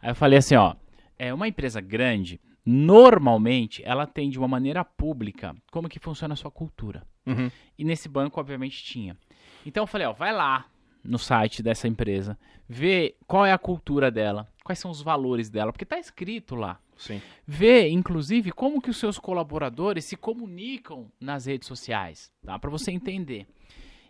Aí 0.00 0.10
eu 0.10 0.14
falei 0.14 0.38
assim, 0.38 0.54
ó, 0.56 0.74
é 1.18 1.32
uma 1.32 1.48
empresa 1.48 1.80
grande, 1.80 2.40
normalmente 2.64 3.82
ela 3.84 4.06
tem 4.06 4.28
de 4.28 4.38
uma 4.38 4.48
maneira 4.48 4.84
pública 4.84 5.54
como 5.70 5.88
que 5.88 5.98
funciona 5.98 6.34
a 6.34 6.36
sua 6.36 6.50
cultura. 6.50 7.06
Uhum. 7.24 7.50
E 7.78 7.84
nesse 7.84 8.08
banco, 8.08 8.40
obviamente, 8.40 8.82
tinha. 8.82 9.16
Então 9.64 9.82
eu 9.82 9.86
falei, 9.86 10.06
ó, 10.06 10.12
vai 10.12 10.32
lá 10.32 10.66
no 11.04 11.18
site 11.18 11.62
dessa 11.62 11.86
empresa, 11.86 12.38
vê 12.68 13.14
qual 13.26 13.46
é 13.46 13.52
a 13.52 13.58
cultura 13.58 14.10
dela, 14.10 14.48
quais 14.64 14.78
são 14.78 14.90
os 14.90 15.00
valores 15.00 15.48
dela, 15.48 15.72
porque 15.72 15.84
está 15.84 15.98
escrito 15.98 16.54
lá. 16.54 16.80
Sim. 16.96 17.20
Vê, 17.46 17.88
inclusive, 17.88 18.50
como 18.50 18.80
que 18.80 18.90
os 18.90 18.96
seus 18.96 19.18
colaboradores 19.18 20.04
se 20.04 20.16
comunicam 20.16 21.10
nas 21.20 21.46
redes 21.46 21.68
sociais, 21.68 22.32
tá? 22.44 22.58
Para 22.58 22.70
você 22.70 22.90
entender. 22.90 23.46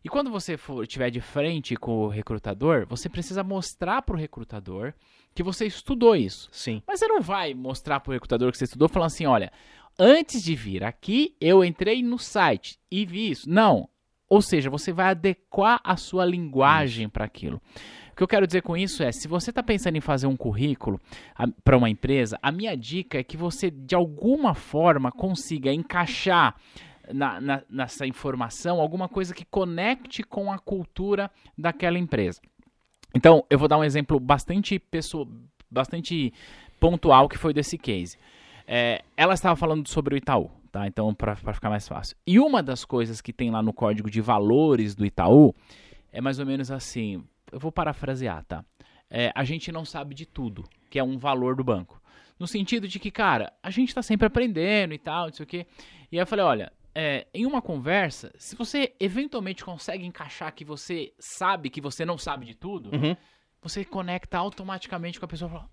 E 0.06 0.08
quando 0.08 0.30
você 0.30 0.56
for 0.56 0.84
estiver 0.84 1.10
de 1.10 1.20
frente 1.20 1.74
com 1.74 2.04
o 2.04 2.08
recrutador, 2.08 2.86
você 2.88 3.08
precisa 3.08 3.42
mostrar 3.42 4.02
para 4.02 4.14
o 4.14 4.16
recrutador 4.16 4.94
que 5.34 5.42
você 5.42 5.66
estudou 5.66 6.14
isso. 6.14 6.48
Sim. 6.52 6.80
Mas 6.86 7.00
você 7.00 7.08
não 7.08 7.20
vai 7.20 7.54
mostrar 7.54 7.98
para 7.98 8.10
o 8.10 8.12
recrutador 8.12 8.52
que 8.52 8.56
você 8.56 8.66
estudou 8.66 8.88
falando 8.88 9.08
assim, 9.08 9.26
olha, 9.26 9.52
antes 9.98 10.44
de 10.44 10.54
vir 10.54 10.84
aqui, 10.84 11.34
eu 11.40 11.64
entrei 11.64 12.04
no 12.04 12.20
site 12.20 12.78
e 12.88 13.04
vi 13.04 13.32
isso. 13.32 13.50
Não. 13.50 13.88
Ou 14.28 14.40
seja, 14.40 14.70
você 14.70 14.92
vai 14.92 15.06
adequar 15.06 15.80
a 15.82 15.96
sua 15.96 16.24
linguagem 16.24 17.08
para 17.08 17.24
aquilo. 17.24 17.60
O 18.12 18.16
que 18.16 18.22
eu 18.22 18.28
quero 18.28 18.46
dizer 18.46 18.62
com 18.62 18.76
isso 18.76 19.02
é, 19.02 19.10
se 19.10 19.26
você 19.26 19.50
está 19.50 19.60
pensando 19.60 19.96
em 19.96 20.00
fazer 20.00 20.28
um 20.28 20.36
currículo 20.36 21.00
para 21.64 21.76
uma 21.76 21.90
empresa, 21.90 22.38
a 22.40 22.52
minha 22.52 22.76
dica 22.76 23.18
é 23.18 23.24
que 23.24 23.36
você, 23.36 23.72
de 23.72 23.96
alguma 23.96 24.54
forma, 24.54 25.10
consiga 25.10 25.72
encaixar 25.72 26.54
na, 27.12 27.40
na, 27.40 27.62
nessa 27.68 28.06
informação 28.06 28.80
alguma 28.80 29.08
coisa 29.08 29.34
que 29.34 29.44
conecte 29.44 30.22
com 30.22 30.52
a 30.52 30.58
cultura 30.58 31.30
daquela 31.56 31.98
empresa. 31.98 32.40
Então, 33.14 33.44
eu 33.48 33.58
vou 33.58 33.68
dar 33.68 33.78
um 33.78 33.84
exemplo 33.84 34.20
bastante, 34.20 34.78
pessoa, 34.78 35.26
bastante 35.70 36.32
pontual 36.78 37.28
que 37.28 37.38
foi 37.38 37.54
desse 37.54 37.78
case. 37.78 38.18
É, 38.66 39.02
ela 39.16 39.34
estava 39.34 39.56
falando 39.56 39.88
sobre 39.88 40.14
o 40.14 40.18
Itaú, 40.18 40.50
tá? 40.70 40.86
Então, 40.86 41.14
para 41.14 41.36
ficar 41.36 41.70
mais 41.70 41.86
fácil. 41.86 42.16
E 42.26 42.38
uma 42.38 42.62
das 42.62 42.84
coisas 42.84 43.20
que 43.20 43.32
tem 43.32 43.50
lá 43.50 43.62
no 43.62 43.72
código 43.72 44.10
de 44.10 44.20
valores 44.20 44.94
do 44.94 45.06
Itaú 45.06 45.54
é 46.12 46.20
mais 46.20 46.38
ou 46.38 46.46
menos 46.46 46.70
assim. 46.70 47.22
Eu 47.50 47.60
vou 47.60 47.70
parafrasear, 47.70 48.44
tá? 48.44 48.64
É, 49.08 49.30
a 49.34 49.44
gente 49.44 49.70
não 49.70 49.84
sabe 49.84 50.14
de 50.14 50.26
tudo, 50.26 50.64
que 50.90 50.98
é 50.98 51.04
um 51.04 51.16
valor 51.16 51.54
do 51.54 51.62
banco. 51.62 52.02
No 52.38 52.46
sentido 52.46 52.86
de 52.86 52.98
que, 52.98 53.10
cara, 53.10 53.52
a 53.62 53.70
gente 53.70 53.88
está 53.88 54.02
sempre 54.02 54.26
aprendendo 54.26 54.92
e 54.92 54.98
tal, 54.98 55.26
não 55.26 55.32
sei 55.32 55.44
o 55.44 55.46
quê. 55.46 55.66
E 56.10 56.16
aí 56.16 56.22
eu 56.22 56.26
falei, 56.26 56.44
olha, 56.44 56.72
é, 56.98 57.26
em 57.34 57.44
uma 57.44 57.60
conversa, 57.60 58.32
se 58.38 58.56
você 58.56 58.94
eventualmente 58.98 59.62
consegue 59.62 60.06
encaixar 60.06 60.54
que 60.54 60.64
você 60.64 61.12
sabe 61.18 61.68
que 61.68 61.78
você 61.78 62.06
não 62.06 62.16
sabe 62.16 62.46
de 62.46 62.54
tudo, 62.54 62.88
uhum. 62.90 63.14
você 63.60 63.84
conecta 63.84 64.38
automaticamente 64.38 65.20
com 65.20 65.26
a 65.26 65.28
pessoa 65.28 65.50
e 65.50 65.52
fala: 65.52 65.70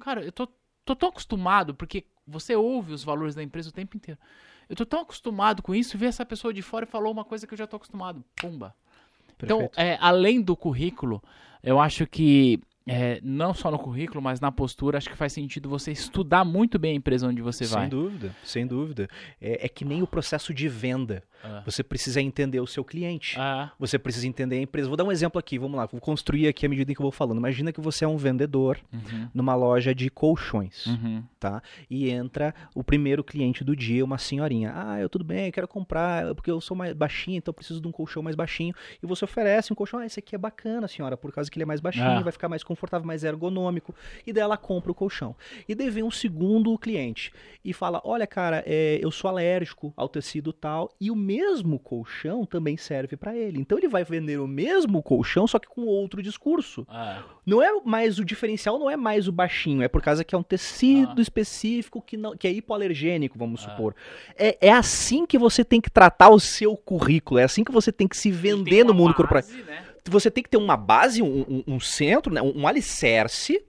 Cara, 0.00 0.24
eu 0.24 0.32
tô, 0.32 0.48
tô 0.86 0.96
tão 0.96 1.10
acostumado, 1.10 1.74
porque 1.74 2.06
você 2.26 2.56
ouve 2.56 2.94
os 2.94 3.04
valores 3.04 3.34
da 3.34 3.42
empresa 3.42 3.68
o 3.68 3.72
tempo 3.72 3.94
inteiro. 3.94 4.18
Eu 4.70 4.74
tô 4.74 4.86
tão 4.86 5.02
acostumado 5.02 5.62
com 5.62 5.74
isso, 5.74 5.98
ver 5.98 6.06
essa 6.06 6.24
pessoa 6.24 6.54
de 6.54 6.62
fora 6.62 6.86
e 6.86 6.88
falou 6.88 7.12
uma 7.12 7.26
coisa 7.26 7.46
que 7.46 7.52
eu 7.52 7.58
já 7.58 7.66
tô 7.66 7.76
acostumado. 7.76 8.24
Pumba. 8.34 8.74
Então, 9.36 9.58
Perfeito. 9.58 9.72
Então, 9.72 9.84
é, 9.84 9.98
além 10.00 10.40
do 10.40 10.56
currículo, 10.56 11.22
eu 11.62 11.78
acho 11.78 12.06
que 12.06 12.58
é, 12.88 13.20
não 13.22 13.52
só 13.54 13.70
no 13.70 13.78
currículo, 13.78 14.20
mas 14.22 14.40
na 14.40 14.50
postura, 14.50 14.98
acho 14.98 15.08
que 15.10 15.16
faz 15.16 15.32
sentido 15.32 15.68
você 15.68 15.92
estudar 15.92 16.44
muito 16.44 16.78
bem 16.78 16.92
a 16.92 16.94
empresa 16.96 17.28
onde 17.28 17.42
você 17.42 17.64
sem 17.64 17.76
vai. 17.78 17.88
dúvida, 17.88 18.34
sem 18.42 18.66
dúvida. 18.66 19.08
É, 19.40 19.66
é 19.66 19.68
que 19.68 19.84
nem 19.84 20.02
o 20.02 20.06
processo 20.06 20.52
de 20.54 20.68
venda. 20.68 21.22
Ah. 21.44 21.62
Você 21.64 21.84
precisa 21.84 22.20
entender 22.20 22.58
o 22.60 22.66
seu 22.66 22.84
cliente. 22.84 23.36
Ah, 23.38 23.70
Você 23.78 23.96
precisa 23.96 24.26
entender 24.26 24.56
a 24.56 24.60
empresa. 24.62 24.88
Vou 24.88 24.96
dar 24.96 25.04
um 25.04 25.12
exemplo 25.12 25.38
aqui, 25.38 25.56
vamos 25.56 25.76
lá. 25.76 25.86
Vou 25.86 26.00
construir 26.00 26.48
aqui 26.48 26.66
à 26.66 26.68
medida 26.68 26.92
que 26.92 27.00
eu 27.00 27.04
vou 27.04 27.12
falando. 27.12 27.38
Imagina 27.38 27.72
que 27.72 27.80
você 27.80 28.04
é 28.04 28.08
um 28.08 28.16
vendedor 28.16 28.80
uhum, 28.92 29.28
numa 29.32 29.54
loja 29.54 29.94
de 29.94 30.10
colchões, 30.10 30.86
uhum. 30.86 31.22
tá? 31.38 31.62
E 31.88 32.10
entra 32.10 32.52
o 32.74 32.82
primeiro 32.82 33.22
cliente 33.22 33.62
do 33.62 33.76
dia, 33.76 34.04
uma 34.04 34.18
senhorinha. 34.18 34.72
Ah, 34.74 34.98
eu 35.00 35.08
tudo 35.08 35.24
bem, 35.24 35.46
eu 35.46 35.52
quero 35.52 35.68
comprar, 35.68 36.34
porque 36.34 36.50
eu 36.50 36.60
sou 36.60 36.76
mais 36.76 36.92
baixinho, 36.92 37.36
então 37.38 37.50
eu 37.50 37.54
preciso 37.54 37.80
de 37.80 37.86
um 37.86 37.92
colchão 37.92 38.22
mais 38.22 38.34
baixinho. 38.34 38.74
E 39.00 39.06
você 39.06 39.24
oferece 39.24 39.72
um 39.72 39.76
colchão, 39.76 40.00
ah, 40.00 40.06
esse 40.06 40.18
aqui 40.18 40.34
é 40.34 40.38
bacana, 40.38 40.88
senhora, 40.88 41.16
por 41.16 41.32
causa 41.32 41.48
que 41.48 41.56
ele 41.56 41.62
é 41.62 41.66
mais 41.66 41.80
baixinho, 41.80 42.04
Ah. 42.04 42.20
vai 42.20 42.32
ficar 42.32 42.48
mais 42.48 42.64
confortável, 42.64 42.77
mais 43.04 43.24
ergonômico. 43.24 43.94
E 44.26 44.32
daí 44.32 44.42
ela 44.42 44.56
compra 44.56 44.92
o 44.92 44.94
colchão. 44.94 45.34
E 45.68 45.74
daí 45.74 45.90
vem 45.90 46.02
um 46.02 46.10
segundo 46.10 46.76
cliente 46.78 47.32
e 47.64 47.72
fala: 47.72 48.00
Olha, 48.04 48.26
cara, 48.26 48.62
é, 48.66 48.98
eu 49.02 49.10
sou 49.10 49.28
alérgico 49.30 49.92
ao 49.96 50.08
tecido 50.08 50.52
tal, 50.52 50.90
e 51.00 51.10
o 51.10 51.16
mesmo 51.16 51.78
colchão 51.78 52.44
também 52.44 52.76
serve 52.76 53.16
para 53.16 53.36
ele. 53.36 53.58
Então 53.60 53.78
ele 53.78 53.88
vai 53.88 54.04
vender 54.04 54.38
o 54.38 54.46
mesmo 54.46 55.02
colchão, 55.02 55.46
só 55.46 55.58
que 55.58 55.66
com 55.68 55.82
outro 55.86 56.22
discurso. 56.22 56.86
Ah, 56.88 57.22
Não 57.46 57.62
é 57.62 57.70
mais 57.84 58.18
o 58.18 58.24
diferencial, 58.24 58.78
não 58.78 58.90
é 58.90 58.96
mais 58.96 59.26
o 59.26 59.32
baixinho, 59.32 59.82
é 59.82 59.88
por 59.88 60.02
causa 60.02 60.22
que 60.22 60.34
é 60.34 60.38
um 60.38 60.42
tecido 60.42 61.14
Ah. 61.18 61.22
específico 61.22 62.02
que, 62.02 62.16
não, 62.16 62.36
que 62.36 62.46
é 62.46 62.52
hipoalergênico, 62.52 63.38
vamos 63.38 63.64
Ah. 63.66 63.70
supor. 63.70 63.94
É, 64.36 64.58
é 64.68 64.70
assim 64.72 65.24
que 65.26 65.38
você 65.38 65.64
tem 65.64 65.80
que 65.80 65.90
tratar 65.90 66.28
o 66.28 66.38
seu 66.38 66.76
currículo, 66.76 67.40
é 67.40 67.44
assim 67.44 67.64
que 67.64 67.72
você 67.72 67.90
tem 67.90 68.06
que 68.06 68.16
se 68.16 68.30
vender 68.30 68.84
no 68.84 68.92
mundo 68.94 69.14
corporativo. 69.14 69.64
base, 69.64 69.70
né? 69.70 69.84
Você 70.10 70.30
tem 70.30 70.42
que 70.42 70.50
ter 70.50 70.56
uma 70.56 70.76
base, 70.76 71.22
um, 71.22 71.40
um- 71.48 71.64
um 71.74 71.80
centro, 71.80 72.32
né, 72.32 72.40
um 72.42 72.66
alicerce, 72.66 73.62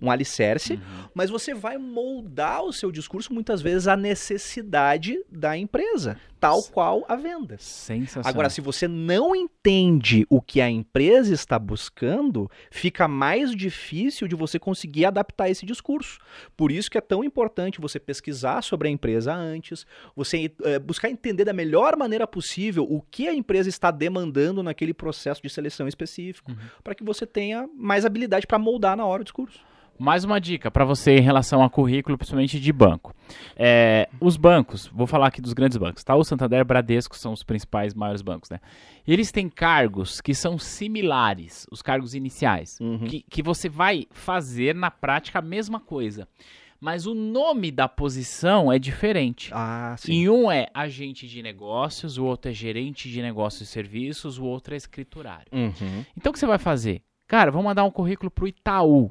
um 0.00 0.10
alicerce, 0.10 0.74
Uhum. 0.74 1.08
mas 1.14 1.30
você 1.30 1.54
vai 1.54 1.78
moldar 1.78 2.62
o 2.62 2.72
seu 2.72 2.92
discurso 2.92 3.32
muitas 3.32 3.62
vezes 3.62 3.88
à 3.88 3.96
necessidade 3.96 5.18
da 5.30 5.56
empresa, 5.56 6.18
tal 6.38 6.62
qual 6.64 7.04
a 7.08 7.16
venda. 7.16 7.56
Sensacional. 7.58 8.28
Agora, 8.28 8.50
se 8.50 8.60
você 8.60 8.86
não 8.86 9.34
entende 9.34 10.26
o 10.28 10.40
que 10.42 10.60
a 10.60 10.68
empresa 10.68 11.32
está 11.32 11.58
buscando, 11.58 12.50
fica 12.70 13.08
mais 13.08 13.54
difícil 13.56 14.28
de 14.28 14.34
você 14.36 14.58
conseguir 14.58 15.06
adaptar 15.06 15.48
esse 15.48 15.64
discurso. 15.64 16.18
Por 16.56 16.70
isso 16.70 16.90
que 16.90 16.98
é 16.98 17.00
tão 17.00 17.24
importante 17.24 17.80
você 17.80 17.98
pesquisar 17.98 18.62
sobre 18.62 18.88
a 18.88 18.90
empresa 18.90 19.34
antes, 19.34 19.86
você 20.14 20.52
eh, 20.64 20.78
buscar 20.78 21.08
entender 21.10 21.44
da 21.44 21.52
melhor 21.54 21.96
maneira 21.96 22.26
possível 22.26 22.84
o 22.88 23.00
que 23.10 23.26
a 23.28 23.34
empresa 23.34 23.68
está 23.68 23.90
demandando 23.90 24.62
naquele 24.62 24.92
processo 24.92 25.40
de 25.42 25.48
seleção 25.48 25.88
específico, 25.88 26.50
Uhum. 26.50 26.56
para 26.84 26.94
que 26.94 27.02
você 27.02 27.24
tenha 27.26 27.68
mais 27.74 28.04
habilidade 28.04 28.46
para 28.46 28.58
moldar 28.58 28.96
na 28.96 29.06
hora 29.06 29.22
o 29.22 29.24
discurso. 29.24 29.58
Mais 29.98 30.24
uma 30.24 30.40
dica 30.40 30.70
para 30.70 30.84
você 30.84 31.16
em 31.16 31.20
relação 31.20 31.62
a 31.62 31.70
currículo, 31.70 32.18
principalmente 32.18 32.60
de 32.60 32.72
banco. 32.72 33.14
É, 33.56 34.08
os 34.20 34.36
bancos, 34.36 34.86
vou 34.92 35.06
falar 35.06 35.28
aqui 35.28 35.40
dos 35.40 35.52
grandes 35.52 35.76
bancos, 35.78 36.04
tá? 36.04 36.14
O 36.14 36.22
Santander 36.24 36.58
e 36.58 36.62
o 36.62 36.64
Bradesco 36.66 37.16
são 37.16 37.32
os 37.32 37.42
principais 37.42 37.94
maiores 37.94 38.22
bancos, 38.22 38.50
né? 38.50 38.60
Eles 39.06 39.32
têm 39.32 39.48
cargos 39.48 40.20
que 40.20 40.34
são 40.34 40.58
similares, 40.58 41.66
os 41.70 41.82
cargos 41.82 42.14
iniciais, 42.14 42.78
Uhum. 42.80 42.98
que, 43.06 43.24
que 43.28 43.42
você 43.42 43.68
vai 43.68 44.06
fazer 44.10 44.74
na 44.74 44.90
prática 44.90 45.38
a 45.38 45.42
mesma 45.42 45.80
coisa. 45.80 46.28
Mas 46.78 47.06
o 47.06 47.14
nome 47.14 47.70
da 47.70 47.88
posição 47.88 48.70
é 48.70 48.78
diferente. 48.78 49.50
Ah, 49.54 49.94
sim. 49.98 50.12
E 50.12 50.28
um 50.30 50.50
é 50.50 50.68
agente 50.74 51.26
de 51.26 51.42
negócios, 51.42 52.18
o 52.18 52.24
outro 52.24 52.50
é 52.50 52.54
gerente 52.54 53.10
de 53.10 53.22
negócios 53.22 53.66
e 53.66 53.72
serviços, 53.72 54.38
o 54.38 54.44
outro 54.44 54.74
é 54.74 54.76
escriturário. 54.76 55.46
Uhum. 55.52 56.04
Então 56.16 56.30
o 56.30 56.32
que 56.34 56.38
você 56.38 56.46
vai 56.46 56.58
fazer? 56.58 57.00
Cara, 57.26 57.50
vamos 57.50 57.64
mandar 57.64 57.82
um 57.84 57.90
currículo 57.90 58.30
pro 58.30 58.46
Itaú. 58.46 59.10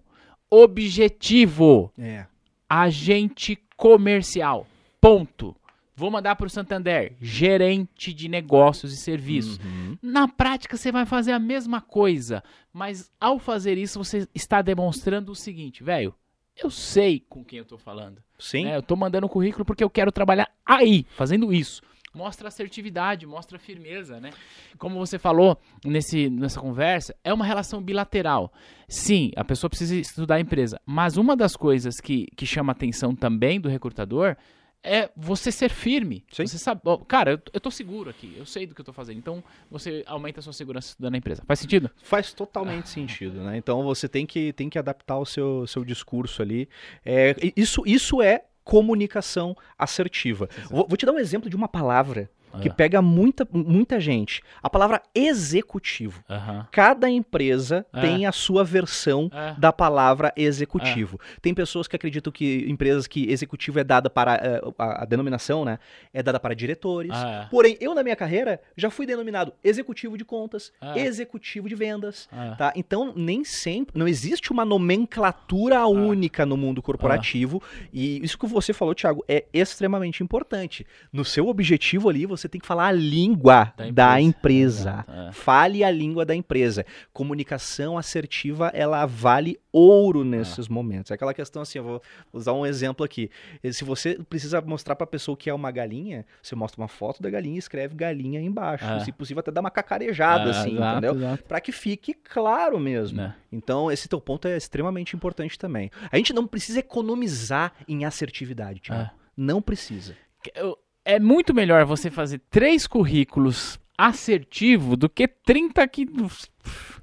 Objetivo: 0.64 1.92
É. 1.98 2.26
agente 2.70 3.58
comercial. 3.76 4.66
Ponto. 5.02 5.56
Vou 5.98 6.12
mandar 6.12 6.36
pro 6.36 6.50
Santander, 6.50 7.14
gerente 7.22 8.14
de 8.14 8.28
negócios 8.28 8.92
e 8.92 8.98
serviços. 8.98 9.58
Uhum. 9.60 9.98
Na 10.02 10.28
prática 10.28 10.76
você 10.76 10.92
vai 10.92 11.06
fazer 11.06 11.32
a 11.32 11.40
mesma 11.40 11.80
coisa, 11.80 12.44
mas 12.74 13.10
ao 13.20 13.40
fazer 13.40 13.78
isso 13.78 13.98
você 14.04 14.28
está 14.36 14.62
demonstrando 14.62 15.32
o 15.32 15.36
seguinte, 15.36 15.84
velho, 15.84 16.14
eu 16.62 16.70
sei 16.70 17.22
com 17.30 17.46
quem 17.46 17.60
eu 17.60 17.66
tô 17.66 17.78
falando. 17.78 18.22
Sim. 18.38 18.66
né? 18.66 18.76
Eu 18.76 18.82
tô 18.82 18.96
mandando 18.98 19.26
o 19.26 19.30
currículo 19.30 19.64
porque 19.64 19.84
eu 19.84 19.90
quero 19.90 20.12
trabalhar 20.12 20.50
aí, 20.66 21.06
fazendo 21.16 21.54
isso. 21.54 21.82
Mostra 22.16 22.48
assertividade, 22.48 23.26
mostra 23.26 23.60
firmeza, 23.60 24.20
né? 24.20 24.32
Como 24.78 24.98
você 24.98 25.20
falou 25.20 25.60
nesse, 25.84 26.30
nessa 26.30 26.62
conversa, 26.62 27.16
é 27.24 27.34
uma 27.34 27.46
relação 27.46 27.82
bilateral. 27.82 28.54
Sim, 28.88 29.32
a 29.36 29.44
pessoa 29.44 29.70
precisa 29.70 29.96
estudar 29.96 30.36
a 30.36 30.40
empresa, 30.40 30.80
mas 30.86 31.18
uma 31.18 31.36
das 31.36 31.56
coisas 31.56 32.00
que, 32.00 32.28
que 32.36 32.46
chama 32.46 32.72
atenção 32.72 33.14
também 33.14 33.60
do 33.60 33.68
recrutador 33.68 34.38
é 34.86 35.10
você 35.18 35.52
ser 35.52 35.70
firme. 35.70 36.24
Sim. 36.32 36.46
Você 36.46 36.58
sabe, 36.60 36.82
cara, 37.08 37.32
eu, 37.32 37.40
eu 37.52 37.60
tô 37.60 37.72
seguro 37.72 38.10
aqui, 38.10 38.36
eu 38.38 38.46
sei 38.46 38.68
do 38.68 38.76
que 38.76 38.82
eu 38.82 38.86
tô 38.86 38.94
fazendo, 38.94 39.18
então 39.18 39.44
você 39.70 40.04
aumenta 40.06 40.40
a 40.40 40.44
sua 40.44 40.54
segurança 40.54 40.90
estudando 40.90 41.16
a 41.16 41.18
empresa. 41.18 41.44
Faz 41.46 41.60
sentido? 41.60 41.90
Faz 42.04 42.34
totalmente 42.34 42.88
sentido, 42.90 43.42
né? 43.44 43.58
Então 43.58 43.84
você 43.84 44.08
tem 44.08 44.26
que, 44.26 44.54
tem 44.54 44.70
que 44.70 44.78
adaptar 44.78 45.18
o 45.18 45.26
seu, 45.26 45.66
seu 45.66 45.84
discurso 45.84 46.42
ali. 46.42 46.70
É, 47.04 47.36
isso, 47.58 47.82
isso 47.86 48.22
é 48.22 48.46
comunicação 48.66 49.56
assertiva. 49.78 50.50
Vou, 50.70 50.86
vou 50.88 50.98
te 50.98 51.06
dar 51.06 51.14
um 51.14 51.20
exemplo 51.20 51.50
de 51.50 51.56
uma 51.56 51.68
palavra 51.70 52.30
que 52.62 52.70
Ah. 52.70 52.74
pega 52.74 53.02
muita, 53.02 53.48
muita 53.52 54.00
gente. 54.00 54.42
A 54.62 54.70
palavra 54.70 55.02
executivo. 55.14 56.24
Cada 56.72 57.10
empresa 57.10 57.86
É. 57.94 58.02
tem 58.02 58.26
a 58.26 58.32
sua 58.32 58.64
versão 58.64 59.30
É. 59.34 59.54
da 59.60 59.72
palavra 59.72 60.32
executivo. 60.36 61.20
Tem 61.42 61.54
pessoas 61.54 61.88
que 61.88 61.96
acreditam 61.96 62.32
que 62.32 62.66
empresas 62.68 63.08
que 63.08 63.30
executivo 63.32 63.80
é 63.80 63.84
dada 63.84 64.10
para 64.10 64.64
a, 64.78 65.04
a 65.04 65.06
denominação, 65.06 65.64
né? 65.66 65.80
É 66.14 66.22
dada 66.24 66.40
para 66.40 66.54
diretores. 66.56 67.12
Ah, 67.14 67.48
Porém, 67.52 67.78
eu 67.80 67.94
na 67.94 68.04
minha 68.04 68.16
carreira 68.16 68.60
já 68.76 68.90
fui 68.90 69.06
denominado 69.06 69.54
executivo 69.64 70.18
de 70.18 70.26
contas, 70.26 70.72
executivo 70.96 71.68
de 71.70 71.76
vendas, 71.76 72.28
tá? 72.58 72.74
Então, 72.76 73.14
nem 73.16 73.44
sempre, 73.44 73.98
não 73.98 74.08
existe 74.08 74.52
uma 74.52 74.66
nomenclatura 74.66 75.86
única 75.88 76.46
no 76.46 76.58
mundo 76.58 76.82
corporativo, 76.82 77.62
e 77.94 78.24
isso 78.24 78.38
que 78.38 78.46
você 78.48 78.74
falou, 78.74 78.94
Thiago, 78.96 79.24
é 79.28 79.46
extremamente 79.54 80.24
importante. 80.24 80.86
No 81.12 81.24
seu 81.24 81.48
objetivo 81.48 82.10
ali, 82.10 82.26
você 82.26 82.45
tem 82.50 82.60
que 82.62 82.68
falar 82.68 82.88
a 82.88 82.92
língua 82.92 83.74
Da 83.78 83.90
da, 83.92 84.22
empresa. 84.22 84.22
empresa. 84.22 84.90
Exato, 85.06 85.12
é. 85.12 85.32
Fale 85.32 85.84
a 85.84 85.92
língua 85.92 86.26
da 86.26 86.36
empresa. 86.36 86.86
Comunicação 87.14 87.98
assertiva, 87.98 88.72
ela 88.74 89.06
vale 89.06 89.60
ouro 89.72 90.24
nesses 90.24 90.68
momentos. 90.68 91.12
É 91.12 91.16
aquela 91.16 91.34
questão 91.34 91.62
assim, 91.62 91.80
eu 91.80 91.84
vou 91.84 92.02
usar 92.32 92.54
um 92.54 92.66
exemplo 92.66 93.04
aqui. 93.06 93.30
Se 93.72 93.84
você 93.84 94.18
precisa 94.30 94.62
mostrar 94.62 94.96
pra 94.96 95.06
pessoa 95.08 95.36
que 95.36 95.50
é 95.50 95.54
uma 95.54 95.72
galinha, 95.72 96.26
você 96.42 96.56
mostra 96.56 96.82
uma 96.82 96.88
foto 96.88 97.22
da 97.22 97.30
galinha 97.30 97.56
e 97.56 97.60
escreve 97.60 97.96
galinha 97.96 98.40
embaixo. 98.40 98.86
É. 98.86 99.00
Se 99.02 99.12
possível, 99.12 99.40
até 99.42 99.52
dá 99.52 99.60
uma 99.62 99.72
cacarejada, 99.72 100.52
Ah, 100.52 100.62
assim, 100.62 100.76
exato, 100.76 101.06
entendeu? 101.06 101.38
Pra 101.48 101.60
que 101.60 101.72
fique 101.72 102.14
claro 102.14 102.80
mesmo. 102.80 103.18
Né? 103.18 103.36
Então, 103.52 103.92
esse 103.92 104.08
teu 104.08 104.22
ponto 104.22 104.48
é 104.48 104.56
extremamente 104.56 105.16
importante 105.16 105.58
também. 105.58 105.90
A 106.12 106.18
gente 106.18 106.32
não 106.34 106.46
precisa 106.46 106.80
economizar 106.80 107.74
em 107.88 108.06
assertividade, 108.06 108.80
Thiago. 108.82 109.04
É. 109.04 109.12
Não 109.38 109.62
precisa. 109.62 110.16
eu- 110.54 110.78
é 111.06 111.20
muito 111.20 111.54
melhor 111.54 111.86
você 111.86 112.10
fazer 112.10 112.40
três 112.50 112.88
currículos 112.88 113.80
assertivo 113.96 114.98
do 114.98 115.08
que 115.08 115.28
30 115.28 115.88
que. 115.88 116.06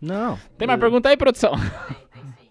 Não. 0.01 0.37
Tem 0.59 0.67
mais 0.67 0.81
pergunta 0.81 1.09
aí, 1.09 1.17
produção? 1.17 1.53
Tem, 1.53 2.23
tem 2.23 2.33
sim. 2.37 2.51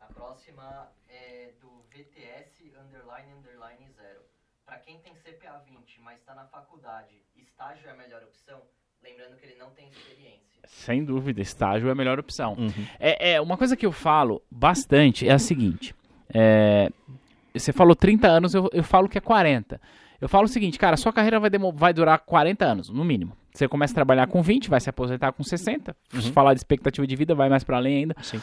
A 0.00 0.06
próxima 0.06 0.88
é 1.08 1.50
do 1.60 1.68
VTS 1.90 2.72
underline 2.80 3.32
underline 3.36 3.90
zero. 3.96 4.20
Pra 4.64 4.78
quem 4.78 4.98
tem 5.00 5.12
CPA 5.14 5.60
20, 5.68 6.00
mas 6.02 6.20
está 6.20 6.34
na 6.34 6.44
faculdade, 6.44 7.20
estágio 7.36 7.88
é 7.88 7.90
a 7.90 7.96
melhor 7.96 8.22
opção? 8.22 8.60
Lembrando 9.02 9.36
que 9.36 9.44
ele 9.44 9.56
não 9.58 9.70
tem 9.70 9.88
experiência. 9.88 10.62
Sem 10.64 11.04
dúvida, 11.04 11.40
estágio 11.42 11.88
é 11.88 11.92
a 11.92 11.96
melhor 11.96 12.20
opção. 12.20 12.54
Uhum. 12.54 12.86
É, 13.00 13.32
é, 13.32 13.40
uma 13.40 13.56
coisa 13.56 13.76
que 13.76 13.84
eu 13.84 13.92
falo 13.92 14.40
bastante 14.48 15.28
é 15.28 15.32
a 15.32 15.38
seguinte: 15.38 15.92
é, 16.32 16.88
você 17.52 17.72
falou 17.72 17.96
30 17.96 18.28
anos, 18.28 18.54
eu, 18.54 18.70
eu 18.72 18.84
falo 18.84 19.08
que 19.08 19.18
é 19.18 19.20
40. 19.20 19.80
Eu 20.22 20.28
falo 20.28 20.44
o 20.44 20.48
seguinte, 20.48 20.78
cara, 20.78 20.96
sua 20.96 21.12
carreira 21.12 21.40
vai, 21.40 21.50
vai 21.74 21.92
durar 21.92 22.16
40 22.20 22.64
anos, 22.64 22.88
no 22.88 23.04
mínimo. 23.04 23.36
Você 23.52 23.66
começa 23.66 23.92
a 23.92 23.96
trabalhar 23.96 24.28
com 24.28 24.40
20, 24.40 24.70
vai 24.70 24.80
se 24.80 24.88
aposentar 24.88 25.32
com 25.32 25.42
60. 25.42 25.96
Se 26.12 26.30
falar 26.30 26.54
de 26.54 26.60
expectativa 26.60 27.04
de 27.04 27.16
vida, 27.16 27.34
vai 27.34 27.48
mais 27.48 27.64
pra 27.64 27.78
além 27.78 27.96
ainda. 27.96 28.14
Sim. 28.22 28.40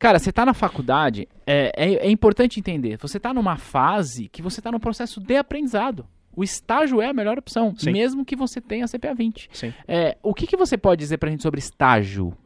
Cara, 0.00 0.18
você 0.18 0.32
tá 0.32 0.44
na 0.44 0.52
faculdade, 0.52 1.28
é, 1.46 1.72
é, 1.76 1.94
é 2.06 2.10
importante 2.10 2.58
entender. 2.58 2.98
Você 2.98 3.20
tá 3.20 3.32
numa 3.32 3.56
fase 3.56 4.28
que 4.28 4.42
você 4.42 4.60
tá 4.60 4.72
no 4.72 4.80
processo 4.80 5.20
de 5.20 5.36
aprendizado. 5.36 6.04
O 6.34 6.42
estágio 6.42 7.00
é 7.00 7.08
a 7.08 7.12
melhor 7.12 7.38
opção, 7.38 7.72
Sim. 7.76 7.92
mesmo 7.92 8.24
que 8.24 8.34
você 8.34 8.60
tenha 8.60 8.88
CPA 8.88 9.14
20. 9.14 9.48
Sim. 9.52 9.72
É, 9.86 10.16
o 10.24 10.34
que, 10.34 10.44
que 10.44 10.56
você 10.56 10.76
pode 10.76 10.98
dizer 10.98 11.18
pra 11.18 11.30
gente 11.30 11.42
sobre 11.42 11.60
estágio? 11.60 12.36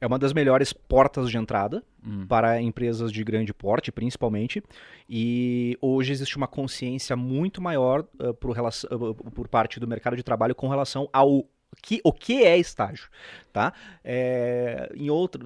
É 0.00 0.06
uma 0.06 0.18
das 0.18 0.32
melhores 0.32 0.72
portas 0.72 1.30
de 1.30 1.36
entrada 1.36 1.82
Hum. 2.06 2.26
para 2.26 2.60
empresas 2.62 3.12
de 3.12 3.22
grande 3.22 3.52
porte, 3.52 3.92
principalmente. 3.92 4.62
E 5.08 5.76
hoje 5.82 6.12
existe 6.12 6.36
uma 6.38 6.46
consciência 6.48 7.14
muito 7.14 7.60
maior 7.60 8.06
uh, 8.18 8.32
por, 8.32 8.52
relação- 8.52 8.88
uh, 8.90 9.14
por 9.14 9.46
parte 9.48 9.78
do 9.78 9.86
mercado 9.86 10.16
de 10.16 10.22
trabalho 10.22 10.54
com 10.54 10.66
relação 10.68 11.08
ao 11.12 11.44
que, 11.82 12.00
o 12.02 12.12
que 12.12 12.42
é 12.42 12.56
estágio, 12.58 13.08
tá? 13.52 13.72
É, 14.02 14.90
em 14.96 15.08
outro, 15.10 15.44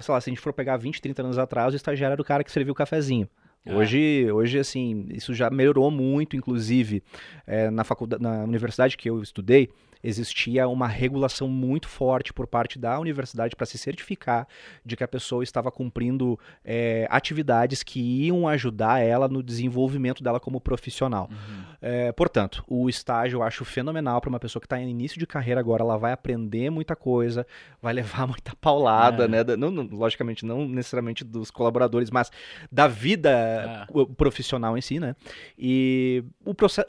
sei 0.00 0.12
lá, 0.14 0.20
se 0.20 0.30
a 0.30 0.32
gente 0.32 0.40
for 0.40 0.52
pegar 0.52 0.76
20, 0.78 1.00
30 1.00 1.22
anos 1.22 1.38
atrás, 1.38 1.72
o 1.72 1.76
estagiário 1.76 2.14
era 2.14 2.22
o 2.22 2.24
cara 2.24 2.42
que 2.42 2.50
serviu 2.50 2.72
o 2.72 2.74
cafezinho. 2.74 3.28
É. 3.64 3.74
Hoje, 3.74 4.30
hoje, 4.32 4.58
assim, 4.58 5.06
isso 5.10 5.34
já 5.34 5.50
melhorou 5.50 5.90
muito, 5.90 6.34
inclusive, 6.36 7.02
é, 7.46 7.70
na 7.70 7.84
faculdade, 7.84 8.22
na 8.22 8.42
universidade 8.44 8.96
que 8.96 9.08
eu 9.10 9.22
estudei, 9.22 9.68
existia 10.02 10.66
uma 10.66 10.88
regulação 10.88 11.46
muito 11.46 11.86
forte 11.86 12.32
por 12.32 12.46
parte 12.46 12.78
da 12.78 12.98
universidade 12.98 13.54
para 13.54 13.66
se 13.66 13.76
certificar 13.76 14.48
de 14.82 14.96
que 14.96 15.04
a 15.04 15.08
pessoa 15.08 15.44
estava 15.44 15.70
cumprindo 15.70 16.40
é, 16.64 17.06
atividades 17.10 17.82
que 17.82 18.00
iam 18.00 18.48
ajudar 18.48 19.00
ela 19.00 19.28
no 19.28 19.42
desenvolvimento 19.42 20.22
dela 20.24 20.40
como 20.40 20.58
profissional. 20.58 21.28
Uhum. 21.30 21.62
É, 21.82 22.12
portanto, 22.12 22.64
o 22.66 22.88
estágio 22.88 23.36
eu 23.36 23.42
acho 23.42 23.62
fenomenal 23.62 24.22
para 24.22 24.30
uma 24.30 24.40
pessoa 24.40 24.58
que 24.58 24.64
está 24.64 24.80
em 24.80 24.88
início 24.88 25.18
de 25.18 25.26
carreira 25.26 25.60
agora. 25.60 25.82
Ela 25.82 25.98
vai 25.98 26.12
aprender 26.12 26.70
muita 26.70 26.96
coisa, 26.96 27.46
vai 27.82 27.92
levar 27.92 28.26
muita 28.26 28.56
paulada, 28.58 29.24
É. 29.24 29.28
né? 29.28 29.44
da- 29.44 29.54
não- 29.54 29.70
não- 29.70 29.84
logicamente, 29.84 30.46
não 30.46 30.66
necessariamente 30.66 31.22
dos 31.24 31.50
colaboradores, 31.50 32.10
mas 32.10 32.30
da 32.72 32.88
vida 32.88 33.28
É. 33.50 33.86
o- 33.90 34.06
profissional 34.06 34.76
em 34.76 34.80
si, 34.80 34.98
né? 35.00 35.14
E 35.58 36.24
o 36.44 36.54
processo, 36.54 36.86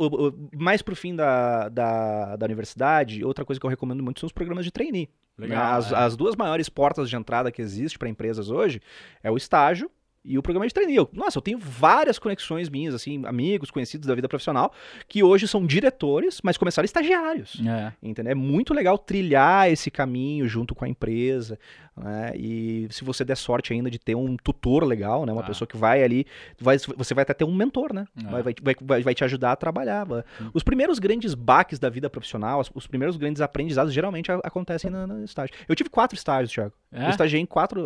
mais 0.56 0.82
pro 0.82 0.96
fim 0.96 1.16
da, 1.16 1.70
da, 1.70 2.36
da 2.36 2.46
universidade, 2.46 3.24
outra 3.24 3.44
coisa 3.46 3.60
que 3.60 3.66
eu 3.66 3.70
recomendo 3.70 4.04
muito 4.04 4.20
são 4.20 4.28
os 4.28 4.34
programas 4.34 4.66
de 4.66 4.72
trainee. 4.72 5.10
Legal? 5.38 5.74
As, 5.76 5.92
é. 5.92 5.96
as 5.96 6.16
duas 6.16 6.36
maiores 6.36 6.70
portas 6.70 7.10
de 7.10 7.16
entrada 7.16 7.52
que 7.52 7.62
existe 7.62 7.98
para 7.98 8.08
empresas 8.10 8.50
hoje 8.50 8.82
é 9.24 9.32
o 9.32 9.38
estágio 9.38 9.90
e 10.24 10.38
o 10.38 10.42
programa 10.44 10.68
de 10.68 10.74
trainee. 10.74 10.98
Eu- 10.98 11.10
Nossa, 11.14 11.40
eu 11.40 11.42
tenho 11.42 11.58
várias 11.58 12.20
conexões 12.20 12.70
minhas, 12.70 12.94
assim, 12.94 13.26
amigos, 13.26 13.72
conhecidos 13.72 14.06
da 14.08 14.14
vida 14.14 14.30
profissional, 14.30 14.72
que 15.08 15.24
hoje 15.24 15.48
são 15.48 15.66
diretores, 15.66 16.40
mas 16.44 16.58
começaram 16.58 16.86
estagiários. 16.86 17.60
É. 17.68 17.92
Entendeu? 18.04 18.32
É 18.32 18.36
muito 18.36 18.72
legal 18.72 19.00
trilhar 19.00 19.72
esse 19.72 19.90
caminho 19.90 20.48
junto 20.48 20.76
com 20.76 20.86
a 20.86 20.88
empresa, 20.88 21.58
né? 21.96 22.32
E 22.36 22.88
se 22.90 23.04
você 23.04 23.24
der 23.26 23.36
sorte 23.36 23.74
ainda 23.74 23.90
de 23.92 24.00
ter 24.00 24.16
um 24.16 24.38
tutor 24.38 24.84
legal, 24.84 25.26
né? 25.26 25.34
Uma 25.34 25.42
Ah. 25.42 25.46
pessoa 25.46 25.68
que 25.68 25.76
vai 25.78 26.04
ali, 26.04 26.26
vai- 26.60 26.78
você 26.80 27.14
vai 27.14 27.24
até 27.24 27.34
ter 27.34 27.44
um 27.44 27.54
mentor, 27.54 27.94
né? 27.94 28.06
Ah. 28.26 28.30
Vai, 28.30 28.44
vai, 28.44 28.54
vai- 28.82 29.04
vai- 29.04 29.14
te 29.14 29.24
ajudar 29.24 29.52
a 29.52 29.56
trabalhar. 29.56 30.06
vai- 30.06 30.24
Os 30.54 30.64
primeiros 30.64 31.00
grandes 31.00 31.34
baques 31.34 31.80
da 31.80 31.90
vida 31.90 32.10
profissional, 32.10 32.60
os, 32.62 32.72
os 32.74 32.88
primeiros 32.88 33.18
grandes 33.18 33.42
aprendizados, 33.42 33.94
geralmente 33.94 34.32
acontecem 34.32 34.90
na- 34.90 35.06
no, 35.06 35.24
estágio. 35.24 35.54
Eu 35.68 35.76
tive 35.76 35.90
quatro 35.90 36.16
estágios, 36.18 36.52
Thiago. 36.54 36.74
É? 36.92 37.06
Eu 37.06 37.10
estagiei 37.10 37.42
em 37.42 37.46
quatro. 37.46 37.86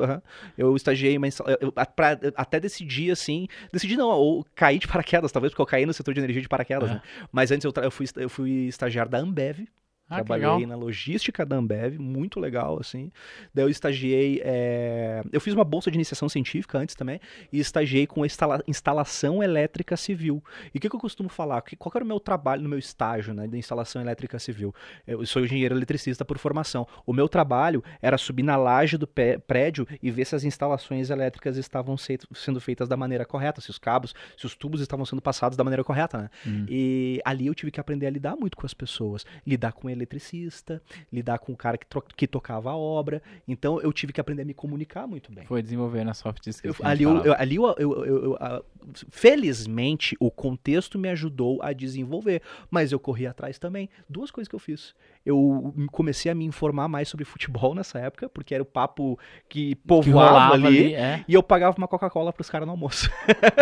Eu 0.57 0.75
estagiei 0.75 1.17
eu- 1.61 1.71
pra- 1.71 2.17
até 2.35 2.59
decidir, 2.59 3.11
assim. 3.11 3.47
Decidi 3.71 3.95
não, 3.97 4.09
ou 4.09 4.45
cair 4.55 4.79
de 4.79 4.87
paraquedas, 5.03 5.31
talvez, 5.31 5.51
porque 5.51 5.61
eu 5.61 5.65
caí 5.65 5.85
no 5.85 5.93
setor 5.93 6.13
de 6.13 6.19
energia 6.19 6.41
de 6.41 6.47
paraquedas, 6.49 6.89
É. 6.89 6.93
né? 6.95 7.01
Mas 7.31 7.51
antes 7.51 7.65
eu, 7.65 7.73
eu, 7.83 7.91
fui, 7.91 8.05
eu 8.17 8.29
fui 8.29 8.51
estagiário 8.67 9.11
da 9.11 9.17
Ambev. 9.19 9.67
Ah, 10.07 10.23
Trabalhei 10.23 10.65
na 10.67 10.75
logística 10.75 11.43
da 11.43 11.55
Ambev, 11.55 11.97
muito 11.97 12.39
legal, 12.39 12.77
assim. 12.79 13.11
Daí 13.53 13.65
eu 13.65 13.69
estagiei. 13.69 14.39
é, 14.43 15.23
Eu 15.31 15.41
fiz 15.41 15.53
uma 15.53 15.63
bolsa 15.63 15.89
de 15.89 15.97
iniciação 15.97 16.29
científica 16.29 16.77
antes 16.77 16.93
também, 16.93 17.19
e 17.51 17.59
estagiei 17.59 18.05
com 18.05 18.23
instala- 18.23 18.61
instalação 18.67 19.41
elétrica 19.41 19.97
civil. 19.97 20.43
E 20.73 20.77
o 20.77 20.81
que, 20.81 20.87
que 20.89 20.95
eu 20.95 20.99
costumo 20.99 21.27
falar? 21.27 21.59
Que- 21.63 21.75
Qual 21.75 21.91
era 21.95 22.03
o 22.03 22.07
meu 22.07 22.19
trabalho 22.19 22.61
no 22.61 22.69
meu 22.69 22.77
estágio 22.77 23.33
né, 23.33 23.47
de 23.47 23.57
instalação 23.57 23.99
elétrica 23.99 24.37
civil? 24.37 24.73
Eu 25.07 25.25
sou 25.25 25.43
engenheiro 25.43 25.75
eletricista 25.75 26.23
por 26.23 26.37
formação. 26.37 26.87
O 27.03 27.11
meu 27.11 27.27
trabalho 27.27 27.83
era 27.99 28.17
subir 28.17 28.43
na 28.43 28.55
laje 28.55 28.97
do 28.99 29.07
pé- 29.07 29.39
prédio 29.39 29.87
e 30.03 30.11
ver 30.11 30.25
se 30.25 30.35
as 30.35 30.43
instalações 30.43 31.09
elétricas 31.09 31.57
estavam 31.57 31.97
se- 31.97 32.19
sendo 32.35 32.61
feitas 32.61 32.87
da 32.87 32.95
maneira 32.95 33.25
correta, 33.25 33.59
se 33.59 33.71
os 33.71 33.79
cabos, 33.79 34.13
se 34.37 34.45
os 34.45 34.55
tubos 34.55 34.81
estavam 34.81 35.03
sendo 35.05 35.21
passados 35.21 35.57
da 35.57 35.63
maneira 35.63 35.83
correta, 35.83 36.17
né? 36.19 36.29
Hum. 36.45 36.65
E 36.69 37.19
ali 37.25 37.47
eu 37.47 37.55
tive 37.55 37.71
que 37.71 37.79
aprender 37.79 38.05
a 38.05 38.09
lidar 38.11 38.35
muito 38.35 38.55
com 38.55 38.65
as 38.67 38.73
pessoas, 38.73 39.25
lidar 39.45 39.73
com 39.73 39.89
eletricista, 39.95 40.81
lidar 41.11 41.39
com 41.39 41.51
o 41.53 41.55
cara 41.57 41.77
que, 41.77 41.85
que 42.15 42.27
tocava 42.27 42.71
a 42.71 42.75
obra. 42.75 43.21
Então 43.47 43.79
eu 43.81 43.91
tive 43.93 44.13
que 44.13 44.21
aprender 44.21 44.41
a 44.43 44.45
me 44.45 44.53
comunicar 44.53 45.07
muito 45.07 45.31
bem. 45.31 45.45
Foi 45.45 45.61
desenvolvendo 45.61 46.09
a 46.09 46.13
soft 46.13 46.45
skills. 46.47 46.63
Eu- 46.63 46.73
que 46.75 46.85
ali 46.85 47.03
eu, 47.03 47.17
eu- 47.23 47.35
ali 47.37 47.55
eu, 47.55 47.75
eu- 47.77 48.37
a- 48.39 48.61
felizmente 49.09 50.15
o 50.19 50.29
contexto 50.29 50.99
me 50.99 51.09
ajudou 51.09 51.59
a 51.61 51.73
desenvolver, 51.73 52.41
mas 52.69 52.91
eu 52.91 52.99
corri 52.99 53.25
atrás 53.25 53.57
também. 53.57 53.89
Duas 54.07 54.29
coisas 54.29 54.47
que 54.47 54.55
eu 54.55 54.59
fiz. 54.59 54.93
Eu 55.25 55.73
comecei 55.91 56.31
a 56.31 56.35
me 56.35 56.45
informar 56.45 56.87
mais 56.87 57.07
sobre 57.09 57.25
futebol 57.25 57.73
nessa 57.75 57.97
época, 57.99 58.29
porque 58.29 58.53
era 58.53 58.61
o 58.61 58.65
papo 58.65 59.17
que 59.49 59.65
que 59.65 59.75
povoava 59.75 60.29
rolava 60.29 60.53
ali. 60.53 60.67
ali, 60.67 60.93
é. 60.95 61.23
E 61.27 61.33
eu 61.33 61.41
pagava 61.41 61.77
uma 61.77 61.87
Coca-Cola 61.87 62.33
pros 62.33 62.49
caras 62.49 62.65
no 62.67 62.71
almoço. 62.73 63.09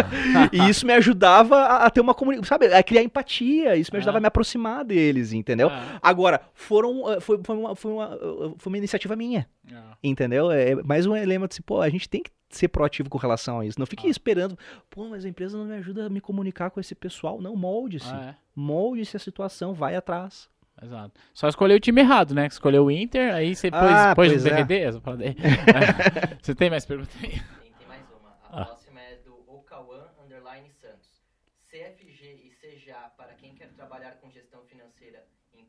e 0.51 0.69
isso 0.69 0.85
me 0.87 0.93
ajudava 0.93 1.55
a, 1.55 1.85
a 1.85 1.89
ter 1.89 2.01
uma 2.01 2.13
comunicação, 2.15 2.47
sabe? 2.49 2.73
A 2.73 2.81
criar 2.81 3.03
empatia. 3.03 3.75
Isso 3.75 3.91
me 3.93 3.97
ajudava 3.97 4.17
Ah. 4.17 4.19
a 4.19 4.21
me 4.21 4.27
aproximar 4.27 4.83
deles, 4.83 5.31
entendeu? 5.33 5.69
Ah, 5.69 5.99
Agora, 6.01 6.22
foram, 6.53 7.11
eh, 7.11 7.19
foi, 7.19 7.39
foi, 7.43 7.55
uma, 7.57 7.75
foi, 7.75 7.91
uma, 7.91 8.05
eh, 8.15 8.53
foi 8.57 8.71
uma 8.71 8.77
iniciativa 8.77 9.15
minha, 9.15 9.47
ah. 9.71 9.97
entendeu? 10.03 10.51
É 10.51 10.75
mais 10.83 11.05
um 11.05 11.15
elemento 11.15 11.53
assim, 11.53 11.61
pô, 11.63 11.81
a 11.81 11.89
gente 11.89 12.07
tem 12.09 12.21
que 12.23 12.31
ser 12.49 12.67
proativo 12.67 13.09
com 13.09 13.17
relação 13.17 13.59
a 13.59 13.65
isso. 13.65 13.79
Não 13.79 13.85
fique 13.85 14.07
Ah. 14.07 14.09
esperando, 14.11 14.57
pô, 14.89 15.07
mas 15.09 15.25
a 15.25 15.29
empresa 15.29 15.57
não 15.57 15.65
me 15.65 15.75
ajuda 15.75 16.05
a 16.05 16.09
me 16.09 16.21
comunicar 16.21 16.69
com 16.69 16.79
esse 16.79 16.93
pessoal. 16.95 17.41
Não, 17.41 17.55
molde-se. 17.55 18.09
Ah, 18.11 18.29
é. 18.31 18.35
Molde-se 18.55 19.17
a 19.17 19.19
situação, 19.19 19.73
vai 19.73 19.95
atrás. 19.95 20.47
Exato. 20.81 21.19
Só 21.33 21.47
escolheu 21.47 21.77
o 21.77 21.79
time 21.79 22.01
errado, 22.01 22.33
né? 22.33 22.47
Escolheu 22.47 22.85
o 22.85 22.91
Inter, 22.91 23.33
aí 23.33 23.55
você 23.55 23.69
pôs, 23.69 23.81
Ah, 23.83 24.15
pôs 24.15 24.31
no 24.43 24.47
é. 24.49 24.51
DVD. 24.63 24.79
É. 24.79 24.91
Você 26.41 26.55
tem 26.55 26.69
mais 26.69 26.85
perguntas 26.85 27.15
aí? 27.23 27.29
Tem, 27.29 27.39
tem 27.39 27.87
mais 27.87 28.01
uma. 28.11 28.29
A 28.49 28.61
Ah. 28.61 28.65
próxima 28.65 28.99
é 28.99 29.15
do 29.17 29.33
Okawan 29.47 30.05
Underline 30.25 30.69
Santos. 30.71 31.21
CFG 31.69 32.25
e 32.43 32.51
CGA 32.59 33.11
para 33.15 33.33
quem 33.35 33.53
quer 33.55 33.69
trabalhar 33.73 34.13
com 34.19 34.29
gestão 34.31 34.61
financeira 34.65 35.23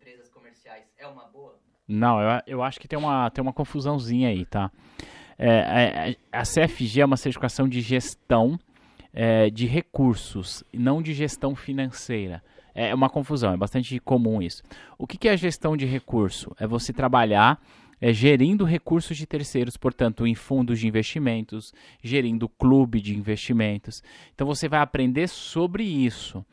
empresas 0.04 0.28
comerciais 0.28 0.84
é 0.98 1.06
uma 1.06 1.24
boa? 1.24 1.58
Não, 1.88 2.20
eu, 2.20 2.42
eu 2.46 2.62
acho 2.62 2.78
que 2.78 2.86
tem 2.86 2.98
uma, 2.98 3.30
tem 3.30 3.40
uma 3.40 3.54
confusãozinha 3.54 4.28
aí, 4.28 4.44
tá? 4.44 4.70
É, 5.38 5.48
é, 5.48 6.16
a 6.30 6.42
CFG 6.42 7.00
é 7.00 7.04
uma 7.04 7.16
certificação 7.16 7.66
de 7.66 7.80
gestão 7.80 8.58
é, 9.12 9.48
de 9.48 9.66
recursos, 9.66 10.62
não 10.72 11.00
de 11.00 11.14
gestão 11.14 11.56
financeira. 11.56 12.42
É 12.74 12.94
uma 12.94 13.08
confusão, 13.08 13.54
é 13.54 13.56
bastante 13.56 13.98
comum 14.00 14.42
isso. 14.42 14.62
O 14.98 15.06
que, 15.06 15.16
que 15.16 15.28
é 15.28 15.36
gestão 15.36 15.76
de 15.76 15.86
recurso? 15.86 16.54
É 16.58 16.66
você 16.66 16.92
trabalhar 16.92 17.60
é, 18.00 18.12
gerindo 18.12 18.64
recursos 18.64 19.16
de 19.16 19.26
terceiros, 19.26 19.76
portanto, 19.76 20.26
em 20.26 20.34
fundos 20.34 20.80
de 20.80 20.86
investimentos, 20.86 21.72
gerindo 22.02 22.48
clube 22.48 23.00
de 23.00 23.16
investimentos. 23.16 24.02
Então 24.34 24.46
você 24.46 24.68
vai 24.68 24.80
aprender 24.80 25.28
sobre 25.28 25.84
isso. 25.84 26.44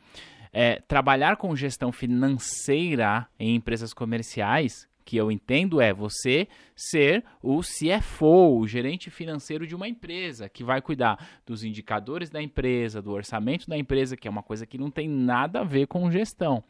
É, 0.52 0.80
trabalhar 0.86 1.36
com 1.36 1.56
gestão 1.56 1.90
financeira 1.90 3.26
em 3.38 3.54
empresas 3.54 3.94
comerciais, 3.94 4.86
que 5.04 5.16
eu 5.16 5.30
entendo 5.30 5.80
é 5.80 5.92
você 5.92 6.46
ser 6.76 7.24
o 7.42 7.60
CFO, 7.60 8.58
o 8.58 8.66
gerente 8.66 9.10
financeiro 9.10 9.66
de 9.66 9.74
uma 9.74 9.88
empresa, 9.88 10.48
que 10.48 10.62
vai 10.62 10.80
cuidar 10.80 11.18
dos 11.46 11.64
indicadores 11.64 12.30
da 12.30 12.40
empresa, 12.40 13.02
do 13.02 13.12
orçamento 13.12 13.68
da 13.68 13.76
empresa, 13.76 14.16
que 14.16 14.28
é 14.28 14.30
uma 14.30 14.42
coisa 14.42 14.66
que 14.66 14.78
não 14.78 14.90
tem 14.90 15.08
nada 15.08 15.60
a 15.60 15.64
ver 15.64 15.86
com 15.86 16.10
gestão. 16.10 16.62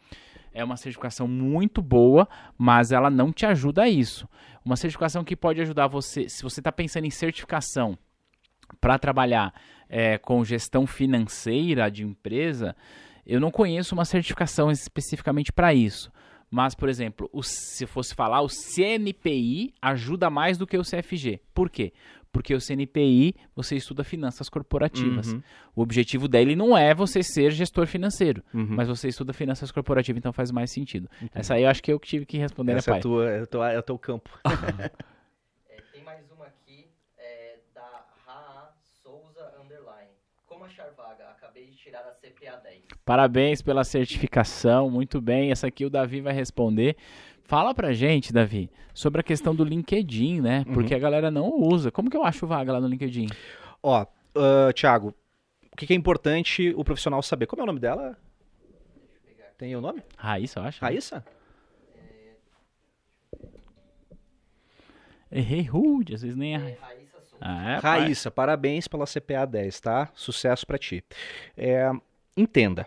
É 0.55 0.63
uma 0.63 0.77
certificação 0.77 1.27
muito 1.27 1.81
boa, 1.81 2.29
mas 2.57 2.93
ela 2.93 3.11
não 3.11 3.33
te 3.33 3.47
ajuda 3.47 3.83
a 3.83 3.89
isso. 3.89 4.29
Uma 4.65 4.77
certificação 4.77 5.25
que 5.25 5.35
pode 5.35 5.61
ajudar 5.61 5.89
você, 5.89 6.29
se 6.29 6.43
você 6.43 6.61
está 6.61 6.71
pensando 6.71 7.07
em 7.07 7.11
certificação 7.11 7.99
para 8.81 8.99
trabalhar 8.99 9.53
é, 9.89 10.19
com 10.19 10.45
gestão 10.45 10.87
financeira 10.87 11.91
de 11.91 12.05
empresa, 12.05 12.77
eu 13.27 13.41
não 13.41 13.51
conheço 13.51 13.95
uma 13.95 14.05
certificação 14.05 14.71
especificamente 14.71 15.53
para 15.53 15.73
isso. 15.75 16.11
Mas, 16.51 16.75
por 16.75 16.89
exemplo, 16.89 17.31
o- 17.33 17.43
se 17.43 17.87
fosse 17.87 18.15
falar, 18.15 18.43
o 18.43 18.49
CNPI 18.49 19.73
ajuda 19.81 20.29
mais 20.29 20.59
do 20.59 20.67
que 20.67 20.77
o 20.77 20.85
CFG. 20.85 21.41
Por 21.55 21.71
quê? 21.71 21.93
Porque 22.31 22.55
o 22.55 22.61
CNPI 22.61 23.35
você 23.55 23.77
estuda 23.77 24.05
finanças 24.05 24.49
corporativas. 24.49 25.33
Uhum, 25.33 25.43
O 25.75 25.83
objetivo 25.83 26.29
dele 26.29 26.55
não 26.57 26.77
é 26.77 26.95
você 26.95 27.23
ser 27.23 27.51
gestor 27.53 27.87
financeiro, 27.87 28.43
uhum. 28.53 28.67
mas 28.71 28.89
você 28.89 29.09
estuda 29.09 29.33
finanças 29.33 29.71
corporativas, 29.71 30.19
então 30.19 30.33
faz 30.33 30.51
mais 30.51 30.71
sentido. 30.71 31.09
Essa 31.35 31.55
aí 31.55 31.63
eu 31.63 31.69
acho 31.71 31.83
que 31.83 31.91
eu 31.93 31.99
que 32.01 32.09
tive 32.09 32.27
que 32.27 32.37
responder, 32.39 32.73
Essa 32.73 32.91
né, 32.91 32.99
é, 32.99 33.01
pai? 33.01 33.03
tua, 33.03 33.31
é, 33.31 33.47
tua, 33.47 33.73
é 33.73 33.79
o 33.79 33.83
teu 33.83 33.99
campo. 33.99 34.31
É, 35.71 35.81
tem 35.93 36.03
mais 36.05 36.31
uma 36.31 36.47
aqui 36.47 36.91
é, 37.19 37.59
da 37.75 38.05
Raa 38.27 38.73
Souza 39.03 39.55
Underline. 39.63 40.11
Como 40.47 40.65
achar 40.65 40.91
vaga? 40.91 41.35
Acabei 41.83 41.91
de 41.91 41.91
tirar 41.91 42.01
a 42.01 42.13
CPA 42.13 42.61
10. 42.63 42.83
Parabéns 43.05 43.63
pela 43.63 43.83
certificação, 43.83 44.89
muito 44.89 45.21
bem. 45.21 45.51
Essa 45.51 45.67
aqui 45.67 45.85
o 45.85 45.91
Davi 45.91 46.21
vai 46.21 46.33
responder. 46.33 46.97
Fala 47.43 47.75
pra 47.75 47.93
gente, 47.93 48.33
Davi, 48.33 48.71
sobre 48.95 49.21
a 49.21 49.25
questão 49.25 49.55
do 49.55 49.65
LinkedIn, 49.65 50.41
né? 50.41 50.65
Porque 50.73 50.95
a 50.95 50.99
galera 50.99 51.31
não 51.31 51.51
usa. 51.51 51.91
Como 51.91 52.09
que 52.09 52.17
eu 52.17 52.25
acho 52.25 52.47
vaga 52.47 52.73
lá 52.73 52.81
no 52.81 52.87
LinkedIn? 52.87 53.27
Ó, 53.83 54.07
ah, 54.37 54.73
Thiago, 54.73 55.15
o 55.73 55.77
que, 55.77 55.87
que 55.87 55.93
é 55.93 55.97
importante 55.97 56.73
o 56.77 56.85
profissional 56.85 57.23
saber? 57.23 57.47
Como 57.47 57.61
é 57.61 57.65
o 57.65 57.67
nome 57.67 57.81
dela? 57.81 58.17
Deixa 58.95 59.17
eu 59.17 59.21
pegar 59.27 59.45
aqui. 59.47 59.57
Tem 59.59 59.77
o 59.77 59.81
nome? 59.81 60.03
Raíssa, 60.17 60.61
eu 60.61 60.65
acho. 60.65 60.81
Raíssa? 60.81 61.25
Errei 65.31 65.63
rude, 65.63 66.15
às 66.15 66.23
vezes 66.23 66.37
nem 66.37 66.57
é. 66.57 66.79
Ah, 67.45 67.73
é, 67.73 67.81
pai. 67.81 68.01
Raíssa, 68.01 68.31
parabéns 68.31 68.87
pela 68.87 69.05
CPA 69.05 69.45
10, 69.45 69.81
tá? 69.81 70.09
Sucesso 70.15 70.65
pra 70.65 70.79
ti. 70.79 71.05
É, 71.57 71.91
entenda. 72.37 72.87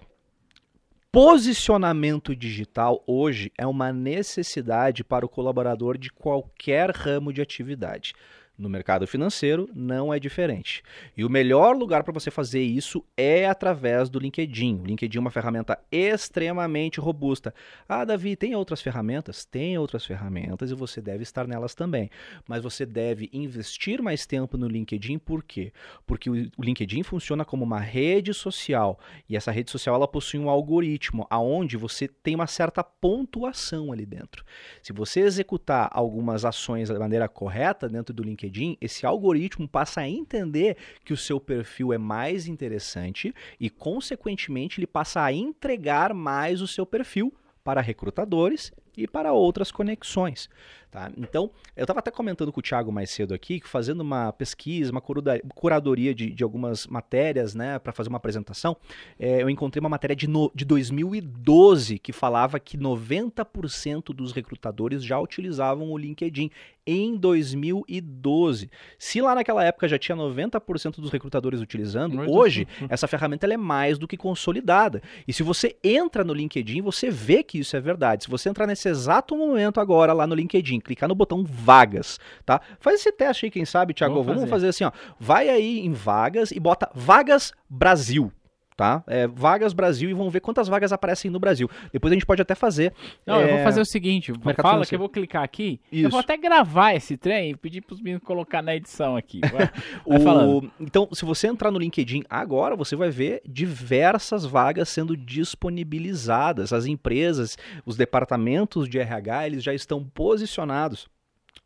Posicionamento 1.11 2.35
digital 2.35 3.03
hoje 3.05 3.51
é 3.57 3.67
uma 3.67 3.91
necessidade 3.91 5.03
para 5.03 5.25
o 5.25 5.29
colaborador 5.29 5.97
de 5.97 6.09
qualquer 6.09 6.89
ramo 6.91 7.33
de 7.33 7.41
atividade. 7.41 8.13
No 8.57 8.69
mercado 8.69 9.05
financeiro 9.05 9.69
não 9.75 10.13
é 10.13 10.19
diferente. 10.19 10.81
E 11.17 11.25
o 11.25 11.29
melhor 11.29 11.75
lugar 11.75 12.03
para 12.03 12.13
você 12.13 12.31
fazer 12.31 12.61
isso 12.61 13.03
é 13.17 13.45
através 13.45 14.09
do 14.09 14.17
LinkedIn. 14.17 14.79
O 14.81 14.85
LinkedIn 14.85 15.17
é 15.17 15.21
uma 15.21 15.31
ferramenta 15.31 15.77
extremamente 15.91 16.99
robusta. 16.99 17.53
Ah, 17.87 18.05
Davi, 18.05 18.35
tem 18.37 18.55
outras 18.55 18.81
ferramentas? 18.81 19.43
Tem 19.43 19.77
outras 19.77 20.05
ferramentas 20.05 20.71
e 20.71 20.73
você 20.73 21.01
deve 21.01 21.23
estar 21.23 21.45
nelas 21.45 21.75
também. 21.75 22.09
Mas 22.47 22.63
você 22.63 22.85
deve 22.85 23.29
investir 23.33 24.01
mais 24.01 24.25
tempo 24.25 24.57
no 24.57 24.69
LinkedIn, 24.69 25.17
por 25.19 25.43
quê? 25.43 25.73
Porque 26.05 26.29
o 26.29 26.63
LinkedIn 26.63 27.03
funciona 27.03 27.43
como 27.43 27.65
uma 27.65 27.79
rede 27.79 28.33
social 28.33 28.97
e 29.27 29.35
essa 29.35 29.51
rede 29.51 29.69
social 29.69 29.95
ela 29.95 30.07
possui 30.07 30.39
um 30.39 30.49
algoritmo 30.49 31.27
aonde 31.29 31.75
você 31.75 32.07
tem 32.07 32.35
uma 32.35 32.47
certa 32.47 32.83
pontuação 32.83 33.91
ali 33.91 34.05
dentro. 34.05 34.45
Se 34.81 34.93
você 34.93 35.19
executar 35.21 35.89
algumas 35.91 36.45
ações 36.45 36.87
da 36.87 36.97
maneira 36.97 37.27
correta 37.27 37.89
dentro 37.89 38.13
do 38.13 38.23
LinkedIn, 38.23 38.44
LinkedIn, 38.45 38.77
esse 38.79 39.05
algoritmo 39.05 39.67
passa 39.67 40.01
a 40.01 40.09
entender 40.09 40.77
que 41.03 41.13
o 41.13 41.17
seu 41.17 41.39
perfil 41.39 41.93
é 41.93 41.97
mais 41.97 42.47
interessante 42.47 43.33
e, 43.59 43.69
consequentemente, 43.69 44.79
ele 44.79 44.87
passa 44.87 45.21
a 45.21 45.33
entregar 45.33 46.13
mais 46.13 46.61
o 46.61 46.67
seu 46.67 46.85
perfil 46.85 47.33
para 47.63 47.81
recrutadores 47.81 48.71
e 48.97 49.07
para 49.07 49.33
outras 49.33 49.71
conexões. 49.71 50.49
Tá? 50.95 51.11
Então, 51.17 51.51
eu 51.75 51.83
estava 51.83 51.99
até 51.99 52.09
comentando 52.09 52.53
com 52.53 52.61
o 52.61 52.63
Thiago 52.63 52.89
mais 52.89 53.09
cedo 53.09 53.33
aqui, 53.33 53.59
que 53.59 53.67
fazendo 53.67 53.99
uma 53.99 54.31
pesquisa, 54.31 54.93
uma 54.93 55.01
curadoria 55.01 56.15
de, 56.15 56.31
de 56.31 56.41
algumas 56.41 56.87
matérias, 56.87 57.53
né, 57.53 57.77
para 57.79 57.91
fazer 57.91 58.07
uma 58.07 58.17
apresentação, 58.17 58.77
é, 59.19 59.41
eu 59.41 59.49
encontrei 59.49 59.81
uma 59.81 59.89
matéria 59.89 60.15
de, 60.15 60.25
no, 60.25 60.49
de 60.55 60.63
2012 60.63 61.99
que 61.99 62.13
falava 62.13 62.61
que 62.61 62.77
90% 62.77 64.13
dos 64.13 64.31
recrutadores 64.31 65.03
já 65.03 65.19
utilizavam 65.19 65.91
o 65.91 65.97
LinkedIn 65.97 66.49
em 66.87 67.17
2012. 67.17 68.69
Se 68.97 69.19
lá 69.19 69.35
naquela 69.35 69.63
época 69.63 69.87
já 69.87 69.97
tinha 69.97 70.15
90% 70.15 71.01
dos 71.01 71.09
recrutadores 71.09 71.59
utilizando, 71.59 72.15
Mas 72.15 72.29
hoje 72.29 72.67
essa 72.87 73.07
ferramenta 73.07 73.51
é 73.51 73.57
mais 73.57 73.97
do 73.97 74.07
que 74.07 74.15
consolidada. 74.15 75.01
E 75.27 75.33
se 75.33 75.43
você 75.43 75.75
entra 75.83 76.23
no 76.23 76.33
LinkedIn, 76.33 76.81
você 76.81 77.09
vê 77.09 77.43
que 77.43 77.57
isso 77.59 77.75
é 77.75 77.81
verdade. 77.81 78.25
Se 78.25 78.29
você 78.29 78.49
entrar 78.49 78.67
nesse 78.67 78.84
exato 78.89 79.35
momento 79.35 79.79
agora 79.79 80.13
lá 80.13 80.25
no 80.25 80.35
LinkedIn, 80.35 80.79
clicar 80.79 81.09
no 81.09 81.15
botão 81.15 81.43
vagas, 81.43 82.19
tá? 82.45 82.61
Faz 82.79 82.99
esse 82.99 83.11
teste 83.11 83.45
aí, 83.45 83.51
quem 83.51 83.65
sabe, 83.65 83.93
Thiago. 83.93 84.15
Vamos 84.15 84.27
fazer. 84.27 84.37
Vamos 84.37 84.49
fazer 84.49 84.67
assim, 84.69 84.83
ó. 84.83 84.91
Vai 85.19 85.49
aí 85.49 85.79
em 85.79 85.93
vagas 85.93 86.51
e 86.51 86.59
bota 86.59 86.89
vagas 86.93 87.53
Brasil 87.69 88.31
tá? 88.75 89.03
É, 89.07 89.27
vagas 89.27 89.73
Brasil 89.73 90.09
e 90.09 90.13
vamos 90.13 90.31
ver 90.31 90.41
quantas 90.41 90.67
vagas 90.67 90.91
aparecem 90.91 91.31
no 91.31 91.39
Brasil. 91.39 91.69
Depois 91.91 92.11
a 92.11 92.15
gente 92.15 92.25
pode 92.25 92.41
até 92.41 92.53
fazer. 92.53 92.93
Não, 93.25 93.39
é... 93.39 93.43
eu 93.43 93.47
vou 93.49 93.57
é, 93.59 93.63
fazer 93.63 93.81
o 93.81 93.85
seguinte: 93.85 94.33
fala 94.33 94.53
financeiro. 94.53 94.87
que 94.87 94.95
eu 94.95 94.99
vou 94.99 95.09
clicar 95.09 95.43
aqui. 95.43 95.79
Isso. 95.91 96.07
Eu 96.07 96.09
vou 96.09 96.19
até 96.19 96.35
gravar 96.37 96.93
esse 96.93 97.15
trem 97.15 97.51
e 97.51 97.55
pedir 97.55 97.81
para 97.81 97.93
os 97.93 98.01
meninos 98.01 98.23
colocar 98.23 98.61
na 98.61 98.75
edição 98.75 99.15
aqui. 99.15 99.39
Vai, 99.41 100.19
vai 100.19 100.45
o... 100.45 100.69
Então, 100.79 101.07
se 101.13 101.23
você 101.23 101.47
entrar 101.47 101.71
no 101.71 101.79
LinkedIn 101.79 102.23
agora, 102.29 102.75
você 102.75 102.95
vai 102.95 103.09
ver 103.09 103.41
diversas 103.45 104.45
vagas 104.45 104.89
sendo 104.89 105.15
disponibilizadas. 105.15 106.73
As 106.73 106.85
empresas, 106.85 107.57
os 107.85 107.95
departamentos 107.95 108.89
de 108.89 108.99
RH, 108.99 109.47
eles 109.47 109.63
já 109.63 109.73
estão 109.73 110.03
posicionados 110.03 111.07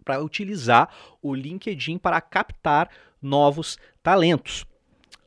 para 0.04 0.22
utilizar 0.24 0.90
o 1.22 1.34
LinkedIn 1.34 1.98
para 1.98 2.22
captar 2.22 2.90
novos 3.22 3.78
talentos. 4.02 4.66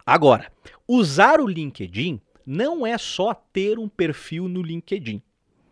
Agora, 0.05 0.51
usar 0.95 1.41
o 1.41 1.47
LinkedIn 1.47 2.21
não 2.45 2.87
é 2.87 2.99
só 2.99 3.33
ter 3.33 3.79
um 3.79 3.89
perfil 3.89 4.49
no 4.49 4.61
LinkedIn 4.61 5.23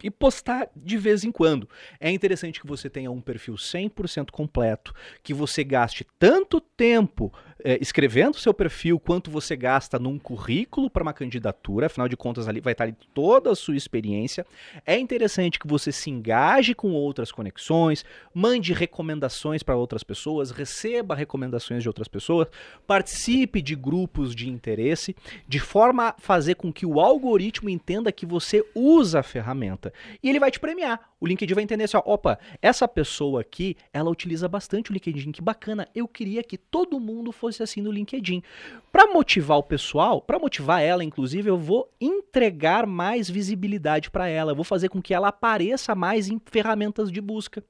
e 0.03 0.11
postar 0.11 0.71
de 0.75 0.97
vez 0.97 1.25
em 1.25 1.31
quando. 1.31 1.69
É 1.99 2.11
interessante 2.11 2.59
que 2.59 2.67
você 2.67 2.89
tenha 2.89 3.11
um 3.11 3.21
perfil 3.21 3.55
100% 3.55 4.31
completo, 4.31 4.95
que 5.23 5.35
você 5.35 5.63
gaste 5.63 6.07
tanto 6.19 6.59
tempo 6.59 7.33
é, 7.65 7.79
escrevendo 7.81 8.37
seu 8.37 8.53
perfil 8.53 8.99
quanto 8.99 9.31
você 9.31 9.57
gasta 9.57 9.99
num 9.99 10.19
currículo 10.19 10.91
para 10.91 11.03
uma 11.03 11.13
candidatura, 11.13 11.87
afinal 11.87 12.09
de 12.09 12.17
contas 12.17 12.49
ali 12.49 12.61
vai 12.61 12.73
estar 12.73 12.85
ali 12.85 12.97
toda 13.15 13.51
a 13.51 13.55
sua 13.55 13.77
experiência. 13.77 14.47
É 14.87 14.99
interessante 14.99 15.59
que 15.59 15.67
você 15.67 15.93
se 15.93 16.11
engaje 16.11 16.75
com 16.75 16.93
outras 16.93 17.33
conexões, 17.33 18.05
mande 18.35 18.73
recomendações 18.73 19.63
para 19.63 19.77
outras 19.77 20.03
pessoas, 20.03 20.51
receba 20.51 21.15
recomendações 21.15 21.83
de 21.83 21.89
outras 21.89 22.09
pessoas, 22.09 22.49
participe 22.87 23.61
de 23.61 23.75
grupos 23.75 24.35
de 24.35 24.49
interesse, 24.49 25.15
de 25.47 25.59
forma 25.59 26.09
a 26.09 26.15
fazer 26.19 26.55
com 26.55 26.73
que 26.73 26.87
o 26.87 27.01
algoritmo 27.01 27.69
entenda 27.69 28.13
que 28.13 28.27
você 28.27 28.65
usa 28.75 29.21
a 29.21 29.23
ferramenta 29.23 29.93
e 30.23 30.29
ele 30.29 30.41
vai 30.41 30.51
te 30.51 30.61
premiar. 30.61 31.10
O 31.21 31.27
LinkedIn 31.27 31.53
vai 31.55 31.63
entender 31.63 31.85
assim, 31.85 31.99
ó, 31.99 32.03
opa, 32.05 32.39
essa 32.63 32.89
pessoa 32.89 33.43
aqui, 33.43 33.77
ela 33.93 34.11
utiliza 34.11 34.49
bastante 34.49 34.91
o 34.91 34.95
LinkedIn, 34.95 35.33
que 35.33 35.43
bacana. 35.43 35.87
Eu 35.95 36.09
queria 36.09 36.43
que 36.43 36.57
todo 36.57 36.99
mundo 36.99 37.31
fosse 37.31 37.63
assim 37.63 37.83
no 37.83 37.93
LinkedIn. 37.93 38.43
Para 38.91 39.07
motivar 39.07 39.59
o 39.59 39.63
pessoal, 39.63 40.23
para 40.23 40.39
motivar 40.39 40.83
ela, 40.83 41.05
inclusive, 41.05 41.51
eu 41.51 41.59
vou 41.59 41.93
entregar 42.01 42.87
mais 42.87 43.29
visibilidade 43.29 44.11
para 44.11 44.29
ela. 44.29 44.53
Eu 44.53 44.57
vou 44.57 44.65
fazer 44.65 44.89
com 44.89 45.03
que 45.03 45.13
ela 45.13 45.29
apareça 45.29 45.95
mais 45.95 46.29
em 46.29 46.41
ferramentas 46.47 47.13
de 47.13 47.21
busca. 47.21 47.63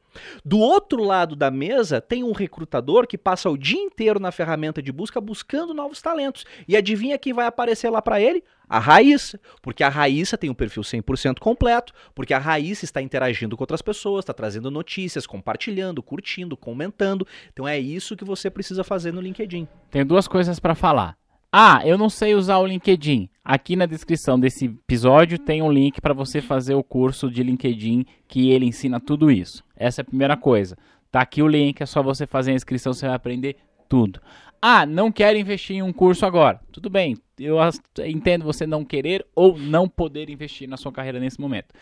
Do 0.44 0.58
outro 0.58 1.02
lado 1.02 1.34
da 1.34 1.50
mesa, 1.50 2.00
tem 2.00 2.22
um 2.22 2.32
recrutador 2.32 3.06
que 3.06 3.18
passa 3.18 3.50
o 3.50 3.58
dia 3.58 3.80
inteiro 3.80 4.20
na 4.20 4.30
ferramenta 4.30 4.80
de 4.80 4.92
busca 4.92 5.20
buscando 5.20 5.74
novos 5.74 6.00
talentos. 6.00 6.44
E 6.68 6.76
adivinha 6.76 7.18
quem 7.18 7.32
vai 7.32 7.46
aparecer 7.46 7.90
lá 7.90 8.00
para 8.00 8.20
ele? 8.20 8.44
A 8.70 8.78
Raíssa, 8.78 9.40
porque 9.60 9.82
a 9.82 9.88
Raíssa 9.88 10.38
tem 10.38 10.48
um 10.48 10.54
perfil 10.54 10.84
100% 10.84 11.40
completo, 11.40 11.92
porque 12.14 12.32
a 12.32 12.38
Raíssa 12.38 12.84
está 12.84 13.02
interagindo 13.02 13.56
com 13.56 13.64
outras 13.64 13.82
pessoas, 13.82 14.22
está 14.22 14.32
trazendo 14.32 14.70
notícias, 14.70 15.26
compartilhando, 15.26 16.00
curtindo, 16.00 16.56
comentando. 16.56 17.26
Então 17.52 17.66
é 17.66 17.76
isso 17.76 18.16
que 18.16 18.24
você 18.24 18.48
precisa 18.48 18.84
fazer 18.84 19.12
no 19.12 19.20
LinkedIn. 19.20 19.66
Tenho 19.90 20.04
duas 20.04 20.28
coisas 20.28 20.60
para 20.60 20.76
falar. 20.76 21.16
Ah, 21.52 21.82
eu 21.84 21.98
não 21.98 22.08
sei 22.08 22.32
usar 22.36 22.58
o 22.58 22.66
LinkedIn. 22.66 23.28
Aqui 23.44 23.74
na 23.74 23.86
descrição 23.86 24.38
desse 24.38 24.66
episódio 24.66 25.36
tem 25.36 25.60
um 25.60 25.72
link 25.72 26.00
para 26.00 26.14
você 26.14 26.40
fazer 26.40 26.76
o 26.76 26.84
curso 26.84 27.28
de 27.28 27.42
LinkedIn 27.42 28.06
que 28.28 28.52
ele 28.52 28.66
ensina 28.66 29.00
tudo 29.00 29.32
isso. 29.32 29.64
Essa 29.76 30.00
é 30.00 30.02
a 30.02 30.04
primeira 30.04 30.36
coisa. 30.36 30.78
Tá 31.10 31.22
aqui 31.22 31.42
o 31.42 31.48
link, 31.48 31.80
é 31.80 31.86
só 31.86 32.04
você 32.04 32.24
fazer 32.24 32.52
a 32.52 32.54
inscrição, 32.54 32.92
você 32.92 33.04
vai 33.04 33.16
aprender 33.16 33.56
tudo. 33.88 34.20
Ah, 34.62 34.84
não 34.84 35.10
quero 35.10 35.38
investir 35.38 35.76
em 35.76 35.82
um 35.82 35.92
curso 35.92 36.26
agora. 36.26 36.60
Tudo 36.70 36.90
bem, 36.90 37.16
eu 37.38 37.56
entendo 38.04 38.44
você 38.44 38.66
não 38.66 38.84
querer 38.84 39.26
ou 39.34 39.58
não 39.58 39.88
poder 39.88 40.28
investir 40.28 40.68
na 40.68 40.76
sua 40.76 40.92
carreira 40.92 41.18
nesse 41.18 41.40
momento. 41.40 41.74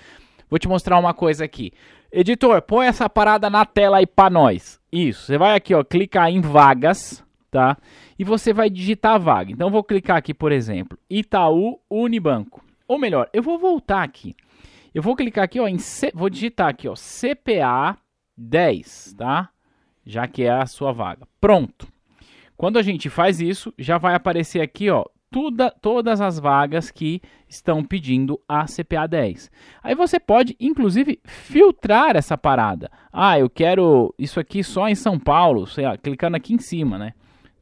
Vou 0.48 0.58
te 0.58 0.68
mostrar 0.68 0.98
uma 0.98 1.12
coisa 1.12 1.44
aqui. 1.44 1.72
Editor, 2.10 2.62
põe 2.62 2.86
essa 2.86 3.08
parada 3.08 3.50
na 3.50 3.66
tela 3.66 3.98
aí 3.98 4.06
para 4.06 4.30
nós. 4.30 4.80
Isso, 4.90 5.26
você 5.26 5.36
vai 5.36 5.56
aqui, 5.56 5.74
ó, 5.74 5.82
clicar 5.82 6.30
em 6.30 6.40
vagas, 6.40 7.22
tá? 7.50 7.76
E 8.18 8.24
você 8.24 8.52
vai 8.52 8.70
digitar 8.70 9.16
a 9.16 9.18
vaga. 9.18 9.52
Então 9.52 9.70
vou 9.70 9.84
clicar 9.84 10.16
aqui, 10.16 10.32
por 10.32 10.52
exemplo, 10.52 10.96
Itaú 11.10 11.80
Unibanco. 11.90 12.64
Ou 12.86 12.98
melhor, 12.98 13.28
eu 13.32 13.42
vou 13.42 13.58
voltar 13.58 14.02
aqui. 14.02 14.34
Eu 14.94 15.02
vou 15.02 15.14
clicar 15.14 15.44
aqui, 15.44 15.60
ó, 15.60 15.68
em 15.68 15.78
C... 15.78 16.10
vou 16.14 16.30
digitar 16.30 16.68
aqui, 16.68 16.88
ó, 16.88 16.94
CPA 16.94 17.98
10, 18.36 19.14
tá? 19.18 19.50
Já 20.06 20.26
que 20.26 20.44
é 20.44 20.50
a 20.50 20.64
sua 20.64 20.92
vaga. 20.92 21.26
Pronto. 21.40 21.86
Quando 22.58 22.76
a 22.76 22.82
gente 22.82 23.08
faz 23.08 23.40
isso, 23.40 23.72
já 23.78 23.98
vai 23.98 24.16
aparecer 24.16 24.60
aqui, 24.60 24.90
ó, 24.90 25.04
tuda, 25.30 25.70
todas 25.70 26.20
as 26.20 26.40
vagas 26.40 26.90
que 26.90 27.22
estão 27.48 27.84
pedindo 27.84 28.40
a 28.48 28.64
CPA 28.64 29.06
10. 29.06 29.48
Aí 29.80 29.94
você 29.94 30.18
pode, 30.18 30.56
inclusive, 30.58 31.20
filtrar 31.24 32.16
essa 32.16 32.36
parada. 32.36 32.90
Ah, 33.12 33.38
eu 33.38 33.48
quero 33.48 34.12
isso 34.18 34.40
aqui 34.40 34.64
só 34.64 34.88
em 34.88 34.96
São 34.96 35.20
Paulo, 35.20 35.68
sei 35.68 35.84
lá, 35.84 35.96
clicando 35.96 36.36
aqui 36.36 36.52
em 36.52 36.58
cima, 36.58 36.98
né? 36.98 37.12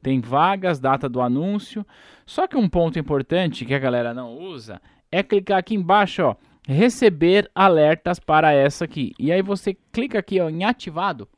Tem 0.02 0.18
vagas, 0.18 0.80
data 0.80 1.10
do 1.10 1.20
anúncio. 1.20 1.86
Só 2.24 2.46
que 2.46 2.56
um 2.56 2.66
ponto 2.66 2.98
importante 2.98 3.66
que 3.66 3.74
a 3.74 3.78
galera 3.78 4.14
não 4.14 4.32
usa 4.32 4.80
é 5.12 5.22
clicar 5.22 5.58
aqui 5.58 5.74
embaixo, 5.74 6.22
ó, 6.22 6.36
receber 6.66 7.50
alertas 7.54 8.18
para 8.18 8.50
essa 8.54 8.86
aqui. 8.86 9.12
E 9.18 9.30
aí 9.30 9.42
você 9.42 9.76
clica 9.92 10.20
aqui 10.20 10.40
ó, 10.40 10.48
em 10.48 10.64
ativado, 10.64 11.28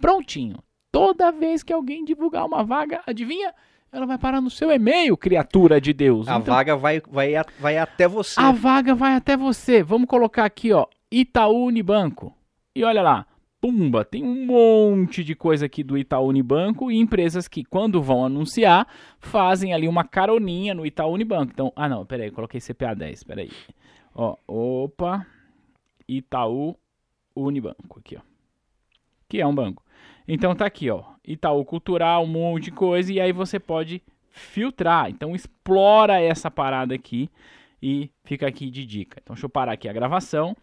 prontinho 0.00 0.62
toda 0.90 1.32
vez 1.32 1.62
que 1.62 1.72
alguém 1.72 2.04
divulgar 2.04 2.46
uma 2.46 2.62
vaga, 2.64 3.02
adivinha? 3.06 3.54
Ela 3.90 4.04
vai 4.04 4.18
parar 4.18 4.40
no 4.40 4.50
seu 4.50 4.70
e-mail, 4.70 5.16
criatura 5.16 5.80
de 5.80 5.92
Deus. 5.92 6.28
A 6.28 6.36
então, 6.36 6.54
vaga 6.54 6.76
vai, 6.76 7.00
vai, 7.00 7.32
vai 7.58 7.78
até 7.78 8.06
você. 8.06 8.38
A 8.38 8.52
vaga 8.52 8.94
vai 8.94 9.14
até 9.14 9.36
você. 9.36 9.82
Vamos 9.82 10.08
colocar 10.08 10.44
aqui, 10.44 10.72
ó, 10.72 10.86
Itaú 11.10 11.64
Unibanco. 11.64 12.34
E 12.74 12.84
olha 12.84 13.00
lá, 13.00 13.26
pumba, 13.60 14.04
tem 14.04 14.22
um 14.22 14.46
monte 14.46 15.24
de 15.24 15.34
coisa 15.34 15.66
aqui 15.66 15.82
do 15.82 15.96
Itaú 15.96 16.28
Unibanco 16.28 16.90
e 16.90 16.98
empresas 16.98 17.48
que, 17.48 17.64
quando 17.64 18.02
vão 18.02 18.24
anunciar, 18.26 18.86
fazem 19.18 19.72
ali 19.72 19.88
uma 19.88 20.04
caroninha 20.04 20.74
no 20.74 20.84
Itaú 20.84 21.12
Unibanco. 21.12 21.52
Então, 21.52 21.72
ah 21.74 21.88
não, 21.88 22.04
peraí, 22.04 22.30
coloquei 22.30 22.60
CPA 22.60 22.94
10, 22.94 23.24
peraí. 23.24 23.50
Ó, 24.14 24.36
opa, 24.46 25.26
Itaú 26.06 26.76
Unibanco, 27.34 27.98
aqui, 27.98 28.16
ó. 28.16 28.20
Que 29.28 29.40
é 29.40 29.46
um 29.46 29.54
banco. 29.54 29.82
Então 30.30 30.54
tá 30.54 30.66
aqui, 30.66 30.90
ó, 30.90 31.04
Itaú 31.26 31.64
Cultural, 31.64 32.22
um 32.24 32.26
monte 32.26 32.64
de 32.64 32.70
coisa, 32.70 33.10
e 33.10 33.18
aí 33.18 33.32
você 33.32 33.58
pode 33.58 34.02
filtrar. 34.30 35.08
Então 35.08 35.34
explora 35.34 36.20
essa 36.20 36.50
parada 36.50 36.94
aqui 36.94 37.30
e 37.82 38.10
fica 38.24 38.46
aqui 38.46 38.70
de 38.70 38.84
dica. 38.84 39.18
Então 39.22 39.34
deixa 39.34 39.46
eu 39.46 39.50
parar 39.50 39.72
aqui 39.72 39.88
a 39.88 39.92
gravação. 39.92 40.54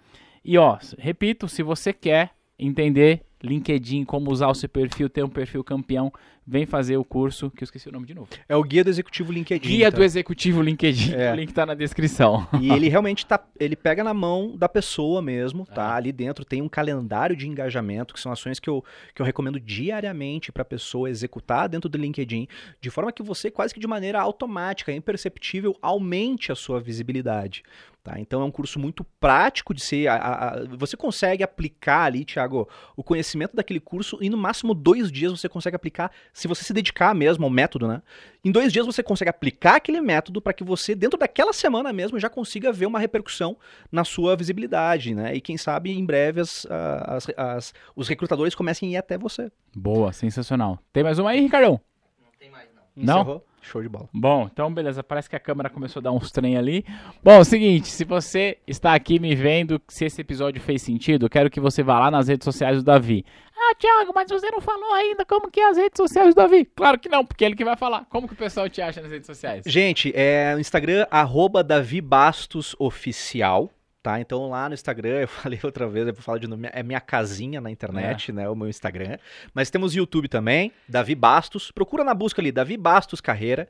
E 0.44 0.56
ó, 0.56 0.78
repito, 1.00 1.48
se 1.50 1.64
você 1.64 1.92
quer 1.92 2.30
entender 2.60 3.24
LinkedIn, 3.42 4.06
como 4.06 4.32
usar 4.32 4.50
o 4.50 4.54
seu 4.54 4.70
perfil, 4.70 5.10
ter 5.10 5.24
um 5.24 5.30
perfil 5.30 5.64
campeão, 5.64 6.14
vem 6.48 6.66
fazer 6.66 6.98
o 6.98 7.04
curso, 7.04 7.50
que 7.50 7.64
eu 7.64 7.66
esqueci 7.66 7.90
o 7.90 7.92
nome 7.92 8.06
de 8.06 8.14
novo. 8.14 8.30
É 8.48 8.56
o 8.56 8.64
Guia 8.64 8.84
do 8.84 8.90
Executivo 8.90 9.32
LinkedIn. 9.32 9.68
Guia 9.68 9.92
tá? 9.92 9.98
do 9.98 10.04
Executivo 10.04 10.62
LinkedIn, 10.62 11.14
É. 11.14 11.32
o 11.34 11.36
link 11.36 11.54
tá 11.54 11.66
na 11.66 11.74
descrição. 11.74 12.48
E 12.62 12.72
ele 12.72 12.88
realmente 12.88 13.26
tá, 13.26 13.44
ele 13.60 13.76
pega 13.76 14.04
na 14.04 14.14
mão 14.14 14.56
da 14.56 14.70
pessoa 14.70 15.22
mesmo, 15.22 15.66
tá? 15.66 15.96
Ali 15.96 16.12
dentro 16.12 16.46
tem 16.46 16.62
um 16.62 16.70
calendário 16.70 17.36
de 17.36 17.48
engajamento, 17.48 18.14
que 18.14 18.20
são 18.20 18.32
ações 18.32 18.60
que 18.60 18.70
eu, 18.70 18.84
que 19.14 19.22
eu 19.22 19.26
recomendo 19.26 19.60
diariamente 19.60 20.52
para 20.52 20.62
a 20.62 20.66
pessoa 20.66 21.10
executar 21.10 21.68
dentro 21.68 21.90
do 21.90 21.98
LinkedIn, 21.98 22.48
de 22.80 22.90
forma 22.90 23.12
que 23.12 23.24
você 23.24 23.50
quase 23.50 23.74
que 23.74 23.80
de 23.80 23.88
maneira 23.88 24.22
automática, 24.22 24.92
imperceptível, 24.92 25.76
aumente 25.82 26.52
a 26.52 26.56
sua 26.56 26.80
visibilidade. 26.80 27.64
Tá? 28.06 28.20
Então 28.20 28.40
é 28.44 28.46
um 28.46 28.52
curso 28.52 28.78
muito 28.78 29.04
prático 29.20 29.74
de 29.74 29.82
ser. 29.82 30.08
a- 30.08 30.16
a- 30.18 30.64
você 30.78 30.96
consegue 30.96 31.42
aplicar 31.42 32.04
ali, 32.04 32.24
Thiago, 32.24 32.70
o 32.96 33.04
conhecimento 33.04 33.56
daquele 33.56 33.80
curso 33.80 34.20
e 34.22 34.30
no 34.30 34.38
máximo 34.38 34.76
dois 34.76 35.12
dias 35.12 35.32
você 35.32 35.50
consegue 35.50 35.76
aplicar, 35.76 36.12
se 36.32 36.48
você 36.48 36.64
se 36.64 36.72
dedicar 36.72 37.16
mesmo 37.16 37.46
ao 37.46 37.50
método, 37.50 37.88
né? 37.88 38.04
Em 38.44 38.52
dois 38.52 38.72
dias 38.72 38.86
você 38.86 39.02
consegue 39.02 39.30
aplicar 39.32 39.78
aquele 39.78 40.00
método 40.02 40.40
para 40.40 40.54
que 40.54 40.64
você, 40.64 40.94
dentro 40.94 41.18
daquela 41.18 41.52
semana 41.52 41.92
mesmo, 41.92 42.20
já 42.20 42.30
consiga 42.30 42.72
ver 42.72 42.86
uma 42.86 43.00
repercussão 43.00 43.58
na 43.92 44.04
sua 44.04 44.36
visibilidade, 44.36 45.16
né? 45.16 45.34
E 45.36 45.42
quem 45.42 45.58
sabe 45.58 45.90
em 45.90 46.06
breve 46.06 46.42
as, 46.42 46.68
as- 46.70 47.28
as- 47.36 47.74
os 47.96 48.08
recrutadores 48.08 48.54
comecem 48.54 48.90
a 48.90 48.92
ir 48.92 48.98
até 48.98 49.18
você. 49.18 49.52
Boa, 49.76 50.14
sensacional. 50.14 50.78
Tem 50.94 51.04
mais 51.04 51.18
uma 51.18 51.32
aí, 51.32 51.40
Ricardão? 51.42 51.82
Não 52.22 52.28
tem 52.38 52.52
mais, 52.52 52.70
não. 52.76 52.84
Não? 53.26 53.42
Show 53.66 53.82
de 53.82 53.90
bola. 53.90 54.08
Bom, 54.14 54.48
então 54.52 54.72
beleza, 54.74 55.04
parece 55.04 55.30
que 55.30 55.36
a 55.36 55.40
câmera 55.40 55.70
começou 55.70 56.00
a 56.00 56.04
dar 56.04 56.12
uns 56.12 56.32
trem 56.32 56.56
ali. 56.56 56.86
Bom, 57.24 57.32
é 57.32 57.40
o 57.40 57.46
seguinte, 57.46 57.88
se 57.88 58.06
você 58.06 58.58
está 58.68 58.94
aqui 58.94 59.20
me 59.20 59.36
vendo, 59.36 59.82
se 59.88 60.06
esse 60.06 60.22
episódio 60.22 60.62
fez 60.62 60.84
sentido, 60.84 61.26
eu 61.26 61.30
quero 61.30 61.50
que 61.50 61.60
você 61.60 61.82
vá 61.82 62.00
lá 62.00 62.12
nas 62.12 62.28
redes 62.28 62.46
sociais 62.46 62.78
do 62.78 62.84
Davi. 62.84 63.26
Ah, 63.58 63.74
Thiago, 63.76 64.12
mas 64.14 64.30
você 64.30 64.52
não 64.52 64.62
falou 64.62 64.94
ainda 64.94 65.26
como 65.26 65.50
que 65.50 65.60
é 65.60 65.70
as 65.70 65.78
redes 65.78 65.98
sociais 65.98 66.36
do 66.36 66.38
Davi. 66.38 66.66
Claro 66.76 67.00
que 67.00 67.10
não, 67.10 67.26
porque 67.26 67.44
é 67.44 67.48
ele 67.48 67.56
que 67.56 67.66
vai 67.66 67.76
falar. 67.76 68.06
Como 68.10 68.28
que 68.28 68.34
o 68.34 68.38
pessoal 68.38 68.70
te 68.70 68.82
acha 68.82 69.02
nas 69.02 69.10
redes 69.10 69.26
sociais? 69.26 69.64
Gente, 69.66 70.12
é 70.16 70.54
no 70.54 70.60
Instagram, 70.60 71.08
arroba 71.10 71.64
Davi 71.64 72.02
Bastos 72.02 72.76
Oficial. 72.78 73.72
Tá, 74.06 74.20
então 74.20 74.48
lá 74.48 74.70
no 74.70 74.76
Instagram, 74.76 75.22
eu 75.26 75.28
falei 75.28 75.60
outra 75.64 75.88
vez, 75.88 76.08
eu 76.08 76.14
vou 76.14 76.22
falar 76.22 76.38
de 76.38 76.46
novo, 76.46 76.62
é 76.72 76.84
minha 76.84 77.02
casinha 77.02 77.60
na 77.60 77.72
internet, 77.72 78.32
né, 78.32 78.48
o 78.48 78.56
meu 78.56 78.70
Instagram. 78.70 79.18
Mas 79.52 79.72
temos 79.72 79.96
YouTube 79.96 80.28
também, 80.28 80.72
Davi 80.88 81.16
Bastos. 81.16 81.72
Procura 81.72 82.04
na 82.04 82.14
busca 82.14 82.40
ali, 82.40 82.52
Davi 82.52 82.78
Bastos 82.78 83.20
Carreira. 83.20 83.68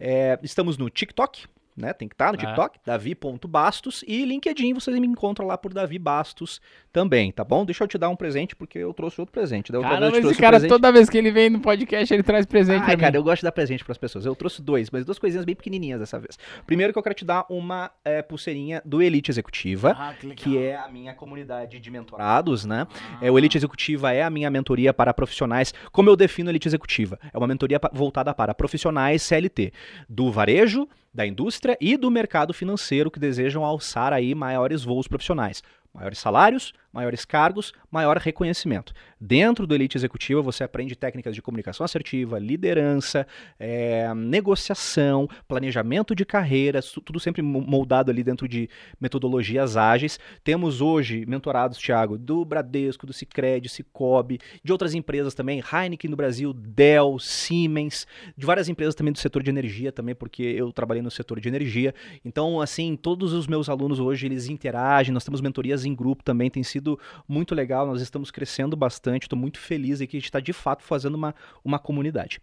É, 0.00 0.40
estamos 0.42 0.76
no 0.76 0.90
TikTok, 0.90 1.46
né, 1.76 1.92
tem 1.92 2.08
que 2.08 2.14
estar 2.14 2.32
no 2.32 2.38
É. 2.38 2.38
TikTok, 2.38 2.78
Davi.bastos. 2.84 4.04
E 4.06 4.24
LinkedIn, 4.24 4.72
vocês 4.74 4.98
me 4.98 5.06
encontram 5.06 5.46
lá 5.46 5.58
por 5.58 5.72
Davi 5.72 5.98
Bastos 5.98 6.60
também, 6.92 7.30
tá 7.30 7.44
bom? 7.44 7.64
Deixa 7.64 7.84
eu 7.84 7.88
te 7.88 7.98
dar 7.98 8.08
um 8.08 8.16
presente, 8.16 8.56
porque 8.56 8.78
eu 8.78 8.92
trouxe 8.94 9.20
outro 9.20 9.32
presente. 9.32 9.70
Da 9.70 9.78
outra 9.78 9.90
vez 9.90 10.02
eu 10.02 10.10
Caramba, 10.10 10.28
te 10.28 10.32
esse 10.32 10.40
cara, 10.40 10.52
presente. 10.56 10.70
toda 10.70 10.92
vez 10.92 11.10
que 11.10 11.18
ele 11.18 11.30
vem 11.30 11.50
no 11.50 11.60
podcast, 11.60 12.12
ele 12.14 12.22
traz 12.22 12.46
presente 12.46 12.82
Ai, 12.88 12.96
cara, 12.96 13.12
mim. 13.12 13.18
eu 13.18 13.22
gosto 13.22 13.40
de 13.40 13.44
dar 13.44 13.52
presente 13.52 13.84
pras 13.84 13.98
pessoas. 13.98 14.24
Eu 14.24 14.34
trouxe 14.34 14.62
dois, 14.62 14.90
mas 14.90 15.04
duas 15.04 15.18
coisinhas 15.18 15.44
bem 15.44 15.54
pequenininhas 15.54 16.00
dessa 16.00 16.18
vez. 16.18 16.38
Primeiro 16.66 16.92
que 16.92 16.98
eu 16.98 17.02
quero 17.02 17.14
te 17.14 17.24
dar 17.24 17.44
uma 17.50 17.90
é, 18.04 18.22
pulseirinha 18.22 18.80
do 18.84 19.02
Elite 19.02 19.30
Executiva, 19.30 19.94
Ah, 19.98 20.14
que 20.18 20.34
que 20.34 20.58
é 20.58 20.76
a 20.76 20.88
minha 20.88 21.12
comunidade 21.14 21.78
de 21.78 21.90
mentorados, 21.90 22.64
né? 22.64 22.86
Ah. 22.94 23.18
É, 23.20 23.30
o 23.30 23.38
Elite 23.38 23.56
Executiva 23.58 24.12
é 24.12 24.22
a 24.22 24.30
minha 24.30 24.50
mentoria 24.50 24.94
para 24.94 25.12
profissionais. 25.12 25.74
Como 25.92 26.08
eu 26.08 26.16
defino 26.16 26.50
Elite 26.50 26.68
Executiva? 26.68 27.18
É 27.32 27.36
uma 27.36 27.46
mentoria 27.46 27.80
voltada 27.92 28.32
para 28.34 28.54
profissionais 28.54 29.22
CLT 29.22 29.72
do 30.08 30.30
varejo, 30.30 30.88
da 31.16 31.26
indústria 31.26 31.78
e 31.80 31.96
do 31.96 32.10
mercado 32.10 32.52
financeiro 32.52 33.10
que 33.10 33.18
desejam 33.18 33.64
alçar 33.64 34.12
aí 34.12 34.34
maiores 34.34 34.84
voos 34.84 35.08
profissionais. 35.08 35.62
Maiores 35.94 36.18
salários, 36.18 36.74
maiores 36.96 37.26
cargos, 37.26 37.72
maior 37.90 38.16
reconhecimento. 38.16 38.94
Dentro 39.20 39.66
do 39.66 39.74
Elite 39.74 39.96
Executiva, 39.98 40.40
você 40.40 40.64
aprende 40.64 40.96
técnicas 40.96 41.34
de 41.34 41.42
comunicação 41.42 41.84
assertiva, 41.84 42.38
liderança, 42.38 43.26
é, 43.58 44.12
negociação, 44.14 45.28
planejamento 45.46 46.14
de 46.14 46.24
carreira, 46.24 46.80
tudo 47.04 47.20
sempre 47.20 47.42
mo- 47.42 47.60
moldado 47.60 48.10
ali 48.10 48.22
dentro 48.22 48.48
de 48.48 48.68
metodologias 49.00 49.76
ágeis. 49.76 50.18
Temos 50.42 50.80
hoje 50.80 51.26
mentorados, 51.26 51.78
Thiago, 51.78 52.16
do 52.16 52.44
Bradesco, 52.44 53.06
do 53.06 53.12
Cicred, 53.12 53.68
Cicobi, 53.68 54.38
de 54.64 54.72
outras 54.72 54.94
empresas 54.94 55.34
também, 55.34 55.62
Heineken 55.72 56.10
no 56.10 56.16
Brasil, 56.16 56.52
Dell, 56.54 57.18
Siemens, 57.18 58.06
de 58.36 58.46
várias 58.46 58.70
empresas 58.70 58.94
também 58.94 59.12
do 59.12 59.18
setor 59.18 59.42
de 59.42 59.50
energia 59.50 59.92
também, 59.92 60.14
porque 60.14 60.42
eu 60.42 60.72
trabalhei 60.72 61.02
no 61.02 61.10
setor 61.10 61.40
de 61.40 61.48
energia. 61.48 61.94
Então, 62.24 62.58
assim, 62.60 62.96
todos 62.96 63.34
os 63.34 63.46
meus 63.46 63.68
alunos 63.68 64.00
hoje, 64.00 64.24
eles 64.26 64.48
interagem, 64.48 65.12
nós 65.12 65.24
temos 65.24 65.42
mentorias 65.42 65.84
em 65.84 65.94
grupo 65.94 66.22
também, 66.22 66.48
tem 66.50 66.62
sido 66.62 66.85
muito 67.28 67.54
legal, 67.54 67.86
nós 67.86 68.00
estamos 68.00 68.30
crescendo 68.30 68.76
bastante, 68.76 69.22
estou 69.24 69.38
muito 69.38 69.58
feliz 69.58 70.00
aqui, 70.00 70.16
a 70.16 70.20
gente 70.20 70.26
está 70.28 70.40
de 70.40 70.52
fato 70.52 70.82
fazendo 70.82 71.14
uma, 71.14 71.34
uma 71.64 71.78
comunidade. 71.78 72.38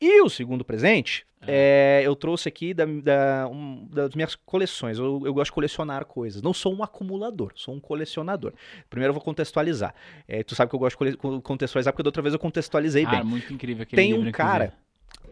E 0.00 0.20
o 0.22 0.28
segundo 0.28 0.64
presente, 0.64 1.26
é, 1.46 2.00
eu 2.02 2.16
trouxe 2.16 2.48
aqui 2.48 2.72
da- 2.72 2.86
da- 2.86 3.48
um- 3.48 3.86
das 3.92 4.14
minhas 4.14 4.34
coleções. 4.34 4.98
Eu, 4.98 5.20
eu 5.26 5.34
gosto 5.34 5.50
de 5.50 5.52
colecionar 5.52 6.06
coisas. 6.06 6.40
Não 6.40 6.54
sou 6.54 6.74
um 6.74 6.82
acumulador, 6.82 7.52
sou 7.54 7.74
um 7.74 7.80
colecionador. 7.80 8.52
Primeiro 8.88 9.10
eu 9.10 9.14
vou 9.14 9.22
contextualizar. 9.22 9.94
É, 10.26 10.42
tu 10.42 10.54
sabe 10.54 10.70
que 10.70 10.74
eu 10.74 10.80
gosto 10.80 11.04
de 11.04 11.16
contextualizar, 11.42 11.92
porque 11.92 12.02
da 12.02 12.08
outra 12.08 12.22
vez 12.22 12.32
eu 12.32 12.40
contextualizei 12.40 13.04
Cara, 13.04 13.18
bem. 13.18 13.26
muito 13.26 13.52
incrível 13.52 13.82
aquele 13.82 14.00
Tem 14.00 14.12
livro, 14.12 14.26
um 14.28 14.32
cara. 14.32 14.72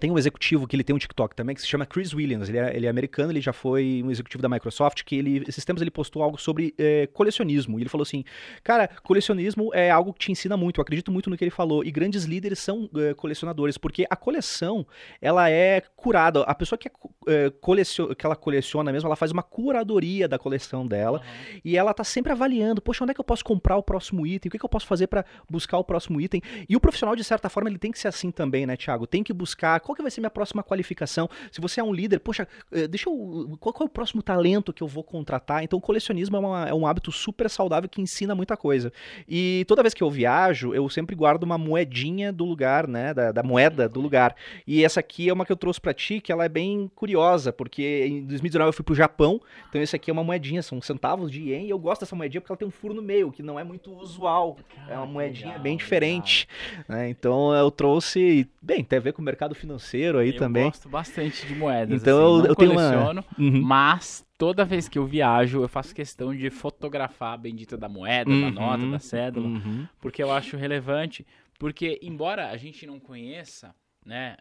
Tem 0.02 0.10
um 0.10 0.18
executivo 0.18 0.66
que 0.66 0.74
ele 0.74 0.82
tem 0.82 0.96
um 0.96 0.98
TikTok 0.98 1.32
também 1.36 1.54
que 1.54 1.62
se 1.62 1.68
chama 1.68 1.86
Chris 1.86 2.12
Williams. 2.12 2.48
Ele 2.48 2.58
é, 2.58 2.76
ele 2.76 2.86
é 2.86 2.88
americano, 2.88 3.30
ele 3.30 3.40
já 3.40 3.52
foi 3.52 4.02
um 4.04 4.10
executivo 4.10 4.42
da 4.42 4.48
Microsoft. 4.48 5.04
Que 5.04 5.14
ele, 5.14 5.44
esses 5.46 5.64
tempos 5.64 5.80
ele 5.80 5.92
postou 5.92 6.24
algo 6.24 6.36
sobre 6.36 6.74
eh, 6.76 7.08
colecionismo. 7.12 7.78
E 7.78 7.82
ele 7.84 7.88
falou 7.88 8.02
assim: 8.02 8.24
Cara, 8.64 8.88
colecionismo 9.04 9.70
é 9.72 9.92
algo 9.92 10.12
que 10.12 10.18
te 10.18 10.32
ensina 10.32 10.56
muito. 10.56 10.80
Eu 10.80 10.82
acredito 10.82 11.12
muito 11.12 11.30
no 11.30 11.36
que 11.36 11.44
ele 11.44 11.52
falou. 11.52 11.84
E 11.84 11.92
grandes 11.92 12.24
líderes 12.24 12.58
são 12.58 12.90
eh, 12.96 13.14
colecionadores, 13.14 13.78
porque 13.78 14.04
a 14.10 14.16
coleção 14.16 14.84
ela 15.20 15.48
é 15.48 15.80
curada. 15.94 16.40
A 16.40 16.54
pessoa 16.56 16.76
que, 16.76 16.88
é, 16.88 16.92
eh, 17.28 17.52
coleciona, 17.60 18.12
que 18.16 18.26
ela 18.26 18.34
coleciona 18.34 18.90
mesmo, 18.90 19.06
ela 19.06 19.14
faz 19.14 19.30
uma 19.30 19.44
curadoria 19.44 20.26
da 20.26 20.36
coleção 20.36 20.84
dela. 20.84 21.22
E 21.64 21.76
ela 21.76 21.94
tá 21.94 22.02
sempre 22.02 22.32
avaliando, 22.32 22.82
poxa, 22.82 23.04
onde 23.04 23.12
é 23.12 23.14
que 23.14 23.20
eu 23.20 23.24
posso 23.24 23.44
comprar 23.44 23.76
o 23.76 23.84
próximo 23.84 24.26
item? 24.26 24.48
O 24.48 24.50
que, 24.50 24.58
que 24.58 24.64
eu 24.64 24.68
posso 24.68 24.88
fazer 24.88 25.06
para 25.06 25.24
buscar 25.48 25.78
o 25.78 25.84
próximo 25.84 26.20
item? 26.20 26.42
E 26.68 26.74
o 26.74 26.80
profissional, 26.80 27.14
de 27.14 27.22
certa 27.22 27.48
forma, 27.48 27.70
ele 27.70 27.78
tem 27.78 27.92
que 27.92 28.00
ser 28.00 28.08
assim 28.08 28.32
também, 28.32 28.66
né, 28.66 28.76
Thiago? 28.76 29.06
Tem 29.06 29.22
que 29.22 29.32
buscar 29.32 29.78
qual 29.92 29.96
que 29.96 30.02
vai 30.02 30.10
ser 30.10 30.20
minha 30.20 30.30
próxima 30.30 30.62
qualificação. 30.62 31.28
Se 31.50 31.60
você 31.60 31.80
é 31.80 31.84
um 31.84 31.92
líder, 31.92 32.18
poxa, 32.20 32.48
eh, 32.72 32.88
deixa 32.88 33.08
eu. 33.10 33.56
Qual, 33.60 33.72
qual 33.72 33.86
é 33.86 33.90
o 33.90 33.92
próximo 33.92 34.22
talento 34.22 34.72
que 34.72 34.82
eu 34.82 34.88
vou 34.88 35.04
contratar? 35.04 35.62
Então, 35.62 35.78
o 35.78 35.82
colecionismo 35.82 36.36
é, 36.36 36.40
uma- 36.40 36.68
é 36.68 36.74
um 36.74 36.86
hábito 36.86 37.12
super 37.12 37.48
saudável 37.50 37.88
que 37.88 38.00
ensina 38.00 38.34
muita 38.34 38.56
coisa. 38.56 38.92
E 39.28 39.64
toda 39.68 39.82
vez 39.82 39.92
que 39.94 40.02
eu 40.02 40.10
viajo, 40.10 40.74
eu 40.74 40.88
sempre 40.88 41.14
guardo 41.14 41.42
uma 41.42 41.58
moedinha 41.58 42.32
do 42.32 42.44
lugar, 42.44 42.88
né? 42.88 43.12
Da, 43.12 43.32
da 43.32 43.42
moeda 43.42 43.88
do 43.88 44.00
lugar. 44.00 44.34
E 44.66 44.84
essa 44.84 45.00
aqui 45.00 45.28
é 45.28 45.32
uma 45.32 45.44
que 45.44 45.52
eu 45.52 45.56
trouxe 45.56 45.80
pra 45.80 45.92
ti, 45.92 46.20
que 46.20 46.32
ela 46.32 46.44
é 46.44 46.48
bem 46.48 46.90
curiosa, 46.94 47.52
porque 47.52 48.06
em 48.06 48.24
2019 48.24 48.68
eu 48.68 48.72
fui 48.72 48.84
pro 48.84 48.94
Japão, 48.94 49.40
então 49.68 49.80
esse 49.82 49.94
aqui 49.94 50.10
é 50.10 50.12
uma 50.12 50.24
moedinha, 50.24 50.62
são 50.62 50.80
centavos 50.80 51.30
de 51.30 51.42
ien, 51.42 51.66
e 51.66 51.70
eu 51.70 51.78
gosto 51.78 52.00
dessa 52.02 52.16
moedinha 52.16 52.40
porque 52.40 52.52
ela 52.52 52.56
tem 52.58 52.66
um 52.68 52.70
furo 52.70 52.94
no 52.94 53.02
meio, 53.02 53.30
que 53.30 53.42
não 53.42 53.58
é 53.58 53.64
muito 53.64 53.92
usual. 53.92 54.56
É 54.88 54.96
uma 54.96 55.06
moedinha 55.06 55.58
bem 55.58 55.76
diferente. 55.76 56.48
né? 56.88 57.08
Então 57.08 57.54
eu 57.54 57.70
trouxe, 57.70 58.48
bem, 58.60 58.82
tem 58.84 58.98
a 58.98 59.02
ver 59.02 59.12
com 59.12 59.20
o 59.20 59.24
mercado 59.24 59.54
financeiro 59.54 59.81
aí 60.18 60.30
eu 60.30 60.36
também. 60.38 60.64
gosto 60.64 60.88
bastante 60.88 61.46
de 61.46 61.54
moedas. 61.54 62.00
Então 62.02 62.16
assim, 62.18 62.26
eu- 62.26 62.38
não 62.38 62.46
eu 62.46 62.54
tenho 62.56 62.72
uma- 62.72 63.24
Uhum. 63.38 63.62
mas 63.62 64.24
toda 64.38 64.64
vez 64.64 64.88
que 64.88 64.98
eu 64.98 65.06
viajo, 65.06 65.62
eu 65.62 65.68
faço 65.68 65.94
questão 65.94 66.34
de 66.34 66.50
fotografar 66.50 67.34
a 67.34 67.36
bendita 67.36 67.76
da 67.76 67.88
moeda, 67.88 68.30
da 68.30 68.46
Uhum, 68.46 68.50
nota, 68.52 68.86
da 68.86 68.98
cédula, 68.98 69.48
Uhum. 69.48 69.86
porque 70.00 70.22
eu 70.22 70.30
acho 70.32 70.56
relevante. 70.56 71.26
Porque, 71.58 71.98
embora 72.02 72.48
a 72.50 72.56
gente 72.56 72.86
não 72.86 72.98
conheça, 72.98 73.74
né? 74.04 74.36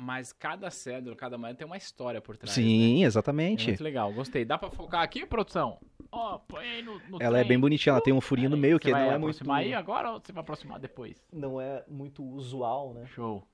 Mas 0.00 0.32
cada 0.32 0.70
cédula, 0.70 1.16
cada 1.16 1.36
moeda 1.36 1.56
tem 1.58 1.66
uma 1.66 1.76
história 1.76 2.20
por 2.20 2.36
trás. 2.36 2.56
né? 2.56 2.62
Sim, 2.62 3.02
É 3.02 3.06
exatamente. 3.06 3.66
muito 3.66 3.82
legal, 3.82 4.12
gostei. 4.12 4.44
Dá 4.44 4.56
pra 4.56 4.70
focar 4.70 5.02
aqui, 5.02 5.26
produção? 5.26 5.78
Ó, 6.10 6.38
põe 6.38 6.64
aí 6.64 6.82
no, 6.82 7.00
no 7.08 7.18
Ela 7.20 7.38
é 7.38 7.40
trem. 7.40 7.48
bem 7.48 7.58
bonitinha, 7.60 7.92
ela 7.94 8.00
tem 8.00 8.14
um 8.14 8.20
furinho 8.20 8.48
no 8.48 8.56
meio 8.56 8.76
Você 8.76 8.80
que 8.82 8.90
vai 8.92 9.02
não 9.06 9.12
é 9.12 9.18
muito 9.18 9.36
aproximar 9.36 9.58
aí 9.60 9.74
agora 9.74 10.12
ou 10.12 10.20
você 10.24 10.32
vai 10.32 10.40
aproximar 10.40 10.78
depois? 10.78 11.20
não 11.32 11.60
é 11.60 11.84
muito 11.88 12.22
usual, 12.24 12.94
né? 12.94 13.06
Show. 13.06 13.44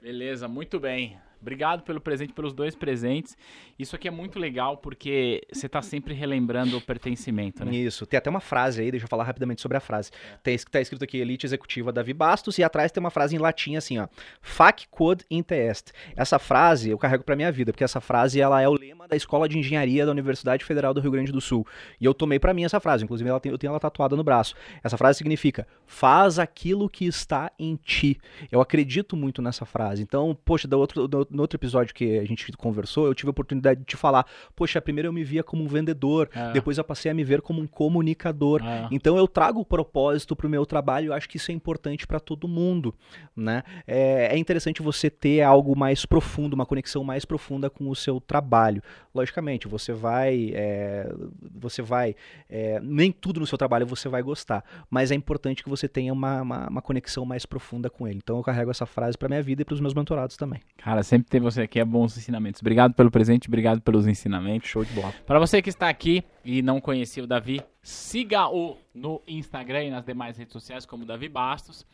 Beleza, 0.00 0.48
muito 0.48 0.78
bem. 0.80 1.20
Obrigado 1.40 1.82
pelo 1.82 2.00
presente, 2.00 2.32
pelos 2.32 2.52
dois 2.52 2.74
presentes. 2.74 3.36
Isso 3.78 3.94
aqui 3.94 4.08
é 4.08 4.10
muito 4.10 4.38
legal 4.38 4.76
porque 4.76 5.42
você 5.52 5.68
tá 5.68 5.80
sempre 5.80 6.12
relembrando 6.14 6.76
o 6.76 6.80
pertencimento, 6.80 7.64
né? 7.64 7.74
Isso. 7.74 8.04
Tem 8.06 8.18
até 8.18 8.28
uma 8.28 8.40
frase 8.40 8.80
aí, 8.82 8.90
deixa 8.90 9.04
eu 9.06 9.08
falar 9.08 9.24
rapidamente 9.24 9.60
sobre 9.60 9.76
a 9.76 9.80
frase. 9.80 10.10
Tem, 10.42 10.56
tá 10.58 10.80
escrito 10.80 11.04
aqui, 11.04 11.18
Elite 11.18 11.46
Executiva 11.46 11.92
Davi 11.92 12.12
Bastos, 12.12 12.58
e 12.58 12.64
atrás 12.64 12.90
tem 12.90 13.00
uma 13.00 13.10
frase 13.10 13.36
em 13.36 13.38
latim 13.38 13.76
assim, 13.76 13.98
ó. 13.98 14.08
Fac 14.42 14.86
quod 14.90 15.24
inte 15.30 15.54
est. 15.54 15.92
Essa 16.16 16.38
frase 16.38 16.90
eu 16.90 16.98
carrego 16.98 17.22
pra 17.22 17.36
minha 17.36 17.52
vida, 17.52 17.72
porque 17.72 17.84
essa 17.84 18.00
frase 18.00 18.40
ela 18.40 18.60
é 18.60 18.68
o 18.68 18.72
lema 18.72 19.06
da 19.06 19.16
Escola 19.16 19.48
de 19.48 19.58
Engenharia 19.58 20.04
da 20.04 20.12
Universidade 20.12 20.64
Federal 20.64 20.92
do 20.92 21.00
Rio 21.00 21.10
Grande 21.12 21.30
do 21.32 21.40
Sul. 21.40 21.66
E 22.00 22.04
eu 22.04 22.12
tomei 22.12 22.38
pra 22.38 22.52
mim 22.52 22.64
essa 22.64 22.80
frase, 22.80 23.04
inclusive 23.04 23.30
tem- 23.40 23.52
eu 23.52 23.58
tenho 23.58 23.70
ela 23.70 23.80
tatuada 23.80 24.16
no 24.16 24.24
braço. 24.24 24.54
Essa 24.82 24.96
frase 24.98 25.18
significa: 25.18 25.66
faz 25.86 26.38
aquilo 26.38 26.88
que 26.88 27.06
está 27.06 27.50
em 27.58 27.76
ti. 27.76 28.18
Eu 28.50 28.60
acredito 28.60 29.16
muito 29.16 29.40
nessa 29.40 29.64
frase. 29.64 30.02
Então, 30.02 30.36
poxa, 30.44 30.66
da, 30.66 30.76
outro, 30.76 31.06
da 31.06 31.27
no 31.30 31.42
outro 31.42 31.56
episódio 31.56 31.94
que 31.94 32.18
a 32.18 32.24
gente 32.24 32.50
conversou, 32.52 33.06
eu 33.06 33.14
tive 33.14 33.28
a 33.28 33.30
oportunidade 33.30 33.80
de 33.80 33.86
te 33.86 33.96
falar, 33.96 34.26
poxa, 34.54 34.80
primeiro 34.80 35.08
eu 35.08 35.12
me 35.12 35.24
via 35.24 35.42
como 35.42 35.62
um 35.64 35.68
vendedor, 35.68 36.28
É. 36.34 36.52
depois 36.52 36.78
eu 36.78 36.84
passei 36.84 37.10
a 37.10 37.14
me 37.14 37.24
ver 37.24 37.40
como 37.42 37.60
um 37.60 37.66
comunicador. 37.66 38.62
É. 38.64 38.88
Então 38.90 39.16
eu 39.16 39.26
trago 39.26 39.60
o 39.60 39.64
propósito 39.64 40.34
pro 40.36 40.48
meu 40.48 40.64
trabalho, 40.66 41.08
eu 41.08 41.12
acho 41.12 41.28
que 41.28 41.36
isso 41.36 41.50
é 41.50 41.54
importante 41.54 42.06
para 42.06 42.20
todo 42.20 42.46
mundo, 42.48 42.94
né? 43.36 43.62
É, 43.86 44.34
é 44.34 44.38
interessante 44.38 44.82
você 44.82 45.10
ter 45.10 45.42
algo 45.42 45.76
mais 45.76 46.04
profundo, 46.06 46.54
uma 46.54 46.66
conexão 46.66 47.02
mais 47.04 47.24
profunda 47.24 47.68
com 47.70 47.88
o 47.88 47.96
seu 47.96 48.20
trabalho. 48.20 48.82
Logicamente, 49.14 49.66
você 49.66 49.92
vai, 49.92 50.52
é, 50.54 51.12
você 51.54 51.82
vai, 51.82 52.14
é, 52.48 52.78
nem 52.82 53.10
tudo 53.10 53.40
no 53.40 53.46
seu 53.46 53.58
trabalho 53.58 53.86
você 53.86 54.08
vai 54.08 54.22
gostar, 54.22 54.64
mas 54.90 55.10
é 55.10 55.14
importante 55.14 55.62
que 55.62 55.68
você 55.68 55.88
tenha 55.88 56.12
uma, 56.12 56.42
uma, 56.42 56.68
uma 56.68 56.82
conexão 56.82 57.24
mais 57.24 57.44
profunda 57.44 57.90
com 57.90 58.06
ele. 58.06 58.18
Então 58.22 58.36
eu 58.36 58.42
carrego 58.42 58.70
essa 58.70 58.86
frase 58.86 59.16
para 59.16 59.28
minha 59.28 59.42
vida 59.42 59.62
e 59.62 59.64
para 59.64 59.74
os 59.74 59.80
meus 59.80 59.94
mentorados 59.94 60.36
também. 60.36 60.60
Cara, 60.76 61.02
sempre 61.18 61.30
ter 61.30 61.40
você 61.40 61.62
aqui 61.62 61.80
é 61.80 61.84
bons 61.84 62.16
ensinamentos. 62.16 62.60
Obrigado 62.60 62.94
pelo 62.94 63.10
presente, 63.10 63.48
obrigado 63.48 63.80
pelos 63.80 64.06
ensinamentos. 64.06 64.68
Show 64.68 64.84
de 64.84 64.92
bola. 64.92 65.12
Para 65.26 65.38
você 65.38 65.60
que 65.60 65.68
está 65.68 65.88
aqui 65.88 66.24
e 66.44 66.62
não 66.62 66.80
conhecia 66.80 67.22
o 67.22 67.26
Davi, 67.26 67.60
siga-o 67.82 68.76
no 68.94 69.20
Instagram 69.26 69.84
e 69.84 69.90
nas 69.90 70.04
demais 70.04 70.36
redes 70.36 70.52
sociais 70.52 70.86
como 70.86 71.04
Davi 71.04 71.28
Bastos. 71.28 71.86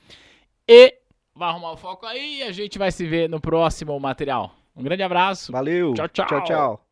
E 0.69 0.95
vai 1.35 1.49
arrumar 1.49 1.73
o 1.73 1.77
foco 1.77 2.07
aí 2.07 2.39
e 2.39 2.43
a 2.43 2.53
gente 2.53 2.79
vai 2.79 2.93
se 2.93 3.07
ver 3.07 3.29
no 3.29 3.41
próximo 3.41 3.99
material. 3.99 4.55
Um 4.77 4.83
grande 4.83 5.03
abraço. 5.03 5.53
Valeu. 5.53 5.95
Tchau, 5.95 6.09
tchau. 6.09 6.27
Tchau, 6.27 6.45
tchau. 6.45 6.84